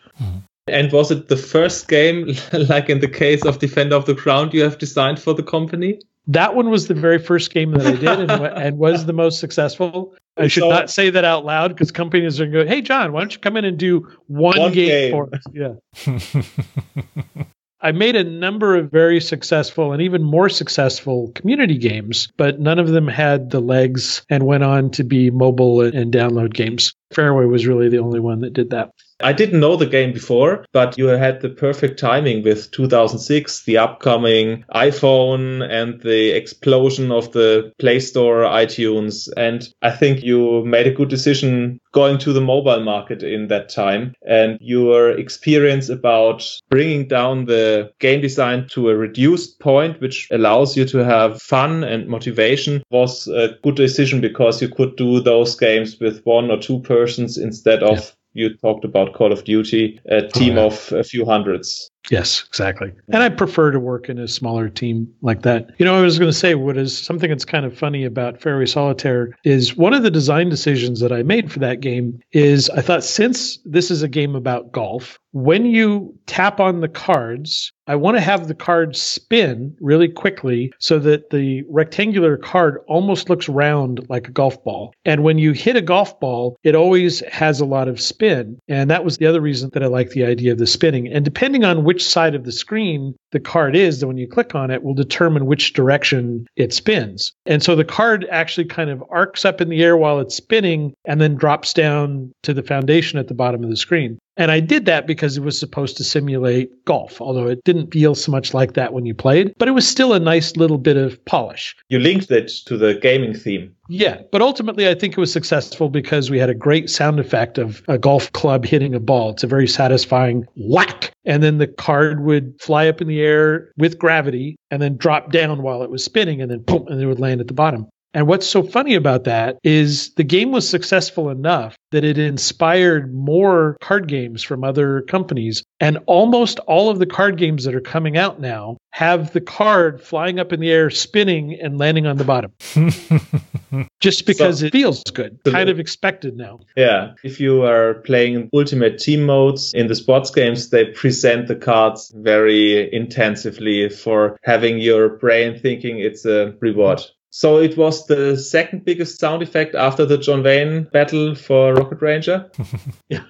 And 0.71 0.91
was 0.93 1.11
it 1.11 1.29
the 1.29 1.37
first 1.37 1.89
game, 1.89 2.35
like 2.53 2.89
in 2.89 3.01
the 3.01 3.09
case 3.09 3.45
of 3.45 3.59
Defender 3.59 3.97
of 3.97 4.07
the 4.07 4.15
Crown, 4.15 4.51
you 4.53 4.63
have 4.63 4.79
designed 4.79 5.21
for 5.21 5.35
the 5.35 5.43
company? 5.43 6.01
That 6.27 6.55
one 6.55 6.71
was 6.71 6.87
the 6.87 6.95
very 6.95 7.19
first 7.19 7.53
game 7.53 7.73
that 7.73 7.87
I 7.87 7.93
did 7.97 8.21
and, 8.21 8.31
and 8.31 8.79
was 8.79 9.07
the 9.07 9.13
most 9.13 9.41
successful. 9.41 10.15
I 10.37 10.47
should 10.47 10.61
So- 10.63 10.69
not 10.71 10.89
say 10.91 11.11
that 11.11 11.25
out 11.25 11.45
loud 11.45 11.69
because 11.73 11.91
companies 11.91 12.41
are 12.41 12.47
going, 12.47 12.69
hey, 12.69 12.83
John, 12.83 13.13
why 13.13 13.21
don't 13.21 13.33
you 13.33 13.41
come 13.41 13.57
in 13.57 13.65
and 13.65 13.77
do 13.79 14.07
one, 14.29 14.59
One 14.59 14.73
game, 14.73 14.89
game." 14.89 15.13
for 15.13 15.29
us? 15.35 15.43
Yeah. 15.53 17.45
I 17.83 17.93
made 17.93 18.15
a 18.15 18.25
number 18.25 18.77
of 18.77 18.91
very 18.91 19.21
successful 19.23 19.93
and 19.95 20.03
even 20.03 20.23
more 20.23 20.51
successful 20.51 21.33
community 21.35 21.79
games, 21.79 22.29
but 22.37 22.61
none 22.61 22.79
of 22.79 22.89
them 22.89 23.09
had 23.09 23.51
the 23.51 23.61
legs 23.61 24.23
and 24.29 24.45
went 24.45 24.63
on 24.65 24.91
to 24.93 25.05
be 25.05 25.31
mobile 25.31 25.81
and, 25.81 25.95
and 25.95 26.13
download 26.13 26.53
games. 26.53 26.95
Fairway 27.15 27.47
was 27.47 27.67
really 27.67 27.89
the 27.89 27.99
only 27.99 28.21
one 28.21 28.41
that 28.41 28.53
did 28.53 28.71
that. 28.71 28.93
I 29.23 29.33
didn't 29.33 29.61
know 29.61 29.77
the 29.77 29.87
game 29.87 30.13
before, 30.13 30.65
but 30.73 30.97
you 30.97 31.07
had 31.07 31.41
the 31.41 31.49
perfect 31.49 31.99
timing 31.99 32.43
with 32.43 32.71
2006, 32.71 33.65
the 33.65 33.79
upcoming 33.79 34.65
iPhone 34.75 35.69
and 35.69 36.01
the 36.01 36.31
explosion 36.31 37.13
of 37.13 37.33
the 37.33 37.73
Play 37.79 38.01
Store, 38.01 38.43
iTunes. 38.43 39.29
And 39.37 39.69
I 39.83 39.91
think 39.91 40.23
you 40.23 40.65
made 40.65 40.87
a 40.87 40.95
good 40.95 41.09
decision 41.09 41.81
going 41.93 42.19
to 42.19 42.33
the 42.33 42.41
mobile 42.41 42.81
market 42.81 43.23
in 43.23 43.49
that 43.49 43.69
time 43.69 44.15
and 44.27 44.59
your 44.61 45.11
experience 45.11 45.89
about 45.89 46.47
bringing 46.69 47.09
down 47.09 47.47
the 47.47 47.91
game 47.99 48.21
design 48.21 48.69
to 48.71 48.91
a 48.91 48.97
reduced 48.97 49.59
point, 49.61 50.01
which 50.01 50.29
allows 50.31 50.77
you 50.77 50.85
to 50.87 50.99
have 50.99 51.43
fun 51.43 51.85
and 51.85 52.09
motivation 52.09 52.83
was 52.91 53.27
a 53.29 53.57
good 53.63 53.75
decision 53.75 54.21
because 54.21 54.63
you 54.63 54.69
could 54.69 54.97
do 54.97 55.21
those 55.21 55.57
games 55.57 55.99
with 56.01 56.23
one 56.25 56.51
or 56.51 56.59
two 56.59 56.81
persons 56.81 57.37
instead 57.37 57.83
of 57.83 57.99
yeah 57.99 58.11
you 58.32 58.57
talked 58.57 58.85
about 58.85 59.15
Call 59.15 59.32
of 59.32 59.44
Duty, 59.44 60.01
a 60.09 60.27
oh, 60.27 60.28
team 60.28 60.59
oh, 60.59 60.62
yeah. 60.62 60.66
of 60.66 60.93
a 60.93 61.05
few 61.05 61.24
hundreds. 61.24 61.90
Yes, 62.11 62.44
exactly. 62.48 62.93
And 63.09 63.23
I 63.23 63.28
prefer 63.28 63.70
to 63.73 63.78
work 63.78 64.09
in 64.09 64.19
a 64.19 64.27
smaller 64.27 64.69
team 64.69 65.12
like 65.20 65.43
that. 65.43 65.70
You 65.78 65.85
know, 65.85 65.97
I 65.97 66.01
was 66.01 66.19
going 66.19 66.31
to 66.31 66.36
say 66.36 66.55
what 66.55 66.78
is 66.78 66.97
something 66.97 67.28
that's 67.28 67.44
kind 67.44 67.66
of 67.66 67.77
funny 67.77 68.05
about 68.05 68.40
Fairway 68.40 68.66
Solitaire 68.66 69.36
is 69.44 69.77
one 69.77 69.93
of 69.93 70.02
the 70.02 70.11
design 70.11 70.48
decisions 70.48 71.01
that 71.01 71.12
I 71.12 71.23
made 71.23 71.52
for 71.52 71.59
that 71.59 71.81
game 71.81 72.20
is 72.32 72.70
I 72.70 72.81
thought 72.81 73.05
since 73.05 73.59
this 73.65 73.90
is 73.90 74.02
a 74.02 74.09
game 74.09 74.35
about 74.35 74.73
golf, 74.73 75.19
when 75.32 75.66
you 75.66 76.15
tap 76.27 76.59
on 76.59 76.81
the 76.81 76.89
cards, 76.89 77.73
I 77.91 77.97
want 77.97 78.17
to 78.17 78.21
have 78.21 78.47
the 78.47 78.55
card 78.55 78.95
spin 78.95 79.77
really 79.81 80.07
quickly 80.07 80.73
so 80.79 81.01
that 81.01 81.31
the 81.31 81.65
rectangular 81.69 82.37
card 82.37 82.79
almost 82.87 83.29
looks 83.29 83.49
round 83.49 84.09
like 84.09 84.29
a 84.29 84.31
golf 84.31 84.62
ball. 84.62 84.95
And 85.05 85.25
when 85.25 85.39
you 85.39 85.51
hit 85.51 85.75
a 85.75 85.83
golf 85.83 86.21
ball, 86.21 86.57
it 86.62 86.77
always 86.77 87.19
has 87.33 87.59
a 87.59 87.65
lot 87.65 87.89
of 87.89 88.01
spin. 88.01 88.61
And 88.69 88.89
that 88.93 89.05
was 89.05 89.17
the 89.17 89.27
other 89.27 89.41
reason 89.41 89.71
that 89.73 89.83
I 89.83 89.87
like 89.87 90.11
the 90.11 90.25
idea 90.25 90.53
of 90.53 90.59
the 90.59 90.69
spinning. 90.69 91.09
And 91.09 91.25
depending 91.25 91.65
on 91.65 91.83
which 91.83 92.07
side 92.07 92.37
of 92.37 92.45
the 92.45 92.53
screen 92.53 93.17
the 93.33 93.41
card 93.41 93.75
is, 93.75 93.99
then 93.99 94.07
when 94.07 94.19
you 94.19 94.29
click 94.29 94.55
on 94.55 94.71
it, 94.71 94.85
will 94.85 94.95
determine 94.95 95.47
which 95.47 95.73
direction 95.73 96.47
it 96.55 96.73
spins. 96.73 97.33
And 97.45 97.61
so 97.61 97.75
the 97.75 97.85
card 97.85 98.25
actually 98.31 98.67
kind 98.67 98.91
of 98.91 99.03
arcs 99.11 99.45
up 99.45 99.61
in 99.61 99.69
the 99.69 99.83
air 99.83 99.97
while 99.97 100.21
it's 100.21 100.37
spinning 100.37 100.95
and 101.07 101.21
then 101.21 101.35
drops 101.35 101.73
down 101.73 102.31
to 102.45 102.55
the 102.55 102.62
foundation 102.62 103.19
at 103.19 103.27
the 103.27 103.35
bottom 103.35 103.65
of 103.65 103.71
the 103.71 103.77
screen. 103.77 104.21
And 104.41 104.51
I 104.51 104.59
did 104.61 104.87
that 104.87 105.07
because 105.07 105.37
it 105.37 105.43
was 105.43 105.61
supposed 105.61 105.99
to 105.99 106.05
simulate 106.05 106.87
golf, 106.87 107.21
although 107.21 107.47
it 107.47 107.62
didn't 107.65 107.93
feel 107.93 108.15
so 108.15 108.33
much 108.33 108.55
like 108.55 108.73
that 108.73 108.95
when 108.95 109.05
you 109.05 109.15
played, 109.15 109.53
but 109.59 109.69
it 109.69 109.73
was 109.73 109.87
still 109.87 110.15
a 110.15 110.19
nice 110.19 110.57
little 110.57 110.79
bit 110.79 110.97
of 110.97 111.23
polish. 111.27 111.77
You 111.91 111.99
linked 111.99 112.31
it 112.31 112.51
to 112.65 112.79
the 112.79 112.95
gaming 112.95 113.35
theme. 113.35 113.77
Yeah, 113.91 114.23
but 114.33 114.41
ultimately 114.41 114.89
I 114.89 114.95
think 114.95 115.12
it 115.12 115.21
was 115.21 115.31
successful 115.31 115.91
because 115.91 116.31
we 116.31 116.39
had 116.39 116.49
a 116.49 116.55
great 116.55 116.89
sound 116.89 117.21
effect 117.21 117.59
of 117.59 117.83
a 117.87 117.99
golf 117.99 118.33
club 118.33 118.65
hitting 118.65 118.95
a 118.95 119.01
ball. 119.01 119.33
It's 119.33 119.45
a 119.45 119.47
very 119.47 119.69
satisfying 119.69 120.47
whack. 120.57 121.12
And 121.27 121.43
then 121.43 121.59
the 121.59 121.67
card 121.67 122.25
would 122.25 122.59
fly 122.62 122.89
up 122.89 123.03
in 123.03 123.09
the 123.09 123.21
air 123.21 123.71
with 123.77 123.99
gravity 123.99 124.57
and 124.71 124.81
then 124.81 124.97
drop 124.97 125.33
down 125.33 125.61
while 125.61 125.83
it 125.83 125.91
was 125.91 126.03
spinning 126.03 126.41
and 126.41 126.51
then 126.51 126.61
boom, 126.61 126.87
and 126.89 126.99
it 126.99 127.05
would 127.05 127.21
land 127.21 127.43
at 127.43 127.47
the 127.47 127.53
bottom. 127.53 127.89
And 128.12 128.27
what's 128.27 128.47
so 128.47 128.62
funny 128.62 128.95
about 128.95 129.24
that 129.24 129.59
is 129.62 130.12
the 130.15 130.24
game 130.24 130.51
was 130.51 130.69
successful 130.69 131.31
enough 131.31 131.77
that 131.93 132.05
it 132.05 132.19
inspired 132.19 133.12
more 133.15 133.77
card 133.81 134.09
games 134.09 134.43
from 134.43 134.65
other 134.65 135.03
companies. 135.03 135.62
And 135.78 135.99
almost 136.07 136.59
all 136.61 136.91
of 136.91 136.99
the 136.99 137.07
card 137.07 137.37
games 137.37 137.65
that 137.65 137.74
are 137.74 137.81
coming 137.81 138.16
out 138.16 138.41
now 138.41 138.77
have 138.93 139.32
the 139.32 139.41
card 139.41 140.03
flying 140.03 140.39
up 140.39 140.53
in 140.53 140.61
the 140.61 140.70
air, 140.70 140.91
spinning, 140.91 141.59
and 141.61 141.78
landing 141.78 142.07
on 142.07 142.16
the 142.16 142.24
bottom. 142.24 142.53
Just 144.01 144.27
because 144.27 144.61
so, 144.61 144.66
it 144.66 144.73
feels 144.73 145.03
good, 145.05 145.39
kind 145.45 145.69
of 145.69 145.78
expected 145.78 146.37
now. 146.37 146.61
Yeah. 146.77 147.12
If 147.23 147.39
you 147.41 147.62
are 147.62 147.95
playing 147.95 148.51
Ultimate 148.53 148.99
Team 148.99 149.24
modes 149.24 149.73
in 149.73 149.87
the 149.87 149.95
sports 149.95 150.31
games, 150.31 150.70
they 150.70 150.87
present 150.87 151.47
the 151.47 151.57
cards 151.57 152.12
very 152.16 152.93
intensively 152.93 153.89
for 153.89 154.39
having 154.43 154.78
your 154.78 155.11
brain 155.11 155.59
thinking 155.59 156.01
it's 156.01 156.24
a 156.24 156.55
reward. 156.61 157.01
So 157.31 157.59
it 157.59 157.77
was 157.77 158.07
the 158.07 158.36
second 158.36 158.85
biggest 158.85 159.20
sound 159.20 159.43
effect 159.43 159.77
after 159.77 160.05
the 160.05 160.19
John 160.19 160.43
Wayne 160.43 160.85
battle 160.93 161.36
for 161.36 161.74
Rocket 161.74 162.02
Ranger. 162.02 162.51
yeah, 163.09 163.23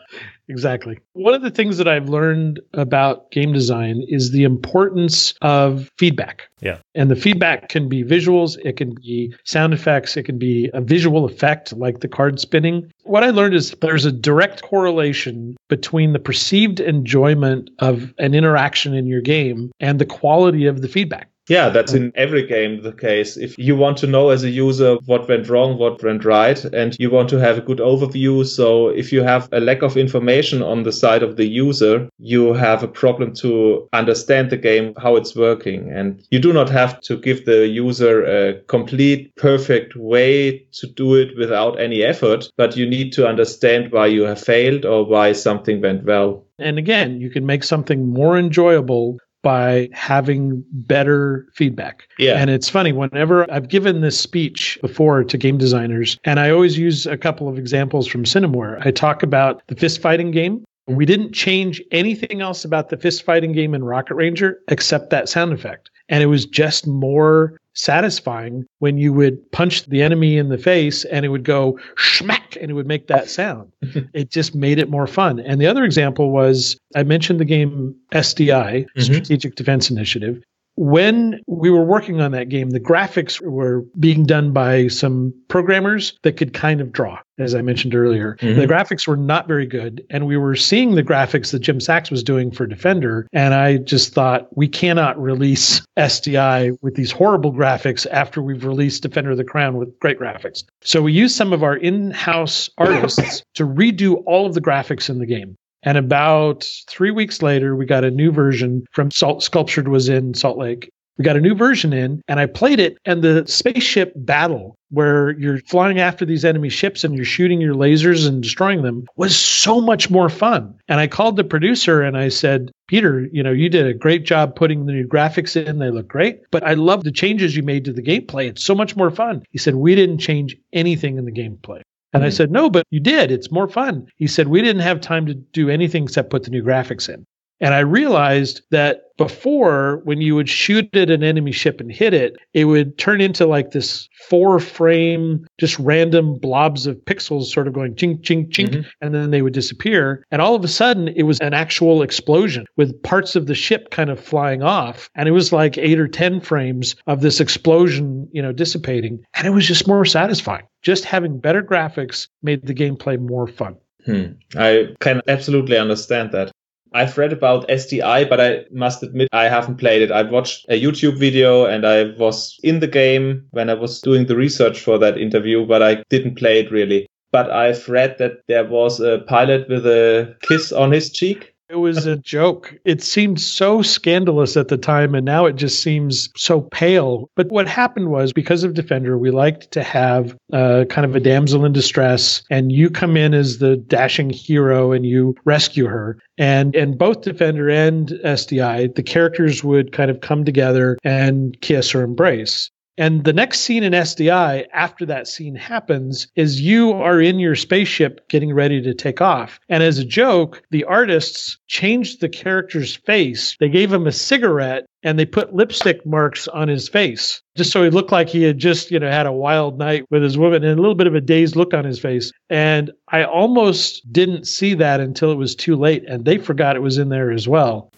exactly. 0.49 0.99
One 1.13 1.35
of 1.35 1.43
the 1.43 1.51
things 1.51 1.77
that 1.77 1.87
I've 1.87 2.09
learned 2.09 2.61
about 2.73 3.31
game 3.31 3.53
design 3.53 4.03
is 4.09 4.33
the 4.33 4.45
importance 4.45 5.35
of 5.43 5.91
feedback. 5.99 6.49
Yeah. 6.61 6.79
And 6.95 7.11
the 7.11 7.17
feedback 7.17 7.69
can 7.69 7.91
be 7.91 8.03
visuals, 8.03 8.57
it 8.65 8.79
can 8.79 8.95
be 8.95 9.35
sound 9.45 9.75
effects, 9.75 10.17
it 10.17 10.23
can 10.23 10.39
be 10.39 10.71
a 10.73 10.81
visual 10.81 11.27
effect 11.27 11.75
like 11.75 12.01
the 12.01 12.09
card 12.09 12.41
spinning. 12.41 12.91
What 13.05 13.23
I 13.23 13.31
learned 13.31 13.55
is 13.55 13.73
there's 13.83 14.07
a 14.07 14.13
direct 14.13 14.63
correlation 14.63 15.57
between 15.69 16.15
the 16.15 16.19
perceived 16.19 16.81
enjoyment 16.81 17.69
of 17.81 18.15
an 18.19 18.35
interaction 18.35 18.95
in 18.95 19.07
your 19.07 19.21
game 19.21 19.73
and 19.79 19.99
the 19.99 20.07
quality 20.07 20.67
of 20.67 20.81
the 20.81 20.89
feedback. 20.89 21.29
Yeah, 21.51 21.69
that's 21.69 21.95
um, 21.95 21.99
in 21.99 22.13
every 22.15 22.47
game 22.47 22.81
the 22.81 22.93
case. 22.93 23.37
If 23.37 23.59
you 23.59 23.75
want 23.75 23.97
to 23.99 24.07
know 24.07 24.29
as 24.29 24.45
a 24.45 24.49
user 24.49 24.95
what 25.07 25.29
went 25.29 25.49
wrong, 25.49 25.79
what 25.79 26.01
went 26.01 26.25
right, 26.25 26.65
and 26.65 26.97
you 27.01 27.11
want 27.11 27.29
to 27.31 27.41
have 27.41 27.59
a 27.59 27.61
good 27.61 27.79
overview. 27.79 28.47
So 28.47 28.89
if 28.89 29.13
you 29.13 29.25
have 29.25 29.49
a 29.51 29.59
lack 29.59 29.83
of 29.83 29.97
information 29.97 30.63
on 30.63 30.85
the 30.85 30.93
side 30.93 31.25
of 31.25 31.35
the 31.35 31.49
user, 31.49 32.09
you 32.21 32.53
have 32.53 32.85
a 32.85 32.89
problem 32.89 33.35
to 33.43 33.89
understand 33.93 34.51
the 34.51 34.59
game, 34.59 34.95
how 34.97 35.17
it's 35.17 35.35
working. 35.35 35.91
And 35.91 36.25
you 36.31 36.39
do 36.39 36.53
not 36.53 36.71
have 36.71 37.01
to 37.01 37.17
give 37.17 37.45
the 37.47 37.67
user 37.67 38.25
a 38.25 38.61
complete, 38.69 39.35
perfect 39.35 39.97
way 39.97 40.65
to 40.75 40.87
do 40.87 41.17
it 41.17 41.37
without 41.37 41.81
any 41.81 42.05
effort, 42.05 42.49
but 42.57 42.77
you 42.77 42.89
need 42.89 43.13
to 43.15 43.27
understand 43.27 43.91
why 43.91 44.07
you 44.07 44.23
have 44.23 44.41
failed 44.41 44.85
or 44.85 45.05
why 45.05 45.33
something 45.33 45.81
went 45.81 46.05
well. 46.05 46.45
And 46.61 46.79
again, 46.79 47.21
you 47.21 47.29
can 47.29 47.45
make 47.45 47.65
something 47.65 48.09
more 48.09 48.39
enjoyable 48.39 49.19
by 49.43 49.89
having 49.93 50.65
better 50.73 51.47
feedback. 51.55 52.09
Yeah. 52.19 52.35
And 52.35 52.51
it's 52.51 52.69
funny, 52.69 52.93
whenever 52.93 53.51
I've 53.51 53.69
given 53.69 54.01
this 54.01 54.19
speech 54.19 54.79
before 54.81 55.25
to 55.25 55.39
game 55.39 55.59
designers, 55.59 56.19
and 56.25 56.39
I 56.39 56.51
always 56.51 56.79
use 56.79 57.07
a 57.07 57.17
couple 57.17 57.49
of 57.49 57.59
examples 57.59 58.07
from 58.07 58.25
Cinemaware. 58.25 58.85
I 58.87 58.91
talk 58.91 59.23
about 59.23 59.63
the 59.69 59.77
fist 59.77 60.01
fighting 60.03 60.31
game. 60.31 60.65
We 60.87 61.07
didn't 61.07 61.33
change 61.33 61.83
anything 61.93 62.41
else 62.41 62.65
about 62.65 62.89
the 62.89 62.97
fist 62.97 63.23
fighting 63.23 63.53
game 63.53 63.75
in 63.75 63.85
Rocket 63.85 64.15
Ranger 64.15 64.59
except 64.69 65.11
that 65.11 65.29
sound 65.29 65.53
effect. 65.53 65.91
And 66.09 66.23
it 66.23 66.27
was 66.27 66.45
just 66.45 66.87
more 66.87 67.59
satisfying 67.83 68.67
when 68.79 68.99
you 68.99 69.13
would 69.13 69.51
punch 69.53 69.85
the 69.87 70.03
enemy 70.03 70.37
in 70.37 70.49
the 70.49 70.59
face 70.59 71.05
and 71.05 71.25
it 71.25 71.29
would 71.29 71.45
go 71.45 71.79
schmack 71.97 72.61
and 72.61 72.71
it 72.71 72.75
would 72.75 72.87
make 72.87 73.07
that 73.09 73.29
sound. 73.29 73.73
it 74.13 74.31
just 74.31 74.55
made 74.55 74.79
it 74.79 74.91
more 74.91 75.07
fun. 75.07 75.41
And 75.41 75.61
the 75.61 75.67
other 75.67 75.85
example 75.85 76.31
was 76.31 76.79
I 76.95 77.03
mentioned 77.03 77.41
the 77.41 77.45
game 77.45 77.95
SDI, 78.13 78.85
mm-hmm. 78.85 79.01
Strategic 79.01 79.55
Defense 79.55 79.91
Initiative 79.91 80.43
when 80.77 81.41
we 81.47 81.71
were 81.71 81.85
working 81.85 82.21
on 82.21 82.33
that 82.33 82.49
game, 82.49 82.71
the 82.71 82.81
graphics 82.81 83.41
were 83.41 83.85
being 83.99 84.25
done 84.25 84.53
by 84.53 84.89
some 84.89 85.35
programmers 85.49 86.19
that 86.23 86.37
could 86.37 86.55
kind 86.55 86.81
of 86.81 86.93
draw, 86.93 87.19
as 87.39 87.55
I 87.55 87.61
mentioned 87.61 87.95
earlier. 87.95 88.37
Mm-hmm. 88.41 88.61
The 88.61 88.67
graphics 88.67 89.07
were 89.07 89.17
not 89.17 89.47
very 89.47 89.67
good. 89.67 90.05
And 90.09 90.27
we 90.27 90.37
were 90.37 90.57
seeing 90.57 90.95
the 90.95 91.03
graphics 91.03 91.51
that 91.53 91.59
Jim 91.59 91.81
Sachs 91.81 92.11
was 92.11 92.23
doing 92.23 92.51
for 92.51 92.67
Defender. 92.67 93.29
And 93.33 93.53
I 93.53 93.77
just 93.77 94.15
thought, 94.15 94.49
we 94.57 94.69
cannot 94.69 95.21
release 95.21 95.83
SDI 95.99 96.79
with 96.81 96.95
these 96.95 97.11
horrible 97.11 97.53
graphics 97.53 98.07
after 98.11 98.41
we've 98.41 98.65
released 98.65 99.03
Defender 99.03 99.33
of 99.33 99.37
the 99.37 99.45
Crown 99.45 99.77
with 99.77 99.99
great 99.99 100.19
graphics. 100.19 100.65
So 100.83 101.03
we 101.03 101.13
used 101.13 101.37
some 101.37 101.53
of 101.53 101.63
our 101.63 101.77
in 101.77 102.11
house 102.11 102.71
artists 102.79 103.43
to 103.55 103.67
redo 103.67 104.23
all 104.27 104.47
of 104.47 104.55
the 104.55 104.61
graphics 104.63 105.11
in 105.11 105.19
the 105.19 105.27
game. 105.27 105.57
And 105.83 105.97
about 105.97 106.69
three 106.89 107.11
weeks 107.11 107.43
later, 107.43 107.75
we 107.75 107.87
got 107.87 108.05
a 108.05 108.11
new 108.11 108.33
version 108.33 108.85
from 108.93 109.11
Salt 109.11 109.43
Sculptured 109.43 109.89
was 109.89 110.09
in 110.09 110.35
Salt 110.35 110.59
Lake. 110.59 110.91
We 111.21 111.25
got 111.25 111.37
a 111.37 111.41
new 111.41 111.55
version 111.55 111.93
in, 111.93 112.23
and 112.29 112.41
I 112.41 112.47
played 112.47 112.81
it. 112.81 112.97
And 113.05 113.21
the 113.21 113.45
spaceship 113.47 114.15
battle, 114.17 114.75
where 114.89 115.39
you're 115.39 115.59
flying 115.59 116.01
after 116.01 116.25
these 116.25 116.47
enemy 116.47 116.71
ships 116.71 117.05
and 117.05 117.15
you're 117.15 117.27
shooting 117.27 117.61
your 117.61 117.75
lasers 117.75 118.27
and 118.27 118.43
destroying 118.43 118.81
them, 118.81 119.05
was 119.17 119.37
so 119.37 119.83
much 119.83 120.09
more 120.09 120.31
fun. 120.31 120.75
And 120.89 120.99
I 120.99 121.09
called 121.09 121.37
the 121.37 121.45
producer 121.45 122.01
and 122.01 122.17
I 122.17 122.31
said, 122.31 122.71
Peter, 122.89 123.29
you 123.33 123.43
know, 123.43 123.53
you 123.53 123.69
did 123.69 123.87
a 123.87 123.93
great 123.93 124.25
job 124.25 124.57
putting 124.57 124.87
the 124.87 124.93
new 124.93 125.07
graphics 125.07 125.63
in. 125.63 125.79
They 125.79 125.91
look 125.91 126.09
great, 126.09 126.41
but 126.51 126.63
I 126.63 126.73
love 126.73 127.05
the 127.05 127.13
changes 127.13 127.55
you 127.55 127.63
made 127.63 127.85
to 127.85 127.93
the 127.93 128.03
gameplay. 128.03 128.49
It's 128.49 128.65
so 128.65 128.75
much 128.75 128.97
more 128.97 129.11
fun. 129.11 129.43
He 129.51 129.59
said, 129.59 129.75
We 129.75 129.95
didn't 129.95 130.21
change 130.21 130.57
anything 130.73 131.19
in 131.19 131.27
the 131.27 131.33
gameplay. 131.33 131.83
And 132.13 132.25
I 132.25 132.29
hmm. 132.29 132.33
said, 132.33 132.51
no, 132.51 132.69
but 132.71 132.87
you 132.91 133.01
did. 133.01 133.31
It's 133.31 133.51
more 133.51 133.69
fun. 133.69 134.07
He 134.17 134.27
said, 134.27 134.49
we 134.49 134.63
didn't 134.63 134.83
have 134.83 135.01
time 135.01 135.27
to 135.27 135.35
do 135.35 135.69
anything 135.69 136.05
except 136.05 136.31
put 136.31 136.45
the 136.45 136.51
new 136.51 136.63
graphics 136.63 137.09
in. 137.09 137.25
And 137.61 137.75
I 137.75 137.81
realized 137.81 138.63
that 138.71 139.03
before, 139.21 140.01
when 140.05 140.23
you 140.23 140.35
would 140.35 140.49
shoot 140.49 140.97
at 140.97 141.11
an 141.11 141.23
enemy 141.23 141.53
ship 141.53 141.79
and 141.79 141.93
hit 141.93 142.15
it, 142.15 142.37
it 142.55 142.65
would 142.65 142.97
turn 142.97 143.21
into 143.21 143.45
like 143.45 143.73
this 143.73 144.09
four 144.31 144.59
frame, 144.59 145.47
just 145.59 145.79
random 145.79 146.39
blobs 146.39 146.87
of 146.87 146.97
pixels 147.05 147.45
sort 147.45 147.69
of 147.69 147.75
going 147.75 147.95
chink, 147.97 148.23
chink, 148.23 148.49
chink, 148.49 148.71
mm-hmm. 148.71 148.89
and 149.03 149.15
then 149.15 149.31
they 149.31 149.43
would 149.43 149.53
disappear. 149.53 150.25
And 150.31 150.41
all 150.41 150.55
of 150.55 150.65
a 150.65 150.69
sudden, 150.69 151.09
it 151.09 151.25
was 151.25 151.39
an 151.41 151.53
actual 151.53 152.01
explosion 152.01 152.65
with 152.79 153.03
parts 153.03 153.37
of 153.37 153.45
the 153.45 153.55
ship 153.55 153.91
kind 153.91 154.09
of 154.09 154.19
flying 154.19 154.63
off. 154.63 155.11
And 155.15 155.29
it 155.29 155.33
was 155.33 155.53
like 155.53 155.77
eight 155.77 156.01
or 156.01 156.09
10 156.09 156.41
frames 156.41 156.97
of 157.07 157.21
this 157.21 157.41
explosion, 157.41 158.27
you 158.33 158.41
know, 158.41 158.53
dissipating. 158.53 159.23
And 159.35 159.47
it 159.47 159.51
was 159.51 159.67
just 159.67 159.87
more 159.87 160.07
satisfying. 160.07 160.65
Just 160.81 161.05
having 161.05 161.41
better 161.41 161.63
graphics 161.63 162.29
made 162.43 162.67
the 162.67 162.73
gameplay 162.73 163.21
more 163.21 163.47
fun. 163.47 163.77
Hmm. 164.07 164.33
I 164.57 164.95
can 165.01 165.21
absolutely 165.29 165.77
understand 165.77 166.33
that. 166.33 166.53
I've 166.93 167.17
read 167.17 167.33
about 167.33 167.69
SDI, 167.69 168.29
but 168.29 168.41
I 168.41 168.65
must 168.73 169.03
admit 169.03 169.29
I 169.33 169.45
haven't 169.45 169.77
played 169.77 170.03
it. 170.03 170.11
I 170.11 170.23
watched 170.23 170.67
a 170.69 170.81
YouTube 170.81 171.19
video 171.19 171.65
and 171.67 171.87
I 171.87 172.13
was 172.19 172.59
in 172.63 172.81
the 172.81 172.89
game 172.89 173.47
when 173.51 173.71
I 173.71 173.75
was 173.75 174.01
doing 174.01 174.27
the 174.27 174.37
research 174.37 174.81
for 174.81 174.99
that 174.99 175.19
interview, 175.19 175.67
but 175.67 175.83
I 175.83 176.03
didn't 176.11 176.37
play 176.37 176.61
it 176.61 176.71
really. 176.71 177.07
But 177.33 177.51
I've 177.53 177.89
read 177.89 178.19
that 178.19 178.43
there 178.49 178.65
was 178.65 178.99
a 178.99 179.21
pilot 179.29 179.69
with 179.69 179.87
a 179.87 180.35
kiss 180.43 180.73
on 180.73 180.91
his 180.91 181.11
cheek. 181.11 181.50
It 181.71 181.77
was 181.77 182.05
a 182.05 182.17
joke. 182.17 182.75
It 182.85 183.01
seemed 183.01 183.41
so 183.41 183.81
scandalous 183.81 184.57
at 184.57 184.67
the 184.67 184.77
time, 184.77 185.15
and 185.15 185.25
now 185.25 185.47
it 185.47 185.55
just 185.55 185.81
seems 185.81 186.29
so 186.37 186.63
pale. 186.63 187.31
But 187.37 187.47
what 187.53 187.69
happened 187.69 188.09
was 188.09 188.33
because 188.33 188.65
of 188.65 188.75
Defender, 188.75 189.17
we 189.17 189.31
liked 189.31 189.71
to 189.73 189.85
have 189.85 190.37
uh, 190.53 190.87
kind 190.89 191.05
of 191.05 191.15
a 191.15 191.21
damsel 191.21 191.65
in 191.65 191.73
distress, 191.73 192.43
and 192.51 192.73
you 192.73 192.91
come 192.91 193.17
in 193.17 193.35
as 193.35 193.59
the 193.59 193.77
dashing 193.77 194.31
hero 194.31 194.91
and 194.91 195.07
you 195.07 195.37
rescue 195.45 195.87
her. 195.87 196.19
And 196.39 196.75
in 196.75 196.97
both 196.97 197.23
Defender 197.23 197.71
and 197.71 198.09
SDI, 198.09 198.97
the 198.97 199.05
characters 199.05 199.63
would 199.63 199.93
kind 199.93 200.11
of 200.11 200.23
come 200.23 200.45
together 200.45 200.99
and 201.05 201.57
kiss 201.61 201.95
or 201.95 202.03
embrace. 202.03 202.69
And 203.01 203.25
the 203.25 203.33
next 203.33 203.61
scene 203.61 203.83
in 203.83 203.95
SDI, 203.95 204.67
after 204.75 205.07
that 205.07 205.27
scene 205.27 205.55
happens, 205.55 206.29
is 206.37 206.61
you 206.61 206.93
are 206.93 207.19
in 207.19 207.39
your 207.39 207.55
spaceship 207.55 208.29
getting 208.29 208.53
ready 208.53 208.83
to 208.83 208.93
take 208.93 209.23
off. 209.23 209.59
And 209.71 209.83
as 209.83 209.97
a 209.97 210.05
joke, 210.05 210.63
the 210.71 210.85
artists 210.85 211.57
changed 211.67 212.21
the 212.21 212.29
character's 212.29 212.95
face. 212.95 213.57
They 213.59 213.71
gave 213.71 213.91
him 213.91 214.07
a 214.07 214.13
cigarette 214.13 214.85
and 215.03 215.19
they 215.19 215.25
put 215.25 215.55
lipstick 215.55 216.05
marks 216.05 216.47
on 216.47 216.69
his 216.69 216.91
face 216.91 217.41
just 217.57 217.73
so 217.73 217.83
he 217.83 217.91
looked 217.91 218.13
like 218.13 218.29
he 218.29 218.43
had 218.43 218.59
just 218.59 218.91
you 218.91 218.99
know 218.99 219.11
had 219.11 219.27
a 219.27 219.33
wild 219.33 219.79
night 219.79 220.05
with 220.11 220.23
his 220.23 220.39
woman 220.39 220.65
and 220.65 220.79
a 220.79 220.81
little 220.81 220.95
bit 220.95 221.07
of 221.07 221.15
a 221.15 221.21
dazed 221.21 221.57
look 221.57 221.75
on 221.75 221.85
his 221.85 221.99
face 221.99 222.31
and 222.49 222.91
i 223.09 223.25
almost 223.25 224.11
didn't 224.13 224.47
see 224.47 224.75
that 224.75 225.01
until 225.01 225.33
it 225.33 225.37
was 225.37 225.55
too 225.55 225.77
late 225.77 226.05
and 226.09 226.25
they 226.25 226.39
forgot 226.39 226.77
it 226.77 226.83
was 226.83 226.99
in 226.99 227.09
there 227.09 227.31
as 227.31 227.49
well 227.49 227.91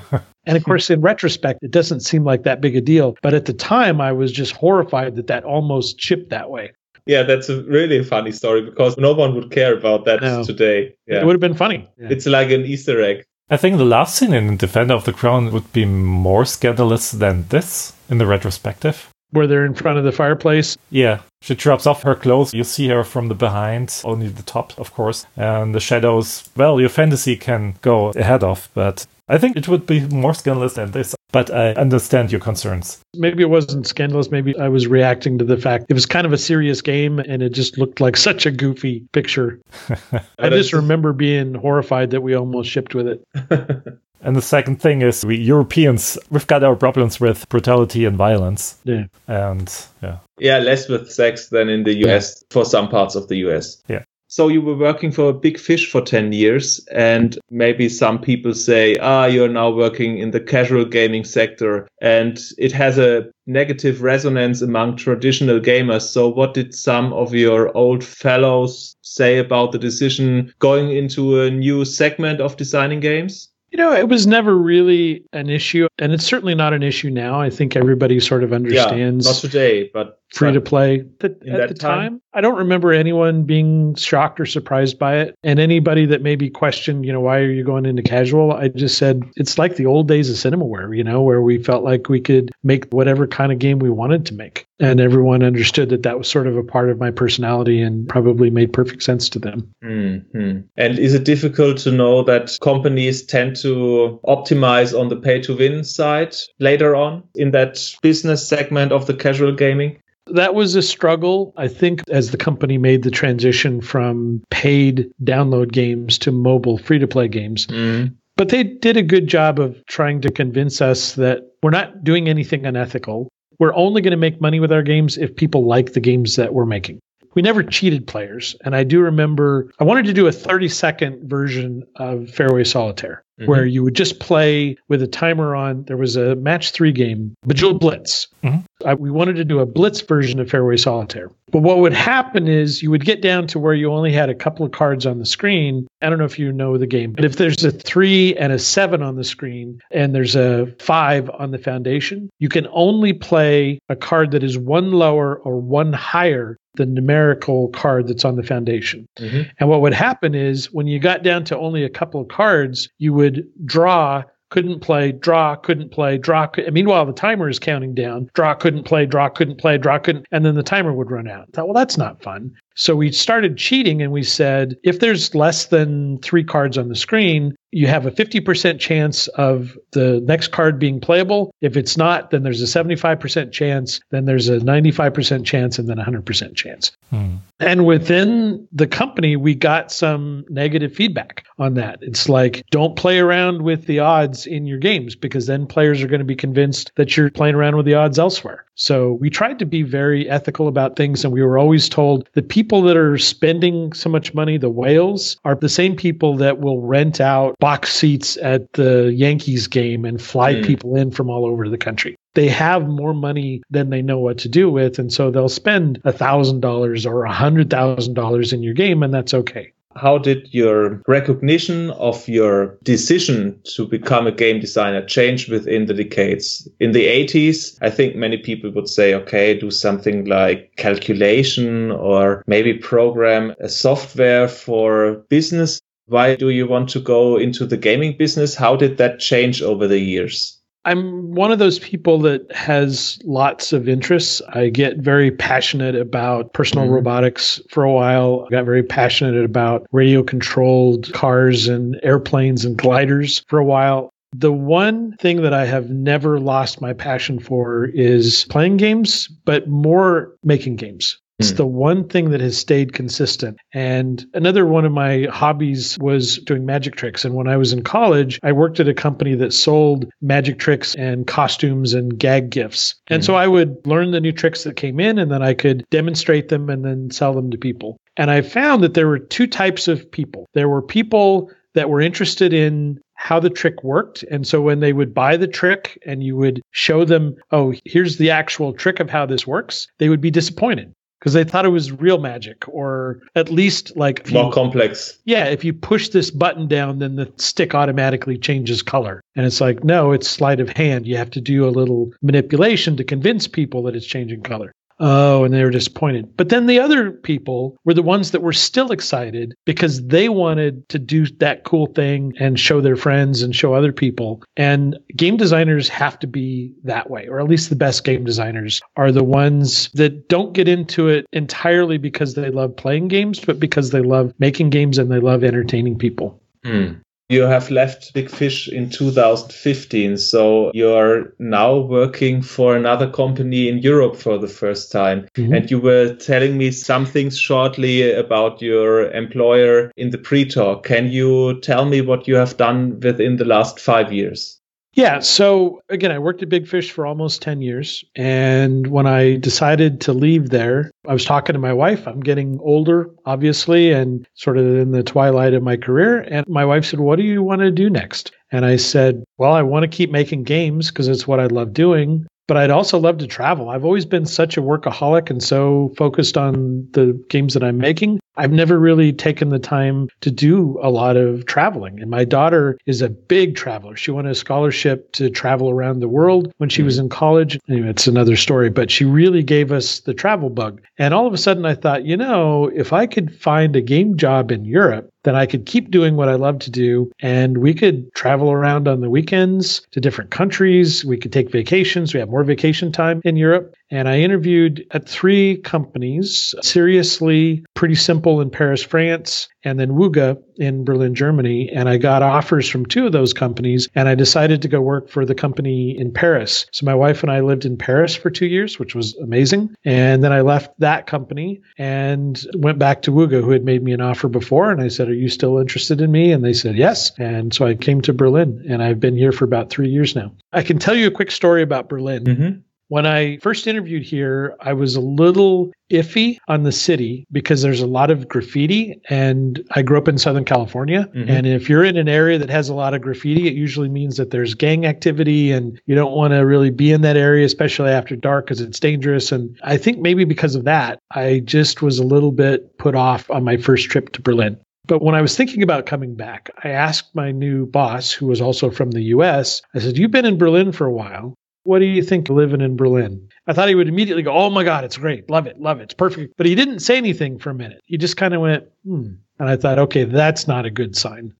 and 0.48 0.56
of 0.56 0.64
hmm. 0.64 0.70
course 0.70 0.90
in 0.90 1.00
retrospect 1.00 1.62
it 1.62 1.70
doesn't 1.70 2.00
seem 2.00 2.24
like 2.24 2.42
that 2.42 2.60
big 2.60 2.74
a 2.74 2.80
deal 2.80 3.16
but 3.22 3.34
at 3.34 3.44
the 3.44 3.52
time 3.52 4.00
i 4.00 4.10
was 4.10 4.32
just 4.32 4.52
horrified 4.52 5.14
that 5.14 5.28
that 5.28 5.44
almost 5.44 5.98
chipped 5.98 6.30
that 6.30 6.50
way 6.50 6.72
yeah, 7.08 7.22
that's 7.22 7.48
a 7.48 7.62
really 7.62 8.04
funny 8.04 8.32
story 8.32 8.60
because 8.60 8.98
no 8.98 9.14
one 9.14 9.34
would 9.34 9.50
care 9.50 9.74
about 9.74 10.04
that 10.04 10.20
no. 10.20 10.44
today. 10.44 10.94
Yeah. 11.06 11.22
It 11.22 11.24
would 11.24 11.32
have 11.32 11.40
been 11.40 11.54
funny. 11.54 11.88
Yeah. 11.98 12.08
It's 12.10 12.26
like 12.26 12.50
an 12.50 12.66
Easter 12.66 13.02
egg. 13.02 13.24
I 13.48 13.56
think 13.56 13.78
the 13.78 13.84
last 13.86 14.16
scene 14.16 14.34
in 14.34 14.58
Defender 14.58 14.92
of 14.92 15.06
the 15.06 15.14
Crown 15.14 15.50
would 15.50 15.72
be 15.72 15.86
more 15.86 16.44
scandalous 16.44 17.10
than 17.10 17.46
this 17.48 17.94
in 18.10 18.18
the 18.18 18.26
retrospective. 18.26 19.08
Where 19.30 19.46
they're 19.46 19.64
in 19.64 19.74
front 19.74 19.96
of 19.96 20.04
the 20.04 20.12
fireplace. 20.12 20.76
Yeah. 20.90 21.20
She 21.40 21.54
drops 21.54 21.86
off 21.86 22.02
her 22.02 22.14
clothes. 22.14 22.52
You 22.52 22.64
see 22.64 22.88
her 22.88 23.04
from 23.04 23.28
the 23.28 23.34
behind, 23.34 24.02
only 24.04 24.28
the 24.28 24.42
top, 24.42 24.78
of 24.78 24.92
course. 24.92 25.24
And 25.34 25.74
the 25.74 25.80
shadows, 25.80 26.50
well, 26.56 26.78
your 26.78 26.90
fantasy 26.90 27.36
can 27.36 27.76
go 27.80 28.08
ahead 28.08 28.44
of, 28.44 28.68
but 28.74 29.06
I 29.28 29.38
think 29.38 29.56
it 29.56 29.68
would 29.68 29.86
be 29.86 30.00
more 30.08 30.34
scandalous 30.34 30.74
than 30.74 30.90
this, 30.92 31.14
but 31.32 31.50
I 31.50 31.72
understand 31.72 32.32
your 32.32 32.40
concerns. 32.40 33.00
Maybe 33.14 33.42
it 33.42 33.50
wasn't 33.50 33.86
scandalous. 33.86 34.30
Maybe 34.30 34.56
I 34.58 34.68
was 34.68 34.86
reacting 34.86 35.38
to 35.38 35.44
the 35.44 35.56
fact 35.56 35.86
it 35.88 35.94
was 35.94 36.06
kind 36.06 36.26
of 36.26 36.32
a 36.32 36.38
serious 36.38 36.80
game 36.80 37.18
and 37.18 37.42
it 37.42 37.50
just 37.50 37.78
looked 37.78 38.00
like 38.00 38.16
such 38.28 38.46
a 38.46 38.50
goofy 38.50 39.06
picture. 39.12 39.60
I 40.38 40.48
just 40.48 40.72
remember 40.72 41.12
being 41.12 41.54
horrified 41.54 42.10
that 42.10 42.22
we 42.22 42.34
almost 42.34 42.70
shipped 42.70 42.94
with 42.94 43.06
it. 43.08 43.98
And 44.20 44.34
the 44.34 44.42
second 44.42 44.80
thing 44.80 45.02
is 45.02 45.24
we 45.24 45.36
Europeans, 45.36 46.18
we've 46.30 46.46
got 46.46 46.64
our 46.64 46.74
problems 46.74 47.20
with 47.20 47.48
brutality 47.48 48.04
and 48.04 48.16
violence. 48.16 48.76
Yeah. 48.84 49.04
And 49.26 49.72
yeah. 50.02 50.18
Yeah, 50.38 50.58
less 50.58 50.88
with 50.88 51.10
sex 51.10 51.48
than 51.48 51.68
in 51.68 51.84
the 51.84 51.94
US 52.06 52.42
yeah. 52.42 52.46
for 52.50 52.64
some 52.64 52.88
parts 52.88 53.14
of 53.14 53.28
the 53.28 53.36
US. 53.48 53.80
Yeah. 53.86 54.02
So 54.30 54.48
you 54.48 54.60
were 54.60 54.76
working 54.76 55.10
for 55.10 55.30
a 55.30 55.32
big 55.32 55.58
fish 55.58 55.90
for 55.90 56.02
10 56.02 56.32
years 56.32 56.86
and 56.92 57.38
maybe 57.50 57.88
some 57.88 58.20
people 58.20 58.52
say, 58.52 58.94
ah, 58.96 59.24
you're 59.24 59.48
now 59.48 59.70
working 59.70 60.18
in 60.18 60.32
the 60.32 60.40
casual 60.40 60.84
gaming 60.84 61.24
sector 61.24 61.88
and 62.02 62.38
it 62.58 62.70
has 62.72 62.98
a 62.98 63.30
negative 63.46 64.02
resonance 64.02 64.60
among 64.60 64.96
traditional 64.96 65.58
gamers. 65.58 66.02
So 66.02 66.28
what 66.28 66.52
did 66.52 66.74
some 66.74 67.14
of 67.14 67.34
your 67.34 67.74
old 67.74 68.04
fellows 68.04 68.94
say 69.00 69.38
about 69.38 69.72
the 69.72 69.78
decision 69.78 70.52
going 70.58 70.90
into 70.94 71.40
a 71.40 71.50
new 71.50 71.86
segment 71.86 72.42
of 72.42 72.58
designing 72.58 73.00
games? 73.00 73.48
You 73.70 73.78
know, 73.78 73.92
it 73.92 74.08
was 74.08 74.26
never 74.26 74.56
really 74.56 75.24
an 75.34 75.50
issue, 75.50 75.88
and 75.98 76.12
it's 76.12 76.24
certainly 76.24 76.54
not 76.54 76.72
an 76.72 76.82
issue 76.82 77.10
now. 77.10 77.38
I 77.38 77.50
think 77.50 77.76
everybody 77.76 78.18
sort 78.18 78.42
of 78.42 78.54
understands. 78.54 79.26
Yeah, 79.26 79.32
not 79.32 79.40
today, 79.40 79.90
but 79.92 80.17
free 80.32 80.52
to 80.52 80.60
play. 80.60 81.04
at 81.20 81.40
the 81.40 81.74
time, 81.74 81.74
time, 81.74 82.22
I 82.34 82.40
don't 82.40 82.58
remember 82.58 82.92
anyone 82.92 83.44
being 83.44 83.94
shocked 83.94 84.38
or 84.38 84.46
surprised 84.46 84.98
by 84.98 85.16
it. 85.16 85.34
And 85.42 85.58
anybody 85.58 86.06
that 86.06 86.22
maybe 86.22 86.50
questioned, 86.50 87.04
you 87.04 87.12
know, 87.12 87.20
why 87.20 87.38
are 87.38 87.50
you 87.50 87.64
going 87.64 87.86
into 87.86 88.02
casual? 88.02 88.52
I 88.52 88.68
just 88.68 88.98
said 88.98 89.22
it's 89.36 89.58
like 89.58 89.76
the 89.76 89.86
old 89.86 90.08
days 90.08 90.30
of 90.30 90.36
Cinemaware, 90.36 90.96
you 90.96 91.04
know, 91.04 91.22
where 91.22 91.42
we 91.42 91.62
felt 91.62 91.84
like 91.84 92.08
we 92.08 92.20
could 92.20 92.50
make 92.62 92.86
whatever 92.90 93.26
kind 93.26 93.52
of 93.52 93.58
game 93.58 93.78
we 93.78 93.90
wanted 93.90 94.26
to 94.26 94.34
make. 94.34 94.66
And 94.80 95.00
everyone 95.00 95.42
understood 95.42 95.88
that 95.88 96.04
that 96.04 96.18
was 96.18 96.28
sort 96.28 96.46
of 96.46 96.56
a 96.56 96.62
part 96.62 96.90
of 96.90 96.98
my 96.98 97.10
personality 97.10 97.80
and 97.82 98.08
probably 98.08 98.50
made 98.50 98.72
perfect 98.72 99.02
sense 99.02 99.28
to 99.30 99.38
them. 99.38 99.74
Mm-hmm. 99.82 100.60
And 100.76 100.98
is 100.98 101.14
it 101.14 101.24
difficult 101.24 101.78
to 101.78 101.90
know 101.90 102.22
that 102.22 102.56
companies 102.60 103.24
tend 103.24 103.56
to 103.56 104.20
optimize 104.26 104.98
on 104.98 105.08
the 105.08 105.16
pay 105.16 105.40
to 105.42 105.56
win 105.56 105.82
side 105.82 106.36
later 106.60 106.94
on 106.94 107.24
in 107.34 107.50
that 107.52 107.80
business 108.02 108.46
segment 108.46 108.92
of 108.92 109.06
the 109.06 109.14
casual 109.14 109.52
gaming? 109.52 109.98
That 110.34 110.54
was 110.54 110.74
a 110.74 110.82
struggle, 110.82 111.52
I 111.56 111.68
think, 111.68 112.02
as 112.08 112.30
the 112.30 112.36
company 112.36 112.78
made 112.78 113.02
the 113.02 113.10
transition 113.10 113.80
from 113.80 114.42
paid 114.50 115.10
download 115.22 115.72
games 115.72 116.18
to 116.18 116.32
mobile 116.32 116.78
free 116.78 116.98
to 116.98 117.06
play 117.06 117.28
games. 117.28 117.66
Mm. 117.66 118.14
But 118.36 118.50
they 118.50 118.62
did 118.62 118.96
a 118.96 119.02
good 119.02 119.26
job 119.26 119.58
of 119.58 119.84
trying 119.86 120.20
to 120.20 120.30
convince 120.30 120.80
us 120.80 121.14
that 121.14 121.42
we're 121.62 121.70
not 121.70 122.04
doing 122.04 122.28
anything 122.28 122.66
unethical. 122.66 123.28
We're 123.58 123.74
only 123.74 124.00
going 124.00 124.12
to 124.12 124.16
make 124.16 124.40
money 124.40 124.60
with 124.60 124.70
our 124.70 124.82
games 124.82 125.18
if 125.18 125.34
people 125.34 125.66
like 125.66 125.92
the 125.92 126.00
games 126.00 126.36
that 126.36 126.54
we're 126.54 126.66
making 126.66 127.00
we 127.38 127.42
never 127.42 127.62
cheated 127.62 128.04
players. 128.04 128.56
And 128.64 128.74
I 128.74 128.82
do 128.82 129.00
remember 129.00 129.70
I 129.78 129.84
wanted 129.84 130.06
to 130.06 130.12
do 130.12 130.26
a 130.26 130.32
30 130.32 130.68
second 130.68 131.30
version 131.30 131.84
of 131.94 132.28
Fairway 132.30 132.64
Solitaire 132.64 133.22
mm-hmm. 133.38 133.50
where 133.50 133.66
you 133.66 133.82
would 133.84 133.94
just 133.94 134.20
play 134.20 134.76
with 134.88 135.02
a 135.02 135.06
timer 135.06 135.54
on. 135.54 135.84
There 135.84 135.96
was 135.96 136.16
a 136.16 136.34
match 136.36 136.72
three 136.72 136.92
game, 136.92 137.34
Bejeweled 137.46 137.80
Blitz. 137.80 138.28
Mm-hmm. 138.42 138.60
I, 138.86 138.94
we 138.94 139.10
wanted 139.10 139.36
to 139.36 139.44
do 139.44 139.58
a 139.58 139.66
Blitz 139.66 140.00
version 140.00 140.38
of 140.38 140.50
Fairway 140.50 140.76
Solitaire. 140.76 141.30
But 141.50 141.62
what 141.62 141.78
would 141.78 141.92
happen 141.92 142.46
is 142.46 142.82
you 142.82 142.90
would 142.90 143.04
get 143.04 143.22
down 143.22 143.46
to 143.48 143.58
where 143.58 143.74
you 143.74 143.90
only 143.90 144.12
had 144.12 144.28
a 144.28 144.34
couple 144.34 144.64
of 144.66 144.72
cards 144.72 145.06
on 145.06 145.18
the 145.18 145.26
screen. 145.26 145.88
I 146.02 146.10
don't 146.10 146.18
know 146.18 146.24
if 146.24 146.38
you 146.38 146.52
know 146.52 146.76
the 146.76 146.86
game, 146.86 147.12
but 147.12 147.24
if 147.24 147.36
there's 147.36 147.64
a 147.64 147.72
three 147.72 148.36
and 148.36 148.52
a 148.52 148.58
seven 148.58 149.02
on 149.02 149.16
the 149.16 149.24
screen 149.24 149.80
and 149.90 150.14
there's 150.14 150.36
a 150.36 150.66
five 150.78 151.30
on 151.30 151.50
the 151.50 151.58
foundation, 151.58 152.30
you 152.38 152.48
can 152.48 152.68
only 152.72 153.12
play 153.14 153.80
a 153.88 153.96
card 153.96 154.32
that 154.32 154.44
is 154.44 154.58
one 154.58 154.92
lower 154.92 155.36
or 155.36 155.56
one 155.56 155.92
higher 155.92 156.58
than 156.78 156.94
the 156.94 157.00
numerical 157.00 157.68
card 157.68 158.08
that's 158.08 158.24
on 158.24 158.36
the 158.36 158.42
foundation. 158.42 159.06
Mm-hmm. 159.18 159.50
And 159.58 159.68
what 159.68 159.82
would 159.82 159.92
happen 159.92 160.34
is 160.34 160.72
when 160.72 160.86
you 160.86 160.98
got 160.98 161.22
down 161.22 161.44
to 161.44 161.58
only 161.58 161.84
a 161.84 161.90
couple 161.90 162.20
of 162.20 162.28
cards, 162.28 162.88
you 162.98 163.12
would 163.12 163.27
draw 163.64 164.22
couldn't 164.50 164.80
play, 164.80 165.12
draw, 165.12 165.56
couldn't 165.56 165.90
play, 165.90 166.16
draw. 166.18 166.46
Could, 166.46 166.72
meanwhile, 166.72 167.04
the 167.04 167.12
timer 167.12 167.48
is 167.48 167.58
counting 167.58 167.94
down. 167.94 168.30
Draw, 168.34 168.54
couldn't 168.54 168.84
play, 168.84 169.06
draw, 169.06 169.28
couldn't 169.28 169.58
play, 169.58 169.78
draw, 169.78 169.98
couldn't, 169.98 170.26
and 170.32 170.44
then 170.44 170.54
the 170.54 170.62
timer 170.62 170.92
would 170.92 171.10
run 171.10 171.28
out. 171.28 171.48
I 171.48 171.50
thought, 171.52 171.66
well, 171.66 171.74
that's 171.74 171.98
not 171.98 172.22
fun. 172.22 172.52
So 172.78 172.94
we 172.94 173.10
started 173.10 173.56
cheating 173.56 174.00
and 174.02 174.12
we 174.12 174.22
said, 174.22 174.76
if 174.84 175.00
there's 175.00 175.34
less 175.34 175.66
than 175.66 176.18
three 176.18 176.44
cards 176.44 176.78
on 176.78 176.88
the 176.88 176.94
screen, 176.94 177.56
you 177.72 177.86
have 177.86 178.06
a 178.06 178.10
50% 178.10 178.78
chance 178.78 179.26
of 179.28 179.76
the 179.90 180.20
next 180.20 180.48
card 180.48 180.78
being 180.78 181.00
playable. 181.00 181.52
If 181.60 181.76
it's 181.76 181.96
not, 181.96 182.30
then 182.30 182.42
there's 182.42 182.62
a 182.62 182.66
75% 182.66 183.52
chance, 183.52 184.00
then 184.10 184.24
there's 184.24 184.48
a 184.48 184.58
95% 184.58 185.44
chance, 185.44 185.78
and 185.78 185.88
then 185.88 185.98
a 185.98 186.04
100% 186.04 186.54
chance. 186.54 186.92
Hmm. 187.10 187.36
And 187.60 187.84
within 187.84 188.66
the 188.72 188.86
company, 188.86 189.36
we 189.36 189.54
got 189.54 189.90
some 189.90 190.44
negative 190.48 190.94
feedback 190.94 191.44
on 191.58 191.74
that. 191.74 191.98
It's 192.00 192.28
like, 192.28 192.64
don't 192.70 192.96
play 192.96 193.18
around 193.18 193.62
with 193.62 193.86
the 193.86 193.98
odds 193.98 194.46
in 194.46 194.66
your 194.66 194.78
games 194.78 195.16
because 195.16 195.46
then 195.46 195.66
players 195.66 196.00
are 196.02 196.08
going 196.08 196.20
to 196.20 196.24
be 196.24 196.36
convinced 196.36 196.92
that 196.94 197.16
you're 197.16 197.30
playing 197.30 197.56
around 197.56 197.76
with 197.76 197.86
the 197.86 197.94
odds 197.94 198.18
elsewhere. 198.18 198.64
So 198.76 199.14
we 199.14 199.28
tried 199.28 199.58
to 199.58 199.66
be 199.66 199.82
very 199.82 200.30
ethical 200.30 200.68
about 200.68 200.94
things, 200.94 201.24
and 201.24 201.32
we 201.32 201.42
were 201.42 201.58
always 201.58 201.88
told 201.88 202.28
that 202.34 202.48
people 202.48 202.67
that 202.68 202.96
are 202.96 203.18
spending 203.18 203.92
so 203.92 204.08
much 204.08 204.34
money, 204.34 204.58
the 204.58 204.70
whales, 204.70 205.36
are 205.44 205.54
the 205.54 205.68
same 205.68 205.96
people 205.96 206.36
that 206.36 206.60
will 206.60 206.82
rent 206.82 207.20
out 207.20 207.58
box 207.58 207.92
seats 207.92 208.36
at 208.38 208.72
the 208.74 209.12
Yankees 209.14 209.66
game 209.66 210.04
and 210.04 210.20
fly 210.20 210.54
mm. 210.54 210.64
people 210.64 210.96
in 210.96 211.10
from 211.10 211.30
all 211.30 211.46
over 211.46 211.68
the 211.68 211.78
country. 211.78 212.16
They 212.34 212.48
have 212.48 212.86
more 212.86 213.14
money 213.14 213.62
than 213.70 213.90
they 213.90 214.02
know 214.02 214.18
what 214.18 214.38
to 214.38 214.48
do 214.48 214.70
with, 214.70 214.98
and 214.98 215.12
so 215.12 215.30
they'll 215.30 215.48
spend 215.48 216.00
$1,000 216.04 217.06
or 217.06 217.26
$100,000 217.26 218.52
in 218.52 218.62
your 218.62 218.74
game, 218.74 219.02
and 219.02 219.12
that's 219.12 219.34
okay. 219.34 219.72
How 220.00 220.18
did 220.18 220.48
your 220.52 221.02
recognition 221.06 221.90
of 221.90 222.26
your 222.28 222.78
decision 222.82 223.60
to 223.74 223.86
become 223.86 224.26
a 224.26 224.32
game 224.32 224.60
designer 224.60 225.04
change 225.04 225.48
within 225.48 225.86
the 225.86 225.94
decades? 225.94 226.68
In 226.80 226.92
the 226.92 227.06
80s, 227.06 227.76
I 227.82 227.90
think 227.90 228.16
many 228.16 228.38
people 228.38 228.70
would 228.70 228.88
say, 228.88 229.14
okay, 229.14 229.58
do 229.58 229.70
something 229.70 230.24
like 230.26 230.76
calculation 230.76 231.90
or 231.90 232.42
maybe 232.46 232.74
program 232.74 233.54
a 233.60 233.68
software 233.68 234.48
for 234.48 235.24
business. 235.28 235.80
Why 236.06 236.36
do 236.36 236.48
you 236.48 236.66
want 236.66 236.88
to 236.90 237.00
go 237.00 237.36
into 237.36 237.66
the 237.66 237.76
gaming 237.76 238.16
business? 238.16 238.54
How 238.54 238.76
did 238.76 238.96
that 238.96 239.20
change 239.20 239.60
over 239.60 239.86
the 239.86 239.98
years? 239.98 240.57
I'm 240.88 241.34
one 241.34 241.52
of 241.52 241.58
those 241.58 241.78
people 241.78 242.18
that 242.20 242.50
has 242.50 243.18
lots 243.22 243.74
of 243.74 243.90
interests. 243.90 244.40
I 244.48 244.70
get 244.70 244.96
very 244.96 245.30
passionate 245.30 245.94
about 245.94 246.54
personal 246.54 246.86
mm-hmm. 246.86 246.94
robotics 246.94 247.60
for 247.68 247.84
a 247.84 247.92
while. 247.92 248.46
I 248.46 248.50
got 248.50 248.64
very 248.64 248.82
passionate 248.82 249.44
about 249.44 249.86
radio 249.92 250.22
controlled 250.22 251.12
cars 251.12 251.68
and 251.68 252.00
airplanes 252.02 252.64
and 252.64 252.74
gliders 252.78 253.44
for 253.48 253.58
a 253.58 253.64
while. 253.66 254.14
The 254.34 254.52
one 254.52 255.14
thing 255.18 255.42
that 255.42 255.52
I 255.52 255.66
have 255.66 255.90
never 255.90 256.40
lost 256.40 256.80
my 256.80 256.94
passion 256.94 257.38
for 257.38 257.84
is 257.84 258.46
playing 258.48 258.78
games, 258.78 259.28
but 259.44 259.68
more 259.68 260.34
making 260.42 260.76
games. 260.76 261.18
It's 261.38 261.50
hmm. 261.50 261.56
the 261.56 261.66
one 261.66 262.08
thing 262.08 262.30
that 262.30 262.40
has 262.40 262.58
stayed 262.58 262.92
consistent. 262.92 263.58
And 263.72 264.24
another 264.34 264.66
one 264.66 264.84
of 264.84 264.92
my 264.92 265.26
hobbies 265.30 265.96
was 266.00 266.38
doing 266.38 266.66
magic 266.66 266.96
tricks. 266.96 267.24
And 267.24 267.34
when 267.34 267.48
I 267.48 267.56
was 267.56 267.72
in 267.72 267.82
college, 267.82 268.40
I 268.42 268.52
worked 268.52 268.80
at 268.80 268.88
a 268.88 268.94
company 268.94 269.34
that 269.36 269.52
sold 269.52 270.10
magic 270.20 270.58
tricks 270.58 270.94
and 270.94 271.26
costumes 271.26 271.94
and 271.94 272.18
gag 272.18 272.50
gifts. 272.50 272.96
And 273.06 273.22
mm. 273.22 273.26
so 273.26 273.36
I 273.36 273.46
would 273.46 273.86
learn 273.86 274.10
the 274.10 274.20
new 274.20 274.32
tricks 274.32 274.64
that 274.64 274.76
came 274.76 274.98
in 274.98 275.18
and 275.18 275.30
then 275.30 275.42
I 275.42 275.54
could 275.54 275.84
demonstrate 275.90 276.48
them 276.48 276.68
and 276.68 276.84
then 276.84 277.10
sell 277.10 277.32
them 277.34 277.50
to 277.50 277.58
people. 277.58 277.98
And 278.16 278.30
I 278.30 278.42
found 278.42 278.82
that 278.82 278.94
there 278.94 279.06
were 279.06 279.20
two 279.20 279.46
types 279.46 279.86
of 279.86 280.10
people. 280.10 280.46
There 280.54 280.68
were 280.68 280.82
people 280.82 281.52
that 281.74 281.88
were 281.88 282.00
interested 282.00 282.52
in 282.52 283.00
how 283.14 283.38
the 283.38 283.50
trick 283.50 283.84
worked. 283.84 284.24
And 284.24 284.46
so 284.46 284.60
when 284.60 284.80
they 284.80 284.92
would 284.92 285.14
buy 285.14 285.36
the 285.36 285.46
trick 285.46 285.98
and 286.06 286.22
you 286.22 286.36
would 286.36 286.62
show 286.72 287.04
them, 287.04 287.36
oh, 287.52 287.74
here's 287.84 288.16
the 288.16 288.30
actual 288.30 288.72
trick 288.72 289.00
of 289.00 289.10
how 289.10 289.26
this 289.26 289.46
works, 289.46 289.86
they 289.98 290.08
would 290.08 290.20
be 290.20 290.30
disappointed 290.30 290.92
because 291.18 291.32
they 291.32 291.44
thought 291.44 291.64
it 291.64 291.70
was 291.70 291.92
real 291.92 292.18
magic 292.18 292.64
or 292.68 293.20
at 293.34 293.50
least 293.50 293.96
like 293.96 294.30
more 294.30 294.46
you, 294.46 294.52
complex. 294.52 295.18
Yeah, 295.24 295.46
if 295.46 295.64
you 295.64 295.72
push 295.72 296.08
this 296.10 296.30
button 296.30 296.68
down, 296.68 296.98
then 296.98 297.16
the 297.16 297.32
stick 297.36 297.74
automatically 297.74 298.38
changes 298.38 298.82
color. 298.82 299.22
And 299.34 299.44
it's 299.44 299.60
like, 299.60 299.84
no, 299.84 300.12
it's 300.12 300.28
sleight 300.28 300.60
of 300.60 300.68
hand. 300.70 301.06
You 301.06 301.16
have 301.16 301.30
to 301.30 301.40
do 301.40 301.66
a 301.66 301.70
little 301.70 302.12
manipulation 302.22 302.96
to 302.96 303.04
convince 303.04 303.48
people 303.48 303.82
that 303.84 303.96
it's 303.96 304.06
changing 304.06 304.42
color. 304.42 304.72
Oh, 305.00 305.44
and 305.44 305.54
they 305.54 305.62
were 305.62 305.70
disappointed. 305.70 306.36
But 306.36 306.48
then 306.48 306.66
the 306.66 306.80
other 306.80 307.12
people 307.12 307.76
were 307.84 307.94
the 307.94 308.02
ones 308.02 308.32
that 308.32 308.42
were 308.42 308.52
still 308.52 308.90
excited 308.90 309.54
because 309.64 310.06
they 310.06 310.28
wanted 310.28 310.88
to 310.88 310.98
do 310.98 311.26
that 311.38 311.64
cool 311.64 311.86
thing 311.86 312.34
and 312.40 312.58
show 312.58 312.80
their 312.80 312.96
friends 312.96 313.42
and 313.42 313.54
show 313.54 313.74
other 313.74 313.92
people. 313.92 314.42
And 314.56 314.98
game 315.16 315.36
designers 315.36 315.88
have 315.88 316.18
to 316.20 316.26
be 316.26 316.74
that 316.84 317.10
way, 317.10 317.28
or 317.28 317.40
at 317.40 317.48
least 317.48 317.70
the 317.70 317.76
best 317.76 318.04
game 318.04 318.24
designers 318.24 318.80
are 318.96 319.12
the 319.12 319.24
ones 319.24 319.90
that 319.94 320.28
don't 320.28 320.52
get 320.52 320.68
into 320.68 321.08
it 321.08 321.26
entirely 321.32 321.98
because 321.98 322.34
they 322.34 322.50
love 322.50 322.76
playing 322.76 323.08
games, 323.08 323.38
but 323.40 323.60
because 323.60 323.90
they 323.90 324.02
love 324.02 324.32
making 324.38 324.70
games 324.70 324.98
and 324.98 325.10
they 325.10 325.20
love 325.20 325.44
entertaining 325.44 325.98
people. 325.98 326.42
Mm. 326.64 327.00
You 327.30 327.42
have 327.42 327.70
left 327.70 328.14
Big 328.14 328.30
Fish 328.30 328.68
in 328.68 328.88
2015, 328.88 330.16
so 330.16 330.70
you're 330.72 331.34
now 331.38 331.76
working 331.76 332.40
for 332.40 332.74
another 332.74 333.06
company 333.06 333.68
in 333.68 333.78
Europe 333.78 334.16
for 334.16 334.38
the 334.38 334.48
first 334.48 334.90
time. 334.90 335.28
Mm-hmm. 335.34 335.52
And 335.52 335.70
you 335.70 335.78
were 335.78 336.14
telling 336.14 336.56
me 336.56 336.70
some 336.70 337.04
things 337.04 337.38
shortly 337.38 338.10
about 338.10 338.62
your 338.62 339.10
employer 339.10 339.92
in 339.98 340.08
the 340.08 340.16
pre 340.16 340.46
talk. 340.46 340.86
Can 340.86 341.10
you 341.10 341.60
tell 341.60 341.84
me 341.84 342.00
what 342.00 342.26
you 342.26 342.36
have 342.36 342.56
done 342.56 342.98
within 343.00 343.36
the 343.36 343.44
last 343.44 343.78
five 343.78 344.10
years? 344.10 344.57
Yeah. 344.98 345.20
So 345.20 345.80
again, 345.90 346.10
I 346.10 346.18
worked 346.18 346.42
at 346.42 346.48
Big 346.48 346.66
Fish 346.66 346.90
for 346.90 347.06
almost 347.06 347.40
10 347.40 347.62
years. 347.62 348.04
And 348.16 348.88
when 348.88 349.06
I 349.06 349.36
decided 349.36 350.00
to 350.00 350.12
leave 350.12 350.50
there, 350.50 350.90
I 351.06 351.12
was 351.12 351.24
talking 351.24 351.52
to 351.52 351.60
my 351.60 351.72
wife. 351.72 352.08
I'm 352.08 352.18
getting 352.18 352.58
older, 352.60 353.08
obviously, 353.24 353.92
and 353.92 354.26
sort 354.34 354.58
of 354.58 354.66
in 354.66 354.90
the 354.90 355.04
twilight 355.04 355.54
of 355.54 355.62
my 355.62 355.76
career. 355.76 356.22
And 356.22 356.44
my 356.48 356.64
wife 356.64 356.84
said, 356.84 356.98
What 356.98 357.14
do 357.14 357.22
you 357.22 357.44
want 357.44 357.60
to 357.60 357.70
do 357.70 357.88
next? 357.88 358.32
And 358.50 358.64
I 358.64 358.74
said, 358.74 359.22
Well, 359.36 359.52
I 359.52 359.62
want 359.62 359.84
to 359.84 359.96
keep 359.96 360.10
making 360.10 360.42
games 360.42 360.88
because 360.88 361.06
it's 361.06 361.28
what 361.28 361.38
I 361.38 361.46
love 361.46 361.72
doing 361.72 362.26
but 362.48 362.56
I'd 362.56 362.70
also 362.70 362.98
love 362.98 363.18
to 363.18 363.26
travel. 363.26 363.68
I've 363.68 363.84
always 363.84 364.06
been 364.06 364.24
such 364.24 364.56
a 364.56 364.62
workaholic 364.62 365.28
and 365.28 365.42
so 365.42 365.92
focused 365.98 366.38
on 366.38 366.88
the 366.92 367.12
games 367.28 367.52
that 367.52 367.62
I'm 367.62 367.76
making 367.76 368.20
I've 368.38 368.52
never 368.52 368.78
really 368.78 369.12
taken 369.12 369.48
the 369.48 369.58
time 369.58 370.08
to 370.20 370.30
do 370.30 370.78
a 370.80 370.90
lot 370.90 371.16
of 371.16 371.44
traveling. 371.46 372.00
And 372.00 372.10
my 372.10 372.24
daughter 372.24 372.78
is 372.86 373.02
a 373.02 373.08
big 373.08 373.56
traveler. 373.56 373.96
She 373.96 374.12
won 374.12 374.26
a 374.26 374.34
scholarship 374.34 375.10
to 375.12 375.28
travel 375.28 375.70
around 375.70 376.00
the 376.00 376.08
world 376.08 376.52
when 376.58 376.68
she 376.68 376.82
was 376.82 376.96
mm-hmm. 376.96 377.06
in 377.06 377.10
college. 377.10 377.58
Anyway, 377.68 377.90
it's 377.90 378.06
another 378.06 378.36
story, 378.36 378.70
but 378.70 378.90
she 378.90 379.04
really 379.04 379.42
gave 379.42 379.72
us 379.72 380.00
the 380.00 380.14
travel 380.14 380.50
bug. 380.50 380.80
And 380.98 381.12
all 381.12 381.26
of 381.26 381.34
a 381.34 381.38
sudden 381.38 381.66
I 381.66 381.74
thought, 381.74 382.04
you 382.04 382.16
know, 382.16 382.68
if 382.68 382.92
I 382.92 383.06
could 383.06 383.34
find 383.34 383.74
a 383.74 383.80
game 383.80 384.16
job 384.16 384.52
in 384.52 384.64
Europe, 384.64 385.10
then 385.24 385.34
I 385.34 385.46
could 385.46 385.66
keep 385.66 385.90
doing 385.90 386.16
what 386.16 386.28
I 386.28 386.36
love 386.36 386.58
to 386.60 386.70
do. 386.70 387.10
And 387.20 387.58
we 387.58 387.74
could 387.74 388.12
travel 388.14 388.50
around 388.50 388.88
on 388.88 389.00
the 389.00 389.10
weekends 389.10 389.86
to 389.90 390.00
different 390.00 390.30
countries. 390.30 391.04
We 391.04 391.16
could 391.16 391.32
take 391.32 391.50
vacations. 391.50 392.14
We 392.14 392.20
have 392.20 392.30
more 392.30 392.44
vacation 392.44 392.92
time 392.92 393.20
in 393.24 393.36
Europe. 393.36 393.74
And 393.90 394.08
I 394.08 394.20
interviewed 394.20 394.86
at 394.90 395.08
three 395.08 395.56
companies, 395.58 396.54
Seriously, 396.60 397.64
Pretty 397.74 397.94
Simple 397.94 398.40
in 398.40 398.50
Paris, 398.50 398.82
France, 398.82 399.48
and 399.64 399.78
then 399.78 399.90
Wooga 399.90 400.40
in 400.56 400.84
Berlin, 400.84 401.14
Germany. 401.14 401.70
And 401.70 401.88
I 401.88 401.96
got 401.96 402.22
offers 402.22 402.68
from 402.68 402.86
two 402.86 403.06
of 403.06 403.12
those 403.12 403.32
companies. 403.32 403.88
And 403.94 404.08
I 404.08 404.14
decided 404.14 404.62
to 404.62 404.68
go 404.68 404.80
work 404.80 405.08
for 405.08 405.24
the 405.24 405.34
company 405.34 405.98
in 405.98 406.12
Paris. 406.12 406.66
So 406.72 406.86
my 406.86 406.94
wife 406.94 407.22
and 407.22 407.32
I 407.32 407.40
lived 407.40 407.64
in 407.64 407.76
Paris 407.76 408.14
for 408.14 408.30
two 408.30 408.46
years, 408.46 408.78
which 408.78 408.94
was 408.94 409.16
amazing. 409.16 409.74
And 409.84 410.22
then 410.22 410.32
I 410.32 410.42
left 410.42 410.78
that 410.80 411.06
company 411.06 411.60
and 411.76 412.42
went 412.54 412.78
back 412.78 413.02
to 413.02 413.12
Wooga, 413.12 413.42
who 413.42 413.50
had 413.50 413.64
made 413.64 413.82
me 413.82 413.92
an 413.92 414.00
offer 414.00 414.28
before. 414.28 414.70
And 414.70 414.82
I 414.82 414.88
said, 414.88 415.08
Are 415.08 415.14
you 415.14 415.28
still 415.28 415.58
interested 415.58 416.00
in 416.00 416.12
me? 416.12 416.32
And 416.32 416.44
they 416.44 416.52
said, 416.52 416.76
Yes. 416.76 417.12
And 417.18 417.54
so 417.54 417.66
I 417.66 417.74
came 417.74 418.00
to 418.02 418.12
Berlin 418.12 418.66
and 418.68 418.82
I've 418.82 419.00
been 419.00 419.16
here 419.16 419.32
for 419.32 419.44
about 419.44 419.70
three 419.70 419.88
years 419.88 420.14
now. 420.14 420.32
I 420.52 420.62
can 420.62 420.78
tell 420.78 420.94
you 420.94 421.06
a 421.06 421.12
quick 421.12 421.30
story 421.30 421.62
about 421.62 421.88
Berlin. 421.88 422.24
Mm-hmm. 422.24 422.60
When 422.88 423.04
I 423.04 423.36
first 423.38 423.66
interviewed 423.66 424.02
here, 424.02 424.56
I 424.60 424.72
was 424.72 424.96
a 424.96 425.00
little 425.00 425.70
iffy 425.90 426.38
on 426.48 426.62
the 426.62 426.72
city 426.72 427.26
because 427.30 427.60
there's 427.60 427.82
a 427.82 427.86
lot 427.86 428.10
of 428.10 428.28
graffiti 428.28 429.00
and 429.10 429.62
I 429.72 429.82
grew 429.82 429.98
up 429.98 430.08
in 430.08 430.16
Southern 430.16 430.46
California. 430.46 431.06
Mm-hmm. 431.14 431.30
And 431.30 431.46
if 431.46 431.68
you're 431.68 431.84
in 431.84 431.98
an 431.98 432.08
area 432.08 432.38
that 432.38 432.48
has 432.48 432.70
a 432.70 432.74
lot 432.74 432.94
of 432.94 433.02
graffiti, 433.02 433.46
it 433.46 433.52
usually 433.52 433.90
means 433.90 434.16
that 434.16 434.30
there's 434.30 434.54
gang 434.54 434.86
activity 434.86 435.52
and 435.52 435.78
you 435.84 435.94
don't 435.94 436.12
want 436.12 436.32
to 436.32 436.38
really 436.38 436.70
be 436.70 436.90
in 436.90 437.02
that 437.02 437.16
area, 437.16 437.44
especially 437.44 437.90
after 437.90 438.16
dark 438.16 438.46
because 438.46 438.62
it's 438.62 438.80
dangerous. 438.80 439.32
And 439.32 439.58
I 439.62 439.76
think 439.76 439.98
maybe 439.98 440.24
because 440.24 440.54
of 440.54 440.64
that, 440.64 440.98
I 441.10 441.40
just 441.44 441.82
was 441.82 441.98
a 441.98 442.04
little 442.04 442.32
bit 442.32 442.78
put 442.78 442.94
off 442.94 443.30
on 443.30 443.44
my 443.44 443.58
first 443.58 443.90
trip 443.90 444.12
to 444.12 444.22
Berlin. 444.22 444.58
But 444.86 445.02
when 445.02 445.14
I 445.14 445.20
was 445.20 445.36
thinking 445.36 445.62
about 445.62 445.84
coming 445.84 446.14
back, 446.14 446.48
I 446.64 446.70
asked 446.70 447.14
my 447.14 447.32
new 447.32 447.66
boss, 447.66 448.10
who 448.10 448.26
was 448.26 448.40
also 448.40 448.70
from 448.70 448.92
the 448.92 449.02
US, 449.02 449.60
I 449.74 449.80
said, 449.80 449.98
You've 449.98 450.10
been 450.10 450.24
in 450.24 450.38
Berlin 450.38 450.72
for 450.72 450.86
a 450.86 450.92
while. 450.92 451.34
What 451.68 451.80
do 451.80 451.84
you 451.84 452.02
think 452.02 452.30
living 452.30 452.62
in 452.62 452.76
Berlin? 452.76 453.28
I 453.46 453.52
thought 453.52 453.68
he 453.68 453.74
would 453.74 453.88
immediately 453.88 454.22
go, 454.22 454.32
Oh 454.32 454.48
my 454.48 454.64
God, 454.64 454.84
it's 454.84 454.96
great. 454.96 455.28
Love 455.28 455.46
it. 455.46 455.60
Love 455.60 455.80
it. 455.80 455.82
It's 455.82 455.92
perfect. 455.92 456.32
But 456.38 456.46
he 456.46 456.54
didn't 456.54 456.78
say 456.78 456.96
anything 456.96 457.38
for 457.38 457.50
a 457.50 457.54
minute. 457.54 457.82
He 457.84 457.98
just 457.98 458.16
kind 458.16 458.32
of 458.32 458.40
went, 458.40 458.64
Hmm. 458.86 459.16
And 459.38 459.50
I 459.50 459.56
thought, 459.56 459.78
Okay, 459.78 460.04
that's 460.04 460.48
not 460.48 460.64
a 460.64 460.70
good 460.70 460.96
sign. 460.96 461.34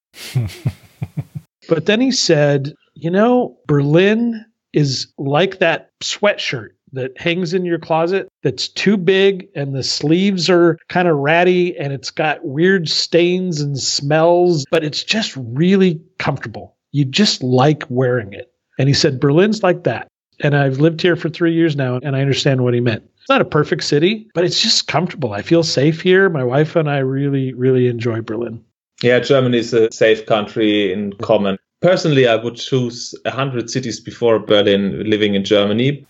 but 1.70 1.86
then 1.86 2.02
he 2.02 2.12
said, 2.12 2.74
You 2.92 3.10
know, 3.10 3.56
Berlin 3.66 4.44
is 4.74 5.06
like 5.16 5.60
that 5.60 5.92
sweatshirt 6.00 6.72
that 6.92 7.18
hangs 7.18 7.54
in 7.54 7.64
your 7.64 7.78
closet 7.78 8.28
that's 8.42 8.68
too 8.68 8.98
big 8.98 9.48
and 9.54 9.74
the 9.74 9.82
sleeves 9.82 10.50
are 10.50 10.76
kind 10.90 11.08
of 11.08 11.16
ratty 11.16 11.74
and 11.78 11.90
it's 11.90 12.10
got 12.10 12.44
weird 12.44 12.90
stains 12.90 13.62
and 13.62 13.78
smells, 13.78 14.66
but 14.70 14.84
it's 14.84 15.02
just 15.02 15.34
really 15.38 16.02
comfortable. 16.18 16.76
You 16.92 17.06
just 17.06 17.42
like 17.42 17.84
wearing 17.88 18.34
it. 18.34 18.52
And 18.78 18.88
he 18.88 18.94
said, 18.94 19.20
Berlin's 19.20 19.62
like 19.62 19.84
that. 19.84 20.08
And 20.40 20.56
I've 20.56 20.78
lived 20.78 21.02
here 21.02 21.16
for 21.16 21.28
three 21.28 21.52
years 21.52 21.76
now, 21.76 21.98
and 22.02 22.14
I 22.14 22.20
understand 22.20 22.62
what 22.62 22.74
he 22.74 22.80
meant. 22.80 23.02
It's 23.20 23.28
not 23.28 23.40
a 23.40 23.44
perfect 23.44 23.84
city, 23.84 24.30
but 24.34 24.44
it's 24.44 24.60
just 24.60 24.86
comfortable. 24.86 25.32
I 25.32 25.42
feel 25.42 25.62
safe 25.62 26.00
here. 26.00 26.30
My 26.30 26.44
wife 26.44 26.76
and 26.76 26.88
I 26.88 26.98
really, 26.98 27.52
really 27.52 27.88
enjoy 27.88 28.20
Berlin. 28.20 28.64
Yeah, 29.02 29.20
Germany 29.20 29.58
is 29.58 29.74
a 29.74 29.90
safe 29.92 30.26
country 30.26 30.92
in 30.92 31.12
common. 31.14 31.58
Personally, 31.80 32.26
I 32.26 32.36
would 32.36 32.56
choose 32.56 33.14
100 33.24 33.70
cities 33.70 34.00
before 34.00 34.38
Berlin 34.38 35.08
living 35.08 35.34
in 35.34 35.44
Germany. 35.44 36.06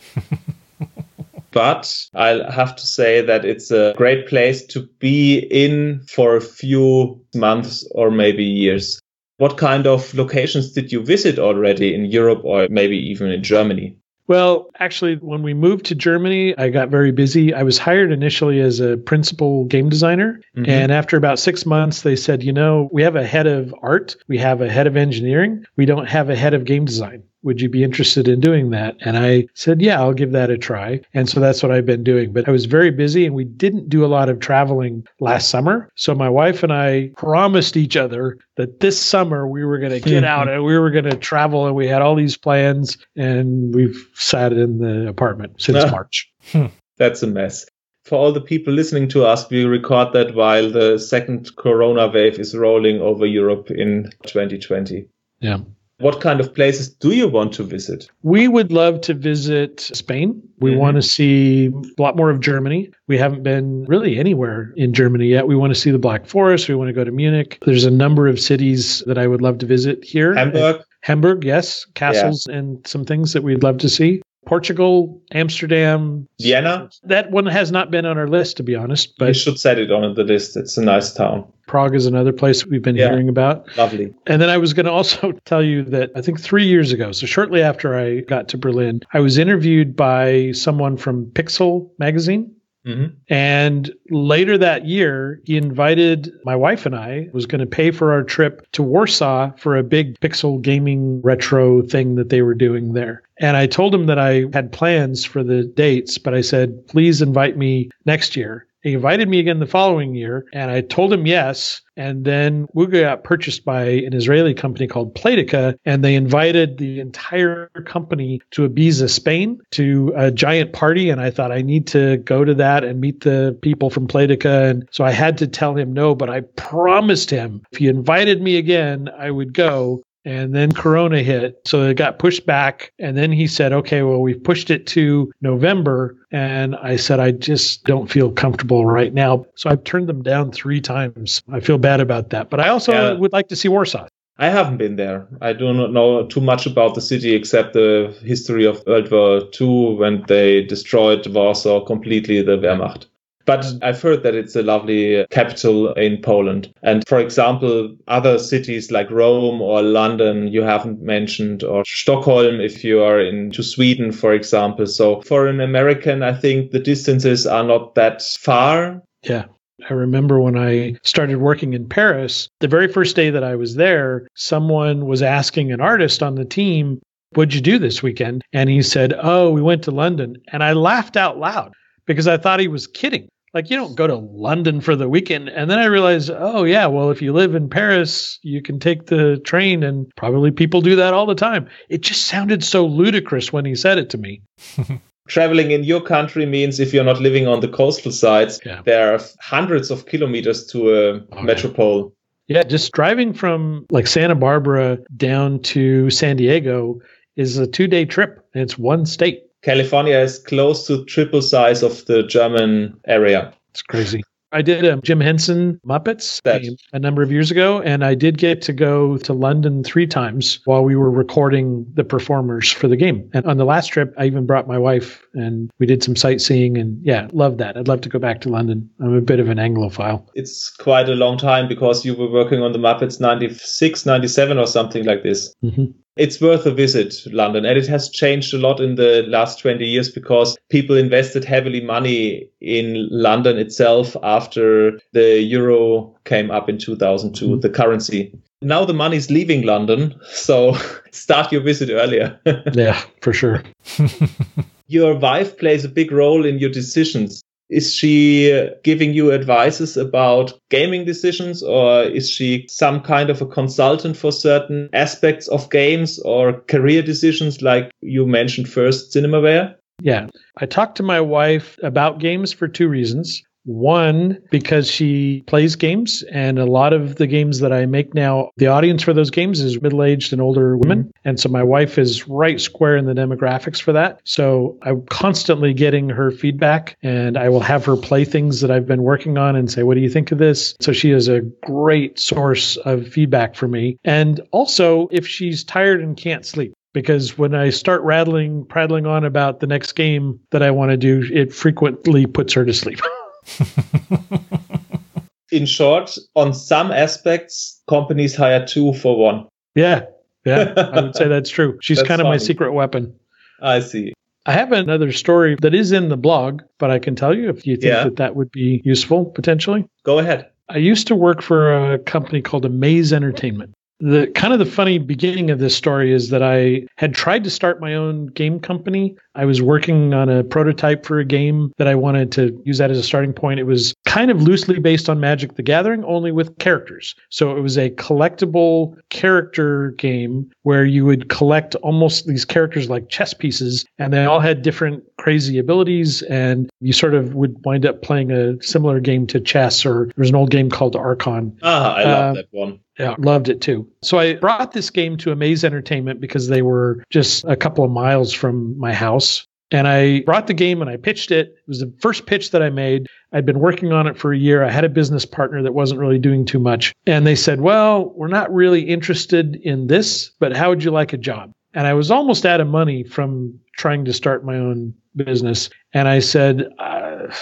but 1.50 1.94
I'll 2.14 2.50
have 2.50 2.76
to 2.76 2.86
say 2.86 3.20
that 3.20 3.44
it's 3.44 3.70
a 3.70 3.94
great 3.96 4.26
place 4.28 4.64
to 4.66 4.88
be 4.98 5.38
in 5.50 6.00
for 6.08 6.36
a 6.36 6.40
few 6.40 7.20
months 7.34 7.86
or 7.92 8.10
maybe 8.10 8.44
years. 8.44 9.00
What 9.38 9.58
kind 9.58 9.86
of 9.86 10.14
locations 10.14 10.72
did 10.72 10.90
you 10.90 11.02
visit 11.02 11.38
already 11.38 11.94
in 11.94 12.06
Europe 12.06 12.40
or 12.44 12.66
maybe 12.70 12.96
even 12.96 13.30
in 13.30 13.42
Germany? 13.42 13.96
Well, 14.28 14.70
actually, 14.78 15.16
when 15.16 15.42
we 15.42 15.54
moved 15.54 15.86
to 15.86 15.94
Germany, 15.94 16.56
I 16.58 16.68
got 16.68 16.90
very 16.90 17.12
busy. 17.12 17.54
I 17.54 17.62
was 17.62 17.78
hired 17.78 18.12
initially 18.12 18.60
as 18.60 18.78
a 18.78 18.98
principal 18.98 19.64
game 19.64 19.88
designer. 19.88 20.40
Mm-hmm. 20.54 20.70
And 20.70 20.92
after 20.92 21.16
about 21.16 21.38
six 21.38 21.64
months, 21.64 22.02
they 22.02 22.14
said, 22.14 22.42
you 22.42 22.52
know, 22.52 22.90
we 22.92 23.02
have 23.02 23.16
a 23.16 23.26
head 23.26 23.46
of 23.46 23.74
art, 23.82 24.16
we 24.28 24.36
have 24.38 24.60
a 24.60 24.70
head 24.70 24.86
of 24.86 24.96
engineering, 24.96 25.64
we 25.76 25.86
don't 25.86 26.06
have 26.06 26.28
a 26.28 26.36
head 26.36 26.52
of 26.52 26.66
game 26.66 26.84
design 26.84 27.22
would 27.48 27.62
you 27.62 27.70
be 27.70 27.82
interested 27.82 28.28
in 28.28 28.40
doing 28.40 28.68
that? 28.70 28.94
And 29.00 29.16
I 29.16 29.46
said, 29.54 29.80
yeah, 29.80 29.98
I'll 29.98 30.12
give 30.12 30.32
that 30.32 30.50
a 30.50 30.58
try. 30.58 31.00
And 31.14 31.30
so 31.30 31.40
that's 31.40 31.62
what 31.62 31.72
I've 31.72 31.86
been 31.86 32.04
doing. 32.04 32.30
But 32.30 32.46
I 32.46 32.52
was 32.52 32.66
very 32.66 32.90
busy 32.90 33.24
and 33.24 33.34
we 33.34 33.44
didn't 33.44 33.88
do 33.88 34.04
a 34.04 34.06
lot 34.06 34.28
of 34.28 34.38
traveling 34.38 35.06
last 35.18 35.48
summer. 35.48 35.90
So 35.94 36.14
my 36.14 36.28
wife 36.28 36.62
and 36.62 36.74
I 36.74 37.10
promised 37.16 37.78
each 37.78 37.96
other 37.96 38.36
that 38.56 38.80
this 38.80 39.00
summer 39.00 39.48
we 39.48 39.64
were 39.64 39.78
going 39.78 39.92
to 39.92 40.00
get 40.00 40.24
out 40.24 40.48
and 40.48 40.62
we 40.62 40.78
were 40.78 40.90
going 40.90 41.06
to 41.06 41.16
travel 41.16 41.66
and 41.66 41.74
we 41.74 41.86
had 41.86 42.02
all 42.02 42.14
these 42.14 42.36
plans 42.36 42.98
and 43.16 43.74
we've 43.74 44.06
sat 44.12 44.52
in 44.52 44.78
the 44.78 45.08
apartment 45.08 45.62
since 45.62 45.90
March. 45.90 46.30
Hmm. 46.52 46.66
That's 46.98 47.22
a 47.22 47.26
mess 47.26 47.64
for 48.04 48.16
all 48.16 48.32
the 48.32 48.40
people 48.40 48.72
listening 48.72 49.06
to 49.06 49.26
us, 49.26 49.50
we 49.50 49.64
record 49.66 50.14
that 50.14 50.34
while 50.34 50.70
the 50.70 50.98
second 50.98 51.54
corona 51.56 52.08
wave 52.08 52.38
is 52.38 52.56
rolling 52.56 53.02
over 53.02 53.26
Europe 53.26 53.70
in 53.70 54.10
2020. 54.24 55.06
Yeah. 55.40 55.58
What 56.00 56.20
kind 56.20 56.40
of 56.40 56.54
places 56.54 56.88
do 56.88 57.10
you 57.10 57.26
want 57.26 57.52
to 57.54 57.64
visit? 57.64 58.08
We 58.22 58.46
would 58.46 58.70
love 58.70 59.00
to 59.02 59.14
visit 59.14 59.80
Spain. 59.80 60.40
We 60.60 60.70
mm-hmm. 60.70 60.80
want 60.80 60.96
to 60.96 61.02
see 61.02 61.66
a 61.66 62.02
lot 62.02 62.16
more 62.16 62.30
of 62.30 62.40
Germany. 62.40 62.90
We 63.08 63.18
haven't 63.18 63.42
been 63.42 63.84
really 63.86 64.16
anywhere 64.16 64.72
in 64.76 64.92
Germany 64.92 65.26
yet. 65.26 65.48
We 65.48 65.56
want 65.56 65.74
to 65.74 65.80
see 65.80 65.90
the 65.90 65.98
Black 65.98 66.26
Forest. 66.26 66.68
We 66.68 66.76
want 66.76 66.88
to 66.88 66.92
go 66.92 67.02
to 67.02 67.10
Munich. 67.10 67.58
There's 67.64 67.84
a 67.84 67.90
number 67.90 68.28
of 68.28 68.38
cities 68.38 69.02
that 69.06 69.18
I 69.18 69.26
would 69.26 69.42
love 69.42 69.58
to 69.58 69.66
visit 69.66 70.04
here. 70.04 70.34
Hamburg. 70.34 70.82
Hamburg, 71.02 71.44
yes. 71.44 71.84
Castles 71.94 72.46
yeah. 72.48 72.56
and 72.56 72.86
some 72.86 73.04
things 73.04 73.32
that 73.32 73.42
we'd 73.42 73.64
love 73.64 73.78
to 73.78 73.88
see. 73.88 74.22
Portugal, 74.48 75.20
Amsterdam, 75.32 76.26
Vienna. 76.40 76.88
That 77.04 77.30
one 77.30 77.44
has 77.44 77.70
not 77.70 77.90
been 77.90 78.06
on 78.06 78.16
our 78.16 78.26
list, 78.26 78.56
to 78.56 78.62
be 78.62 78.74
honest. 78.74 79.12
But 79.18 79.28
you 79.28 79.34
should 79.34 79.60
set 79.60 79.78
it 79.78 79.92
on 79.92 80.14
the 80.14 80.24
list. 80.24 80.56
It's 80.56 80.78
a 80.78 80.82
nice 80.82 81.12
town. 81.12 81.44
Prague 81.66 81.94
is 81.94 82.06
another 82.06 82.32
place 82.32 82.64
we've 82.64 82.80
been 82.80 82.96
yeah, 82.96 83.10
hearing 83.10 83.28
about. 83.28 83.68
Lovely. 83.76 84.14
And 84.26 84.40
then 84.40 84.48
I 84.48 84.56
was 84.56 84.72
going 84.72 84.86
to 84.86 84.92
also 84.92 85.32
tell 85.44 85.62
you 85.62 85.84
that 85.84 86.12
I 86.16 86.22
think 86.22 86.40
three 86.40 86.66
years 86.66 86.92
ago, 86.92 87.12
so 87.12 87.26
shortly 87.26 87.62
after 87.62 87.94
I 87.94 88.20
got 88.20 88.48
to 88.48 88.56
Berlin, 88.56 89.02
I 89.12 89.20
was 89.20 89.36
interviewed 89.36 89.94
by 89.94 90.52
someone 90.52 90.96
from 90.96 91.26
Pixel 91.26 91.90
magazine. 91.98 92.50
Mm-hmm. 92.88 93.14
And 93.28 93.92
later 94.10 94.56
that 94.58 94.86
year, 94.86 95.40
he 95.44 95.56
invited 95.56 96.32
my 96.44 96.56
wife 96.56 96.86
and 96.86 96.96
I 96.96 97.28
was 97.32 97.46
going 97.46 97.60
to 97.60 97.66
pay 97.66 97.90
for 97.90 98.12
our 98.12 98.22
trip 98.22 98.66
to 98.72 98.82
Warsaw 98.82 99.52
for 99.56 99.76
a 99.76 99.82
big 99.82 100.18
pixel 100.20 100.60
gaming 100.60 101.20
retro 101.22 101.82
thing 101.82 102.14
that 102.14 102.30
they 102.30 102.42
were 102.42 102.54
doing 102.54 102.94
there. 102.94 103.22
And 103.40 103.56
I 103.56 103.66
told 103.66 103.94
him 103.94 104.06
that 104.06 104.18
I 104.18 104.46
had 104.52 104.72
plans 104.72 105.24
for 105.24 105.44
the 105.44 105.64
dates, 105.64 106.18
but 106.18 106.34
I 106.34 106.40
said, 106.40 106.86
please 106.88 107.22
invite 107.22 107.56
me 107.56 107.90
next 108.04 108.36
year. 108.36 108.66
He 108.82 108.94
invited 108.94 109.28
me 109.28 109.40
again 109.40 109.58
the 109.58 109.66
following 109.66 110.14
year, 110.14 110.46
and 110.52 110.70
I 110.70 110.82
told 110.82 111.12
him 111.12 111.26
yes. 111.26 111.80
And 111.96 112.24
then 112.24 112.68
Wooga 112.76 113.00
got 113.00 113.24
purchased 113.24 113.64
by 113.64 113.82
an 113.84 114.14
Israeli 114.14 114.54
company 114.54 114.86
called 114.86 115.16
Playtika, 115.16 115.76
and 115.84 116.04
they 116.04 116.14
invited 116.14 116.78
the 116.78 117.00
entire 117.00 117.70
company 117.86 118.40
to 118.52 118.68
Ibiza, 118.68 119.10
Spain, 119.10 119.58
to 119.72 120.12
a 120.14 120.30
giant 120.30 120.72
party. 120.72 121.10
And 121.10 121.20
I 121.20 121.30
thought 121.30 121.50
I 121.50 121.60
need 121.60 121.88
to 121.88 122.18
go 122.18 122.44
to 122.44 122.54
that 122.54 122.84
and 122.84 123.00
meet 123.00 123.22
the 123.22 123.58
people 123.62 123.90
from 123.90 124.06
Playtika. 124.06 124.70
And 124.70 124.88
so 124.92 125.04
I 125.04 125.10
had 125.10 125.38
to 125.38 125.48
tell 125.48 125.74
him 125.74 125.92
no, 125.92 126.14
but 126.14 126.30
I 126.30 126.42
promised 126.56 127.30
him 127.30 127.62
if 127.72 127.78
he 127.78 127.88
invited 127.88 128.40
me 128.40 128.58
again, 128.58 129.08
I 129.18 129.32
would 129.32 129.54
go 129.54 130.02
and 130.28 130.54
then 130.54 130.70
corona 130.70 131.22
hit 131.22 131.58
so 131.64 131.84
it 131.84 131.94
got 131.94 132.18
pushed 132.18 132.44
back 132.44 132.92
and 132.98 133.16
then 133.16 133.32
he 133.32 133.46
said 133.46 133.72
okay 133.72 134.02
well 134.02 134.20
we've 134.20 134.42
pushed 134.44 134.70
it 134.70 134.86
to 134.86 135.32
november 135.40 136.16
and 136.30 136.76
i 136.76 136.96
said 136.96 137.18
i 137.18 137.30
just 137.30 137.84
don't 137.84 138.10
feel 138.10 138.30
comfortable 138.30 138.84
right 138.84 139.14
now 139.14 139.44
so 139.54 139.70
i've 139.70 139.82
turned 139.84 140.06
them 140.06 140.22
down 140.22 140.52
three 140.52 140.80
times 140.80 141.42
i 141.50 141.60
feel 141.60 141.78
bad 141.78 142.00
about 142.00 142.28
that 142.30 142.50
but 142.50 142.60
i 142.60 142.68
also 142.68 142.92
yeah. 142.92 143.12
would 143.12 143.32
like 143.32 143.48
to 143.48 143.56
see 143.56 143.68
warsaw 143.68 144.06
I 144.40 144.50
haven't 144.50 144.76
been 144.76 144.94
there. 144.94 145.26
I 145.40 145.52
do 145.52 145.72
not 145.72 145.92
know 145.92 146.24
too 146.24 146.40
much 146.40 146.64
about 146.64 146.94
the 146.94 147.00
city 147.00 147.34
except 147.34 147.72
the 147.72 148.16
history 148.22 148.64
of 148.66 148.86
World 148.86 149.10
War 149.10 149.42
II 149.60 149.96
when 149.96 150.24
they 150.28 150.62
destroyed 150.62 151.26
Warsaw 151.26 151.84
completely, 151.84 152.40
the 152.42 152.56
Wehrmacht. 152.56 153.06
But 153.48 153.64
I've 153.80 154.02
heard 154.02 154.24
that 154.24 154.34
it's 154.34 154.56
a 154.56 154.62
lovely 154.62 155.24
capital 155.30 155.94
in 155.94 156.20
Poland. 156.20 156.70
And 156.82 157.02
for 157.08 157.18
example, 157.18 157.96
other 158.06 158.38
cities 158.38 158.90
like 158.90 159.10
Rome 159.10 159.62
or 159.62 159.80
London, 159.80 160.48
you 160.48 160.60
haven't 160.60 161.00
mentioned, 161.00 161.64
or 161.64 161.82
Stockholm, 161.86 162.60
if 162.60 162.84
you 162.84 163.00
are 163.00 163.18
into 163.18 163.62
Sweden, 163.62 164.12
for 164.12 164.34
example. 164.34 164.84
So 164.84 165.22
for 165.22 165.46
an 165.46 165.62
American, 165.62 166.22
I 166.22 166.34
think 166.34 166.72
the 166.72 166.78
distances 166.78 167.46
are 167.46 167.64
not 167.64 167.94
that 167.94 168.20
far. 168.20 169.02
Yeah. 169.22 169.46
I 169.88 169.94
remember 169.94 170.38
when 170.40 170.58
I 170.58 170.96
started 171.02 171.38
working 171.38 171.72
in 171.72 171.88
Paris, 171.88 172.50
the 172.60 172.68
very 172.68 172.86
first 172.86 173.16
day 173.16 173.30
that 173.30 173.44
I 173.44 173.56
was 173.56 173.76
there, 173.76 174.28
someone 174.34 175.06
was 175.06 175.22
asking 175.22 175.72
an 175.72 175.80
artist 175.80 176.22
on 176.22 176.34
the 176.34 176.44
team, 176.44 177.00
What'd 177.32 177.54
you 177.54 177.62
do 177.62 177.78
this 177.78 178.02
weekend? 178.02 178.42
And 178.52 178.68
he 178.68 178.82
said, 178.82 179.14
Oh, 179.22 179.50
we 179.50 179.62
went 179.62 179.84
to 179.84 179.90
London. 179.90 180.36
And 180.52 180.62
I 180.62 180.74
laughed 180.74 181.16
out 181.16 181.38
loud 181.38 181.72
because 182.04 182.28
I 182.28 182.36
thought 182.36 182.60
he 182.60 182.68
was 182.68 182.86
kidding 182.86 183.26
like 183.58 183.70
you 183.70 183.76
don't 183.76 183.96
go 183.96 184.06
to 184.06 184.14
London 184.14 184.80
for 184.80 184.94
the 184.94 185.08
weekend. 185.08 185.48
And 185.48 185.68
then 185.68 185.80
I 185.80 185.86
realized, 185.86 186.30
oh 186.32 186.62
yeah, 186.62 186.86
well 186.86 187.10
if 187.10 187.20
you 187.20 187.32
live 187.32 187.56
in 187.56 187.68
Paris, 187.68 188.38
you 188.42 188.62
can 188.62 188.78
take 188.78 189.06
the 189.06 189.38
train 189.38 189.82
and 189.82 190.06
probably 190.14 190.52
people 190.52 190.80
do 190.80 190.94
that 190.94 191.12
all 191.12 191.26
the 191.26 191.34
time. 191.34 191.68
It 191.88 192.02
just 192.02 192.26
sounded 192.26 192.62
so 192.62 192.86
ludicrous 192.86 193.52
when 193.52 193.64
he 193.64 193.74
said 193.74 193.98
it 193.98 194.10
to 194.10 194.18
me. 194.18 194.42
Traveling 195.28 195.72
in 195.72 195.82
your 195.82 196.00
country 196.00 196.46
means 196.46 196.78
if 196.78 196.94
you're 196.94 197.02
not 197.02 197.20
living 197.20 197.48
on 197.48 197.58
the 197.58 197.66
coastal 197.66 198.12
sides, 198.12 198.60
yeah. 198.64 198.80
there 198.84 199.12
are 199.12 199.20
hundreds 199.40 199.90
of 199.90 200.06
kilometers 200.06 200.64
to 200.66 200.94
a 200.94 201.20
oh, 201.32 201.42
metropole. 201.42 202.14
Yeah. 202.46 202.58
yeah, 202.58 202.62
just 202.62 202.92
driving 202.92 203.34
from 203.34 203.86
like 203.90 204.06
Santa 204.06 204.36
Barbara 204.36 204.98
down 205.16 205.62
to 205.74 206.10
San 206.10 206.36
Diego 206.36 207.00
is 207.34 207.58
a 207.58 207.66
two 207.66 207.88
day 207.88 208.04
trip. 208.04 208.38
And 208.54 208.62
it's 208.62 208.78
one 208.78 209.04
state. 209.04 209.47
California 209.62 210.18
is 210.18 210.38
close 210.38 210.86
to 210.86 211.04
triple 211.04 211.42
size 211.42 211.82
of 211.82 212.04
the 212.06 212.22
German 212.22 212.98
area. 213.06 213.52
It's 213.70 213.82
crazy. 213.82 214.22
I 214.50 214.62
did 214.62 214.84
a 214.84 214.96
Jim 215.02 215.20
Henson 215.20 215.78
Muppets 215.86 216.42
game 216.42 216.76
a 216.92 216.98
number 216.98 217.22
of 217.22 217.30
years 217.30 217.50
ago, 217.50 217.82
and 217.82 218.02
I 218.02 218.14
did 218.14 218.38
get 218.38 218.62
to 218.62 218.72
go 218.72 219.18
to 219.18 219.32
London 219.34 219.84
three 219.84 220.06
times 220.06 220.60
while 220.64 220.84
we 220.84 220.96
were 220.96 221.10
recording 221.10 221.86
the 221.92 222.04
performers 222.04 222.72
for 222.72 222.88
the 222.88 222.96
game. 222.96 223.28
And 223.34 223.44
on 223.44 223.58
the 223.58 223.66
last 223.66 223.88
trip, 223.88 224.14
I 224.16 224.24
even 224.24 224.46
brought 224.46 224.66
my 224.66 224.78
wife 224.78 225.22
and 225.34 225.70
we 225.78 225.86
did 225.86 226.02
some 226.02 226.16
sightseeing 226.16 226.78
and 226.78 226.98
yeah, 227.04 227.28
love 227.32 227.58
that. 227.58 227.76
I'd 227.76 227.88
love 227.88 228.00
to 228.02 228.08
go 228.08 228.18
back 228.18 228.40
to 228.42 228.48
London. 228.48 228.88
I'm 229.00 229.14
a 229.14 229.20
bit 229.20 229.38
of 229.38 229.50
an 229.50 229.58
Anglophile. 229.58 230.26
It's 230.34 230.70
quite 230.70 231.10
a 231.10 231.14
long 231.14 231.36
time 231.36 231.68
because 231.68 232.06
you 232.06 232.14
were 232.14 232.30
working 232.30 232.62
on 232.62 232.72
the 232.72 232.78
Muppets 232.78 233.20
96, 233.20 234.06
97 234.06 234.56
or 234.56 234.66
something 234.66 235.04
like 235.04 235.22
this. 235.22 235.54
Mm-hmm 235.62 235.90
it's 236.18 236.40
worth 236.40 236.66
a 236.66 236.72
visit, 236.72 237.14
London. 237.32 237.64
And 237.64 237.78
it 237.78 237.86
has 237.86 238.10
changed 238.10 238.52
a 238.52 238.58
lot 238.58 238.80
in 238.80 238.96
the 238.96 239.24
last 239.28 239.60
20 239.60 239.84
years 239.84 240.10
because 240.10 240.58
people 240.68 240.96
invested 240.96 241.44
heavily 241.44 241.80
money 241.80 242.50
in 242.60 243.08
London 243.10 243.56
itself 243.56 244.16
after 244.22 244.98
the 245.12 245.40
euro 245.40 246.14
came 246.24 246.50
up 246.50 246.68
in 246.68 246.76
2002, 246.76 247.44
mm-hmm. 247.46 247.60
the 247.60 247.70
currency. 247.70 248.36
Now 248.60 248.84
the 248.84 248.92
money's 248.92 249.30
leaving 249.30 249.62
London, 249.62 250.14
so 250.30 250.76
start 251.12 251.52
your 251.52 251.62
visit 251.62 251.90
earlier. 251.90 252.38
yeah, 252.72 253.00
for 253.22 253.32
sure. 253.32 253.62
your 254.88 255.14
wife 255.14 255.56
plays 255.56 255.84
a 255.84 255.88
big 255.88 256.10
role 256.10 256.44
in 256.44 256.58
your 256.58 256.70
decisions. 256.70 257.42
Is 257.70 257.94
she 257.94 258.52
uh, 258.52 258.70
giving 258.82 259.12
you 259.12 259.32
advices 259.32 259.96
about 259.96 260.52
gaming 260.70 261.04
decisions 261.04 261.62
or 261.62 262.02
is 262.02 262.30
she 262.30 262.66
some 262.68 263.00
kind 263.00 263.28
of 263.28 263.42
a 263.42 263.46
consultant 263.46 264.16
for 264.16 264.32
certain 264.32 264.88
aspects 264.92 265.48
of 265.48 265.70
games 265.70 266.18
or 266.20 266.60
career 266.62 267.02
decisions 267.02 267.60
like 267.60 267.90
you 268.00 268.26
mentioned 268.26 268.68
first, 268.68 269.14
Cinemaware? 269.14 269.74
Yeah. 270.00 270.28
I 270.58 270.66
talked 270.66 270.96
to 270.96 271.02
my 271.02 271.20
wife 271.20 271.78
about 271.82 272.20
games 272.20 272.52
for 272.52 272.68
two 272.68 272.88
reasons. 272.88 273.42
One, 273.68 274.38
because 274.50 274.90
she 274.90 275.44
plays 275.46 275.76
games, 275.76 276.22
and 276.32 276.58
a 276.58 276.64
lot 276.64 276.94
of 276.94 277.16
the 277.16 277.26
games 277.26 277.60
that 277.60 277.70
I 277.70 277.84
make 277.84 278.14
now, 278.14 278.50
the 278.56 278.68
audience 278.68 279.02
for 279.02 279.12
those 279.12 279.30
games 279.30 279.60
is 279.60 279.82
middle 279.82 280.02
aged 280.02 280.32
and 280.32 280.40
older 280.40 280.74
women. 280.78 281.00
Mm-hmm. 281.04 281.28
And 281.28 281.38
so 281.38 281.50
my 281.50 281.62
wife 281.62 281.98
is 281.98 282.26
right 282.26 282.58
square 282.58 282.96
in 282.96 283.04
the 283.04 283.12
demographics 283.12 283.78
for 283.78 283.92
that. 283.92 284.22
So 284.24 284.78
I'm 284.80 285.04
constantly 285.06 285.74
getting 285.74 286.08
her 286.08 286.30
feedback, 286.30 286.96
and 287.02 287.36
I 287.36 287.50
will 287.50 287.60
have 287.60 287.84
her 287.84 287.98
play 287.98 288.24
things 288.24 288.62
that 288.62 288.70
I've 288.70 288.86
been 288.86 289.02
working 289.02 289.36
on 289.36 289.54
and 289.54 289.70
say, 289.70 289.82
What 289.82 289.96
do 289.96 290.00
you 290.00 290.08
think 290.08 290.32
of 290.32 290.38
this? 290.38 290.74
So 290.80 290.94
she 290.94 291.10
is 291.10 291.28
a 291.28 291.42
great 291.42 292.18
source 292.18 292.78
of 292.78 293.06
feedback 293.06 293.54
for 293.54 293.68
me. 293.68 293.98
And 294.02 294.40
also, 294.50 295.08
if 295.12 295.28
she's 295.28 295.62
tired 295.62 296.00
and 296.00 296.16
can't 296.16 296.46
sleep, 296.46 296.72
because 296.94 297.36
when 297.36 297.54
I 297.54 297.68
start 297.68 298.00
rattling, 298.00 298.64
prattling 298.64 299.04
on 299.04 299.26
about 299.26 299.60
the 299.60 299.66
next 299.66 299.92
game 299.92 300.40
that 300.52 300.62
I 300.62 300.70
want 300.70 300.90
to 300.90 300.96
do, 300.96 301.22
it 301.30 301.52
frequently 301.52 302.24
puts 302.24 302.54
her 302.54 302.64
to 302.64 302.72
sleep. 302.72 303.00
In 305.50 305.64
short, 305.64 306.14
on 306.36 306.52
some 306.52 306.92
aspects, 306.92 307.80
companies 307.88 308.36
hire 308.36 308.66
two 308.66 308.92
for 308.94 309.16
one. 309.18 309.46
Yeah. 309.74 310.04
Yeah. 310.44 310.74
I 310.76 311.00
would 311.00 311.16
say 311.16 311.26
that's 311.28 311.48
true. 311.48 311.78
She's 311.80 311.96
that's 311.98 312.08
kind 312.08 312.20
of 312.20 312.26
funny. 312.26 312.34
my 312.34 312.38
secret 312.38 312.72
weapon. 312.72 313.14
I 313.62 313.80
see. 313.80 314.12
I 314.44 314.52
have 314.52 314.72
another 314.72 315.10
story 315.12 315.56
that 315.62 315.74
is 315.74 315.90
in 315.92 316.10
the 316.10 316.16
blog, 316.18 316.62
but 316.78 316.90
I 316.90 316.98
can 316.98 317.16
tell 317.16 317.34
you 317.34 317.48
if 317.48 317.66
you 317.66 317.76
think 317.76 317.84
Yeah. 317.92 318.04
that 318.04 318.16
that 318.16 318.36
would 318.36 318.50
be 318.50 318.82
useful 318.84 319.24
potentially. 319.26 319.86
Go 320.04 320.18
ahead. 320.18 320.48
I 320.68 320.76
used 320.78 321.06
to 321.08 321.16
work 321.16 321.40
for 321.42 321.92
a 321.94 321.98
company 321.98 322.42
called 322.42 322.64
Amaze 322.66 323.12
Entertainment. 323.12 323.72
The 324.00 324.28
kind 324.34 324.52
of 324.52 324.60
the 324.60 324.66
funny 324.66 324.98
beginning 324.98 325.50
of 325.50 325.58
this 325.58 325.74
story 325.74 326.12
is 326.12 326.30
that 326.30 326.42
I 326.42 326.86
had 326.96 327.14
tried 327.14 327.42
to 327.44 327.50
start 327.50 327.80
my 327.80 327.94
own 327.94 328.26
game 328.26 328.60
company. 328.60 329.16
I 329.34 329.44
was 329.44 329.60
working 329.60 330.14
on 330.14 330.28
a 330.28 330.44
prototype 330.44 331.04
for 331.04 331.18
a 331.18 331.24
game 331.24 331.72
that 331.78 331.88
I 331.88 331.94
wanted 331.96 332.30
to 332.32 332.60
use 332.64 332.78
that 332.78 332.90
as 332.90 332.98
a 332.98 333.02
starting 333.02 333.32
point. 333.32 333.58
It 333.58 333.64
was 333.64 333.94
kind 334.06 334.30
of 334.30 334.42
loosely 334.42 334.78
based 334.78 335.08
on 335.08 335.18
Magic 335.20 335.54
the 335.54 335.62
Gathering, 335.62 336.04
only 336.04 336.30
with 336.32 336.58
characters. 336.58 337.14
So 337.30 337.56
it 337.56 337.60
was 337.60 337.76
a 337.76 337.90
collectible 337.90 338.96
character 339.10 339.90
game 339.98 340.50
where 340.62 340.84
you 340.84 341.04
would 341.04 341.28
collect 341.28 341.74
almost 341.76 342.26
these 342.26 342.44
characters 342.44 342.88
like 342.88 343.08
chess 343.08 343.34
pieces, 343.34 343.84
and 343.98 344.12
they 344.12 344.24
all 344.24 344.40
had 344.40 344.62
different 344.62 345.02
crazy 345.18 345.58
abilities. 345.58 346.22
And 346.22 346.70
you 346.80 346.92
sort 346.92 347.14
of 347.14 347.34
would 347.34 347.64
wind 347.64 347.84
up 347.84 348.02
playing 348.02 348.30
a 348.30 348.62
similar 348.62 349.00
game 349.00 349.26
to 349.28 349.40
chess, 349.40 349.84
or 349.84 350.06
there 350.06 350.14
was 350.22 350.30
an 350.30 350.36
old 350.36 350.50
game 350.50 350.70
called 350.70 350.94
Archon. 350.96 351.58
Ah, 351.62 351.94
I 351.94 352.04
love 352.04 352.30
Uh, 352.30 352.32
that 352.34 352.46
one. 352.52 352.80
Yeah, 352.98 353.14
loved 353.18 353.48
it 353.48 353.60
too. 353.60 353.88
So 354.02 354.18
I 354.18 354.34
brought 354.34 354.72
this 354.72 354.90
game 354.90 355.16
to 355.18 355.30
Amaze 355.30 355.64
Entertainment 355.64 356.20
because 356.20 356.48
they 356.48 356.62
were 356.62 357.04
just 357.10 357.44
a 357.44 357.56
couple 357.56 357.84
of 357.84 357.90
miles 357.90 358.32
from 358.32 358.78
my 358.78 358.92
house. 358.92 359.46
And 359.70 359.86
I 359.86 360.20
brought 360.20 360.46
the 360.46 360.54
game 360.54 360.80
and 360.80 360.90
I 360.90 360.96
pitched 360.96 361.30
it. 361.30 361.48
It 361.48 361.68
was 361.68 361.80
the 361.80 361.92
first 362.00 362.26
pitch 362.26 362.52
that 362.52 362.62
I 362.62 362.70
made. 362.70 363.06
I'd 363.32 363.44
been 363.44 363.60
working 363.60 363.92
on 363.92 364.06
it 364.06 364.16
for 364.16 364.32
a 364.32 364.38
year. 364.38 364.64
I 364.64 364.70
had 364.70 364.84
a 364.84 364.88
business 364.88 365.26
partner 365.26 365.62
that 365.62 365.74
wasn't 365.74 366.00
really 366.00 366.18
doing 366.18 366.46
too 366.46 366.58
much. 366.58 366.94
And 367.06 367.26
they 367.26 367.34
said, 367.34 367.60
Well, 367.60 368.12
we're 368.16 368.28
not 368.28 368.52
really 368.52 368.82
interested 368.82 369.56
in 369.56 369.86
this, 369.86 370.30
but 370.40 370.56
how 370.56 370.70
would 370.70 370.82
you 370.82 370.90
like 370.90 371.12
a 371.12 371.18
job? 371.18 371.52
And 371.74 371.86
I 371.86 371.92
was 371.92 372.10
almost 372.10 372.46
out 372.46 372.60
of 372.60 372.66
money 372.66 373.04
from 373.04 373.60
trying 373.76 374.06
to 374.06 374.12
start 374.12 374.44
my 374.44 374.56
own 374.56 374.94
business. 375.14 375.68
And 375.92 376.08
I 376.08 376.20
said, 376.20 376.66
uh, 376.78 377.32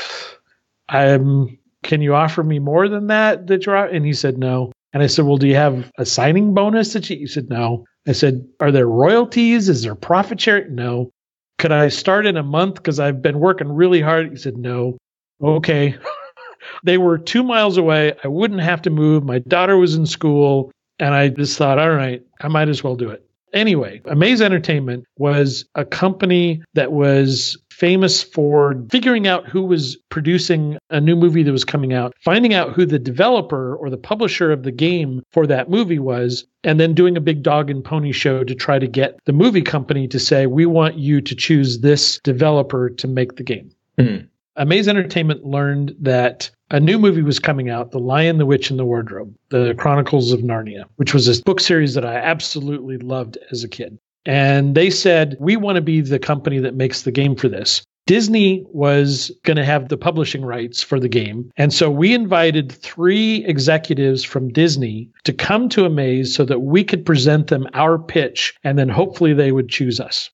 I'm, 0.89 1.59
can 1.83 2.03
you 2.03 2.15
offer 2.15 2.43
me 2.43 2.59
more 2.59 2.89
than 2.89 3.07
that? 3.07 3.47
That 3.47 3.67
you're, 3.67 3.77
and 3.77 4.05
he 4.05 4.13
said, 4.13 4.37
no. 4.37 4.73
And 4.97 5.03
I 5.03 5.09
said, 5.09 5.27
well, 5.27 5.37
do 5.37 5.47
you 5.47 5.57
have 5.57 5.93
a 5.99 6.07
signing 6.07 6.55
bonus 6.55 6.95
that 6.95 7.11
you, 7.11 7.27
said, 7.27 7.51
no. 7.51 7.85
I 8.09 8.13
said, 8.13 8.49
are 8.61 8.73
there 8.73 8.89
royalties? 8.89 9.69
Is 9.69 9.83
there 9.83 9.95
profit 9.95 10.41
share? 10.41 10.67
No. 10.71 11.11
Could 11.59 11.71
I 11.71 11.89
start 11.89 12.25
in 12.25 12.39
a 12.39 12.43
month? 12.43 12.77
Because 12.77 12.99
I've 12.99 13.21
been 13.21 13.39
working 13.39 13.71
really 13.71 14.01
hard. 14.01 14.31
He 14.31 14.37
said, 14.37 14.57
no. 14.57 14.97
Okay. 15.43 15.99
they 16.83 16.97
were 16.97 17.19
two 17.19 17.43
miles 17.43 17.77
away. 17.77 18.15
I 18.25 18.29
wouldn't 18.29 18.63
have 18.63 18.81
to 18.83 18.91
move. 18.91 19.23
My 19.23 19.41
daughter 19.41 19.77
was 19.77 19.97
in 19.97 20.07
school. 20.07 20.73
And 20.99 21.13
I 21.13 21.29
just 21.29 21.59
thought, 21.59 21.79
all 21.79 21.91
right, 21.91 22.23
I 22.41 22.49
might 22.49 22.71
as 22.71 22.83
well 22.83 22.97
do 22.97 23.11
it. 23.11 23.23
Anyway, 23.53 24.01
Amaze 24.07 24.41
Entertainment 24.41 25.05
was 25.19 25.67
a 25.75 25.85
company 25.85 26.63
that 26.73 26.91
was 26.91 27.59
famous 27.77 28.23
for 28.23 28.75
figuring 28.91 29.27
out 29.27 29.47
who 29.47 29.63
was 29.63 29.99
producing 30.09 30.79
a 30.89 30.99
new 30.99 31.15
movie 31.15 31.43
that 31.43 31.53
was 31.53 31.65
coming 31.65 31.93
out, 31.93 32.15
finding 32.25 32.55
out 32.55 32.73
who 32.73 32.87
the 32.87 32.99
developer 32.99 33.77
or 33.77 33.91
the 33.91 33.99
publisher 33.99 34.51
of 34.51 34.63
the 34.63 34.73
game 34.73 35.23
for 35.31 35.47
that 35.47 35.69
movie 35.69 35.99
was, 35.99 36.47
and 36.65 36.81
then 36.81 36.95
doing 36.95 37.19
a 37.19 37.21
big 37.21 37.43
dog 37.43 37.69
and 37.69 37.85
pony 37.85 38.13
show 38.13 38.43
to 38.43 38.55
try 38.55 38.79
to 38.79 38.87
get 38.87 39.19
the 39.27 39.33
movie 39.33 39.61
company 39.61 40.09
to 40.09 40.19
say, 40.19 40.47
we 40.47 40.65
want 40.65 40.97
you 40.97 41.21
to 41.21 41.35
choose 41.35 41.81
this 41.81 42.19
developer 42.25 42.89
to 42.89 43.07
make 43.07 43.37
the 43.37 43.43
game. 43.43 43.71
Hmm. 43.99 44.17
Amaze 44.57 44.89
Entertainment 44.89 45.45
learned 45.45 45.95
that 46.01 46.51
a 46.71 46.81
new 46.81 46.99
movie 46.99 47.23
was 47.23 47.39
coming 47.39 47.69
out, 47.69 47.91
The 47.91 47.99
Lion, 47.99 48.39
the 48.39 48.47
Witch, 48.47 48.71
and 48.71 48.79
the 48.79 48.87
Wardrobe, 48.87 49.35
The 49.51 49.75
Chronicles 49.75 50.33
of 50.33 50.41
Narnia, 50.41 50.85
which 50.97 51.13
was 51.13 51.29
a 51.29 51.43
book 51.43 51.61
series 51.61 51.93
that 51.93 52.07
I 52.07 52.15
absolutely 52.15 52.97
loved 52.97 53.37
as 53.51 53.65
a 53.65 53.69
kid. 53.69 53.99
And 54.27 54.75
they 54.75 54.91
said, 54.91 55.37
We 55.41 55.57
want 55.57 55.77
to 55.77 55.83
be 55.83 56.01
the 56.01 56.19
company 56.19 56.59
that 56.59 56.75
makes 56.75 57.03
the 57.03 57.13
game 57.13 57.37
for 57.37 57.49
this. 57.49 57.83
Disney 58.07 58.65
was 58.69 59.33
going 59.45 59.57
to 59.57 59.65
have 59.65 59.89
the 59.89 59.97
publishing 59.97 60.45
rights 60.45 60.81
for 60.81 61.01
the 61.01 61.09
game. 61.09 61.51
And 61.57 61.73
so 61.73 61.91
we 61.91 62.15
invited 62.15 62.71
three 62.71 63.45
executives 63.45 64.23
from 64.23 64.53
Disney 64.53 65.11
to 65.25 65.33
come 65.33 65.69
to 65.71 65.87
Amaze 65.87 66.33
so 66.33 66.45
that 66.45 66.61
we 66.61 66.85
could 66.85 67.05
present 67.05 67.49
them 67.49 67.67
our 67.75 67.99
pitch 67.99 68.55
and 68.63 68.79
then 68.79 68.89
hopefully 68.89 69.35
they 69.35 69.51
would 69.51 69.69
choose 69.69 69.99
us. 69.99 70.31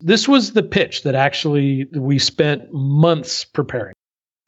This 0.00 0.26
was 0.26 0.52
the 0.52 0.64
pitch 0.64 1.04
that 1.04 1.14
actually 1.14 1.86
we 1.94 2.18
spent 2.18 2.72
months 2.72 3.44
preparing. 3.44 3.94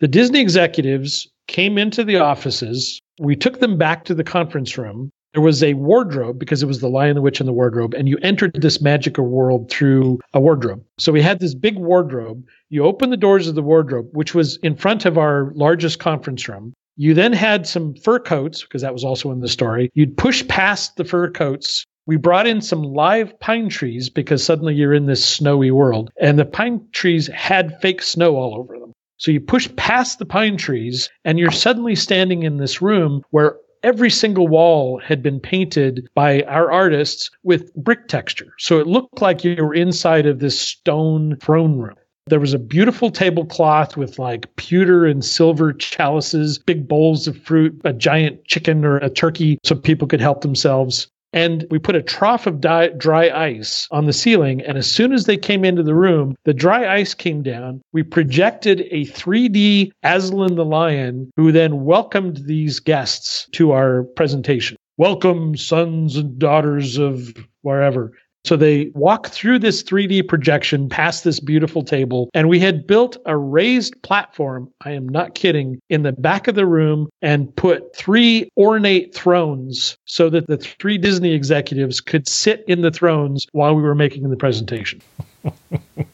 The 0.01 0.09
Disney 0.09 0.41
executives 0.41 1.29
came 1.47 1.79
into 1.79 2.03
the 2.03 2.17
offices. 2.17 3.01
We 3.21 3.37
took 3.37 3.61
them 3.61 3.79
back 3.79 4.05
to 4.07 4.15
the 4.15 4.25
conference 4.25 4.77
room. 4.77 5.11
There 5.35 5.43
was 5.43 5.65
a 5.65 5.75
wardrobe 5.75 6.39
because 6.39 6.63
it 6.63 6.67
was 6.67 6.81
the 6.81 6.89
Lion, 6.89 7.17
the 7.17 7.21
Witch, 7.21 7.41
and 7.41 7.49
the 7.49 7.53
Wardrobe, 7.53 7.93
and 7.93 8.09
you 8.09 8.17
entered 8.23 8.53
this 8.55 8.81
magical 8.81 9.27
world 9.27 9.69
through 9.69 10.21
a 10.33 10.41
wardrobe. 10.41 10.85
So 10.97 11.11
we 11.11 11.23
had 11.23 11.41
this 11.41 11.57
big 11.57 11.77
wardrobe. 11.77 12.47
You 12.71 12.85
open 12.85 13.11
the 13.11 13.17
doors 13.17 13.49
of 13.49 13.57
the 13.57 13.63
wardrobe, 13.63 14.07
which 14.13 14.33
was 14.33 14.59
in 14.59 14.77
front 14.77 15.05
of 15.05 15.19
our 15.19 15.53
largest 15.57 15.99
conference 15.99 16.49
room. 16.49 16.73
You 16.97 17.15
then 17.15 17.33
had 17.33 17.67
some 17.67 17.95
fur 17.97 18.21
coats, 18.21 18.63
because 18.63 18.83
that 18.83 18.93
was 18.93 19.03
also 19.03 19.33
in 19.33 19.41
the 19.41 19.49
story. 19.49 19.91
You'd 19.95 20.17
push 20.17 20.47
past 20.47 20.97
the 20.97 21.05
fur 21.05 21.29
coats. 21.29 21.85
We 22.07 22.17
brought 22.17 22.47
in 22.47 22.61
some 22.61 22.85
live 22.85 23.39
pine 23.41 23.69
trees 23.69 24.09
because 24.09 24.45
suddenly 24.45 24.75
you're 24.75 24.95
in 24.95 25.07
this 25.07 25.25
snowy 25.25 25.73
world, 25.73 26.11
and 26.21 26.39
the 26.39 26.45
pine 26.45 26.87
trees 26.93 27.27
had 27.27 27.81
fake 27.81 28.03
snow 28.03 28.37
all 28.37 28.55
over 28.55 28.79
them. 28.79 28.93
So 29.17 29.33
you 29.33 29.41
push 29.41 29.69
past 29.75 30.21
the 30.21 30.27
pine 30.27 30.57
trees, 30.57 31.09
and 31.25 31.41
you're 31.41 31.51
suddenly 31.51 31.97
standing 31.97 32.45
in 32.45 32.59
this 32.59 32.81
room 32.81 33.23
where 33.31 33.57
every 33.85 34.11
single 34.11 34.49
wall 34.49 34.99
had 34.99 35.23
been 35.23 35.39
painted 35.39 36.09
by 36.15 36.41
our 36.43 36.73
artists 36.73 37.31
with 37.45 37.73
brick 37.75 38.09
texture. 38.09 38.53
So 38.59 38.81
it 38.81 38.87
looked 38.87 39.21
like 39.21 39.45
you 39.45 39.63
were 39.63 39.75
inside 39.75 40.27
of 40.27 40.41
this 40.41 40.59
stone 40.59 41.37
throne 41.41 41.79
room. 41.79 41.95
There 42.27 42.41
was 42.41 42.55
a 42.55 42.59
beautiful 42.59 43.11
tablecloth 43.11 43.99
with 43.99 44.19
like 44.19 44.57
pewter 44.57 45.05
and 45.05 45.23
silver 45.23 45.75
chalices, 45.75 46.59
big 46.59 46.89
bowls 46.89 47.29
of 47.29 47.37
fruit, 47.37 47.79
a 47.85 47.93
giant 47.93 48.47
chicken 48.47 48.83
or 48.83 48.97
a 48.97 49.11
turkey 49.11 49.59
so 49.63 49.75
people 49.75 50.09
could 50.09 50.23
help 50.23 50.41
themselves. 50.41 51.07
And 51.35 51.67
we 51.69 51.81
put 51.81 51.97
a 51.97 52.03
trough 52.03 52.47
of 52.47 52.61
di- 52.61 52.91
dry 52.97 53.29
ice 53.29 53.89
on 53.91 54.07
the 54.07 54.13
ceiling. 54.13 54.63
And 54.63 54.79
as 54.79 54.89
soon 54.89 55.13
as 55.13 55.27
they 55.27 55.37
came 55.37 55.65
into 55.65 55.83
the 55.83 55.95
room, 55.95 56.37
the 56.45 56.55
dry 56.55 56.95
ice 56.95 57.13
came 57.13 57.43
down. 57.43 57.83
We 57.93 58.05
projected 58.05 58.83
a 58.93 59.05
3D 59.07 59.91
Aslan 60.05 60.55
the 60.55 60.65
lion, 60.65 61.33
who 61.37 61.51
then 61.51 61.85
welcomed 61.85 62.37
these 62.47 62.79
guests 62.79 63.49
to 63.53 63.73
our 63.73 64.05
presentation. 64.15 64.77
Welcome, 64.97 65.57
sons 65.57 66.17
and 66.17 66.39
daughters 66.39 66.99
of 66.99 67.35
wherever. 67.63 68.13
So 68.45 68.57
they 68.57 68.91
walk 68.95 69.29
through 69.29 69.61
this 69.61 69.83
3D 69.83 70.29
projection 70.29 70.91
past 70.91 71.25
this 71.25 71.41
beautiful 71.41 71.83
table, 71.83 72.29
and 72.35 72.49
we 72.49 72.61
had 72.61 72.87
built 72.87 73.17
a 73.25 73.39
raised 73.39 74.01
platform. 74.03 74.71
I 74.83 74.93
am 74.93 75.09
not 75.09 75.35
kidding, 75.35 75.81
in 75.89 76.03
the 76.03 76.13
back 76.13 76.47
of 76.47 76.55
the 76.55 76.67
room 76.67 77.09
and 77.23 77.55
put 77.57 77.97
three 77.97 78.51
ornate 78.59 79.15
thrones 79.15 79.97
so 80.05 80.29
that 80.29 80.47
the 80.47 80.59
three 80.59 80.99
Disney 80.99 81.33
executives 81.33 82.03
could 82.03 82.29
sit 82.29 82.65
in 82.69 82.83
the 82.83 82.91
thrones 82.91 83.47
while 83.53 83.75
we 83.75 83.83
were 83.83 83.95
making 83.95 84.29
the 84.29 84.37
presentation. 84.37 85.01
it 85.45 86.07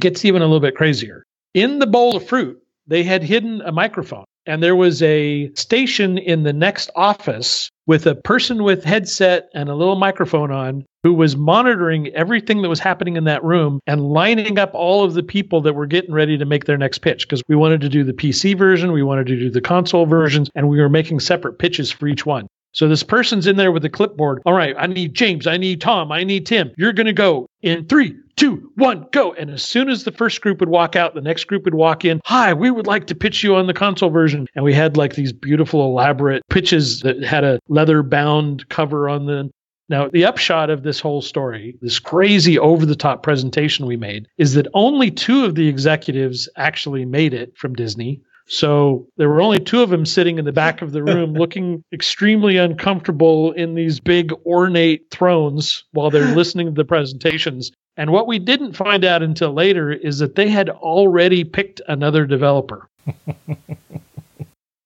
gets 0.00 0.26
even 0.26 0.42
a 0.42 0.44
little 0.44 0.60
bit 0.60 0.76
crazier. 0.76 1.24
In 1.54 1.78
the 1.78 1.86
bowl 1.86 2.14
of 2.14 2.26
fruit, 2.26 2.62
they 2.86 3.02
had 3.02 3.22
hidden 3.22 3.62
a 3.62 3.72
microphone. 3.72 4.24
And 4.44 4.62
there 4.62 4.76
was 4.76 5.02
a 5.02 5.50
station 5.54 6.18
in 6.18 6.42
the 6.42 6.52
next 6.52 6.90
office 6.96 7.70
with 7.86 8.06
a 8.06 8.14
person 8.14 8.62
with 8.62 8.84
headset 8.84 9.48
and 9.54 9.68
a 9.68 9.74
little 9.74 9.96
microphone 9.96 10.50
on 10.52 10.84
who 11.02 11.12
was 11.12 11.36
monitoring 11.36 12.08
everything 12.08 12.62
that 12.62 12.68
was 12.68 12.78
happening 12.78 13.16
in 13.16 13.24
that 13.24 13.42
room 13.42 13.80
and 13.88 14.00
lining 14.02 14.58
up 14.58 14.70
all 14.72 15.02
of 15.02 15.14
the 15.14 15.22
people 15.22 15.60
that 15.60 15.74
were 15.74 15.86
getting 15.86 16.12
ready 16.12 16.38
to 16.38 16.44
make 16.44 16.64
their 16.64 16.78
next 16.78 16.98
pitch 16.98 17.26
because 17.26 17.42
we 17.48 17.56
wanted 17.56 17.80
to 17.80 17.88
do 17.88 18.04
the 18.04 18.12
PC 18.12 18.56
version, 18.56 18.92
we 18.92 19.02
wanted 19.02 19.26
to 19.26 19.36
do 19.38 19.50
the 19.50 19.60
console 19.60 20.06
versions, 20.06 20.48
and 20.54 20.68
we 20.68 20.78
were 20.80 20.88
making 20.88 21.18
separate 21.18 21.58
pitches 21.58 21.90
for 21.90 22.06
each 22.06 22.24
one. 22.24 22.46
So 22.72 22.88
this 22.88 23.02
person's 23.02 23.46
in 23.46 23.56
there 23.56 23.70
with 23.70 23.84
a 23.84 23.90
clipboard. 23.90 24.42
All 24.46 24.54
right, 24.54 24.74
I 24.78 24.86
need 24.86 25.14
James, 25.14 25.46
I 25.46 25.56
need 25.56 25.80
Tom, 25.80 26.10
I 26.10 26.24
need 26.24 26.46
Tim. 26.46 26.72
You're 26.76 26.92
going 26.92 27.06
to 27.06 27.12
go 27.12 27.46
in 27.60 27.86
three, 27.86 28.16
two, 28.36 28.72
one, 28.76 29.06
go. 29.12 29.34
And 29.34 29.50
as 29.50 29.62
soon 29.62 29.88
as 29.88 30.04
the 30.04 30.12
first 30.12 30.40
group 30.40 30.60
would 30.60 30.68
walk 30.68 30.96
out, 30.96 31.14
the 31.14 31.20
next 31.20 31.44
group 31.44 31.64
would 31.64 31.74
walk 31.74 32.04
in. 32.04 32.20
Hi, 32.24 32.54
we 32.54 32.70
would 32.70 32.86
like 32.86 33.06
to 33.08 33.14
pitch 33.14 33.42
you 33.42 33.56
on 33.56 33.66
the 33.66 33.74
console 33.74 34.10
version. 34.10 34.46
And 34.54 34.64
we 34.64 34.72
had 34.72 34.96
like 34.96 35.14
these 35.14 35.32
beautiful, 35.32 35.84
elaborate 35.84 36.42
pitches 36.48 37.00
that 37.00 37.22
had 37.22 37.44
a 37.44 37.58
leather 37.68 38.02
bound 38.02 38.68
cover 38.70 39.08
on 39.08 39.26
them. 39.26 39.50
Now, 39.88 40.08
the 40.08 40.24
upshot 40.24 40.70
of 40.70 40.84
this 40.84 41.00
whole 41.00 41.20
story, 41.20 41.76
this 41.82 41.98
crazy 41.98 42.58
over 42.58 42.86
the 42.86 42.96
top 42.96 43.22
presentation 43.22 43.84
we 43.84 43.96
made, 43.96 44.26
is 44.38 44.54
that 44.54 44.68
only 44.72 45.10
two 45.10 45.44
of 45.44 45.54
the 45.54 45.68
executives 45.68 46.48
actually 46.56 47.04
made 47.04 47.34
it 47.34 47.54
from 47.58 47.74
Disney. 47.74 48.22
So 48.46 49.06
there 49.16 49.28
were 49.28 49.40
only 49.40 49.60
two 49.60 49.82
of 49.82 49.90
them 49.90 50.04
sitting 50.04 50.38
in 50.38 50.44
the 50.44 50.52
back 50.52 50.82
of 50.82 50.92
the 50.92 51.02
room 51.02 51.32
looking 51.34 51.84
extremely 51.92 52.56
uncomfortable 52.56 53.52
in 53.52 53.74
these 53.74 54.00
big 54.00 54.32
ornate 54.44 55.10
thrones 55.10 55.84
while 55.92 56.10
they're 56.10 56.34
listening 56.36 56.66
to 56.66 56.72
the 56.72 56.84
presentations. 56.84 57.70
And 57.96 58.10
what 58.10 58.26
we 58.26 58.38
didn't 58.38 58.74
find 58.74 59.04
out 59.04 59.22
until 59.22 59.52
later 59.52 59.92
is 59.92 60.18
that 60.18 60.34
they 60.34 60.48
had 60.48 60.70
already 60.70 61.44
picked 61.44 61.80
another 61.88 62.26
developer. 62.26 62.88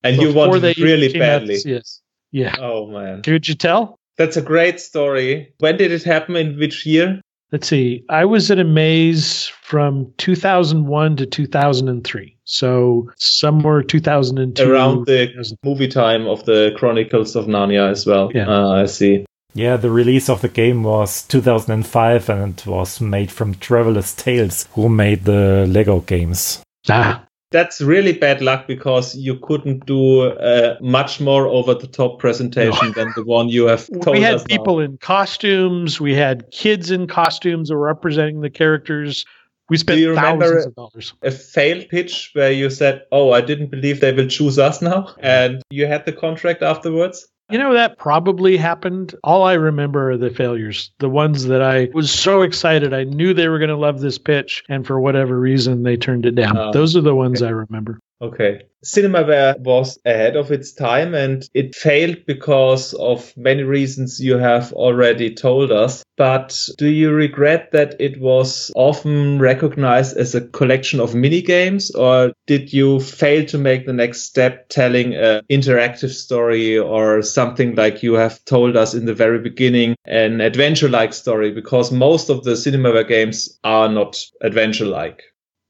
And 0.03 0.23
you 0.23 0.33
wanted 0.33 0.61
they 0.61 0.75
really 0.81 1.11
came 1.11 1.23
out 1.23 1.41
to 1.41 1.47
badly. 1.47 1.77
us. 1.77 2.01
Yeah. 2.31 2.55
Oh 2.61 2.87
man. 2.87 3.23
Could 3.23 3.49
you 3.49 3.57
tell? 3.57 3.99
That's 4.17 4.37
a 4.37 4.43
great 4.43 4.79
story. 4.79 5.53
When 5.59 5.77
did 5.77 5.91
it 5.91 6.05
happen? 6.05 6.37
In 6.37 6.57
which 6.61 6.87
year? 6.87 7.21
let's 7.53 7.69
see, 7.69 8.05
I 8.09 8.25
was 8.25 8.51
at 8.51 8.59
Amaze 8.59 9.47
from 9.63 10.13
2001 10.19 11.17
to 11.17 11.27
2003. 11.27 12.36
So 12.47 13.11
somewhere 13.17 13.83
2002. 13.83 14.63
Around 14.73 15.07
the 15.07 15.57
movie 15.65 15.89
time 15.89 16.27
of 16.27 16.45
the 16.45 16.73
Chronicles 16.77 17.37
of 17.37 17.47
Narnia 17.47 17.91
as 17.91 18.07
well. 18.07 18.31
Yeah. 18.35 18.49
Uh, 18.49 18.83
I 18.83 18.87
see. 18.87 19.27
Yeah, 19.53 19.77
the 19.77 19.91
release 19.91 20.29
of 20.29 20.43
the 20.43 20.49
game 20.49 20.83
was 20.83 21.23
2005 21.23 22.29
and 22.29 22.59
it 22.59 22.67
was 22.67 23.01
made 23.01 23.33
from 23.33 23.55
Traveller's 23.55 24.15
Tales, 24.15 24.69
who 24.73 24.89
made 24.89 25.25
the 25.25 25.67
Lego 25.69 26.01
games. 26.01 26.63
Ah, 26.89 27.25
That's 27.51 27.81
really 27.81 28.13
bad 28.13 28.43
luck 28.43 28.67
because 28.67 29.17
you 29.17 29.39
couldn't 29.39 29.87
do 29.87 30.25
a 30.25 30.77
much 30.83 31.21
more 31.21 31.47
over 31.49 31.75
the 31.75 31.87
top 31.87 32.19
presentation 32.19 32.93
than 32.93 33.13
the 33.17 33.25
one 33.25 33.49
you 33.49 33.67
have 33.67 33.89
told 34.03 34.17
we 34.17 34.21
had 34.21 34.35
us 34.35 34.43
now. 34.43 34.57
people 34.57 34.79
in 34.79 34.99
costumes. 34.99 36.01
We 36.01 36.15
had 36.15 36.51
kids 36.51 36.91
in 36.91 37.07
costumes 37.07 37.69
that 37.71 37.77
were 37.77 37.87
representing 37.87 38.43
the 38.43 38.51
characters. 38.51 39.25
We 39.69 39.77
spent 39.77 39.97
Do 39.97 40.03
you 40.03 40.11
remember- 40.11 40.45
thousands 40.45 40.67
of 40.67 40.75
dollars. 40.77 41.15
a 41.23 41.31
failed 41.31 41.89
pitch 41.89 42.31
where 42.35 42.53
you 42.53 42.71
said, 42.71 43.03
"Oh, 43.11 43.33
I 43.33 43.41
didn't 43.41 43.71
believe 43.71 44.01
they 44.01 44.13
will 44.13 44.29
choose 44.29 44.59
us 44.59 44.81
now," 44.81 45.09
and 45.21 45.61
you 45.71 45.87
had 45.87 46.05
the 46.07 46.13
contract 46.13 46.63
afterwards. 46.63 47.27
You 47.51 47.59
know, 47.59 47.75
that 47.75 47.97
probably 47.99 48.57
happened. 48.57 49.15
All 49.23 49.45
I 49.45 49.53
remember 49.53 50.11
are 50.11 50.17
the 50.17 50.31
failures, 50.31 50.91
the 50.99 51.09
ones 51.09 51.47
that 51.47 51.63
I 51.63 51.89
was 51.95 52.11
so 52.11 52.43
excited. 52.43 52.93
I 52.93 53.05
knew 53.05 53.35
they 53.35 53.47
were 53.49 53.59
going 53.61 53.69
to 53.71 53.77
love 53.77 54.01
this 54.01 54.19
pitch, 54.19 54.65
and 54.69 54.85
for 54.85 55.01
whatever 55.01 55.39
reason, 55.39 55.85
they 55.85 55.97
turned 55.97 56.27
it 56.27 56.35
down. 56.35 56.59
Oh, 56.59 56.73
Those 56.73 56.97
are 56.97 57.01
the 57.03 57.15
ones 57.15 57.43
I 57.43 57.51
remember. 57.51 58.01
Okay. 58.23 58.63
Cinemaware 58.83 59.59
was 59.59 59.99
ahead 60.07 60.37
of 60.37 60.51
its 60.51 60.73
time 60.73 61.15
and 61.15 61.47
it 61.53 61.75
failed 61.75 62.25
because 62.27 62.95
of 62.95 63.37
many 63.37 63.63
reasons 63.63 64.21
you 64.21 64.39
have 64.39 64.73
already 64.73 65.35
told 65.35 65.71
us. 65.71 66.03
But 66.17 66.59
do 66.79 66.89
you 66.89 67.11
regret 67.11 67.73
that 67.73 67.95
it 68.01 68.19
was 68.19 68.73
often 68.75 69.39
recognized 69.39 70.17
as 70.17 70.35
a 70.35 70.47
collection 70.49 70.99
of 70.99 71.15
mini 71.15 71.43
games 71.43 71.91
or 71.91 72.33
did 72.47 72.73
you 72.73 73.01
fail 73.01 73.45
to 73.47 73.59
make 73.59 73.85
the 73.85 73.93
next 73.93 74.23
step 74.23 74.71
telling 74.71 75.15
an 75.15 75.43
interactive 75.51 76.11
story 76.11 76.79
or 76.79 77.21
something 77.21 77.75
like 77.75 78.03
you 78.03 78.15
have 78.15 78.43
told 78.47 78.79
us 78.79 78.95
in 78.95 79.05
the 79.05 79.15
very 79.15 79.41
beginning, 79.41 79.95
an 80.07 80.41
adventure 80.41 80.89
like 80.89 81.13
story? 81.13 81.51
Because 81.51 81.93
most 81.93 82.31
of 82.31 82.45
the 82.45 82.53
Cinemaware 82.53 83.07
games 83.07 83.59
are 83.63 83.91
not 83.91 84.25
adventure 84.41 84.87
like. 84.87 85.23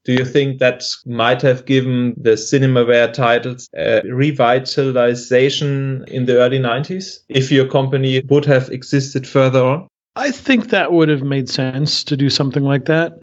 Do 0.06 0.12
you 0.12 0.24
think 0.24 0.60
that 0.60 0.84
might 1.04 1.42
have 1.42 1.66
given 1.66 2.14
the 2.16 2.34
Cinemaware 2.34 3.12
titles 3.12 3.68
a 3.74 4.02
revitalization 4.04 6.08
in 6.08 6.26
the 6.26 6.38
early 6.38 6.60
90s 6.60 7.18
if 7.28 7.50
your 7.50 7.66
company 7.66 8.22
would 8.28 8.44
have 8.44 8.70
existed 8.70 9.26
further 9.26 9.64
on? 9.64 9.88
I 10.14 10.30
think 10.30 10.70
that 10.70 10.92
would 10.92 11.08
have 11.08 11.24
made 11.24 11.48
sense 11.48 12.04
to 12.04 12.16
do 12.16 12.30
something 12.30 12.62
like 12.62 12.84
that. 12.84 13.14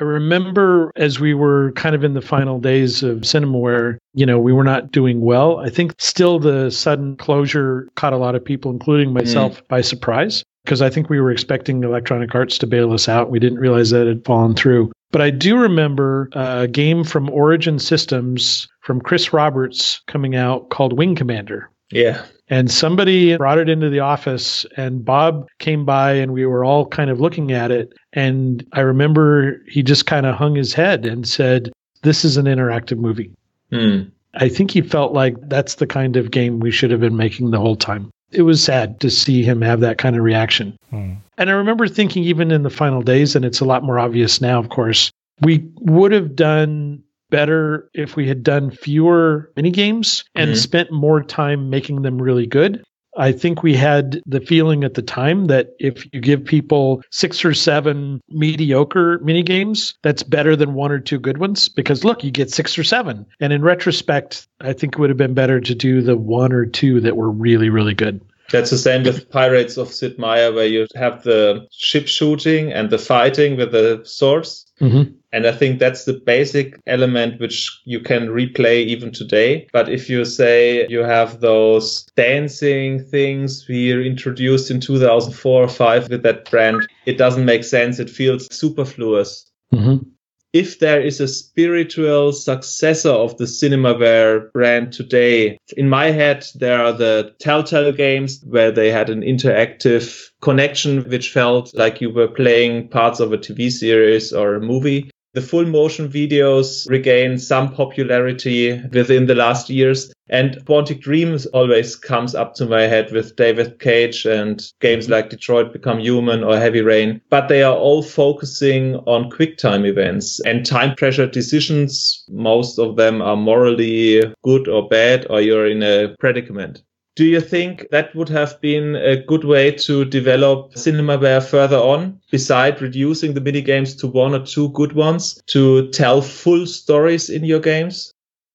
I 0.00 0.04
remember 0.04 0.92
as 0.96 1.20
we 1.20 1.34
were 1.34 1.72
kind 1.72 1.94
of 1.94 2.04
in 2.04 2.14
the 2.14 2.22
final 2.22 2.58
days 2.58 3.02
of 3.02 3.18
Cinemaware, 3.18 3.98
you 4.14 4.24
know, 4.24 4.38
we 4.38 4.54
were 4.54 4.64
not 4.64 4.92
doing 4.92 5.20
well. 5.20 5.58
I 5.58 5.68
think 5.68 5.92
still 5.98 6.38
the 6.38 6.70
sudden 6.70 7.16
closure 7.16 7.90
caught 7.96 8.14
a 8.14 8.16
lot 8.16 8.34
of 8.34 8.42
people, 8.42 8.70
including 8.70 9.12
myself, 9.12 9.62
mm. 9.62 9.68
by 9.68 9.82
surprise 9.82 10.42
because 10.64 10.82
I 10.82 10.90
think 10.90 11.10
we 11.10 11.20
were 11.20 11.30
expecting 11.30 11.82
Electronic 11.82 12.34
Arts 12.34 12.58
to 12.58 12.66
bail 12.66 12.92
us 12.92 13.08
out. 13.08 13.30
We 13.30 13.38
didn't 13.38 13.58
realize 13.58 13.90
that 13.90 14.02
it 14.02 14.08
had 14.08 14.24
fallen 14.24 14.54
through. 14.54 14.92
But 15.12 15.22
I 15.22 15.30
do 15.30 15.56
remember 15.56 16.28
a 16.32 16.68
game 16.68 17.04
from 17.04 17.30
Origin 17.30 17.78
Systems 17.78 18.68
from 18.80 19.00
Chris 19.00 19.32
Roberts 19.32 20.00
coming 20.06 20.36
out 20.36 20.70
called 20.70 20.96
Wing 20.96 21.14
Commander. 21.14 21.70
Yeah. 21.90 22.24
And 22.48 22.70
somebody 22.70 23.36
brought 23.36 23.58
it 23.58 23.68
into 23.68 23.90
the 23.90 24.00
office, 24.00 24.66
and 24.76 25.04
Bob 25.04 25.46
came 25.58 25.84
by, 25.84 26.12
and 26.12 26.32
we 26.32 26.46
were 26.46 26.64
all 26.64 26.86
kind 26.86 27.10
of 27.10 27.20
looking 27.20 27.52
at 27.52 27.70
it. 27.70 27.92
And 28.12 28.66
I 28.72 28.80
remember 28.80 29.62
he 29.68 29.82
just 29.82 30.06
kind 30.06 30.26
of 30.26 30.34
hung 30.34 30.56
his 30.56 30.72
head 30.72 31.06
and 31.06 31.26
said, 31.28 31.70
This 32.02 32.24
is 32.24 32.36
an 32.36 32.46
interactive 32.46 32.98
movie. 32.98 33.30
Hmm. 33.70 34.02
I 34.34 34.48
think 34.48 34.70
he 34.70 34.80
felt 34.80 35.12
like 35.12 35.36
that's 35.48 35.76
the 35.76 35.86
kind 35.86 36.16
of 36.16 36.30
game 36.30 36.60
we 36.60 36.70
should 36.70 36.90
have 36.90 37.00
been 37.00 37.16
making 37.16 37.50
the 37.50 37.58
whole 37.58 37.76
time. 37.76 38.10
It 38.32 38.42
was 38.42 38.62
sad 38.62 39.00
to 39.00 39.10
see 39.10 39.42
him 39.42 39.60
have 39.62 39.80
that 39.80 39.98
kind 39.98 40.16
of 40.16 40.22
reaction. 40.22 40.76
Hmm. 40.90 41.12
And 41.38 41.50
I 41.50 41.54
remember 41.54 41.88
thinking, 41.88 42.22
even 42.24 42.50
in 42.50 42.62
the 42.62 42.70
final 42.70 43.02
days, 43.02 43.34
and 43.34 43.44
it's 43.44 43.60
a 43.60 43.64
lot 43.64 43.82
more 43.82 43.98
obvious 43.98 44.40
now, 44.40 44.58
of 44.58 44.68
course, 44.68 45.10
we 45.42 45.64
would 45.80 46.12
have 46.12 46.36
done 46.36 47.02
better 47.30 47.88
if 47.94 48.16
we 48.16 48.26
had 48.28 48.42
done 48.42 48.70
fewer 48.70 49.50
mini 49.56 49.70
games 49.70 50.24
and 50.34 50.50
Mhm. 50.50 50.56
spent 50.56 50.92
more 50.92 51.22
time 51.22 51.70
making 51.70 52.02
them 52.02 52.20
really 52.20 52.46
good. 52.46 52.82
I 53.16 53.32
think 53.32 53.62
we 53.62 53.74
had 53.74 54.20
the 54.26 54.40
feeling 54.40 54.84
at 54.84 54.94
the 54.94 55.02
time 55.02 55.46
that 55.46 55.74
if 55.78 56.06
you 56.12 56.20
give 56.20 56.44
people 56.44 57.02
six 57.10 57.44
or 57.44 57.54
seven 57.54 58.20
mediocre 58.28 59.18
mini 59.20 59.42
games, 59.42 59.94
that's 60.02 60.22
better 60.22 60.54
than 60.56 60.74
one 60.74 60.92
or 60.92 61.00
two 61.00 61.18
good 61.18 61.38
ones 61.38 61.68
because 61.68 62.04
look, 62.04 62.22
you 62.22 62.30
get 62.30 62.50
six 62.50 62.78
or 62.78 62.84
seven. 62.84 63.26
And 63.40 63.52
in 63.52 63.62
retrospect, 63.62 64.46
I 64.60 64.72
think 64.72 64.94
it 64.94 65.00
would 65.00 65.10
have 65.10 65.16
been 65.16 65.34
better 65.34 65.60
to 65.60 65.74
do 65.74 66.02
the 66.02 66.16
one 66.16 66.52
or 66.52 66.66
two 66.66 67.00
that 67.00 67.16
were 67.16 67.30
really, 67.30 67.68
really 67.68 67.94
good. 67.94 68.20
That's 68.50 68.70
the 68.70 68.78
same 68.78 69.04
with 69.04 69.30
Pirates 69.30 69.76
of 69.76 69.92
Sid 69.92 70.18
Meier, 70.18 70.52
where 70.52 70.66
you 70.66 70.86
have 70.96 71.22
the 71.22 71.68
ship 71.70 72.08
shooting 72.08 72.72
and 72.72 72.90
the 72.90 72.98
fighting 72.98 73.56
with 73.56 73.70
the 73.70 74.02
swords. 74.04 74.66
Mm-hmm. 74.80 75.12
And 75.32 75.46
I 75.46 75.52
think 75.52 75.78
that's 75.78 76.04
the 76.04 76.14
basic 76.14 76.80
element 76.86 77.40
which 77.40 77.80
you 77.84 78.00
can 78.00 78.28
replay 78.28 78.84
even 78.86 79.12
today. 79.12 79.68
But 79.72 79.88
if 79.88 80.10
you 80.10 80.24
say 80.24 80.86
you 80.88 81.00
have 81.00 81.40
those 81.40 82.04
dancing 82.16 83.04
things 83.04 83.66
we 83.68 84.06
introduced 84.06 84.70
in 84.70 84.80
2004 84.80 85.62
or 85.62 85.68
5 85.68 86.08
with 86.08 86.22
that 86.24 86.50
brand, 86.50 86.86
it 87.06 87.16
doesn't 87.16 87.44
make 87.44 87.64
sense. 87.64 87.98
It 87.98 88.10
feels 88.10 88.52
superfluous. 88.54 89.50
Mm-hmm. 89.72 90.08
If 90.52 90.80
there 90.80 91.00
is 91.00 91.20
a 91.20 91.28
spiritual 91.28 92.32
successor 92.32 93.10
of 93.10 93.36
the 93.36 93.44
Cinemaware 93.44 94.50
brand 94.52 94.92
today, 94.92 95.56
in 95.76 95.88
my 95.88 96.06
head, 96.10 96.44
there 96.56 96.84
are 96.84 96.92
the 96.92 97.32
Telltale 97.38 97.92
games 97.92 98.42
where 98.44 98.72
they 98.72 98.90
had 98.90 99.10
an 99.10 99.22
interactive 99.22 100.28
connection, 100.40 101.08
which 101.08 101.30
felt 101.30 101.72
like 101.74 102.00
you 102.00 102.10
were 102.10 102.26
playing 102.26 102.88
parts 102.88 103.20
of 103.20 103.32
a 103.32 103.38
TV 103.38 103.70
series 103.70 104.32
or 104.32 104.56
a 104.56 104.60
movie. 104.60 105.09
The 105.32 105.40
full 105.40 105.64
motion 105.64 106.08
videos 106.08 106.90
regained 106.90 107.40
some 107.40 107.72
popularity 107.72 108.82
within 108.92 109.26
the 109.26 109.36
last 109.36 109.70
years. 109.70 110.12
And 110.28 110.56
Quantic 110.64 111.00
Dreams 111.00 111.46
always 111.46 111.94
comes 111.94 112.34
up 112.34 112.54
to 112.54 112.66
my 112.66 112.82
head 112.82 113.12
with 113.12 113.36
David 113.36 113.78
Cage 113.78 114.26
and 114.26 114.60
games 114.80 115.04
mm-hmm. 115.04 115.12
like 115.12 115.30
Detroit 115.30 115.72
Become 115.72 116.00
Human 116.00 116.42
or 116.42 116.56
Heavy 116.56 116.80
Rain. 116.82 117.20
But 117.30 117.48
they 117.48 117.62
are 117.62 117.76
all 117.76 118.02
focusing 118.02 118.96
on 119.06 119.30
quick 119.30 119.56
time 119.56 119.84
events 119.84 120.40
and 120.40 120.66
time 120.66 120.96
pressure 120.96 121.28
decisions. 121.28 122.24
Most 122.28 122.80
of 122.80 122.96
them 122.96 123.22
are 123.22 123.36
morally 123.36 124.22
good 124.42 124.66
or 124.66 124.88
bad, 124.88 125.28
or 125.30 125.40
you're 125.40 125.66
in 125.66 125.84
a 125.84 126.14
predicament. 126.18 126.82
Do 127.20 127.26
you 127.26 127.42
think 127.42 127.86
that 127.90 128.16
would 128.16 128.30
have 128.30 128.58
been 128.62 128.96
a 128.96 129.22
good 129.22 129.44
way 129.44 129.72
to 129.72 130.06
develop 130.06 130.72
Cinemaware 130.72 131.46
further 131.46 131.76
on, 131.76 132.18
beside 132.30 132.80
reducing 132.80 133.34
the 133.34 133.42
mini 133.42 133.60
games 133.60 133.94
to 133.96 134.06
one 134.06 134.32
or 134.34 134.46
two 134.46 134.70
good 134.70 134.94
ones, 134.94 135.38
to 135.48 135.90
tell 135.90 136.22
full 136.22 136.64
stories 136.64 137.28
in 137.28 137.44
your 137.44 137.60
games? 137.60 138.10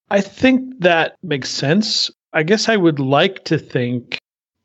I 0.09 0.19
think 0.19 0.79
that 0.79 1.15
makes 1.21 1.51
sense. 1.51 2.09
I 2.33 2.41
guess 2.41 2.67
I 2.67 2.75
would 2.75 2.97
like 2.97 3.43
to 3.43 3.59
think 3.59 4.17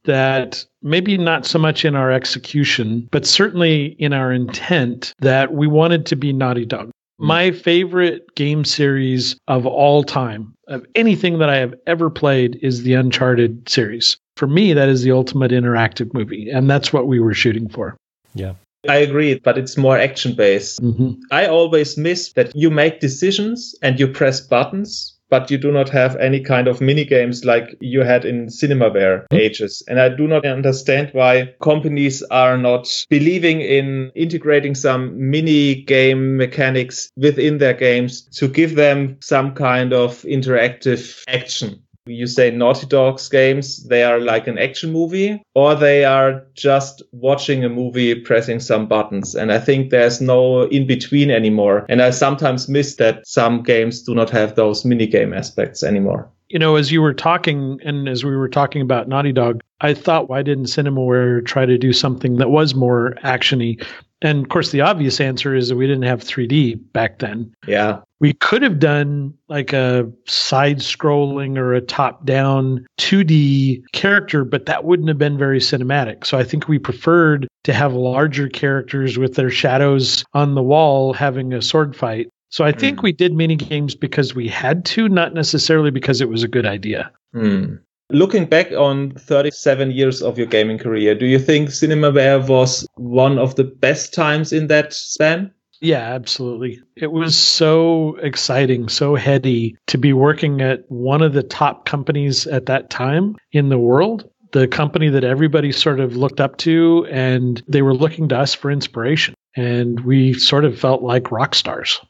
that 0.05 0.64
maybe 0.81 1.18
not 1.18 1.44
so 1.44 1.59
much 1.59 1.85
in 1.85 1.94
our 1.94 2.10
execution, 2.10 3.06
but 3.10 3.27
certainly 3.27 3.97
in 3.98 4.14
our 4.14 4.32
intent 4.32 5.12
that 5.18 5.52
we 5.52 5.66
wanted 5.66 6.06
to 6.06 6.16
be 6.16 6.32
Naughty 6.32 6.64
Dog. 6.64 6.90
My 7.21 7.51
favorite 7.51 8.35
game 8.35 8.65
series 8.65 9.37
of 9.47 9.67
all 9.67 10.03
time, 10.03 10.55
of 10.69 10.87
anything 10.95 11.39
that 11.39 11.51
I 11.51 11.57
have 11.57 11.75
ever 11.87 12.09
played, 12.09 12.59
is 12.63 12.83
the 12.83 12.95
Uncharted 12.95 13.69
series. 13.69 14.17
For 14.37 14.47
me, 14.47 14.73
that 14.73 14.89
is 14.89 15.03
the 15.03 15.13
ultimate 15.13 15.51
interactive 15.51 16.15
movie, 16.15 16.49
and 16.49 16.71
that's 16.71 16.93
what 16.93 17.07
we 17.07 17.21
were 17.21 17.35
shooting 17.35 17.69
for. 17.69 17.97
Yeah. 18.35 18.55
I 18.89 18.97
agree, 18.97 19.35
but 19.35 19.59
it's 19.59 19.77
more 19.77 19.99
action 19.99 20.35
based. 20.35 20.81
Mm-hmm. 20.81 21.21
I 21.31 21.47
always 21.47 21.99
miss 21.99 22.33
that 22.33 22.57
you 22.57 22.71
make 22.71 23.01
decisions 23.01 23.75
and 23.83 24.01
you 24.01 24.09
press 24.09 24.41
buttons, 24.41 25.19
but 25.31 25.51
you 25.51 25.59
do 25.59 25.73
not 25.73 25.89
have 25.89 26.16
any 26.16 26.40
kind 26.40 26.69
of 26.69 26.81
mini 26.81 27.05
games 27.05 27.44
like 27.44 27.77
you 27.81 28.02
had 28.02 28.24
in 28.24 28.47
Cinemaware 28.47 29.24
hmm? 29.31 29.36
ages. 29.36 29.82
And 29.89 30.01
I 30.01 30.09
do 30.09 30.27
not 30.27 30.44
understand 30.44 31.11
why 31.12 31.55
companies 31.62 32.23
are 32.24 32.59
not 32.59 32.89
believing 33.09 33.61
in 33.61 34.11
integrating 34.15 34.74
some 34.74 35.31
mini 35.31 35.82
game 35.82 36.36
mechanics 36.36 37.11
within 37.16 37.59
their 37.59 37.74
games 37.74 38.23
to 38.39 38.48
give 38.48 38.74
them 38.74 39.16
some 39.20 39.55
kind 39.55 39.93
of 39.93 40.23
interactive 40.23 41.23
action. 41.28 41.82
You 42.06 42.27
say 42.27 42.51
Naughty 42.51 42.86
Dog's 42.86 43.28
games, 43.28 43.86
they 43.86 44.02
are 44.02 44.20
like 44.20 44.47
an 44.47 44.59
action 44.59 44.93
movie, 44.93 45.43
or 45.55 45.74
they 45.74 46.05
are 46.05 46.43
just 46.55 47.02
watching 47.12 47.64
a 47.64 47.68
movie, 47.68 48.14
pressing 48.14 48.60
some 48.60 48.86
buttons. 48.86 49.35
And 49.35 49.52
I 49.52 49.59
think 49.59 49.90
there's 49.90 50.20
no 50.20 50.62
in 50.62 50.86
between 50.86 51.31
anymore. 51.31 51.85
And 51.89 52.01
I 52.01 52.10
sometimes 52.10 52.68
miss 52.68 52.97
that 52.97 53.27
some 53.27 53.62
games 53.62 54.02
do 54.02 54.14
not 54.14 54.31
have 54.31 54.55
those 54.55 54.85
mini 54.85 55.06
game 55.06 55.32
aspects 55.35 55.82
anymore. 55.82 56.31
You 56.48 56.59
know, 56.59 56.77
as 56.77 56.90
you 56.90 57.01
were 57.01 57.14
talking 57.14 57.78
and 57.85 58.09
as 58.09 58.24
we 58.24 58.35
were 58.35 58.48
talking 58.48 58.82
about 58.82 59.06
Naughty 59.06 59.32
Dog, 59.32 59.60
I 59.81 59.94
thought, 59.94 60.28
why 60.28 60.43
didn't 60.43 60.64
Cinemaware 60.64 61.44
try 61.47 61.64
to 61.64 61.78
do 61.78 61.93
something 61.93 62.36
that 62.36 62.51
was 62.51 62.74
more 62.74 63.14
actiony? 63.22 63.85
And 64.23 64.43
of 64.43 64.49
course, 64.51 64.71
the 64.71 64.83
obvious 64.83 65.21
answer 65.21 65.55
is 65.55 65.69
that 65.69 65.77
we 65.77 65.87
didn't 65.87 66.03
have 66.03 66.21
3D 66.23 66.93
back 66.93 67.19
then. 67.21 67.55
Yeah. 67.67 68.01
We 68.19 68.35
could 68.35 68.61
have 68.63 68.79
done 68.79 69.33
like 69.49 69.73
a 69.73 70.11
side 70.27 70.81
scrolling 70.81 71.57
or 71.57 71.73
a 71.73 71.81
top 71.81 72.27
down 72.27 72.85
2D 72.99 73.83
character, 73.93 74.45
but 74.45 74.67
that 74.67 74.85
wouldn't 74.85 75.09
have 75.09 75.17
been 75.17 75.39
very 75.39 75.59
cinematic. 75.59 76.27
So 76.27 76.37
I 76.39 76.45
think 76.45 76.69
we 76.69 76.79
preferred 76.79 77.49
to 77.65 77.73
have 77.73 77.95
larger 77.95 78.49
characters 78.49 79.17
with 79.17 79.37
their 79.37 79.51
shadows 79.51 80.23
on 80.35 80.55
the 80.55 80.63
wall 80.63 81.15
having 81.15 81.55
a 81.55 81.63
sword 81.63 81.97
fight. 81.97 82.29
So 82.51 82.65
I 82.65 82.73
think 82.73 82.99
Mm. 82.99 83.03
we 83.05 83.13
did 83.13 83.33
mini 83.33 83.57
games 83.57 83.95
because 83.95 84.35
we 84.35 84.49
had 84.49 84.85
to, 84.87 85.09
not 85.09 85.33
necessarily 85.33 85.91
because 85.91 86.21
it 86.21 86.29
was 86.29 86.43
a 86.43 86.49
good 86.49 86.67
idea. 86.67 87.11
Hmm. 87.33 87.77
Looking 88.11 88.47
back 88.47 88.73
on 88.73 89.12
37 89.12 89.93
years 89.93 90.23
of 90.23 90.37
your 90.37 90.47
gaming 90.47 90.78
career, 90.78 91.15
do 91.15 91.27
you 91.27 91.39
think 91.39 91.69
Cinemaware 91.69 92.47
was 92.49 92.87
one 92.97 93.39
of 93.39 93.55
the 93.55 93.65
best 93.65 94.12
times 94.12 94.53
in 94.53 94.66
that 94.66 94.93
span? 94.93 95.53
Yeah, 95.81 96.01
absolutely. 96.15 96.81
It 96.97 97.12
was 97.12 97.39
so 97.39 98.16
exciting, 98.16 98.89
so 98.89 99.15
heady 99.15 99.77
to 99.87 99.97
be 99.97 100.12
working 100.12 100.61
at 100.61 100.85
one 100.91 101.23
of 101.23 101.32
the 101.32 101.43
top 101.43 101.87
companies 101.87 102.47
at 102.47 102.66
that 102.66 102.91
time 102.91 103.37
in 103.53 103.70
the 103.70 103.78
world, 103.78 104.28
the 104.53 104.69
company 104.69 105.09
that 105.09 105.24
everybody 105.24 105.73
sort 105.73 106.01
of 106.01 106.16
looked 106.16 106.41
up 106.41 106.59
to, 106.59 107.07
and 107.11 107.62
they 107.66 107.82
were 107.82 107.95
looking 107.95 108.28
to 108.28 108.39
us 108.39 108.55
for 108.55 108.70
inspiration. 108.70 109.35
And 109.57 110.01
we 110.01 110.35
sort 110.35 110.65
of 110.65 110.78
felt 110.78 111.03
like 111.03 111.32
rock 111.32 111.55
stars. 111.55 112.01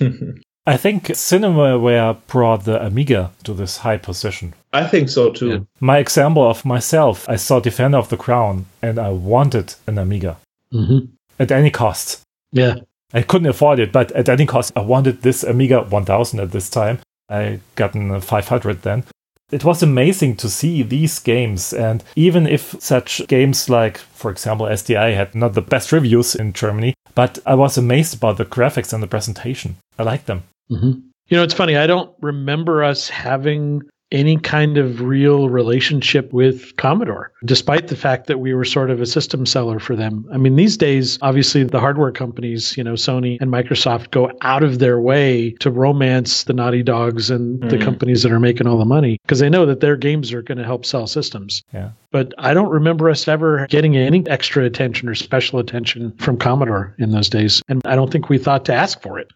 I 0.66 0.76
think 0.76 1.04
Cinemaware 1.06 2.18
brought 2.26 2.64
the 2.64 2.84
Amiga 2.84 3.30
to 3.44 3.54
this 3.54 3.78
high 3.78 3.96
position. 3.96 4.54
I 4.72 4.86
think 4.86 5.08
so 5.08 5.32
too. 5.32 5.48
Yeah. 5.50 5.58
My 5.80 5.98
example 5.98 6.48
of 6.48 6.64
myself, 6.64 7.28
I 7.28 7.36
saw 7.36 7.60
Defender 7.60 7.98
of 7.98 8.08
the 8.08 8.16
Crown 8.16 8.66
and 8.82 8.98
I 8.98 9.10
wanted 9.10 9.74
an 9.86 9.98
Amiga 9.98 10.36
Mm-hmm. 10.72 11.06
at 11.40 11.50
any 11.50 11.70
cost. 11.70 12.20
Yeah. 12.52 12.76
I 13.12 13.22
couldn't 13.22 13.48
afford 13.48 13.80
it, 13.80 13.90
but 13.90 14.12
at 14.12 14.28
any 14.28 14.46
cost, 14.46 14.72
I 14.76 14.82
wanted 14.82 15.22
this 15.22 15.42
Amiga 15.42 15.82
1000 15.82 16.38
at 16.38 16.52
this 16.52 16.70
time. 16.70 17.00
I 17.28 17.58
gotten 17.74 18.12
a 18.12 18.20
500 18.20 18.82
then. 18.82 19.02
It 19.50 19.64
was 19.64 19.82
amazing 19.82 20.36
to 20.36 20.48
see 20.48 20.84
these 20.84 21.18
games, 21.18 21.72
and 21.72 22.04
even 22.14 22.46
if 22.46 22.76
such 22.80 23.26
games 23.26 23.68
like, 23.68 23.98
for 23.98 24.30
example, 24.30 24.66
SDI 24.66 25.16
had 25.16 25.34
not 25.34 25.54
the 25.54 25.60
best 25.60 25.90
reviews 25.90 26.36
in 26.36 26.52
Germany, 26.52 26.94
but 27.14 27.38
I 27.46 27.54
was 27.54 27.76
amazed 27.78 28.14
about 28.14 28.36
the 28.36 28.44
graphics 28.44 28.92
and 28.92 29.02
the 29.02 29.06
presentation. 29.06 29.76
I 29.98 30.02
liked 30.02 30.26
them. 30.26 30.44
Mm-hmm. 30.70 31.00
You 31.28 31.36
know, 31.36 31.42
it's 31.42 31.54
funny. 31.54 31.76
I 31.76 31.86
don't 31.86 32.12
remember 32.20 32.82
us 32.82 33.08
having 33.08 33.82
any 34.12 34.36
kind 34.36 34.76
of 34.76 35.00
real 35.00 35.48
relationship 35.48 36.32
with 36.32 36.76
Commodore, 36.76 37.32
despite 37.44 37.88
the 37.88 37.96
fact 37.96 38.26
that 38.26 38.40
we 38.40 38.54
were 38.54 38.64
sort 38.64 38.90
of 38.90 39.00
a 39.00 39.06
system 39.06 39.46
seller 39.46 39.78
for 39.78 39.94
them. 39.94 40.26
I 40.32 40.36
mean, 40.36 40.56
these 40.56 40.76
days, 40.76 41.18
obviously, 41.22 41.64
the 41.64 41.80
hardware 41.80 42.10
companies, 42.12 42.76
you 42.76 42.82
know, 42.84 42.94
Sony 42.94 43.38
and 43.40 43.50
Microsoft, 43.52 44.10
go 44.10 44.30
out 44.42 44.62
of 44.62 44.78
their 44.78 45.00
way 45.00 45.50
to 45.60 45.70
romance 45.70 46.44
the 46.44 46.52
Naughty 46.52 46.82
Dogs 46.82 47.30
and 47.30 47.60
the 47.70 47.76
Mhm. 47.76 47.82
companies 47.82 48.22
that 48.22 48.32
are 48.32 48.40
making 48.40 48.66
all 48.66 48.78
the 48.78 48.84
money 48.84 49.18
because 49.24 49.38
they 49.38 49.48
know 49.48 49.64
that 49.66 49.80
their 49.80 49.96
games 49.96 50.32
are 50.32 50.42
going 50.42 50.58
to 50.58 50.64
help 50.64 50.84
sell 50.84 51.06
systems. 51.06 51.62
Yeah. 51.72 51.90
But 52.10 52.34
I 52.38 52.54
don't 52.54 52.70
remember 52.70 53.08
us 53.08 53.28
ever 53.28 53.66
getting 53.70 53.96
any 53.96 54.26
extra 54.26 54.64
attention 54.64 55.08
or 55.08 55.14
special 55.14 55.58
attention 55.60 56.12
from 56.18 56.36
Commodore 56.36 56.94
in 56.98 57.12
those 57.12 57.28
days. 57.28 57.62
And 57.68 57.80
I 57.84 57.94
don't 57.94 58.10
think 58.10 58.28
we 58.28 58.38
thought 58.38 58.64
to 58.64 58.74
ask 58.74 59.00
for 59.00 59.18
it. 59.18 59.30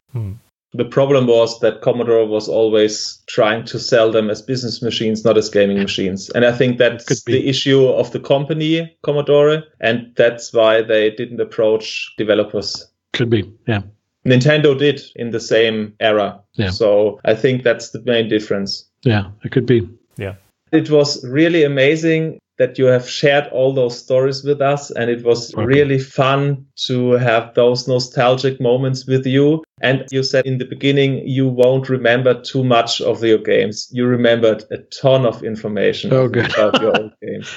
The 0.77 0.85
problem 0.85 1.29
was 1.29 1.61
that 1.61 1.83
Commodore 1.83 2.27
was 2.27 2.49
always 2.49 3.23
trying 3.29 3.65
to 3.67 3.79
sell 3.79 4.11
them 4.11 4.29
as 4.29 4.43
business 4.43 4.83
machines, 4.83 5.25
not 5.25 5.39
as 5.39 5.49
gaming 5.49 5.79
machines. 5.79 6.31
And 6.31 6.45
I 6.45 6.51
think 6.51 6.79
that's 6.79 7.05
Could 7.05 7.19
be. 7.25 7.33
the 7.33 7.49
issue 7.49 7.87
of 7.87 8.11
the 8.11 8.19
company, 8.19 8.97
Commodore. 9.03 9.63
And 9.81 10.13
that's 10.17 10.53
why 10.53 10.83
they 10.83 11.11
didn't 11.11 11.41
approach 11.41 12.13
developers. 12.19 12.87
Could 13.13 13.31
be. 13.31 13.49
Yeah. 13.69 13.83
Nintendo 14.27 14.77
did 14.77 15.01
in 15.15 15.31
the 15.31 15.41
same 15.41 15.95
era. 16.01 16.41
Yeah. 16.55 16.71
So 16.71 17.21
I 17.25 17.35
think 17.35 17.63
that's 17.63 17.91
the 17.91 18.03
main 18.03 18.29
difference. 18.29 18.85
Yeah. 19.03 19.31
It 19.45 19.53
could 19.53 19.67
be. 19.67 19.89
Yeah. 20.17 20.35
It 20.73 20.91
was 20.91 21.25
really 21.25 21.63
amazing 21.63 22.41
that 22.59 22.79
you 22.79 22.85
have 22.87 23.09
shared 23.09 23.49
all 23.53 23.73
those 23.73 23.99
stories 23.99 24.45
with 24.45 24.61
us. 24.61 24.91
And 24.93 25.11
it 25.11 25.25
was 25.25 25.53
Welcome. 25.55 25.67
really 25.75 25.99
fun 25.99 26.65
to 26.87 27.13
have 27.13 27.53
those 27.55 27.89
nostalgic 27.89 28.61
moments 28.61 29.07
with 29.07 29.27
you. 29.27 29.65
And 29.81 30.05
you 30.13 30.23
said 30.23 30.47
in 30.47 30.59
the 30.59 30.65
beginning, 30.65 31.27
you 31.27 31.49
won't 31.49 31.89
remember 31.89 32.41
too 32.41 32.63
much 32.65 33.01
of 33.01 33.23
your 33.25 33.39
games. 33.39 33.89
You 33.91 34.07
remembered 34.07 34.65
a 34.71 34.79
ton 34.79 35.27
of 35.27 35.43
information 35.43 36.13
Oh, 36.13 36.29
good. 36.29 36.53
about 36.55 36.81
your 36.81 36.97
old 37.01 37.13
games. 37.23 37.53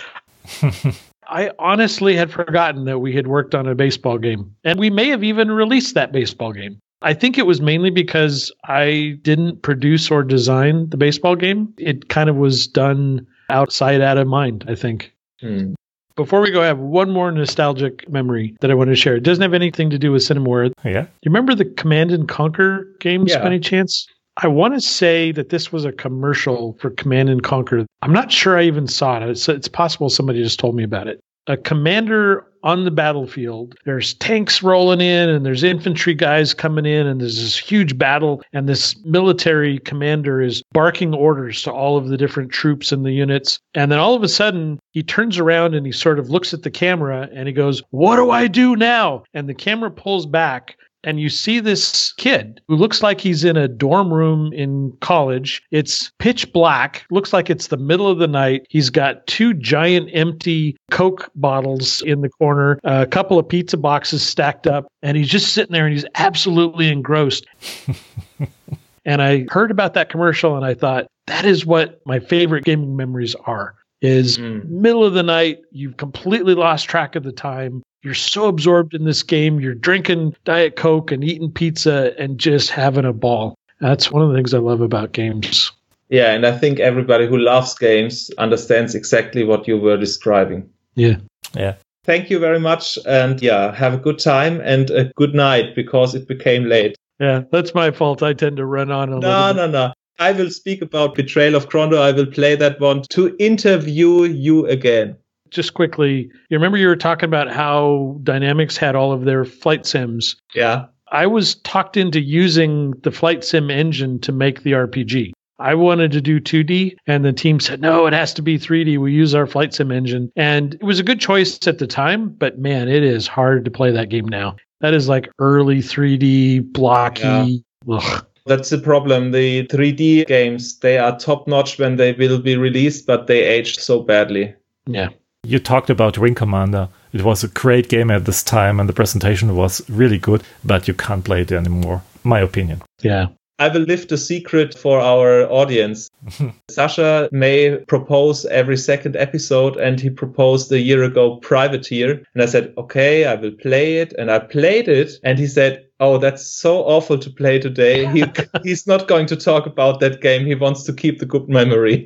I 1.30 1.52
honestly 1.60 2.16
had 2.16 2.32
forgotten 2.32 2.86
that 2.86 3.00
we 3.00 3.14
had 3.14 3.28
worked 3.28 3.54
on 3.54 3.68
a 3.68 3.76
baseball 3.76 4.18
game, 4.18 4.56
and 4.64 4.80
we 4.80 4.90
may 4.90 5.10
have 5.10 5.24
even 5.24 5.52
released 5.52 5.94
that 5.96 6.12
baseball 6.14 6.54
game. 6.54 6.80
I 7.02 7.14
think 7.14 7.38
it 7.38 7.46
was 7.46 7.62
mainly 7.62 7.90
because 7.92 8.52
I 8.66 9.20
didn't 9.22 9.62
produce 9.62 10.10
or 10.10 10.24
design 10.24 10.90
the 10.90 10.98
baseball 10.98 11.36
game. 11.36 11.74
It 11.78 12.10
kind 12.10 12.30
of 12.30 12.38
was 12.38 12.66
done 12.66 13.28
outside, 13.50 14.02
out 14.02 14.18
of 14.18 14.28
mind, 14.28 14.66
I 14.68 14.76
think. 14.76 15.14
Hmm. 15.42 15.74
Before 16.16 16.42
we 16.42 16.50
go, 16.50 16.64
I 16.64 16.66
have 16.66 16.80
one 16.80 17.12
more 17.12 17.32
nostalgic 17.32 18.10
memory 18.10 18.56
that 18.62 18.72
I 18.72 18.74
want 18.74 18.90
to 18.90 18.96
share. 18.96 19.16
It 19.16 19.24
doesn't 19.24 19.42
have 19.44 19.54
anything 19.54 19.92
to 19.92 20.00
do 20.00 20.12
with 20.12 20.24
Cinemaware. 20.24 20.72
Yeah. 20.84 21.02
You 21.22 21.30
remember 21.30 21.54
the 21.54 21.66
Command 21.66 22.12
and 22.12 22.28
Conquer 22.28 22.88
games 23.00 23.32
Yeah. 23.32 23.40
by 23.42 23.46
any 23.48 23.60
chance? 23.60 24.08
I 24.38 24.48
want 24.48 24.74
to 24.74 24.82
say 24.82 25.32
that 25.34 25.50
this 25.50 25.72
was 25.72 25.86
a 25.86 25.92
commercial 25.92 26.76
for 26.80 26.90
Command 26.90 27.30
and 27.30 27.44
Conquer. 27.44 27.86
I'm 28.02 28.14
not 28.14 28.32
sure 28.32 28.58
I 28.58 28.64
even 28.64 28.88
saw 28.88 29.18
it. 29.22 29.30
It's, 29.30 29.48
it's 29.48 29.68
possible 29.68 30.10
somebody 30.10 30.42
just 30.42 30.60
told 30.60 30.76
me 30.76 30.84
about 30.84 31.08
it. 31.08 31.20
A 31.46 31.56
commander 31.56 32.47
on 32.64 32.84
the 32.84 32.92
battlefield. 32.92 33.76
There's 33.86 34.14
tanks 34.16 34.62
rolling 34.64 35.02
in, 35.02 35.30
and 35.30 35.46
there's 35.46 35.64
infantry 35.64 36.14
guys 36.14 36.54
coming 36.54 36.86
in, 36.86 37.08
and 37.08 37.22
there's 37.22 37.42
this 37.42 37.58
huge 37.58 37.98
battle. 37.98 38.42
And 38.54 38.68
this 38.68 38.96
military 39.06 39.80
commander 39.80 40.42
is 40.42 40.64
barking 40.72 41.14
orders 41.14 41.62
to 41.64 41.72
all 41.72 41.98
of 41.98 42.08
the 42.08 42.18
different 42.18 42.52
troops 42.52 42.92
and 42.92 43.06
the 43.06 43.12
units. 43.12 43.60
And 43.74 43.92
then 43.92 44.00
all 44.00 44.16
of 44.16 44.24
a 44.24 44.28
sudden, 44.28 44.80
he 44.92 45.04
turns 45.04 45.38
around 45.38 45.76
and 45.76 45.86
he 45.86 45.92
sort 45.92 46.20
of 46.20 46.30
looks 46.30 46.54
at 46.54 46.64
the 46.64 46.72
camera 46.72 47.30
and 47.34 47.48
he 47.48 47.54
goes, 47.54 47.84
What 47.92 48.16
do 48.16 48.32
I 48.32 48.48
do 48.48 48.76
now? 48.76 49.24
And 49.34 49.48
the 49.48 49.54
camera 49.54 49.92
pulls 49.92 50.26
back 50.26 50.78
and 51.04 51.20
you 51.20 51.30
see 51.30 51.60
this 51.60 52.12
kid 52.14 52.60
who 52.68 52.76
looks 52.76 53.02
like 53.04 53.22
he's 53.22 53.44
in 53.44 53.56
a 53.56 53.68
dorm 53.68 54.14
room 54.14 54.52
in 54.54 54.92
college. 55.02 55.62
It's 55.72 56.12
pitch 56.20 56.52
black, 56.54 57.06
looks 57.12 57.32
like 57.34 57.50
it's 57.50 57.68
the 57.68 57.78
middle 57.78 58.08
of 58.08 58.18
the 58.20 58.28
night. 58.28 58.66
He's 58.70 58.90
got 58.90 59.26
two 59.28 59.54
giant 59.54 60.10
empty 60.14 60.76
Coke 60.92 61.30
bottles 61.36 62.02
in 62.02 62.22
the 62.22 62.30
corner, 62.30 62.80
a 62.84 63.06
couple 63.06 63.38
of 63.40 63.48
pizza 63.48 63.78
boxes 63.78 64.24
stacked 64.24 64.68
up, 64.68 64.88
and 65.02 65.16
he's 65.16 65.30
just 65.30 65.54
sitting 65.54 65.72
there 65.74 65.86
and 65.86 65.94
he's 65.94 66.06
absolutely 66.16 66.90
engrossed. 66.90 67.46
and 69.06 69.22
I 69.22 69.46
heard 69.50 69.72
about 69.72 69.94
that 69.94 70.10
commercial 70.10 70.56
and 70.56 70.66
I 70.66 70.74
thought, 70.74 71.08
that 71.28 71.46
is 71.46 71.66
what 71.66 72.00
my 72.06 72.20
favorite 72.20 72.64
gaming 72.64 72.96
memories 72.96 73.36
are. 73.46 73.76
Is 74.02 74.38
Mm. 74.38 74.70
middle 74.70 75.04
of 75.04 75.14
the 75.16 75.24
night, 75.24 75.58
you've 75.72 75.98
completely 75.98 76.54
lost 76.54 76.88
track 76.88 77.16
of 77.16 77.24
the 77.24 77.32
time. 77.32 77.82
You're 78.08 78.14
so 78.14 78.46
absorbed 78.46 78.94
in 78.94 79.04
this 79.04 79.22
game, 79.22 79.60
you're 79.60 79.74
drinking 79.74 80.34
Diet 80.46 80.78
Coke 80.78 81.12
and 81.12 81.26
eating 81.26 81.52
pizza 81.52 82.18
and 82.18 82.40
just 82.40 82.70
having 82.70 83.04
a 83.04 83.12
ball. 83.12 83.54
That's 83.82 84.10
one 84.10 84.24
of 84.24 84.30
the 84.30 84.36
things 84.36 84.54
I 84.54 84.60
love 84.60 84.80
about 84.80 85.12
games. 85.12 85.74
Yeah, 86.08 86.32
and 86.32 86.46
I 86.46 86.58
think 86.58 86.80
everybody 86.80 87.28
who 87.28 87.38
loves 87.38 87.78
games 87.78 88.32
understands 88.38 88.96
exactly 88.96 89.44
what 89.44 89.68
you 89.68 89.78
were 89.78 89.98
describing. 89.98 90.70
Yeah. 90.96 91.18
Yeah. 91.54 91.74
Thank 92.06 92.30
you 92.30 92.40
very 92.40 92.62
much. 92.62 92.98
And 93.06 93.42
yeah, 93.42 93.76
have 93.76 93.94
a 93.94 93.98
good 93.98 94.20
time 94.20 94.62
and 94.62 94.90
a 94.90 95.12
good 95.18 95.36
night 95.36 95.76
because 95.76 96.16
it 96.16 96.30
became 96.30 96.64
late. 96.64 96.96
Yeah, 97.20 97.42
that's 97.52 97.76
my 97.76 97.92
fault. 97.92 98.24
I 98.24 98.32
tend 98.32 98.56
to 98.56 98.66
run 98.66 98.90
on 98.90 99.10
a 99.10 99.20
No, 99.20 99.28
little 99.28 99.54
No, 99.54 99.66
no, 99.66 99.68
no. 99.68 99.94
I 100.18 100.32
will 100.32 100.50
speak 100.50 100.82
about 100.82 101.16
Betrayal 101.16 101.56
of 101.56 101.68
Krondor. 101.68 102.00
I 102.00 102.14
will 102.14 102.26
play 102.26 102.56
that 102.56 102.80
one 102.80 103.02
to 103.10 103.36
interview 103.38 104.24
you 104.24 104.66
again. 104.68 105.18
Just 105.52 105.74
quickly, 105.74 106.30
you 106.50 106.58
remember 106.58 106.78
you 106.78 106.88
were 106.88 106.96
talking 106.96 107.28
about 107.28 107.52
how 107.52 108.20
Dynamix 108.24 108.78
had 108.78 108.96
all 108.96 109.12
of 109.12 109.26
their 109.26 109.46
flight 109.46 109.86
sims. 109.86 110.36
Yeah. 110.54 110.86
I 111.12 111.26
was 111.26 111.56
talked 111.56 111.98
into 111.98 112.20
using 112.20 112.92
the 113.04 113.12
flight 113.12 113.44
sim 113.44 113.70
engine 113.70 114.20
to 114.20 114.32
make 114.32 114.64
the 114.64 114.74
RPG. 114.74 115.32
I 115.60 115.74
wanted 115.74 116.12
to 116.12 116.22
do 116.22 116.40
2D, 116.40 116.98
and 117.08 117.26
the 117.26 117.34
team 117.34 117.60
said, 117.60 117.82
no, 117.82 118.06
it 118.06 118.14
has 118.14 118.34
to 118.36 118.44
be 118.44 118.60
3D. 118.60 119.00
We 119.00 119.12
use 119.12 119.34
our 119.34 119.48
flight 119.48 119.74
sim 119.74 119.92
engine. 119.92 120.32
And 120.36 120.76
it 120.76 120.84
was 120.84 121.00
a 121.00 121.04
good 121.04 121.20
choice 121.20 121.66
at 121.66 121.80
the 121.80 121.88
time, 121.88 122.30
but 122.30 122.60
man, 122.60 122.90
it 122.90 123.04
is 123.04 123.26
hard 123.26 123.66
to 123.66 123.72
play 123.72 123.92
that 123.92 124.10
game 124.10 124.28
now. 124.28 124.56
That 124.82 124.94
is 124.94 125.10
like 125.10 125.30
early 125.40 125.78
3D, 125.78 126.74
blocky. 126.74 127.64
Ugh. 127.90 128.26
That's 128.46 128.70
the 128.70 128.78
problem. 128.78 129.32
The 129.32 129.66
3D 129.68 130.28
games, 130.28 130.80
they 130.80 130.98
are 130.98 131.18
top 131.18 131.48
notch 131.48 131.80
when 131.80 131.96
they 131.96 132.14
will 132.14 132.40
be 132.40 132.56
released, 132.56 133.08
but 133.08 133.28
they 133.28 133.44
age 133.44 133.78
so 133.78 134.02
badly. 134.02 134.54
Yeah. 134.86 135.10
You 135.48 135.60
talked 135.60 135.90
about 135.90 136.18
Wing 136.18 136.36
Commander. 136.36 136.90
It 137.14 137.22
was 137.22 137.42
a 137.42 137.48
great 137.48 137.88
game 137.88 138.12
at 138.12 138.26
this 138.26 138.44
time, 138.44 138.82
and 138.82 138.90
the 138.90 138.94
presentation 138.94 139.56
was 139.56 139.82
really 139.90 140.18
good, 140.18 140.44
but 140.66 140.90
you 140.90 140.94
can't 140.94 141.24
play 141.24 141.44
it 141.44 141.54
anymore, 141.54 142.04
my 142.26 142.42
opinion. 142.42 142.82
Yeah. 143.02 143.28
I 143.58 143.70
will 143.70 143.84
lift 143.84 144.12
a 144.12 144.18
secret 144.18 144.78
for 144.78 145.00
our 145.00 145.50
audience. 145.50 146.10
Sasha 146.70 147.30
may 147.32 147.78
propose 147.88 148.46
every 148.48 148.76
second 148.76 149.16
episode, 149.16 149.78
and 149.78 150.02
he 150.02 150.10
proposed 150.10 150.70
a 150.74 150.82
year 150.82 151.04
ago 151.04 151.38
Privateer. 151.38 152.22
And 152.34 152.44
I 152.44 152.46
said, 152.46 152.74
okay, 152.78 153.24
I 153.24 153.36
will 153.36 153.54
play 153.54 154.00
it. 154.00 154.12
And 154.20 154.30
I 154.30 154.40
played 154.40 154.90
it, 154.90 155.14
and 155.24 155.40
he 155.40 155.48
said, 155.48 155.86
Oh, 156.02 156.18
that's 156.18 156.46
so 156.46 156.84
awful 156.84 157.18
to 157.18 157.30
play 157.30 157.58
today. 157.58 158.06
He, 158.08 158.26
he's 158.64 158.86
not 158.86 159.08
going 159.08 159.28
to 159.28 159.38
talk 159.38 159.66
about 159.66 160.02
that 160.02 160.20
game. 160.20 160.46
He 160.46 160.56
wants 160.56 160.84
to 160.84 160.94
keep 160.94 161.20
the 161.20 161.26
good 161.26 161.48
memory. 161.48 162.06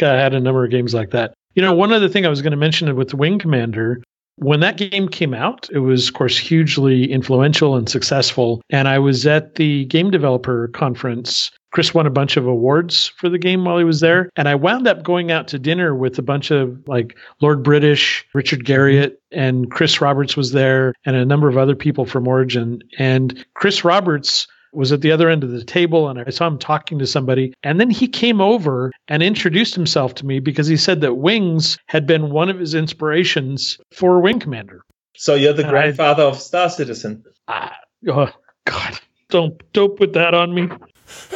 I 0.00 0.20
had 0.20 0.34
a 0.34 0.40
number 0.40 0.64
of 0.64 0.70
games 0.70 0.92
like 0.92 1.10
that. 1.12 1.34
You 1.54 1.62
know, 1.62 1.72
one 1.72 1.92
other 1.92 2.08
thing 2.08 2.24
I 2.24 2.30
was 2.30 2.42
going 2.42 2.52
to 2.52 2.56
mention 2.56 2.94
with 2.96 3.14
Wing 3.14 3.38
Commander, 3.38 4.02
when 4.36 4.60
that 4.60 4.78
game 4.78 5.08
came 5.08 5.34
out, 5.34 5.68
it 5.70 5.80
was, 5.80 6.08
of 6.08 6.14
course, 6.14 6.38
hugely 6.38 7.10
influential 7.10 7.76
and 7.76 7.88
successful. 7.88 8.62
And 8.70 8.88
I 8.88 8.98
was 8.98 9.26
at 9.26 9.56
the 9.56 9.84
game 9.86 10.10
developer 10.10 10.68
conference. 10.68 11.50
Chris 11.72 11.94
won 11.94 12.06
a 12.06 12.10
bunch 12.10 12.36
of 12.36 12.46
awards 12.46 13.12
for 13.16 13.28
the 13.28 13.38
game 13.38 13.64
while 13.64 13.78
he 13.78 13.84
was 13.84 14.00
there. 14.00 14.28
And 14.36 14.48
I 14.48 14.54
wound 14.54 14.86
up 14.86 15.02
going 15.02 15.30
out 15.30 15.48
to 15.48 15.58
dinner 15.58 15.94
with 15.94 16.18
a 16.18 16.22
bunch 16.22 16.50
of 16.50 16.82
like 16.86 17.16
Lord 17.40 17.62
British, 17.62 18.26
Richard 18.34 18.64
Garriott, 18.64 19.16
and 19.30 19.70
Chris 19.70 20.00
Roberts 20.00 20.36
was 20.36 20.52
there, 20.52 20.94
and 21.04 21.16
a 21.16 21.24
number 21.24 21.48
of 21.48 21.56
other 21.58 21.76
people 21.76 22.04
from 22.04 22.28
Origin. 22.28 22.80
And 22.98 23.44
Chris 23.54 23.84
Roberts 23.84 24.46
was 24.72 24.92
at 24.92 25.00
the 25.00 25.12
other 25.12 25.28
end 25.28 25.44
of 25.44 25.50
the 25.50 25.64
table 25.64 26.08
and 26.08 26.18
I 26.18 26.30
saw 26.30 26.46
him 26.46 26.58
talking 26.58 26.98
to 26.98 27.06
somebody. 27.06 27.52
And 27.62 27.78
then 27.78 27.90
he 27.90 28.08
came 28.08 28.40
over 28.40 28.90
and 29.08 29.22
introduced 29.22 29.74
himself 29.74 30.14
to 30.16 30.26
me 30.26 30.40
because 30.40 30.66
he 30.66 30.76
said 30.76 31.00
that 31.02 31.14
Wings 31.14 31.78
had 31.86 32.06
been 32.06 32.30
one 32.30 32.48
of 32.48 32.58
his 32.58 32.74
inspirations 32.74 33.78
for 33.92 34.20
Wing 34.20 34.40
Commander. 34.40 34.82
So 35.16 35.34
you're 35.34 35.52
the 35.52 35.64
grandfather 35.64 36.24
I, 36.24 36.26
of 36.26 36.40
Star 36.40 36.70
Citizen. 36.70 37.24
Uh, 37.46 37.68
oh 38.08 38.30
God. 38.64 38.98
Don't 39.28 39.62
don't 39.72 39.96
put 39.96 40.14
that 40.14 40.34
on 40.34 40.54
me. 40.54 40.68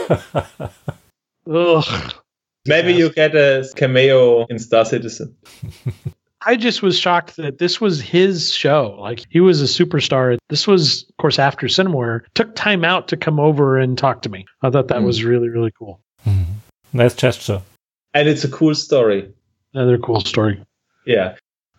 Ugh. 1.50 2.14
Maybe 2.66 2.94
you 2.94 3.10
get 3.10 3.36
a 3.36 3.68
cameo 3.76 4.44
in 4.46 4.58
Star 4.58 4.84
Citizen. 4.84 5.36
I 6.46 6.54
just 6.54 6.80
was 6.80 6.96
shocked 6.96 7.36
that 7.36 7.58
this 7.58 7.80
was 7.80 8.00
his 8.00 8.52
show. 8.52 8.96
Like 9.00 9.24
he 9.30 9.40
was 9.40 9.60
a 9.60 9.64
superstar. 9.64 10.38
This 10.48 10.66
was, 10.66 11.04
of 11.10 11.16
course, 11.16 11.40
after 11.40 11.66
Cinemaware. 11.66 12.20
Took 12.34 12.54
time 12.54 12.84
out 12.84 13.08
to 13.08 13.16
come 13.16 13.40
over 13.40 13.76
and 13.76 13.98
talk 13.98 14.22
to 14.22 14.28
me. 14.28 14.46
I 14.62 14.70
thought 14.70 14.86
that 14.88 14.98
mm. 14.98 15.06
was 15.06 15.24
really, 15.24 15.48
really 15.48 15.72
cool. 15.76 16.00
Mm. 16.24 16.44
Nice 16.92 17.16
gesture. 17.16 17.62
And 18.14 18.28
it's 18.28 18.44
a 18.44 18.48
cool 18.48 18.76
story. 18.76 19.28
Another 19.74 19.98
cool 19.98 20.20
story. 20.20 20.62
Yeah. 21.04 21.34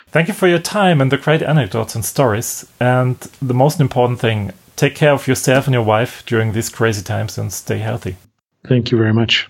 Thank 0.08 0.28
you 0.28 0.34
for 0.34 0.48
your 0.48 0.60
time 0.60 1.00
and 1.00 1.12
the 1.12 1.18
great 1.18 1.42
anecdotes 1.42 1.96
and 1.96 2.04
stories. 2.04 2.70
And 2.80 3.18
the 3.42 3.54
most 3.54 3.80
important 3.80 4.20
thing, 4.20 4.52
take 4.76 4.96
care 4.96 5.14
of 5.14 5.28
yourself 5.28 5.66
and 5.66 5.74
your 5.74 5.84
wife 5.84 6.26
during 6.26 6.52
these 6.52 6.70
crazy 6.70 7.04
times 7.04 7.38
and 7.38 7.54
stay 7.54 7.78
healthy. 7.78 8.18
Thank 8.68 8.92
you 8.92 8.98
very 8.98 9.14
much. 9.14 9.50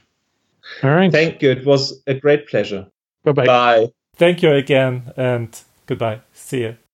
All 0.84 0.92
right. 0.92 1.12
Thank 1.12 1.42
you. 1.42 1.50
It 1.52 1.66
was 1.66 2.02
a 2.06 2.14
great 2.14 2.48
pleasure. 2.48 2.86
Bye-bye. 3.24 3.46
Bye. 3.46 3.88
Thank 4.18 4.42
you 4.42 4.52
again 4.54 5.14
and 5.16 5.60
goodbye. 5.86 6.22
See 6.34 6.62
you. 6.62 6.87